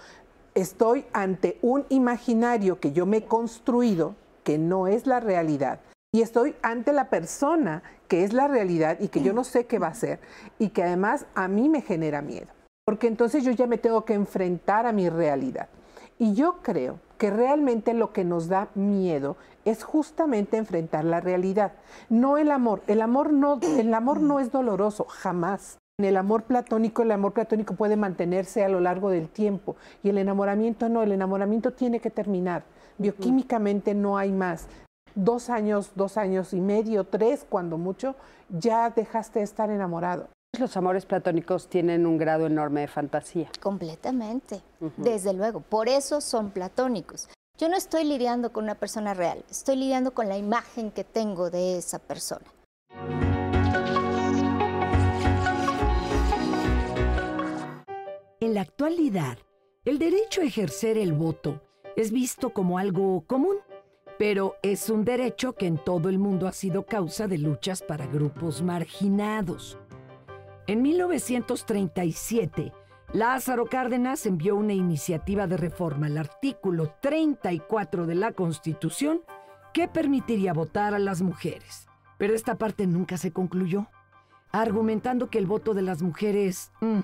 estoy 0.55 1.05
ante 1.13 1.59
un 1.61 1.85
imaginario 1.91 2.81
que 2.81 2.93
yo 2.93 3.05
me 3.05 3.19
he 3.19 3.25
construido, 3.27 4.15
que 4.43 4.57
no 4.57 4.87
es 4.87 5.07
la 5.07 5.21
realidad. 5.21 5.81
Y 6.15 6.23
estoy 6.23 6.57
ante 6.63 6.95
la 6.95 7.11
persona 7.11 7.83
que 8.09 8.25
es 8.25 8.33
la 8.33 8.49
realidad 8.49 8.97
y 9.01 9.09
que 9.09 9.23
yo 9.23 9.35
no 9.35 9.45
sé 9.45 9.67
qué 9.67 9.79
va 9.79 9.89
a 9.89 9.95
ser 9.95 10.19
y 10.59 10.71
que 10.71 10.83
además 10.83 11.27
a 11.35 11.47
mí 11.47 11.69
me 11.69 11.83
genera 11.83 12.23
miedo. 12.23 12.49
Porque 12.87 13.07
entonces 13.07 13.45
yo 13.45 13.51
ya 13.51 13.67
me 13.67 13.77
tengo 13.77 14.07
que 14.07 14.15
enfrentar 14.15 14.87
a 14.87 14.93
mi 14.93 15.11
realidad. 15.11 15.69
Y 16.19 16.33
yo 16.33 16.63
creo 16.63 17.01
que 17.19 17.31
realmente 17.31 17.93
lo 17.93 18.15
que 18.15 18.25
nos 18.25 18.49
da 18.49 18.71
miedo 18.75 19.37
es 19.65 19.85
justamente 19.85 20.57
enfrentar 20.57 21.05
la 21.05 21.21
realidad, 21.21 21.73
no 22.09 22.37
el 22.39 22.51
amor. 22.51 22.83
El 22.87 23.03
amor 23.03 23.33
no, 23.33 23.59
el 23.63 23.95
amor 23.95 24.21
no 24.21 24.41
es 24.41 24.51
doloroso, 24.53 25.05
jamás. 25.09 25.79
En 25.99 26.07
el 26.07 26.17
amor 26.17 26.45
platónico, 26.45 27.03
el 27.03 27.13
amor 27.13 27.33
platónico 27.33 27.75
puede 27.75 27.97
mantenerse 27.97 28.65
a 28.65 28.69
lo 28.69 28.81
largo 28.81 29.11
del 29.11 29.29
tiempo 29.29 29.77
y 30.03 30.09
el 30.09 30.19
enamoramiento 30.19 30.89
no, 30.89 31.03
el 31.03 31.13
enamoramiento 31.13 31.73
tiene 31.73 32.01
que 32.01 32.11
terminar. 32.11 32.65
Bioquímicamente 32.99 33.95
no 33.95 34.17
hay 34.19 34.33
más. 34.33 34.69
Dos 35.15 35.51
años, 35.51 35.93
dos 35.95 36.17
años 36.17 36.55
y 36.55 36.61
medio, 36.61 37.05
tres, 37.05 37.47
cuando 37.49 37.77
mucho, 37.77 38.17
ya 38.49 38.91
dejaste 38.91 39.41
de 39.41 39.45
estar 39.45 39.71
enamorado. 39.71 40.29
Los 40.59 40.77
amores 40.77 41.07
platónicos 41.07 41.69
tienen 41.69 42.07
un 42.07 42.19
grado 42.19 42.47
enorme 42.47 42.83
de 42.83 42.89
fantasía. 42.89 43.49
Completamente, 43.61 44.61
desde 44.99 45.33
luego. 45.33 45.61
Por 45.61 45.89
eso 45.89 46.21
son 46.21 46.51
platónicos. 46.51 47.29
Yo 47.63 47.69
no 47.69 47.77
estoy 47.77 48.03
lidiando 48.03 48.53
con 48.53 48.65
una 48.65 48.75
persona 48.75 49.15
real, 49.15 49.45
estoy 49.49 49.77
lidiando 49.77 50.13
con 50.15 50.29
la 50.29 50.37
imagen 50.37 50.91
que 50.91 51.05
tengo 51.05 51.49
de 51.49 51.79
esa 51.79 52.01
persona. 52.01 52.45
En 58.41 58.55
la 58.55 58.63
actualidad, 58.63 59.39
el 59.85 60.01
derecho 60.01 60.41
a 60.41 60.45
ejercer 60.45 60.99
el 60.99 61.13
voto 61.13 61.63
es 61.95 62.11
visto 62.11 62.51
como 62.51 62.79
algo 62.79 63.25
común, 63.29 63.59
pero 64.19 64.57
es 64.65 64.91
un 64.91 65.05
derecho 65.05 65.53
que 65.53 65.69
en 65.69 65.79
todo 65.79 66.09
el 66.09 66.19
mundo 66.19 66.49
ha 66.49 66.53
sido 66.53 66.85
causa 66.85 67.29
de 67.29 67.39
luchas 67.39 67.81
para 67.81 68.09
grupos 68.09 68.61
marginados. 68.61 69.79
En 70.67 70.83
1937, 70.83 72.73
Lázaro 73.13 73.67
Cárdenas 73.67 74.25
envió 74.25 74.57
una 74.57 74.73
iniciativa 74.73 75.47
de 75.47 75.59
reforma 75.59 76.07
al 76.07 76.17
artículo 76.17 76.95
34 77.03 78.07
de 78.07 78.15
la 78.15 78.33
Constitución 78.33 79.21
que 79.75 79.87
permitiría 79.87 80.55
votar 80.55 80.95
a 80.95 80.99
las 80.99 81.21
mujeres. 81.21 81.87
Pero 82.17 82.35
esta 82.35 82.57
parte 82.57 82.87
nunca 82.87 83.19
se 83.19 83.31
concluyó, 83.31 83.89
argumentando 84.51 85.29
que 85.29 85.37
el 85.37 85.45
voto 85.45 85.75
de 85.75 85.83
las 85.83 86.01
mujeres 86.01 86.73
mm, 86.81 87.01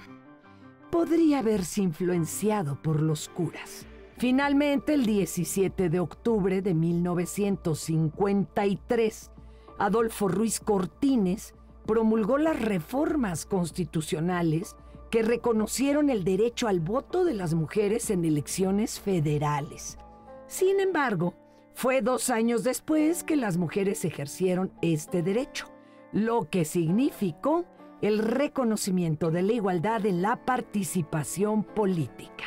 podría 0.90 1.40
haberse 1.40 1.82
influenciado 1.82 2.80
por 2.80 3.02
los 3.02 3.28
curas. 3.28 3.84
Finalmente, 4.16 4.94
el 4.94 5.04
17 5.04 5.90
de 5.90 6.00
octubre 6.00 6.62
de 6.62 6.72
1953, 6.72 9.30
Adolfo 9.78 10.28
Ruiz 10.28 10.58
Cortines 10.58 11.52
promulgó 11.84 12.38
las 12.38 12.58
reformas 12.58 13.44
constitucionales 13.44 14.74
que 15.10 15.22
reconocieron 15.22 16.10
el 16.10 16.24
derecho 16.24 16.68
al 16.68 16.80
voto 16.80 17.24
de 17.24 17.34
las 17.34 17.54
mujeres 17.54 18.10
en 18.10 18.24
elecciones 18.24 19.00
federales. 19.00 19.98
Sin 20.46 20.80
embargo, 20.80 21.34
fue 21.74 22.02
dos 22.02 22.30
años 22.30 22.64
después 22.64 23.22
que 23.22 23.36
las 23.36 23.56
mujeres 23.56 24.04
ejercieron 24.04 24.72
este 24.82 25.22
derecho, 25.22 25.66
lo 26.12 26.48
que 26.50 26.64
significó 26.64 27.64
el 28.02 28.18
reconocimiento 28.18 29.30
de 29.30 29.42
la 29.42 29.52
igualdad 29.52 30.04
en 30.06 30.22
la 30.22 30.44
participación 30.44 31.64
política. 31.64 32.44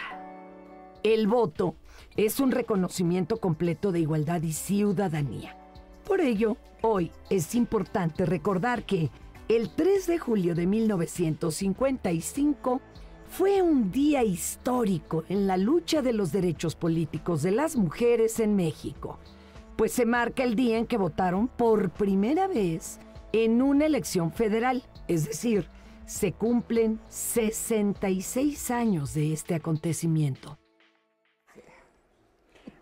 El 1.04 1.28
voto 1.28 1.76
es 2.16 2.40
un 2.40 2.52
reconocimiento 2.52 3.38
completo 3.38 3.92
de 3.92 4.02
igualdad 4.02 4.42
y 4.44 4.54
ciudadanía. 4.54 5.58
Por 6.06 6.22
ello, 6.22 6.58
hoy 6.82 7.12
es 7.30 7.56
importante 7.56 8.26
recordar 8.26 8.86
que 8.86 9.10
el 9.56 9.70
3 9.70 10.08
de 10.08 10.18
julio 10.18 10.56
de 10.56 10.66
1955 10.66 12.82
fue 13.30 13.62
un 13.62 13.92
día 13.92 14.24
histórico 14.24 15.26
en 15.28 15.46
la 15.46 15.58
lucha 15.58 16.02
de 16.02 16.14
los 16.14 16.32
derechos 16.32 16.76
políticos 16.76 17.42
de 17.42 17.52
las 17.52 17.76
mujeres 17.76 18.40
en 18.40 18.56
México, 18.56 19.20
pues 19.76 19.92
se 19.92 20.06
marca 20.06 20.46
el 20.46 20.56
día 20.56 20.78
en 20.78 20.88
que 20.88 20.96
votaron 20.98 21.50
por 21.50 21.90
primera 21.90 22.48
vez 22.48 22.98
en 23.34 23.62
una 23.62 23.88
elección 23.88 24.32
federal, 24.32 24.84
es 25.10 25.28
decir, 25.28 25.68
se 26.06 26.32
cumplen 26.32 27.02
66 27.10 28.72
años 28.72 29.14
de 29.14 29.34
este 29.34 29.56
acontecimiento. 29.56 30.58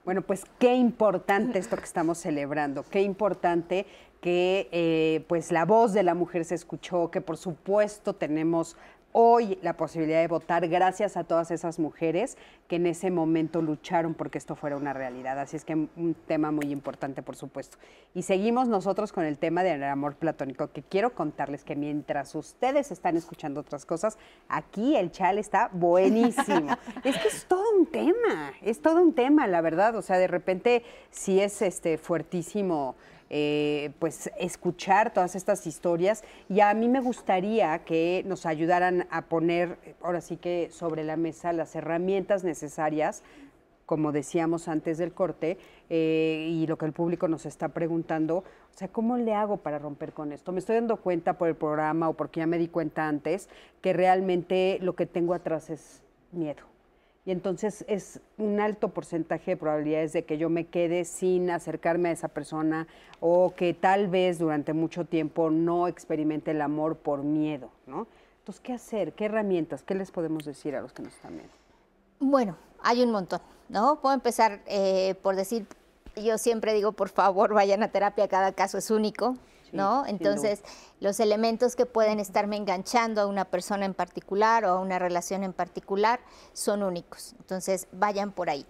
Bueno, 0.06 0.22
pues 0.24 0.44
qué 0.58 0.76
importante 0.76 1.60
esto 1.60 1.76
que 1.78 1.84
estamos 1.84 2.18
celebrando, 2.18 2.84
qué 2.84 3.02
importante 3.02 3.86
que 4.22 4.68
eh, 4.72 5.24
pues 5.28 5.52
la 5.52 5.66
voz 5.66 5.94
de 5.94 6.04
la 6.04 6.14
mujer 6.14 6.46
se 6.46 6.56
escuchó, 6.56 7.10
que 7.12 7.22
por 7.22 7.38
supuesto 7.38 8.14
tenemos 8.14 8.76
hoy 9.12 9.58
la 9.62 9.74
posibilidad 9.74 10.22
de 10.22 10.28
votar 10.28 10.68
gracias 10.68 11.18
a 11.18 11.24
todas 11.24 11.50
esas 11.52 11.80
mujeres 11.80 12.38
que 12.68 12.76
en 12.76 12.86
ese 12.86 13.10
momento 13.10 13.62
lucharon 13.62 14.14
porque 14.14 14.38
esto 14.38 14.56
fuera 14.56 14.78
una 14.78 14.94
realidad. 14.94 15.40
Así 15.40 15.56
es 15.56 15.66
que 15.66 15.74
un 15.74 16.16
tema 16.28 16.52
muy 16.52 16.72
importante, 16.72 17.24
por 17.24 17.36
supuesto. 17.36 17.78
Y 18.14 18.22
seguimos 18.22 18.68
nosotros 18.68 19.12
con 19.12 19.26
el 19.26 19.40
tema 19.40 19.64
del 19.64 19.84
amor 19.84 20.16
platónico, 20.16 20.72
que 20.72 20.84
quiero 20.84 21.16
contarles 21.16 21.64
que 21.64 21.76
mientras 21.76 22.36
ustedes 22.36 22.91
están 22.91 23.18
escuchando 23.18 23.62
otras 23.62 23.86
cosas, 23.86 24.20
aquí 24.48 24.96
el 24.96 25.12
chal 25.12 25.40
está 25.40 25.70
buenísimo. 25.74 26.78
es 27.04 27.18
que 27.18 27.28
es 27.28 27.46
todo 27.48 27.66
un 27.80 27.88
tema, 27.88 28.54
es 28.62 28.82
todo 28.82 29.02
un 29.02 29.14
tema, 29.14 29.48
la 29.48 29.62
verdad. 29.62 29.96
O 29.96 30.04
sea, 30.04 30.20
de 30.20 30.28
repente 30.28 30.84
sí 31.10 31.40
es 31.40 31.64
este 31.64 31.98
fuertísimo 31.98 32.96
eh, 33.30 33.92
pues 34.00 34.32
escuchar 34.38 35.14
todas 35.14 35.36
estas 35.36 35.68
historias. 35.68 36.24
Y 36.50 36.62
a 36.62 36.74
mí 36.74 36.88
me 36.90 37.00
gustaría 37.00 37.80
que 37.80 38.24
nos 38.26 38.46
ayudaran 38.46 39.08
a 39.12 39.24
poner 39.24 39.78
ahora 40.02 40.22
sí 40.22 40.38
que 40.38 40.70
sobre 40.72 41.04
la 41.04 41.18
mesa 41.18 41.54
las 41.54 41.76
herramientas 41.76 42.44
necesarias 42.44 43.24
como 43.86 44.12
decíamos 44.12 44.68
antes 44.68 45.00
del 45.00 45.14
corte, 45.14 45.58
eh, 45.90 46.48
y 46.48 46.68
lo 46.68 46.78
que 46.78 46.86
el 46.86 46.94
público 46.94 47.28
nos 47.28 47.48
está 47.48 47.70
preguntando, 47.70 48.38
o 48.38 48.78
sea, 48.78 48.88
¿cómo 48.90 49.18
le 49.18 49.34
hago 49.34 49.58
para 49.58 49.80
romper 49.80 50.14
con 50.14 50.32
esto? 50.32 50.52
Me 50.52 50.60
estoy 50.60 50.76
dando 50.76 50.98
cuenta 50.98 51.40
por 51.40 51.48
el 51.48 51.56
programa 51.56 52.08
o 52.08 52.14
porque 52.14 52.40
ya 52.40 52.46
me 52.46 52.60
di 52.60 52.68
cuenta 52.68 53.08
antes 53.08 53.50
que 53.82 53.94
realmente 53.94 54.78
lo 54.84 54.94
que 54.94 55.08
tengo 55.08 55.34
atrás 55.34 55.72
es 55.72 56.04
miedo 56.32 56.70
y 57.26 57.32
entonces 57.32 57.86
es 57.88 58.22
un 58.38 58.60
alto 58.60 58.90
porcentaje 58.90 59.52
de 59.52 59.58
probabilidades 59.58 60.14
de 60.14 60.26
que 60.26 60.38
yo 60.38 60.50
me 60.50 60.68
quede 60.68 61.06
sin 61.06 61.50
acercarme 61.50 62.10
a 62.10 62.12
esa 62.14 62.28
persona 62.28 62.88
o 63.20 63.54
que 63.56 63.74
tal 63.74 64.08
vez 64.08 64.40
durante 64.40 64.74
mucho 64.74 65.06
tiempo 65.06 65.50
no 65.50 65.88
experimente 65.88 66.52
el 66.52 66.62
amor 66.62 66.98
por 66.98 67.24
miedo, 67.24 67.70
¿no? 67.86 68.08
Entonces, 68.40 68.62
¿qué 68.62 68.74
hacer? 68.74 69.14
¿Qué 69.14 69.26
herramientas? 69.26 69.84
¿Qué 69.84 69.94
les 69.94 70.12
podemos 70.12 70.46
decir 70.46 70.76
a 70.76 70.82
los 70.82 70.94
que 70.94 71.04
nos 71.04 71.14
están 71.14 71.34
viendo? 71.34 71.54
Bueno, 72.20 72.56
hay 72.82 73.04
un 73.04 73.12
montón, 73.12 73.41
¿no? 73.68 74.00
Puedo 74.02 74.16
empezar 74.16 74.62
eh, 74.66 75.16
por 75.22 75.36
decir, 75.36 75.68
yo 76.16 76.38
siempre 76.38 76.74
digo, 76.74 76.94
por 76.94 77.10
favor, 77.10 77.54
vayan 77.54 77.84
a 77.84 77.91
terapia, 77.91 78.28
cada 78.28 78.54
caso 78.54 78.78
es 78.78 78.90
único, 78.90 79.36
¿no? 79.74 80.06
Entonces, 80.06 80.62
los 81.00 81.20
elementos 81.20 81.76
que 81.76 81.86
pueden 81.86 82.20
estarme 82.20 82.58
enganchando 82.58 83.22
a 83.22 83.28
una 83.28 83.46
persona 83.46 83.86
en 83.86 83.94
particular 83.94 84.66
o 84.66 84.70
a 84.70 84.80
una 84.80 85.00
relación 85.00 85.44
en 85.44 85.54
particular 85.54 86.20
son 86.54 86.84
únicos. 86.84 87.34
Entonces, 87.40 87.88
vayan 87.91 88.32
por 88.32 88.50
ahí. 88.50 88.66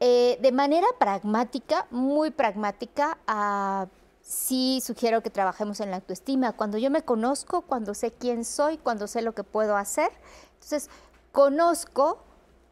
Eh, 0.00 0.38
de 0.40 0.52
manera 0.52 0.86
pragmática, 0.98 1.86
muy 1.90 2.30
pragmática, 2.30 3.18
uh, 3.28 3.88
sí 4.20 4.82
sugiero 4.84 5.22
que 5.22 5.30
trabajemos 5.30 5.80
en 5.80 5.90
la 5.90 5.96
autoestima. 5.96 6.52
Cuando 6.52 6.78
yo 6.78 6.90
me 6.90 7.02
conozco, 7.02 7.62
cuando 7.62 7.94
sé 7.94 8.12
quién 8.12 8.44
soy, 8.44 8.78
cuando 8.78 9.06
sé 9.06 9.22
lo 9.22 9.34
que 9.34 9.44
puedo 9.44 9.76
hacer, 9.76 10.10
entonces 10.54 10.90
conozco 11.30 12.18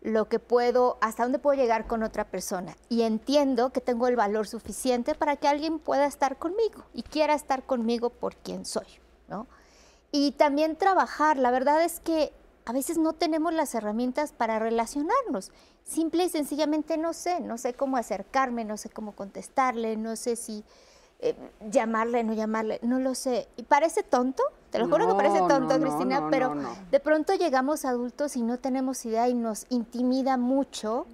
lo 0.02 0.28
que 0.28 0.40
puedo, 0.40 0.98
hasta 1.00 1.22
dónde 1.22 1.38
puedo 1.38 1.56
llegar 1.60 1.86
con 1.86 2.02
otra 2.02 2.24
persona. 2.24 2.76
Y 2.88 3.02
entiendo 3.02 3.70
que 3.70 3.80
tengo 3.80 4.08
el 4.08 4.16
valor 4.16 4.48
suficiente 4.48 5.14
para 5.14 5.36
que 5.36 5.46
alguien 5.48 5.78
pueda 5.78 6.06
estar 6.06 6.38
conmigo 6.38 6.84
y 6.92 7.02
quiera 7.04 7.34
estar 7.34 7.62
conmigo 7.64 8.10
por 8.10 8.34
quien 8.36 8.64
soy, 8.64 8.86
¿no? 9.28 9.46
Y 10.10 10.32
también 10.32 10.76
trabajar. 10.76 11.38
La 11.38 11.52
verdad 11.52 11.82
es 11.84 12.00
que 12.00 12.32
a 12.64 12.72
veces 12.72 12.98
no 12.98 13.12
tenemos 13.12 13.54
las 13.54 13.74
herramientas 13.74 14.32
para 14.32 14.58
relacionarnos. 14.58 15.52
Simple 15.84 16.24
y 16.24 16.28
sencillamente 16.28 16.98
no 16.98 17.12
sé, 17.12 17.40
no 17.40 17.56
sé 17.56 17.74
cómo 17.74 17.96
acercarme, 17.96 18.64
no 18.64 18.76
sé 18.76 18.90
cómo 18.90 19.12
contestarle, 19.12 19.96
no 19.96 20.16
sé 20.16 20.36
si 20.36 20.64
eh, 21.22 21.36
llamarle, 21.70 22.24
no 22.24 22.34
llamarle, 22.34 22.80
no 22.82 22.98
lo 22.98 23.14
sé. 23.14 23.46
Y 23.56 23.62
parece 23.62 24.02
tonto, 24.02 24.42
te 24.70 24.80
lo 24.80 24.88
juro 24.88 25.06
que 25.06 25.14
parece 25.14 25.38
tonto, 25.38 25.78
Cristina, 25.80 26.28
pero 26.30 26.54
de 26.90 26.98
pronto 26.98 27.34
llegamos 27.34 27.84
adultos 27.84 28.36
y 28.36 28.42
no 28.42 28.58
tenemos 28.58 29.04
idea 29.06 29.28
y 29.28 29.34
nos 29.34 29.66
intimida 29.70 30.36
mucho 30.36 31.06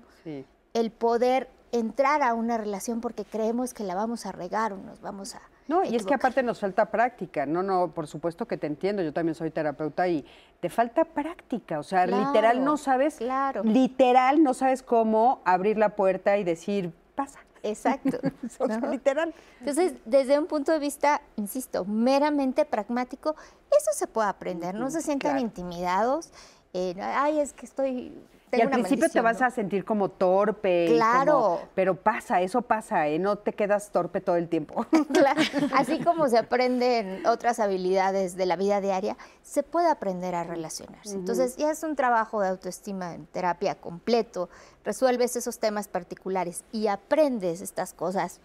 el 0.72 0.90
poder 0.90 1.50
entrar 1.72 2.22
a 2.22 2.32
una 2.32 2.56
relación 2.56 3.02
porque 3.02 3.24
creemos 3.24 3.74
que 3.74 3.84
la 3.84 3.94
vamos 3.94 4.24
a 4.24 4.32
regar 4.32 4.72
o 4.72 4.78
nos 4.78 5.00
vamos 5.02 5.34
a... 5.34 5.40
No, 5.66 5.84
y 5.84 5.94
es 5.94 6.06
que 6.06 6.14
aparte 6.14 6.42
nos 6.42 6.60
falta 6.60 6.86
práctica. 6.86 7.44
No, 7.44 7.62
no, 7.62 7.90
por 7.90 8.06
supuesto 8.06 8.46
que 8.46 8.56
te 8.56 8.66
entiendo. 8.66 9.02
Yo 9.02 9.12
también 9.12 9.34
soy 9.34 9.50
terapeuta 9.50 10.08
y 10.08 10.24
te 10.60 10.70
falta 10.70 11.04
práctica. 11.04 11.78
O 11.78 11.82
sea, 11.82 12.06
literal 12.06 12.64
no 12.64 12.78
sabes, 12.78 13.16
claro. 13.16 13.62
literal 13.64 14.42
no 14.42 14.54
sabes 14.54 14.82
cómo 14.82 15.42
abrir 15.44 15.76
la 15.76 15.90
puerta 15.90 16.38
y 16.38 16.44
decir, 16.44 16.94
pasa. 17.14 17.40
Exacto. 17.62 18.18
Literal. 18.90 19.34
Entonces, 19.60 19.94
desde 20.04 20.38
un 20.38 20.46
punto 20.46 20.72
de 20.72 20.78
vista, 20.78 21.20
insisto, 21.36 21.84
meramente 21.84 22.64
pragmático, 22.64 23.34
eso 23.70 23.90
se 23.92 24.06
puede 24.06 24.28
aprender. 24.28 24.74
No 24.74 24.90
se 24.90 25.02
sientan 25.02 25.38
intimidados. 25.38 26.30
Eh, 26.74 26.94
Ay, 27.00 27.40
es 27.40 27.52
que 27.52 27.66
estoy 27.66 28.12
y 28.52 28.60
al 28.60 28.70
principio 28.70 29.08
te 29.08 29.20
vas 29.20 29.42
a 29.42 29.50
sentir 29.50 29.84
como 29.84 30.08
torpe. 30.08 30.86
Claro. 30.88 31.60
pero 31.74 31.94
pasa, 31.94 32.40
eso 32.40 32.62
pasa, 32.62 33.08
¿eh? 33.08 33.18
No 33.18 33.36
te 33.36 33.52
quedas 33.52 33.90
torpe 33.90 34.20
todo 34.20 34.36
el 34.36 34.48
tiempo. 34.48 34.86
Claro. 35.12 35.40
Así 35.74 35.98
como 36.00 36.28
se 36.28 36.38
aprenden 36.38 37.26
otras 37.26 37.58
habilidades 37.58 38.36
de 38.36 38.46
la 38.46 38.56
vida 38.56 38.80
diaria, 38.80 39.16
se 39.42 39.62
puede 39.62 39.88
aprender 39.88 40.34
a 40.34 40.44
relacionarse. 40.44 41.14
Entonces, 41.14 41.56
ya 41.56 41.70
es 41.70 41.82
un 41.82 41.96
trabajo 41.96 42.40
de 42.40 42.48
autoestima 42.48 43.14
en 43.14 43.26
terapia 43.26 43.74
completo. 43.74 44.48
Resuelves 44.84 45.34
esos 45.34 45.58
temas 45.58 45.88
particulares 45.88 46.64
y 46.72 46.86
aprendes 46.86 47.62
estas 47.62 47.94
cosas 47.94 48.40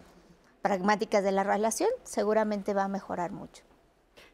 pragmáticas 0.62 1.22
de 1.22 1.32
la 1.32 1.44
relación, 1.44 1.90
seguramente 2.02 2.74
va 2.74 2.84
a 2.84 2.88
mejorar 2.88 3.30
mucho. 3.30 3.62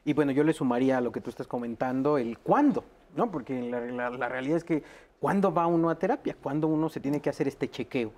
Y 0.04 0.12
bueno, 0.12 0.32
yo 0.32 0.44
le 0.44 0.52
sumaría 0.52 0.98
a 0.98 1.00
lo 1.00 1.12
que 1.12 1.20
tú 1.20 1.28
estás 1.28 1.46
comentando 1.46 2.16
el 2.16 2.38
cuándo, 2.38 2.84
¿no? 3.16 3.30
Porque 3.30 3.60
la, 3.60 4.10
la 4.10 4.28
realidad 4.28 4.56
es 4.56 4.64
que 4.64 4.82
¿Cuándo 5.20 5.52
va 5.52 5.66
uno 5.66 5.90
a 5.90 5.96
terapia? 5.96 6.34
¿Cuándo 6.42 6.66
uno 6.66 6.88
se 6.88 6.98
tiene 6.98 7.20
que 7.20 7.28
hacer 7.28 7.46
este 7.46 7.70
chequeo? 7.70 8.10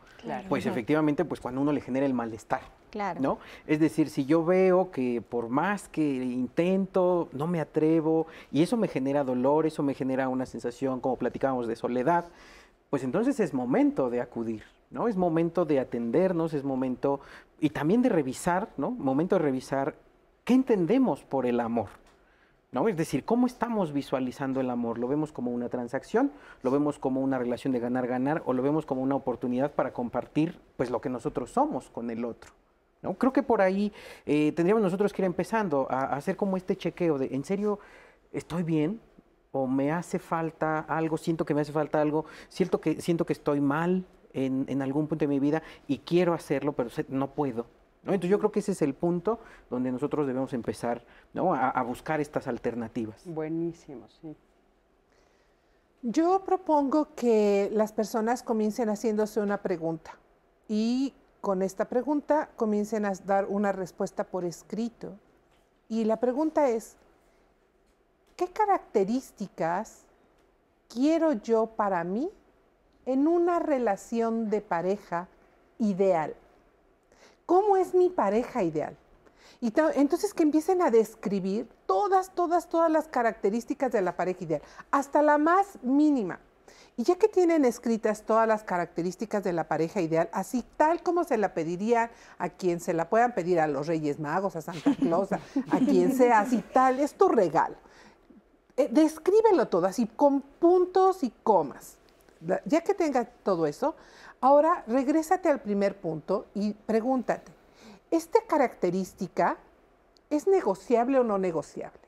Pues 0.49 0.67
efectivamente, 0.67 1.25
pues 1.25 1.41
cuando 1.41 1.61
uno 1.61 1.73
le 1.73 1.81
genera 1.81 2.07
el 2.07 2.15
malestar. 2.15 2.61
Claro. 2.91 3.21
¿no? 3.21 3.39
Es 3.67 3.81
decir, 3.81 4.09
si 4.09 4.25
yo 4.25 4.45
veo 4.45 4.93
que 4.93 5.21
por 5.21 5.49
más 5.49 5.89
que 5.89 6.03
intento, 6.03 7.29
no 7.33 7.49
me 7.49 7.59
atrevo, 7.59 8.29
y 8.53 8.63
eso 8.63 8.77
me 8.77 8.87
genera 8.87 9.25
dolor, 9.25 9.67
eso 9.67 9.83
me 9.83 9.95
genera 9.95 10.29
una 10.29 10.47
sensación, 10.47 11.01
como 11.01 11.17
platicábamos, 11.17 11.67
de 11.67 11.75
soledad, 11.75 12.27
pues 12.89 13.03
entonces 13.03 13.41
es 13.41 13.53
momento 13.53 14.09
de 14.09 14.21
acudir, 14.21 14.63
¿no? 14.91 15.09
Es 15.09 15.17
momento 15.17 15.65
de 15.65 15.81
atendernos, 15.81 16.55
es 16.55 16.63
momento, 16.63 17.21
y 17.59 17.71
también 17.71 18.03
de 18.03 18.11
revisar, 18.11 18.69
¿no? 18.77 18.91
Momento 18.93 19.37
de 19.37 19.43
revisar 19.43 19.97
qué 20.45 20.55
entendemos 20.55 21.25
por 21.25 21.47
el 21.47 21.59
amor. 21.59 22.02
¿No? 22.73 22.89
Es 22.89 22.97
decir, 22.97 23.25
¿cómo 23.25 23.47
estamos 23.47 23.93
visualizando 23.93 24.61
el 24.61 24.71
amor? 24.71 24.99
¿Lo 24.99 25.07
vemos 25.07 25.31
como 25.31 25.51
una 25.51 25.69
transacción? 25.69 26.33
¿Lo 26.63 26.71
vemos 26.71 26.99
como 26.99 27.21
una 27.21 27.39
relación 27.39 27.73
de 27.73 27.79
ganar-ganar? 27.79 28.43
¿O 28.47 28.55
lo 28.55 28.63
vemos 28.63 28.87
como 28.87 29.03
una 29.03 29.15
oportunidad 29.15 29.73
para 29.73 29.93
compartir 29.93 30.59
pues, 30.77 30.91
lo 30.91 31.01
que 31.01 31.11
nosotros 31.11 31.53
somos 31.53 31.91
con 31.91 32.11
el 32.11 32.25
otro? 32.25 32.53
¿no? 33.03 33.15
Creo 33.15 33.33
que 33.33 33.43
por 33.43 33.61
ahí 33.61 33.93
eh, 34.25 34.53
tendríamos 34.53 34.83
nosotros 34.83 35.13
que 35.13 35.23
ir 35.23 35.27
empezando 35.27 35.87
a, 35.91 36.15
hacer 36.17 36.37
como 36.37 36.57
este 36.57 36.75
chequeo 36.75 37.19
de, 37.19 37.27
¿en 37.27 37.45
serio 37.45 37.79
estoy 38.33 38.63
bien? 38.63 39.01
¿O 39.53 39.67
me 39.67 39.93
hace 39.93 40.19
falta 40.19 40.81
algo? 40.81 41.19
¿Siento 41.19 41.45
que 41.45 41.53
me 41.53 41.61
hace 41.61 41.73
falta 41.73 42.01
algo? 42.01 42.25
¿Siento 42.49 42.81
que, 42.81 43.03
siento 43.03 43.27
que 43.27 43.35
estoy 43.35 43.61
mal 43.61 44.07
en, 44.33 44.65
en 44.69 44.81
algún 44.81 45.09
punto 45.09 45.25
de 45.25 45.29
mi 45.29 45.41
vida 45.41 45.63
y 45.87 45.99
quiero 45.99 46.33
hacerlo, 46.33 46.73
pero 46.73 46.89
no 47.11 47.35
puedo? 47.35 47.67
Entonces 48.05 48.31
yo 48.31 48.39
creo 48.39 48.51
que 48.51 48.59
ese 48.59 48.73
es 48.73 48.83
el 48.83 48.95
punto 48.95 49.39
donde 49.71 49.93
nosotros 49.93 50.27
debemos 50.27 50.53
empezar 50.53 51.05
a, 51.37 51.83
buscar 51.83 52.21
estas 52.21 52.49
alternativas. 52.49 53.23
Buenísimo, 53.27 54.09
sí. 54.09 54.37
Yo 56.03 56.43
propongo 56.45 57.15
que 57.15 57.71
las 57.73 57.93
personas 57.93 58.43
comiencen 58.43 58.89
haciéndose 58.89 59.41
una 59.41 59.63
pregunta 59.63 60.19
y 60.69 61.15
con 61.41 61.63
esta 61.63 61.89
pregunta 61.89 62.51
comiencen 62.57 63.05
a 63.05 63.13
dar 63.25 63.47
una 63.47 63.71
respuesta 63.71 64.25
por 64.25 64.45
escrito. 64.45 65.17
Y 65.89 66.05
la 66.05 66.19
pregunta 66.19 66.69
es, 66.71 66.97
¿qué 68.35 68.49
características 68.49 70.07
quiero 70.89 71.35
yo 71.35 71.67
para 71.67 72.03
mí 72.03 72.31
en 73.07 73.29
una 73.29 73.61
relación 73.61 74.51
de 74.51 74.61
pareja 74.61 75.29
ideal? 75.79 76.35
¿Cómo 77.47 77.77
es 77.77 77.95
mi 77.95 78.09
pareja 78.09 78.63
ideal? 78.63 78.97
Y 79.61 79.73
entonces 79.95 80.35
que 80.35 80.43
empiecen 80.43 80.83
a 80.83 80.91
describir 80.91 81.69
todas, 81.87 82.35
todas, 82.35 82.69
todas 82.69 82.91
las 82.91 83.07
características 83.07 83.93
de 83.93 84.03
la 84.03 84.17
pareja 84.17 84.43
ideal, 84.45 84.63
hasta 84.91 85.23
la 85.23 85.39
más 85.39 85.79
mínima. 85.83 86.41
Y 86.97 87.05
ya 87.05 87.15
que 87.15 87.29
tienen 87.29 87.65
escritas 87.65 88.23
todas 88.23 88.47
las 88.47 88.65
características 88.65 89.43
de 89.45 89.53
la 89.53 89.69
pareja 89.69 90.01
ideal, 90.01 90.29
así 90.33 90.65
tal 90.77 91.03
como 91.03 91.25
se 91.25 91.39
la 91.39 91.55
pediría 91.55 92.11
a 92.39 92.51
quien 92.51 92.81
se 92.81 92.93
la 92.93 93.09
puedan 93.09 93.35
pedir 93.35 93.61
a 93.61 93.67
los 93.67 93.87
Reyes 93.87 94.21
Magos, 94.21 94.57
a 94.57 94.63
Santa 94.63 94.95
Claus, 94.97 95.31
a, 95.33 95.39
quien 95.79 96.15
sea, 96.15 96.41
así 96.41 96.63
tal, 96.73 97.01
es 97.01 97.15
tu 97.15 97.29
regalo. 97.29 97.77
Eh, 98.77 98.89
descríbelo 98.91 99.69
todo, 99.69 99.87
así 99.87 100.07
con 100.07 100.41
puntos 100.41 101.23
y 101.23 101.33
comas. 101.43 101.99
Ya 102.65 102.81
que 102.81 102.95
tengas 102.95 103.29
todo 103.45 103.67
eso, 103.67 103.95
ahora 104.43 104.85
regrésate 104.87 105.49
al 105.49 105.63
primer 105.63 105.99
punto 105.99 106.47
y 106.53 106.75
pregúntate, 106.75 107.51
¿esta 108.11 108.41
característica 108.47 109.57
es 110.29 110.47
negociable 110.47 111.19
o 111.19 111.25
no 111.25 111.39
negociable? 111.39 112.03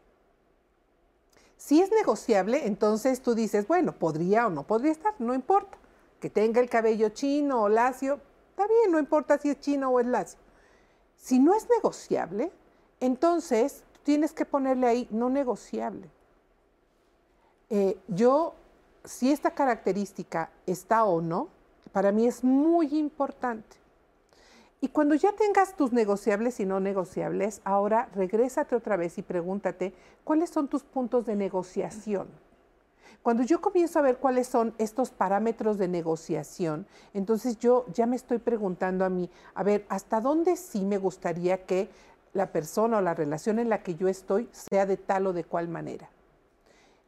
Si 1.56 1.80
es 1.80 1.90
negociable, 1.92 2.66
entonces 2.66 3.22
tú 3.22 3.34
dices, 3.34 3.66
bueno, 3.66 3.92
podría 3.92 4.48
o 4.48 4.50
no 4.50 4.64
podría 4.64 4.92
estar, 4.92 5.14
no 5.18 5.32
importa. 5.32 5.78
Que 6.20 6.28
tenga 6.28 6.60
el 6.60 6.68
cabello 6.68 7.08
chino 7.10 7.62
o 7.62 7.68
lacio, 7.68 8.20
está 8.50 8.66
bien, 8.66 8.90
no 8.90 8.98
importa 8.98 9.38
si 9.38 9.50
es 9.50 9.60
chino 9.60 9.90
o 9.90 10.00
es 10.00 10.06
lacio. 10.06 10.38
Si 11.16 11.38
no 11.38 11.54
es 11.54 11.68
negociable, 11.70 12.52
entonces 13.00 13.84
tienes 14.02 14.32
que 14.32 14.44
ponerle 14.44 14.88
ahí 14.88 15.08
no 15.10 15.30
negociable. 15.30 16.10
Eh, 17.70 17.96
yo, 18.08 18.54
si 19.04 19.32
esta 19.32 19.52
característica 19.52 20.50
está 20.66 21.04
o 21.04 21.22
no, 21.22 21.48
para 21.94 22.10
mí 22.10 22.26
es 22.26 22.42
muy 22.42 22.98
importante. 22.98 23.76
Y 24.80 24.88
cuando 24.88 25.14
ya 25.14 25.32
tengas 25.32 25.76
tus 25.76 25.92
negociables 25.92 26.58
y 26.58 26.66
no 26.66 26.80
negociables, 26.80 27.60
ahora 27.62 28.10
regrésate 28.16 28.74
otra 28.74 28.96
vez 28.96 29.16
y 29.16 29.22
pregúntate 29.22 29.94
cuáles 30.24 30.50
son 30.50 30.66
tus 30.66 30.82
puntos 30.82 31.24
de 31.24 31.36
negociación. 31.36 32.26
Cuando 33.22 33.44
yo 33.44 33.60
comienzo 33.60 34.00
a 34.00 34.02
ver 34.02 34.18
cuáles 34.18 34.48
son 34.48 34.74
estos 34.76 35.10
parámetros 35.10 35.78
de 35.78 35.86
negociación, 35.86 36.84
entonces 37.14 37.58
yo 37.58 37.86
ya 37.94 38.06
me 38.06 38.16
estoy 38.16 38.38
preguntando 38.38 39.04
a 39.04 39.08
mí, 39.08 39.30
a 39.54 39.62
ver, 39.62 39.86
¿hasta 39.88 40.20
dónde 40.20 40.56
sí 40.56 40.84
me 40.84 40.98
gustaría 40.98 41.64
que 41.64 41.88
la 42.32 42.50
persona 42.50 42.98
o 42.98 43.02
la 43.02 43.14
relación 43.14 43.60
en 43.60 43.68
la 43.68 43.84
que 43.84 43.94
yo 43.94 44.08
estoy 44.08 44.48
sea 44.50 44.84
de 44.84 44.96
tal 44.96 45.28
o 45.28 45.32
de 45.32 45.44
cual 45.44 45.68
manera? 45.68 46.10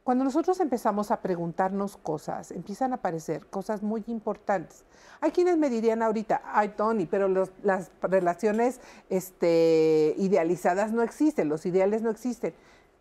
Cuando 0.07 0.23
nosotros 0.23 0.61
empezamos 0.61 1.11
a 1.11 1.21
preguntarnos 1.21 1.97
cosas, 1.97 2.53
empiezan 2.53 2.93
a 2.93 2.95
aparecer 2.95 3.45
cosas 3.47 3.83
muy 3.83 4.05
importantes. 4.07 4.85
Hay 5.21 5.33
quienes 5.33 5.57
me 5.57 5.69
dirían 5.69 6.01
ahorita, 6.01 6.43
ay 6.45 6.75
Tony, 6.77 7.07
pero 7.07 7.27
las 7.65 7.91
relaciones 8.01 8.81
este, 9.11 10.15
idealizadas 10.17 10.93
no 10.93 11.03
existen, 11.03 11.49
los 11.49 11.67
ideales 11.67 12.03
no 12.03 12.11
existen. 12.11 12.55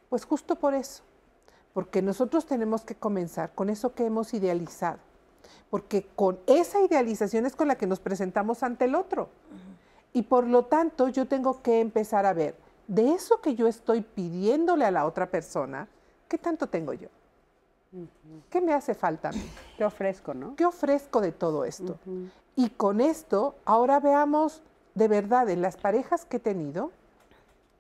Pues 0.10 0.26
justo 0.26 0.56
por 0.56 0.74
eso, 0.74 1.04
porque 1.76 2.02
nosotros 2.02 2.48
tenemos 2.48 2.84
que 2.84 2.96
comenzar 2.96 3.54
con 3.54 3.70
eso 3.70 3.94
que 3.94 4.08
hemos 4.08 4.34
idealizado, 4.34 4.98
porque 5.70 6.08
con 6.16 6.40
esa 6.48 6.82
idealización 6.82 7.46
es 7.46 7.56
con 7.56 7.68
la 7.68 7.76
que 7.76 7.86
nos 7.86 8.00
presentamos 8.00 8.64
ante 8.64 8.86
el 8.86 8.96
otro. 8.96 9.30
Y 10.12 10.24
por 10.24 10.48
lo 10.48 10.66
tanto 10.66 11.10
yo 11.10 11.28
tengo 11.28 11.62
que 11.62 11.82
empezar 11.82 12.26
a 12.26 12.34
ver, 12.34 12.56
de 12.88 13.12
eso 13.12 13.42
que 13.42 13.54
yo 13.54 13.68
estoy 13.68 14.02
pidiéndole 14.02 14.86
a 14.86 14.92
la 14.92 15.06
otra 15.06 15.30
persona, 15.30 15.88
¿qué 16.28 16.38
tanto 16.38 16.68
tengo 16.68 16.94
yo? 16.94 17.10
¿Qué 18.50 18.62
me 18.62 18.74
hace 18.74 18.94
falta 18.94 19.30
a 19.30 19.32
mí? 19.32 19.50
¿Qué 19.78 19.86
ofrezco, 19.86 20.34
no? 20.34 20.56
¿Qué 20.56 20.66
ofrezco 20.66 21.22
de 21.22 21.32
todo 21.32 21.66
esto? 21.66 21.98
Y 22.56 22.70
con 22.72 23.00
esto, 23.02 23.56
ahora 23.66 24.00
veamos 24.00 24.62
de 24.96 25.08
verdad 25.08 25.50
en 25.50 25.62
las 25.62 25.78
parejas 25.78 26.26
que 26.26 26.38
he 26.38 26.40
tenido, 26.40 26.92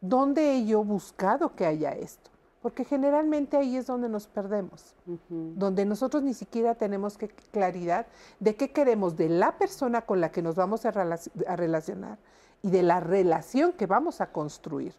dónde 0.01 0.53
he 0.53 0.65
yo 0.65 0.83
buscado 0.83 1.55
que 1.55 1.65
haya 1.65 1.91
esto. 1.91 2.31
Porque 2.61 2.83
generalmente 2.83 3.57
ahí 3.57 3.77
es 3.77 3.85
donde 3.85 4.09
nos 4.09 4.25
perdemos, 4.25 4.95
donde 5.27 5.85
nosotros 5.85 6.23
ni 6.23 6.33
siquiera 6.33 6.73
tenemos 6.73 7.17
claridad 7.51 8.07
de 8.39 8.55
qué 8.55 8.71
queremos 8.71 9.15
de 9.15 9.29
la 9.29 9.57
persona 9.57 10.01
con 10.01 10.19
la 10.19 10.31
que 10.31 10.41
nos 10.41 10.55
vamos 10.55 10.85
a 10.85 10.91
relacionar 10.91 12.17
y 12.63 12.71
de 12.71 12.81
la 12.81 12.99
relación 13.01 13.73
que 13.73 13.85
vamos 13.85 14.19
a 14.19 14.31
construir 14.31 14.95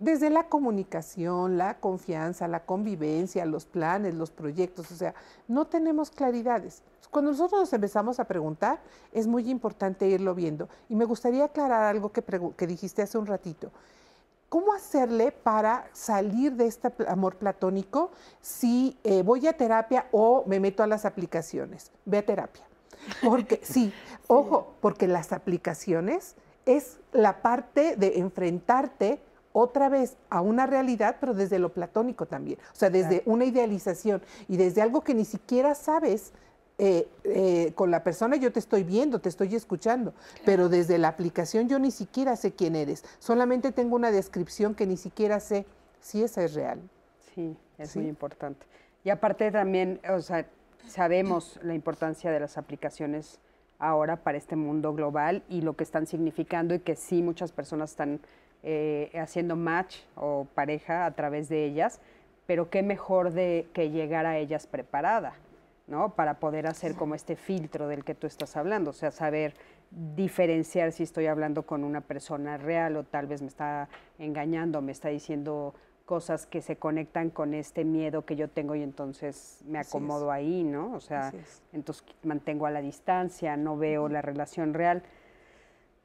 desde 0.00 0.30
la 0.30 0.48
comunicación, 0.48 1.58
la 1.58 1.78
confianza, 1.78 2.48
la 2.48 2.64
convivencia, 2.64 3.44
los 3.44 3.66
planes, 3.66 4.14
los 4.14 4.30
proyectos, 4.30 4.90
o 4.90 4.96
sea, 4.96 5.14
no 5.46 5.66
tenemos 5.66 6.10
claridades. 6.10 6.82
Cuando 7.10 7.32
nosotros 7.32 7.60
nos 7.60 7.72
empezamos 7.72 8.18
a 8.18 8.24
preguntar, 8.24 8.80
es 9.12 9.26
muy 9.26 9.50
importante 9.50 10.08
irlo 10.08 10.34
viendo. 10.34 10.68
Y 10.88 10.94
me 10.94 11.04
gustaría 11.04 11.44
aclarar 11.44 11.84
algo 11.84 12.12
que, 12.12 12.66
dijiste 12.66 13.02
hace 13.02 13.18
un 13.18 13.26
ratito. 13.26 13.70
¿Cómo 14.48 14.72
hacerle 14.72 15.32
para 15.32 15.86
salir 15.92 16.54
de 16.54 16.66
este 16.66 16.92
amor 17.06 17.36
platónico 17.36 18.10
si 18.40 18.98
eh, 19.04 19.22
voy 19.22 19.46
a 19.46 19.52
terapia 19.52 20.06
o 20.12 20.44
me 20.46 20.60
meto 20.60 20.82
a 20.82 20.86
las 20.86 21.04
aplicaciones? 21.04 21.92
Ve 22.06 22.18
a 22.18 22.26
terapia. 22.26 22.64
Porque, 23.22 23.60
sí, 23.62 23.92
ojo, 24.28 24.74
porque 24.80 25.06
las 25.06 25.32
aplicaciones 25.32 26.36
es 26.64 26.98
la 27.12 27.42
parte 27.42 27.96
de 27.96 28.18
enfrentarte 28.18 29.20
otra 29.52 29.88
vez 29.88 30.16
a 30.28 30.40
una 30.40 30.66
realidad, 30.66 31.16
pero 31.20 31.34
desde 31.34 31.58
lo 31.58 31.72
platónico 31.72 32.26
también, 32.26 32.58
o 32.72 32.76
sea, 32.76 32.90
desde 32.90 33.22
una 33.26 33.44
idealización 33.44 34.22
y 34.48 34.56
desde 34.56 34.82
algo 34.82 35.02
que 35.02 35.14
ni 35.14 35.24
siquiera 35.24 35.74
sabes. 35.74 36.32
Eh, 36.82 37.06
eh, 37.24 37.72
con 37.74 37.90
la 37.90 38.02
persona 38.02 38.36
yo 38.36 38.52
te 38.52 38.58
estoy 38.58 38.84
viendo, 38.84 39.18
te 39.18 39.28
estoy 39.28 39.54
escuchando, 39.54 40.14
pero 40.46 40.70
desde 40.70 40.96
la 40.96 41.08
aplicación 41.08 41.68
yo 41.68 41.78
ni 41.78 41.90
siquiera 41.90 42.36
sé 42.36 42.52
quién 42.52 42.74
eres, 42.74 43.04
solamente 43.18 43.70
tengo 43.70 43.96
una 43.96 44.10
descripción 44.10 44.74
que 44.74 44.86
ni 44.86 44.96
siquiera 44.96 45.40
sé 45.40 45.66
si 46.00 46.22
esa 46.22 46.42
es 46.42 46.54
real. 46.54 46.80
Sí, 47.34 47.54
es 47.76 47.96
muy 47.96 48.06
importante. 48.06 48.64
Y 49.04 49.10
aparte 49.10 49.50
también, 49.50 50.00
o 50.08 50.20
sea, 50.20 50.46
sabemos 50.86 51.58
la 51.62 51.74
importancia 51.74 52.30
de 52.30 52.40
las 52.40 52.58
aplicaciones 52.58 53.40
ahora 53.78 54.16
para 54.16 54.38
este 54.38 54.56
mundo 54.56 54.94
global 54.94 55.42
y 55.48 55.62
lo 55.62 55.74
que 55.74 55.84
están 55.84 56.06
significando 56.06 56.74
y 56.74 56.80
que 56.80 56.96
sí 56.96 57.22
muchas 57.22 57.50
personas 57.50 57.90
están 57.90 58.20
eh, 58.62 59.10
haciendo 59.14 59.56
match 59.56 59.96
o 60.16 60.46
pareja 60.54 61.06
a 61.06 61.12
través 61.12 61.48
de 61.48 61.64
ellas, 61.64 62.00
pero 62.46 62.68
qué 62.70 62.82
mejor 62.82 63.32
de 63.32 63.68
que 63.72 63.90
llegar 63.90 64.26
a 64.26 64.38
ellas 64.38 64.66
preparada, 64.66 65.34
¿no? 65.86 66.14
Para 66.14 66.34
poder 66.40 66.66
hacer 66.66 66.94
como 66.94 67.14
este 67.14 67.36
filtro 67.36 67.88
del 67.88 68.04
que 68.04 68.14
tú 68.14 68.26
estás 68.26 68.56
hablando, 68.56 68.90
o 68.90 68.94
sea, 68.94 69.10
saber 69.10 69.54
diferenciar 69.90 70.92
si 70.92 71.02
estoy 71.02 71.26
hablando 71.26 71.62
con 71.62 71.84
una 71.84 72.00
persona 72.00 72.56
real 72.56 72.96
o 72.96 73.04
tal 73.04 73.26
vez 73.26 73.42
me 73.42 73.48
está 73.48 73.88
engañando, 74.18 74.82
me 74.82 74.92
está 74.92 75.08
diciendo 75.08 75.74
cosas 76.10 76.44
que 76.44 76.60
se 76.60 76.74
conectan 76.74 77.30
con 77.30 77.54
este 77.54 77.84
miedo 77.84 78.24
que 78.24 78.34
yo 78.34 78.48
tengo 78.48 78.74
y 78.74 78.82
entonces 78.82 79.62
me 79.64 79.78
acomodo 79.78 80.32
ahí, 80.32 80.64
¿no? 80.64 80.92
O 80.92 80.98
sea, 81.00 81.32
entonces 81.72 82.04
mantengo 82.24 82.66
a 82.66 82.72
la 82.72 82.80
distancia, 82.80 83.56
no 83.56 83.76
veo 83.76 84.08
la 84.08 84.20
relación 84.20 84.74
real. 84.74 85.04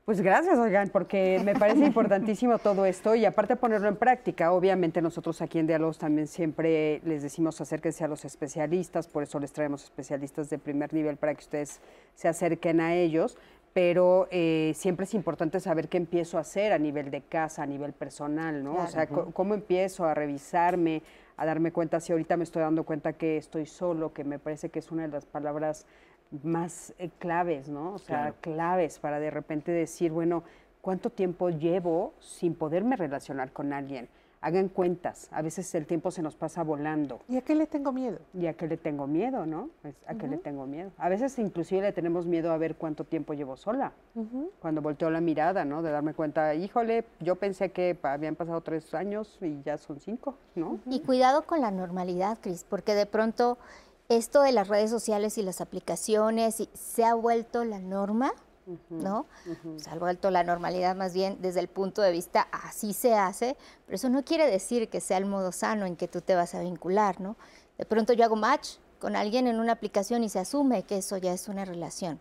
Pues 0.05 0.21
gracias, 0.21 0.59
oigan, 0.59 0.89
porque 0.89 1.41
me 1.43 1.55
parece 1.55 1.79
importantísimo 1.87 2.59
todo 2.59 2.85
esto 2.85 3.15
y 3.15 3.25
aparte 3.25 3.55
ponerlo 3.55 3.87
en 3.87 3.95
práctica. 3.95 4.51
Obviamente 4.51 5.01
nosotros 5.01 5.41
aquí 5.41 5.57
en 5.57 5.65
Diálogos 5.65 5.97
también 5.97 6.27
siempre 6.27 7.01
les 7.03 7.23
decimos 7.23 7.59
acérquense 7.59 8.03
a 8.03 8.07
los 8.07 8.23
especialistas, 8.23 9.07
por 9.07 9.23
eso 9.23 9.39
les 9.39 9.51
traemos 9.51 9.83
especialistas 9.83 10.51
de 10.51 10.59
primer 10.59 10.93
nivel 10.93 11.17
para 11.17 11.33
que 11.33 11.39
ustedes 11.39 11.79
se 12.13 12.27
acerquen 12.27 12.81
a 12.81 12.93
ellos, 12.93 13.35
pero 13.73 14.27
eh, 14.29 14.73
siempre 14.75 15.05
es 15.05 15.15
importante 15.15 15.59
saber 15.59 15.89
qué 15.89 15.97
empiezo 15.97 16.37
a 16.37 16.41
hacer 16.41 16.71
a 16.71 16.77
nivel 16.77 17.09
de 17.09 17.21
casa, 17.21 17.63
a 17.63 17.65
nivel 17.65 17.91
personal, 17.91 18.63
¿no? 18.63 18.75
O 18.75 18.87
sea, 18.87 19.07
cómo 19.07 19.55
empiezo 19.55 20.05
a 20.05 20.13
revisarme, 20.13 21.01
a 21.35 21.47
darme 21.47 21.71
cuenta 21.71 21.99
si 21.99 22.11
ahorita 22.11 22.37
me 22.37 22.43
estoy 22.43 22.61
dando 22.61 22.83
cuenta 22.83 23.13
que 23.13 23.37
estoy 23.37 23.65
solo, 23.65 24.13
que 24.13 24.23
me 24.23 24.37
parece 24.37 24.69
que 24.69 24.77
es 24.77 24.91
una 24.91 25.01
de 25.01 25.09
las 25.09 25.25
palabras 25.25 25.87
más 26.43 26.93
eh, 26.99 27.09
claves, 27.19 27.69
¿no? 27.69 27.93
O 27.93 27.99
sea, 27.99 28.33
claves 28.41 28.99
para 28.99 29.19
de 29.19 29.31
repente 29.31 29.71
decir, 29.71 30.11
bueno, 30.11 30.43
¿cuánto 30.81 31.09
tiempo 31.09 31.49
llevo 31.49 32.13
sin 32.19 32.55
poderme 32.55 32.95
relacionar 32.95 33.51
con 33.51 33.73
alguien? 33.73 34.07
Hagan 34.41 34.69
cuentas, 34.69 35.27
a 35.31 35.41
veces 35.41 35.73
el 35.73 35.87
tiempo 35.87 36.11
se 36.11 36.21
nos 36.21 36.35
pasa 36.35 36.61
volando. 36.61 37.19
¿Y 37.27 37.37
a 37.37 37.41
qué 37.41 37.55
le 37.55 37.65
tengo 37.65 37.91
miedo? 37.91 38.19
¿Y 38.31 38.45
a 38.45 38.53
qué 38.53 38.67
le 38.67 38.77
tengo 38.77 39.07
miedo, 39.07 39.47
no? 39.47 39.71
Pues, 39.81 39.95
¿A 40.05 40.13
qué 40.13 40.27
le 40.27 40.37
tengo 40.37 40.67
miedo? 40.67 40.91
A 40.99 41.09
veces 41.09 41.39
inclusive 41.39 41.81
le 41.81 41.91
tenemos 41.93 42.27
miedo 42.27 42.51
a 42.51 42.57
ver 42.59 42.75
cuánto 42.75 43.05
tiempo 43.05 43.33
llevo 43.33 43.57
sola. 43.57 43.93
Cuando 44.59 44.83
volteo 44.83 45.09
la 45.09 45.19
mirada, 45.19 45.65
¿no? 45.65 45.81
De 45.81 45.89
darme 45.89 46.13
cuenta, 46.13 46.53
híjole, 46.53 47.05
yo 47.21 47.37
pensé 47.37 47.71
que 47.71 47.97
habían 48.03 48.35
pasado 48.35 48.61
tres 48.61 48.93
años 48.93 49.39
y 49.41 49.63
ya 49.63 49.79
son 49.79 49.99
cinco, 49.99 50.35
¿no? 50.53 50.77
Y 50.85 50.99
cuidado 50.99 51.47
con 51.47 51.61
la 51.61 51.71
normalidad, 51.71 52.37
Cris, 52.39 52.67
porque 52.69 52.93
de 52.93 53.07
pronto 53.07 53.57
esto 54.09 54.41
de 54.41 54.51
las 54.51 54.67
redes 54.67 54.89
sociales 54.89 55.37
y 55.37 55.41
las 55.41 55.61
aplicaciones 55.61 56.67
se 56.73 57.05
ha 57.05 57.13
vuelto 57.13 57.63
la 57.63 57.79
norma 57.79 58.33
¿no? 58.89 59.25
Salvo 59.77 60.07
alto 60.07 60.31
la 60.31 60.43
normalidad 60.43 60.95
más 60.95 61.13
bien 61.13 61.37
desde 61.41 61.59
el 61.59 61.67
punto 61.67 62.01
de 62.01 62.11
vista 62.11 62.47
así 62.51 62.93
se 62.93 63.13
hace, 63.13 63.57
pero 63.85 63.95
eso 63.95 64.09
no 64.09 64.23
quiere 64.23 64.49
decir 64.49 64.89
que 64.89 65.01
sea 65.01 65.17
el 65.17 65.25
modo 65.25 65.51
sano 65.51 65.85
en 65.85 65.95
que 65.95 66.07
tú 66.07 66.21
te 66.21 66.35
vas 66.35 66.55
a 66.55 66.61
vincular, 66.61 67.21
¿no? 67.21 67.35
De 67.77 67.85
pronto 67.85 68.13
yo 68.13 68.23
hago 68.25 68.35
match 68.35 68.77
con 68.99 69.15
alguien 69.15 69.47
en 69.47 69.59
una 69.59 69.73
aplicación 69.73 70.23
y 70.23 70.29
se 70.29 70.39
asume 70.39 70.83
que 70.83 70.97
eso 70.97 71.17
ya 71.17 71.33
es 71.33 71.47
una 71.47 71.65
relación. 71.65 72.19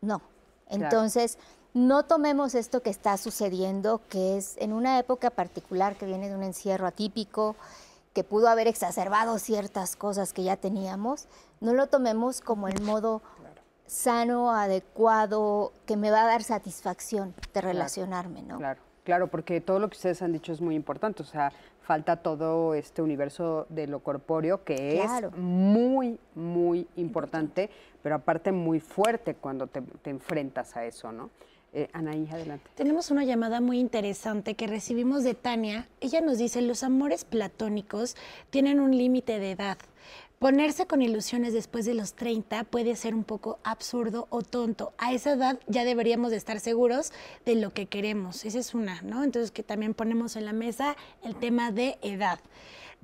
No. 0.00 0.20
Entonces, 0.68 1.38
no 1.72 2.04
tomemos 2.04 2.54
esto 2.54 2.82
que 2.82 2.90
está 2.90 3.16
sucediendo, 3.16 4.00
que 4.08 4.36
es 4.36 4.56
en 4.58 4.72
una 4.72 4.98
época 4.98 5.30
particular 5.30 5.96
que 5.96 6.06
viene 6.06 6.28
de 6.28 6.34
un 6.34 6.42
encierro 6.42 6.86
atípico, 6.86 7.54
que 8.16 8.24
pudo 8.24 8.48
haber 8.48 8.66
exacerbado 8.66 9.38
ciertas 9.38 9.94
cosas 9.94 10.32
que 10.32 10.42
ya 10.42 10.56
teníamos, 10.56 11.28
no 11.60 11.74
lo 11.74 11.88
tomemos 11.88 12.40
como 12.40 12.66
el 12.66 12.80
modo 12.80 13.20
sano, 13.84 14.52
adecuado, 14.52 15.74
que 15.84 15.98
me 15.98 16.10
va 16.10 16.22
a 16.22 16.26
dar 16.26 16.42
satisfacción 16.42 17.34
de 17.52 17.60
relacionarme, 17.60 18.40
¿no? 18.40 18.56
Claro, 18.56 18.80
claro, 19.04 19.26
porque 19.26 19.60
todo 19.60 19.80
lo 19.80 19.90
que 19.90 19.96
ustedes 19.96 20.22
han 20.22 20.32
dicho 20.32 20.50
es 20.50 20.62
muy 20.62 20.74
importante, 20.74 21.22
o 21.22 21.26
sea, 21.26 21.52
falta 21.82 22.16
todo 22.16 22.72
este 22.72 23.02
universo 23.02 23.66
de 23.68 23.86
lo 23.86 24.00
corpóreo 24.00 24.64
que 24.64 25.02
es 25.02 25.10
muy, 25.36 26.18
muy 26.34 26.88
importante, 26.96 27.68
pero 28.02 28.14
aparte 28.14 28.50
muy 28.50 28.80
fuerte 28.80 29.34
cuando 29.34 29.66
te, 29.66 29.82
enfrentas 30.08 30.74
a 30.74 30.86
eso, 30.86 31.12
¿no? 31.12 31.28
Eh, 31.72 31.88
Anaí, 31.92 32.28
adelante. 32.30 32.70
Tenemos 32.74 33.10
una 33.10 33.24
llamada 33.24 33.60
muy 33.60 33.78
interesante 33.78 34.54
que 34.54 34.66
recibimos 34.66 35.24
de 35.24 35.34
Tania. 35.34 35.88
Ella 36.00 36.20
nos 36.20 36.38
dice, 36.38 36.62
los 36.62 36.82
amores 36.82 37.24
platónicos 37.24 38.16
tienen 38.50 38.80
un 38.80 38.96
límite 38.96 39.38
de 39.38 39.50
edad. 39.50 39.78
Ponerse 40.38 40.86
con 40.86 41.00
ilusiones 41.00 41.54
después 41.54 41.86
de 41.86 41.94
los 41.94 42.12
30 42.12 42.64
puede 42.64 42.94
ser 42.94 43.14
un 43.14 43.24
poco 43.24 43.58
absurdo 43.64 44.26
o 44.28 44.42
tonto. 44.42 44.92
A 44.98 45.14
esa 45.14 45.32
edad 45.32 45.58
ya 45.66 45.84
deberíamos 45.84 46.30
de 46.30 46.36
estar 46.36 46.60
seguros 46.60 47.10
de 47.46 47.54
lo 47.54 47.70
que 47.70 47.86
queremos. 47.86 48.44
Esa 48.44 48.58
es 48.58 48.74
una, 48.74 49.00
¿no? 49.00 49.24
Entonces 49.24 49.50
que 49.50 49.62
también 49.62 49.94
ponemos 49.94 50.36
en 50.36 50.44
la 50.44 50.52
mesa 50.52 50.94
el 51.22 51.36
tema 51.36 51.72
de 51.72 51.98
edad. 52.02 52.38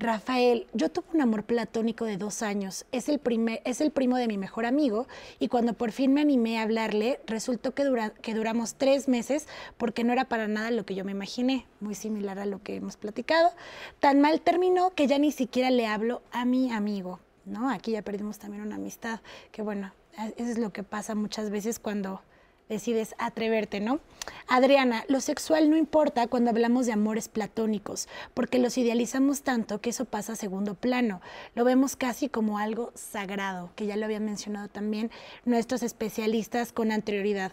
Rafael, 0.02 0.66
yo 0.72 0.90
tuve 0.90 1.06
un 1.14 1.20
amor 1.20 1.44
platónico 1.44 2.04
de 2.04 2.16
dos 2.16 2.42
años. 2.42 2.86
Es 2.90 3.08
el, 3.08 3.20
primer, 3.20 3.62
es 3.64 3.80
el 3.80 3.92
primo 3.92 4.16
de 4.16 4.26
mi 4.26 4.36
mejor 4.36 4.66
amigo 4.66 5.06
y 5.38 5.46
cuando 5.46 5.74
por 5.74 5.92
fin 5.92 6.12
me 6.12 6.20
animé 6.20 6.58
a 6.58 6.62
hablarle, 6.62 7.20
resultó 7.24 7.72
que, 7.72 7.84
que 8.20 8.34
duramos 8.34 8.74
tres 8.74 9.06
meses 9.06 9.46
porque 9.76 10.02
no 10.02 10.12
era 10.12 10.24
para 10.24 10.48
nada 10.48 10.72
lo 10.72 10.84
que 10.84 10.96
yo 10.96 11.04
me 11.04 11.12
imaginé, 11.12 11.66
muy 11.78 11.94
similar 11.94 12.40
a 12.40 12.46
lo 12.46 12.60
que 12.62 12.74
hemos 12.74 12.96
platicado. 12.96 13.52
Tan 14.00 14.20
mal 14.20 14.40
terminó 14.40 14.90
que 14.90 15.06
ya 15.06 15.18
ni 15.18 15.30
siquiera 15.30 15.70
le 15.70 15.86
hablo 15.86 16.22
a 16.32 16.44
mi 16.44 16.72
amigo. 16.72 17.20
¿no? 17.44 17.70
Aquí 17.70 17.92
ya 17.92 18.02
perdimos 18.02 18.38
también 18.38 18.64
una 18.64 18.76
amistad, 18.76 19.20
que 19.52 19.62
bueno, 19.62 19.92
eso 20.36 20.50
es 20.50 20.58
lo 20.58 20.72
que 20.72 20.82
pasa 20.82 21.14
muchas 21.14 21.50
veces 21.50 21.78
cuando 21.78 22.22
decides 22.68 23.14
atreverte, 23.18 23.80
¿no? 23.80 24.00
Adriana, 24.48 25.04
lo 25.08 25.20
sexual 25.20 25.70
no 25.70 25.76
importa 25.76 26.26
cuando 26.26 26.50
hablamos 26.50 26.86
de 26.86 26.92
amores 26.92 27.28
platónicos, 27.28 28.08
porque 28.34 28.58
los 28.58 28.78
idealizamos 28.78 29.42
tanto 29.42 29.80
que 29.80 29.90
eso 29.90 30.04
pasa 30.04 30.34
a 30.34 30.36
segundo 30.36 30.74
plano. 30.74 31.20
Lo 31.54 31.64
vemos 31.64 31.96
casi 31.96 32.28
como 32.28 32.58
algo 32.58 32.92
sagrado, 32.94 33.70
que 33.76 33.86
ya 33.86 33.96
lo 33.96 34.04
habían 34.04 34.24
mencionado 34.24 34.68
también 34.68 35.10
nuestros 35.44 35.82
especialistas 35.82 36.72
con 36.72 36.92
anterioridad. 36.92 37.52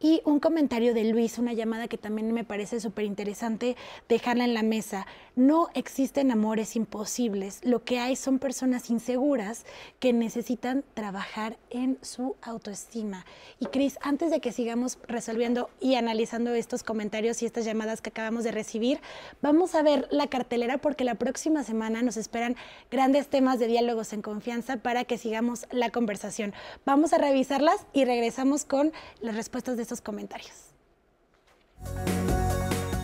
Y 0.00 0.20
un 0.24 0.40
comentario 0.40 0.92
de 0.92 1.04
Luis, 1.04 1.38
una 1.38 1.52
llamada 1.52 1.88
que 1.88 1.96
también 1.96 2.32
me 2.32 2.44
parece 2.44 2.80
súper 2.80 3.04
interesante 3.04 3.76
dejarla 4.08 4.44
en 4.44 4.52
la 4.52 4.62
mesa. 4.62 5.06
No 5.36 5.68
existen 5.74 6.30
amores 6.30 6.76
imposibles, 6.76 7.60
lo 7.64 7.84
que 7.84 7.98
hay 7.98 8.14
son 8.16 8.38
personas 8.38 8.90
inseguras 8.90 9.64
que 10.00 10.12
necesitan 10.12 10.84
trabajar 10.94 11.56
en 11.70 11.98
su 12.02 12.36
autoestima. 12.42 13.24
Y 13.60 13.66
Cris, 13.66 13.98
antes 14.02 14.30
de 14.30 14.40
que 14.40 14.52
sigamos 14.52 14.98
resolviendo 15.08 15.70
y 15.80 15.94
analizando 15.94 16.52
estos 16.54 16.82
comentarios 16.82 17.42
y 17.42 17.46
estas 17.46 17.64
llamadas 17.64 18.00
que 18.02 18.10
acabamos 18.10 18.44
de 18.44 18.52
recibir, 18.52 19.00
vamos 19.42 19.74
a 19.74 19.82
ver 19.82 20.06
la 20.10 20.26
cartelera 20.26 20.78
porque 20.78 21.04
la 21.04 21.14
próxima 21.14 21.64
semana 21.64 22.02
nos 22.02 22.16
esperan 22.16 22.56
grandes 22.90 23.28
temas 23.28 23.58
de 23.58 23.68
diálogos 23.68 24.12
en 24.12 24.22
confianza 24.22 24.76
para 24.76 25.04
que 25.04 25.18
sigamos 25.18 25.66
la 25.70 25.90
conversación. 25.90 26.52
Vamos 26.84 27.12
a 27.12 27.18
revisarlas 27.18 27.86
y 27.92 28.04
regresamos 28.04 28.64
con 28.64 28.92
las 29.20 29.34
respuestas 29.34 29.76
de 29.76 29.83
estos 29.84 30.00
comentarios. 30.00 30.74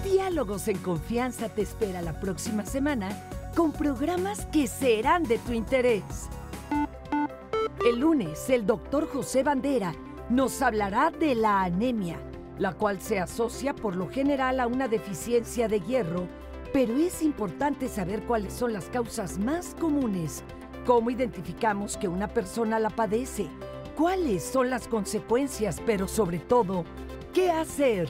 Diálogos 0.03 0.69
en 0.69 0.79
Confianza 0.79 1.49
te 1.49 1.63
espera 1.63 2.03
la 2.03 2.19
próxima 2.19 2.65
semana 2.65 3.09
con 3.55 3.73
programas 3.73 4.47
que 4.47 4.67
serán 4.67 5.23
de 5.25 5.39
tu 5.39 5.53
interés. 5.53 6.03
El 7.87 8.01
lunes, 8.01 8.49
el 8.51 8.67
doctor 8.67 9.09
José 9.09 9.43
Bandera 9.43 9.95
nos 10.29 10.63
hablará 10.63 11.11
de 11.11 11.35
la 11.35 11.63
anemia, 11.63 12.19
la 12.59 12.73
cual 12.73 13.01
se 13.01 13.19
asocia 13.19 13.75
por 13.75 13.97
lo 13.97 14.09
general 14.09 14.61
a 14.61 14.67
una 14.67 14.89
deficiencia 14.89 15.69
de 15.69 15.81
hierro, 15.81 16.27
pero 16.73 16.97
es 16.97 17.23
importante 17.23 17.89
saber 17.89 18.23
cuáles 18.23 18.53
son 18.53 18.73
las 18.73 18.87
causas 18.87 19.39
más 19.39 19.75
comunes, 19.81 20.45
cómo 20.87 21.11
identificamos 21.11 21.97
que 21.97 22.09
una 22.09 22.29
persona 22.29 22.79
la 22.79 22.91
padece 22.91 23.49
cuáles 24.01 24.43
son 24.43 24.71
las 24.71 24.89
consecuencias, 24.89 25.79
pero 25.85 26.09
sobre 26.09 26.39
todo, 26.39 26.87
qué 27.35 27.51
hacer. 27.51 28.09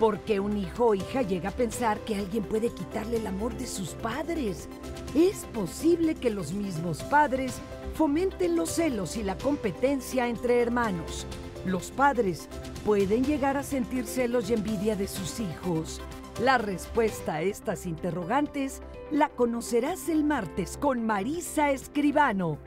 Porque 0.00 0.40
un 0.40 0.56
hijo 0.56 0.86
o 0.86 0.94
hija 0.96 1.22
llega 1.22 1.50
a 1.50 1.52
pensar 1.52 2.00
que 2.00 2.16
alguien 2.16 2.42
puede 2.42 2.70
quitarle 2.70 3.18
el 3.18 3.28
amor 3.28 3.56
de 3.56 3.68
sus 3.68 3.90
padres. 3.90 4.68
Es 5.14 5.44
posible 5.54 6.16
que 6.16 6.30
los 6.30 6.52
mismos 6.52 7.04
padres 7.04 7.60
fomenten 7.94 8.56
los 8.56 8.70
celos 8.70 9.16
y 9.16 9.22
la 9.22 9.38
competencia 9.38 10.26
entre 10.26 10.60
hermanos. 10.60 11.24
Los 11.64 11.92
padres 11.92 12.48
pueden 12.84 13.24
llegar 13.24 13.56
a 13.56 13.62
sentir 13.62 14.04
celos 14.08 14.50
y 14.50 14.54
envidia 14.54 14.96
de 14.96 15.06
sus 15.06 15.38
hijos. 15.38 16.00
La 16.42 16.58
respuesta 16.58 17.34
a 17.34 17.42
estas 17.42 17.86
interrogantes 17.86 18.82
la 19.12 19.28
conocerás 19.28 20.08
el 20.08 20.24
martes 20.24 20.76
con 20.76 21.06
Marisa 21.06 21.70
Escribano 21.70 22.58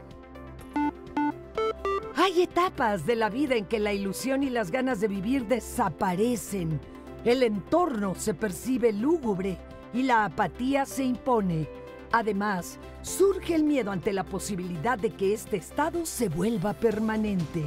hay 2.23 2.43
etapas 2.43 3.05
de 3.05 3.17
la 3.17 3.29
vida 3.29 3.55
en 3.55 3.65
que 3.65 3.79
la 3.79 3.91
ilusión 3.91 4.43
y 4.43 4.49
las 4.49 4.71
ganas 4.71 5.01
de 5.01 5.09
vivir 5.09 5.45
desaparecen. 5.45 6.79
El 7.25 7.43
entorno 7.43 8.15
se 8.15 8.33
percibe 8.33 8.93
lúgubre 8.93 9.57
y 9.93 10.03
la 10.03 10.23
apatía 10.23 10.85
se 10.85 11.03
impone. 11.03 11.67
Además, 12.13 12.79
surge 13.01 13.55
el 13.55 13.65
miedo 13.65 13.91
ante 13.91 14.13
la 14.13 14.23
posibilidad 14.23 14.97
de 14.97 15.09
que 15.09 15.33
este 15.33 15.57
estado 15.57 16.05
se 16.05 16.29
vuelva 16.29 16.71
permanente. 16.71 17.61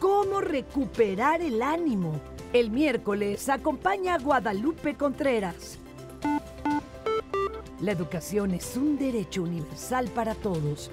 ¿Cómo 0.00 0.40
recuperar 0.40 1.40
el 1.40 1.62
ánimo? 1.62 2.20
El 2.52 2.72
miércoles 2.72 3.48
acompaña 3.48 4.14
a 4.14 4.18
Guadalupe 4.18 4.96
Contreras. 4.96 5.78
La 7.80 7.92
educación 7.92 8.50
es 8.50 8.76
un 8.76 8.98
derecho 8.98 9.44
universal 9.44 10.08
para 10.08 10.34
todos, 10.34 10.90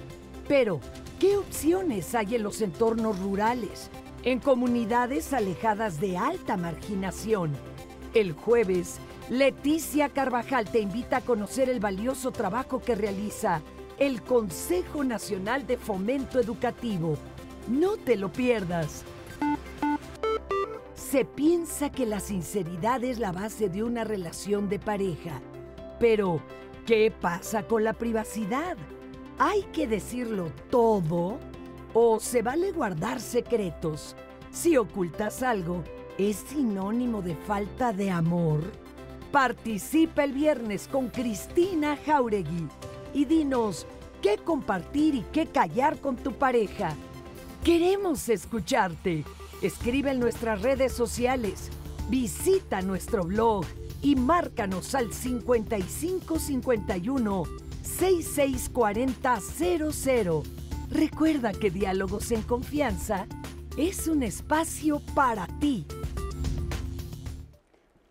pero 0.48 0.80
¿Qué 1.24 1.36
opciones 1.36 2.14
hay 2.14 2.34
en 2.34 2.42
los 2.42 2.60
entornos 2.60 3.18
rurales, 3.20 3.88
en 4.24 4.40
comunidades 4.40 5.32
alejadas 5.32 6.00
de 6.00 6.18
alta 6.18 6.56
marginación? 6.56 7.52
El 8.14 8.32
jueves, 8.32 8.98
Leticia 9.30 10.08
Carvajal 10.08 10.68
te 10.68 10.80
invita 10.80 11.18
a 11.18 11.20
conocer 11.22 11.70
el 11.70 11.78
valioso 11.80 12.32
trabajo 12.32 12.80
que 12.80 12.94
realiza 12.94 13.62
el 13.98 14.22
Consejo 14.22 15.04
Nacional 15.04 15.66
de 15.66 15.78
Fomento 15.78 16.40
Educativo. 16.40 17.16
No 17.68 17.96
te 17.96 18.16
lo 18.16 18.32
pierdas. 18.32 19.04
Se 20.94 21.24
piensa 21.24 21.90
que 21.90 22.06
la 22.06 22.18
sinceridad 22.18 23.04
es 23.04 23.20
la 23.20 23.30
base 23.30 23.68
de 23.68 23.84
una 23.84 24.02
relación 24.02 24.68
de 24.68 24.80
pareja. 24.80 25.40
Pero, 26.00 26.42
¿qué 26.86 27.10
pasa 27.18 27.62
con 27.62 27.84
la 27.84 27.92
privacidad? 27.92 28.76
¿Hay 29.38 29.62
que 29.72 29.86
decirlo 29.88 30.52
todo 30.70 31.40
o 31.92 32.20
se 32.20 32.42
vale 32.42 32.70
guardar 32.70 33.20
secretos? 33.20 34.14
Si 34.52 34.76
ocultas 34.76 35.42
algo, 35.42 35.82
¿es 36.18 36.36
sinónimo 36.36 37.20
de 37.20 37.34
falta 37.34 37.92
de 37.92 38.12
amor? 38.12 38.60
Participa 39.32 40.22
el 40.22 40.30
viernes 40.32 40.86
con 40.86 41.08
Cristina 41.08 41.98
Jauregui 42.06 42.68
y 43.12 43.24
dinos 43.24 43.88
qué 44.22 44.38
compartir 44.38 45.16
y 45.16 45.24
qué 45.32 45.46
callar 45.46 45.98
con 45.98 46.14
tu 46.14 46.34
pareja. 46.34 46.94
Queremos 47.64 48.28
escucharte. 48.28 49.24
Escribe 49.62 50.12
en 50.12 50.20
nuestras 50.20 50.62
redes 50.62 50.92
sociales, 50.92 51.70
visita 52.08 52.82
nuestro 52.82 53.24
blog 53.24 53.64
y 54.00 54.14
márcanos 54.14 54.94
al 54.94 55.12
5551 55.12 57.63
664000. 57.84 60.42
Recuerda 60.90 61.52
que 61.52 61.70
Diálogos 61.70 62.32
en 62.32 62.42
Confianza 62.42 63.26
es 63.78 64.08
un 64.08 64.22
espacio 64.22 65.00
para 65.14 65.46
ti. 65.60 65.86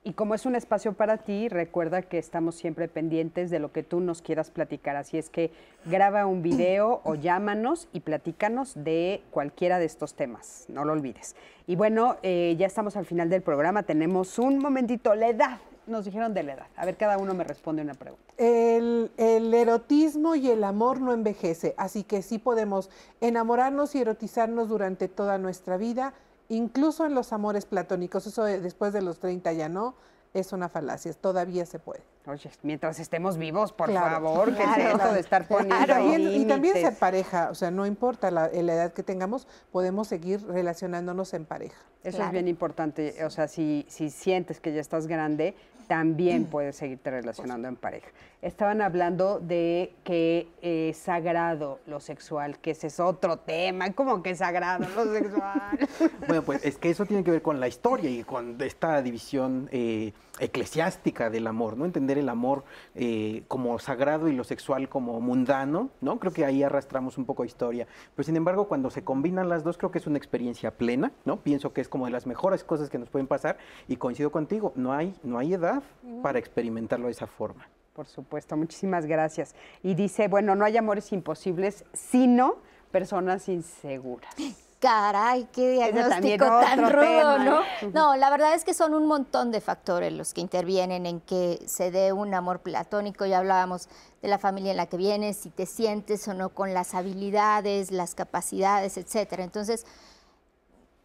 Y 0.05 0.13
como 0.13 0.35
es 0.35 0.45
un 0.45 0.55
espacio 0.55 0.93
para 0.93 1.19
ti, 1.19 1.47
recuerda 1.47 2.01
que 2.01 2.17
estamos 2.17 2.55
siempre 2.55 2.89
pendientes 2.89 3.49
de 3.49 3.59
lo 3.59 3.71
que 3.71 3.83
tú 3.83 4.01
nos 4.01 4.21
quieras 4.21 4.51
platicar. 4.51 4.97
Así 4.97 5.17
es 5.17 5.29
que 5.29 5.51
graba 5.85 6.25
un 6.25 6.41
video 6.41 6.99
o 7.05 7.15
llámanos 7.15 7.87
y 7.93 8.01
platícanos 8.01 8.73
de 8.75 9.21
cualquiera 9.31 9.79
de 9.79 9.85
estos 9.85 10.13
temas. 10.13 10.65
No 10.67 10.83
lo 10.83 10.91
olvides. 10.91 11.37
Y 11.67 11.77
bueno, 11.77 12.17
eh, 12.21 12.55
ya 12.59 12.67
estamos 12.67 12.97
al 12.97 13.05
final 13.05 13.29
del 13.29 13.41
programa. 13.41 13.83
Tenemos 13.83 14.39
un 14.39 14.59
momentito, 14.59 15.15
la 15.15 15.29
edad. 15.29 15.59
Nos 15.85 16.05
dijeron 16.05 16.33
de 16.33 16.43
la 16.43 16.53
edad. 16.53 16.67
A 16.75 16.85
ver, 16.85 16.95
cada 16.97 17.17
uno 17.17 17.33
me 17.33 17.43
responde 17.43 17.81
una 17.81 17.93
pregunta. 17.93 18.33
El, 18.37 19.11
erotismo 19.17 20.35
y 20.35 20.49
el 20.49 20.63
amor 20.63 21.01
no 21.01 21.13
envejece, 21.13 21.75
así 21.77 22.03
que 22.03 22.21
sí 22.21 22.39
podemos 22.39 22.89
enamorarnos 23.21 23.95
y 23.95 23.99
erotizarnos 23.99 24.69
durante 24.69 25.07
toda 25.07 25.37
nuestra 25.37 25.77
vida 25.77 26.13
incluso 26.49 27.05
en 27.05 27.15
los 27.15 27.33
amores 27.33 27.65
platónicos, 27.65 28.27
eso 28.27 28.43
después 28.43 28.93
de 28.93 29.01
los 29.01 29.19
30 29.19 29.53
ya 29.53 29.69
no, 29.69 29.95
es 30.33 30.51
una 30.53 30.69
falacia, 30.69 31.13
todavía 31.13 31.65
se 31.65 31.79
puede. 31.79 32.01
Oye, 32.25 32.49
mientras 32.61 32.99
estemos 32.99 33.37
vivos, 33.37 33.73
por 33.73 33.91
favor, 33.91 34.55
que 34.55 34.65
de 34.65 35.19
estar 35.19 35.45
poniendo 35.45 36.31
y, 36.31 36.45
también 36.45 36.73
ser 36.75 36.95
pareja, 36.95 37.49
o 37.51 37.55
sea, 37.55 37.69
no 37.69 37.85
importa 37.85 38.31
la, 38.31 38.47
la, 38.47 38.73
edad 38.73 38.93
que 38.93 39.03
tengamos, 39.03 39.45
podemos 39.73 40.07
seguir 40.07 40.41
relacionándonos 40.47 41.33
en 41.33 41.43
pareja. 41.45 41.81
Eso 42.01 42.23
es 42.23 42.31
bien 42.31 42.47
importante, 42.47 43.25
o 43.25 43.29
sea, 43.29 43.49
si, 43.49 43.85
si 43.89 44.09
sientes 44.09 44.61
que 44.61 44.73
ya 44.73 44.79
estás 44.79 45.07
grande, 45.07 45.55
también 45.87 46.45
puedes 46.45 46.75
seguirte 46.75 47.11
relacionando 47.11 47.67
en 47.67 47.75
pareja. 47.75 48.09
Estaban 48.41 48.81
hablando 48.81 49.39
de 49.39 49.93
que 50.03 50.47
es 50.61 50.97
sagrado 50.97 51.79
lo 51.87 51.99
sexual, 51.99 52.59
que 52.59 52.71
ese 52.71 52.87
es 52.87 52.99
otro 52.99 53.37
tema. 53.37 53.91
¿Cómo 53.93 54.21
que 54.21 54.31
es 54.31 54.39
sagrado 54.39 54.85
lo 54.95 55.13
sexual? 55.13 55.79
bueno, 56.27 56.41
pues 56.43 56.65
es 56.65 56.77
que 56.77 56.89
eso 56.89 57.05
tiene 57.05 57.23
que 57.23 57.31
ver 57.31 57.41
con 57.41 57.59
la 57.59 57.67
historia 57.67 58.09
y 58.09 58.23
con 58.23 58.59
esta 58.61 59.01
división 59.01 59.69
eh, 59.71 60.13
eclesiástica 60.39 61.29
del 61.29 61.47
amor, 61.47 61.77
¿no? 61.77 61.85
Entender 61.85 62.12
el 62.17 62.29
amor 62.29 62.63
eh, 62.95 63.43
como 63.47 63.79
sagrado 63.79 64.27
y 64.27 64.33
lo 64.33 64.43
sexual 64.43 64.89
como 64.89 65.19
mundano, 65.19 65.89
¿no? 66.01 66.19
Creo 66.19 66.33
que 66.33 66.45
ahí 66.45 66.63
arrastramos 66.63 67.17
un 67.17 67.25
poco 67.25 67.43
de 67.43 67.47
historia. 67.47 67.87
Pero 68.15 68.25
sin 68.25 68.35
embargo, 68.35 68.67
cuando 68.67 68.89
se 68.89 69.03
combinan 69.03 69.49
las 69.49 69.63
dos, 69.63 69.77
creo 69.77 69.91
que 69.91 69.99
es 69.99 70.07
una 70.07 70.17
experiencia 70.17 70.71
plena, 70.71 71.11
¿no? 71.25 71.37
Pienso 71.37 71.73
que 71.73 71.81
es 71.81 71.89
como 71.89 72.05
de 72.05 72.11
las 72.11 72.25
mejores 72.25 72.63
cosas 72.63 72.89
que 72.89 72.97
nos 72.97 73.09
pueden 73.09 73.27
pasar 73.27 73.57
y 73.87 73.97
coincido 73.97 74.31
contigo, 74.31 74.73
no 74.75 74.93
hay, 74.93 75.15
no 75.23 75.37
hay 75.37 75.53
edad 75.53 75.83
para 76.21 76.39
experimentarlo 76.39 77.07
de 77.07 77.11
esa 77.11 77.27
forma. 77.27 77.67
Por 77.93 78.07
supuesto, 78.07 78.57
muchísimas 78.57 79.05
gracias. 79.05 79.55
Y 79.83 79.93
dice, 79.93 80.27
bueno, 80.27 80.55
no 80.55 80.65
hay 80.65 80.77
amores 80.77 81.13
imposibles, 81.13 81.85
sino 81.93 82.55
personas 82.91 83.47
inseguras. 83.49 84.35
Caray, 84.83 85.47
qué 85.53 85.71
diagnóstico 85.71 86.43
tan 86.43 86.91
rudo, 86.91 87.39
¿no? 87.39 87.61
No, 87.93 88.17
la 88.17 88.29
verdad 88.29 88.53
es 88.53 88.65
que 88.65 88.73
son 88.73 88.93
un 88.93 89.07
montón 89.07 89.49
de 89.49 89.61
factores 89.61 90.11
los 90.11 90.33
que 90.33 90.41
intervienen 90.41 91.05
en 91.05 91.21
que 91.21 91.63
se 91.67 91.89
dé 91.89 92.11
un 92.11 92.33
amor 92.33 92.59
platónico. 92.59 93.25
Ya 93.25 93.37
hablábamos 93.37 93.87
de 94.21 94.27
la 94.27 94.39
familia 94.39 94.71
en 94.71 94.77
la 94.77 94.87
que 94.87 94.97
vienes, 94.97 95.37
si 95.37 95.51
te 95.51 95.67
sientes 95.67 96.27
o 96.27 96.33
no 96.33 96.49
con 96.49 96.73
las 96.73 96.95
habilidades, 96.95 97.91
las 97.91 98.13
capacidades, 98.13 98.97
etcétera. 98.97 99.45
Entonces, 99.45 99.85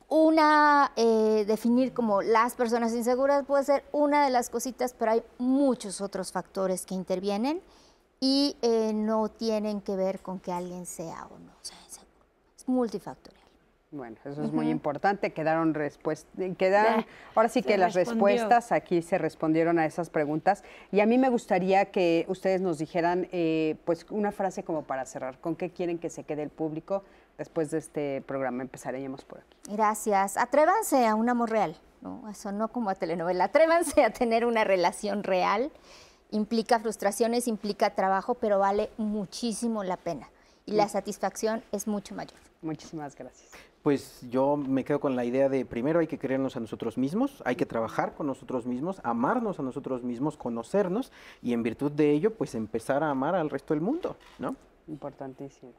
una, 0.09 0.91
eh, 0.97 1.45
definir 1.47 1.95
como 1.95 2.21
las 2.21 2.57
personas 2.57 2.93
inseguras 2.95 3.45
puede 3.47 3.63
ser 3.63 3.85
una 3.93 4.25
de 4.25 4.31
las 4.31 4.51
cositas, 4.51 4.93
pero 4.93 5.13
hay 5.13 5.23
muchos 5.39 6.01
otros 6.01 6.33
factores 6.33 6.85
que 6.85 6.97
intervienen 6.97 7.63
y 8.19 8.57
eh, 8.61 8.91
no 8.93 9.29
tienen 9.29 9.83
que 9.83 9.95
ver 9.95 10.19
con 10.21 10.41
que 10.41 10.51
alguien 10.51 10.85
sea 10.85 11.29
o 11.31 11.39
no 11.39 11.53
sea 11.63 11.79
inseguro. 11.85 12.27
Es 12.57 12.69
multifactorial. 12.69 13.38
Bueno, 13.91 14.17
eso 14.27 14.43
es 14.43 14.53
muy 14.53 14.69
importante. 14.69 15.33
Quedaron 15.33 15.73
respuestas, 15.73 16.31
quedaron, 16.59 17.07
ahora 17.35 17.49
sí 17.49 17.63
que 17.63 17.79
las 17.79 17.95
respuestas 17.95 18.71
aquí 18.71 19.01
se 19.01 19.17
respondieron 19.17 19.79
a 19.79 19.87
esas 19.87 20.11
preguntas. 20.11 20.63
Y 20.93 21.01
a 21.01 21.07
mí 21.07 21.17
me 21.17 21.31
gustaría 21.31 21.87
que 21.87 22.27
ustedes 22.29 22.61
nos 22.61 22.77
dijeran, 22.77 23.29
eh, 23.33 23.77
pues, 23.87 24.05
una 24.11 24.31
frase 24.31 24.63
como 24.63 24.83
para 24.83 25.07
cerrar. 25.07 25.41
¿Con 25.41 25.57
qué 25.57 25.71
quieren 25.71 25.99
que 25.99 26.11
se 26.11 26.25
quede 26.25 26.43
el 26.43 26.51
público 26.51 27.03
después 27.39 27.71
de 27.71 27.79
este 27.79 28.23
programa? 28.27 28.63
Empezaríamos 28.63 29.25
por 29.25 29.39
aquí. 29.39 29.57
Gracias. 29.71 30.37
Atrévanse 30.37 31.07
a 31.07 31.15
un 31.15 31.31
amor 31.31 31.51
real, 31.51 31.75
¿no? 32.03 32.29
Eso 32.29 32.53
no 32.53 32.69
como 32.69 32.91
a 32.91 32.95
telenovela. 32.95 33.45
Atrévanse 33.45 34.05
a 34.05 34.11
tener 34.11 34.45
una 34.45 34.65
relación 34.65 35.25
real. 35.25 35.73
Implica 36.31 36.79
frustraciones, 36.79 37.49
implica 37.49 37.95
trabajo, 37.95 38.35
pero 38.35 38.59
vale 38.59 38.91
muchísimo 38.99 39.83
la 39.83 39.97
pena. 39.97 40.29
Y 40.67 40.73
la 40.73 40.87
satisfacción 40.91 41.65
es 41.73 41.87
mucho 41.87 42.15
mayor. 42.15 42.39
Muchísimas 42.61 43.15
gracias. 43.15 43.51
Pues 43.89 44.21
yo 44.29 44.59
me 44.59 44.85
quedo 44.85 45.01
con 45.01 45.17
la 45.17 45.25
idea 45.25 45.49
de 45.49 45.65
primero 45.65 46.01
hay 46.01 46.07
que 46.07 46.19
querernos 46.19 46.59
a 46.59 46.61
nosotros 46.61 46.99
mismos, 46.99 47.43
hay 47.47 47.57
que 47.57 47.65
trabajar 47.65 48.15
con 48.15 48.27
nosotros 48.27 48.67
mismos, 48.67 49.01
amarnos 49.03 49.59
a 49.61 49.63
nosotros 49.63 50.03
mismos, 50.03 50.37
conocernos 50.37 51.11
y 51.41 51.55
en 51.55 51.63
virtud 51.63 51.91
de 51.93 52.11
ello 52.11 52.35
pues 52.35 52.55
empezar 52.55 53.03
a 53.03 53.09
amar 53.09 53.35
al 53.35 53.49
resto 53.49 53.73
del 53.73 53.81
mundo, 53.81 54.19
¿no? 54.39 54.57
Importantísimo. 54.89 55.73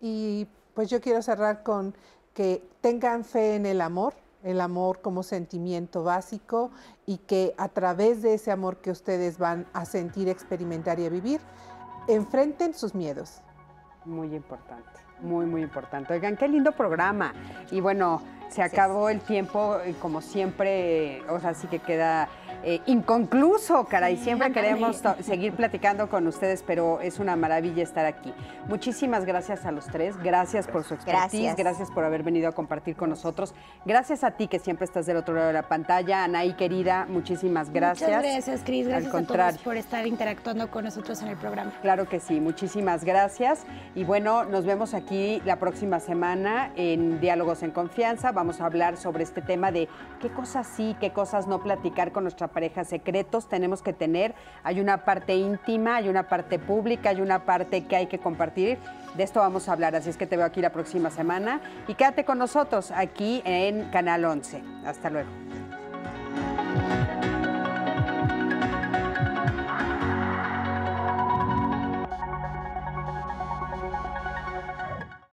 Y 0.00 0.46
pues 0.74 0.90
yo 0.90 1.00
quiero 1.00 1.22
cerrar 1.22 1.64
con 1.64 1.92
que 2.34 2.62
tengan 2.80 3.24
fe 3.24 3.56
en 3.56 3.66
el 3.66 3.80
amor, 3.80 4.14
el 4.44 4.60
amor 4.60 5.00
como 5.00 5.24
sentimiento 5.24 6.04
básico 6.04 6.70
y 7.04 7.16
que 7.16 7.52
a 7.58 7.68
través 7.68 8.22
de 8.22 8.34
ese 8.34 8.52
amor 8.52 8.76
que 8.76 8.92
ustedes 8.92 9.38
van 9.38 9.66
a 9.72 9.86
sentir, 9.86 10.28
experimentar 10.28 11.00
y 11.00 11.06
a 11.06 11.08
vivir, 11.08 11.40
enfrenten 12.06 12.74
sus 12.74 12.94
miedos. 12.94 13.40
Muy 14.04 14.36
importante. 14.36 15.09
Muy, 15.22 15.46
muy 15.46 15.62
importante. 15.62 16.14
Oigan, 16.14 16.36
qué 16.36 16.48
lindo 16.48 16.72
programa. 16.72 17.32
Y 17.70 17.80
bueno, 17.80 18.22
se 18.48 18.62
acabó 18.62 19.08
el 19.08 19.20
tiempo, 19.20 19.78
como 20.00 20.20
siempre, 20.20 21.22
o 21.28 21.38
sea, 21.40 21.54
sí 21.54 21.66
que 21.68 21.78
queda 21.78 22.28
eh, 22.62 22.80
inconcluso, 22.86 23.84
caray. 23.84 24.16
Siempre 24.16 24.52
queremos 24.52 25.02
seguir 25.20 25.52
platicando 25.54 26.08
con 26.08 26.26
ustedes, 26.26 26.62
pero 26.66 27.00
es 27.00 27.18
una 27.18 27.36
maravilla 27.36 27.82
estar 27.82 28.06
aquí. 28.06 28.32
Muchísimas 28.68 29.24
gracias 29.24 29.64
a 29.64 29.72
los 29.72 29.86
tres. 29.86 30.16
Gracias 30.22 30.66
por 30.66 30.84
su 30.84 30.94
expertise. 30.94 31.56
Gracias. 31.56 31.90
por 31.90 32.04
haber 32.04 32.22
venido 32.22 32.48
a 32.48 32.52
compartir 32.52 32.96
con 32.96 33.10
nosotros. 33.10 33.54
Gracias 33.84 34.24
a 34.24 34.32
ti 34.32 34.48
que 34.48 34.58
siempre 34.58 34.84
estás 34.84 35.06
del 35.06 35.16
otro 35.16 35.34
lado 35.34 35.48
de 35.48 35.52
la 35.54 35.68
pantalla. 35.68 36.24
Anaí, 36.24 36.54
querida, 36.54 37.06
muchísimas 37.08 37.70
gracias. 37.70 38.08
Muchas 38.08 38.22
gracias, 38.22 38.60
Cris. 38.64 38.88
Gracias 38.88 39.14
a 39.14 39.22
todos 39.22 39.58
por 39.58 39.76
estar 39.76 40.06
interactuando 40.06 40.70
con 40.70 40.84
nosotros 40.84 41.22
en 41.22 41.28
el 41.28 41.36
programa. 41.36 41.72
Claro 41.82 42.08
que 42.08 42.20
sí. 42.20 42.40
Muchísimas 42.40 43.04
gracias. 43.04 43.64
Y 43.94 44.04
bueno, 44.04 44.44
nos 44.44 44.66
vemos 44.66 44.94
aquí 44.94 45.40
la 45.44 45.56
próxima 45.56 46.00
semana 46.00 46.72
en 46.76 47.20
Diálogos 47.20 47.62
en 47.62 47.70
Confianza. 47.70 48.32
Vamos 48.32 48.60
a 48.60 48.66
hablar 48.66 48.96
sobre 48.96 49.22
este 49.22 49.40
tema 49.42 49.72
de 49.72 49.88
qué 50.20 50.28
cosas 50.30 50.66
sí, 50.66 50.96
qué 51.00 51.12
cosas 51.12 51.46
no 51.46 51.62
platicar 51.62 52.12
con 52.12 52.24
nuestra 52.24 52.48
pareja, 52.50 52.84
secretos 52.84 53.48
tenemos 53.48 53.82
que 53.82 53.92
tener. 53.92 54.34
Hay 54.62 54.80
una 54.80 55.04
parte 55.04 55.36
íntima, 55.36 55.96
hay 55.96 56.08
una 56.08 56.28
parte 56.28 56.58
pública, 56.58 57.10
hay 57.10 57.20
una 57.20 57.44
parte 57.44 57.84
que 57.86 57.96
hay 57.96 58.06
que 58.06 58.18
compartir. 58.18 58.78
De 59.16 59.24
esto 59.24 59.40
vamos 59.40 59.68
a 59.68 59.72
hablar, 59.72 59.96
así 59.96 60.10
es 60.10 60.16
que 60.16 60.26
te 60.26 60.36
veo 60.36 60.46
aquí 60.46 60.60
la 60.60 60.70
próxima 60.70 61.10
semana 61.10 61.60
y 61.88 61.94
quédate 61.94 62.24
con 62.24 62.38
nosotros 62.38 62.92
aquí 62.92 63.42
en 63.44 63.90
Canal 63.90 64.24
11. 64.24 64.62
Hasta 64.84 65.10
luego. 65.10 65.30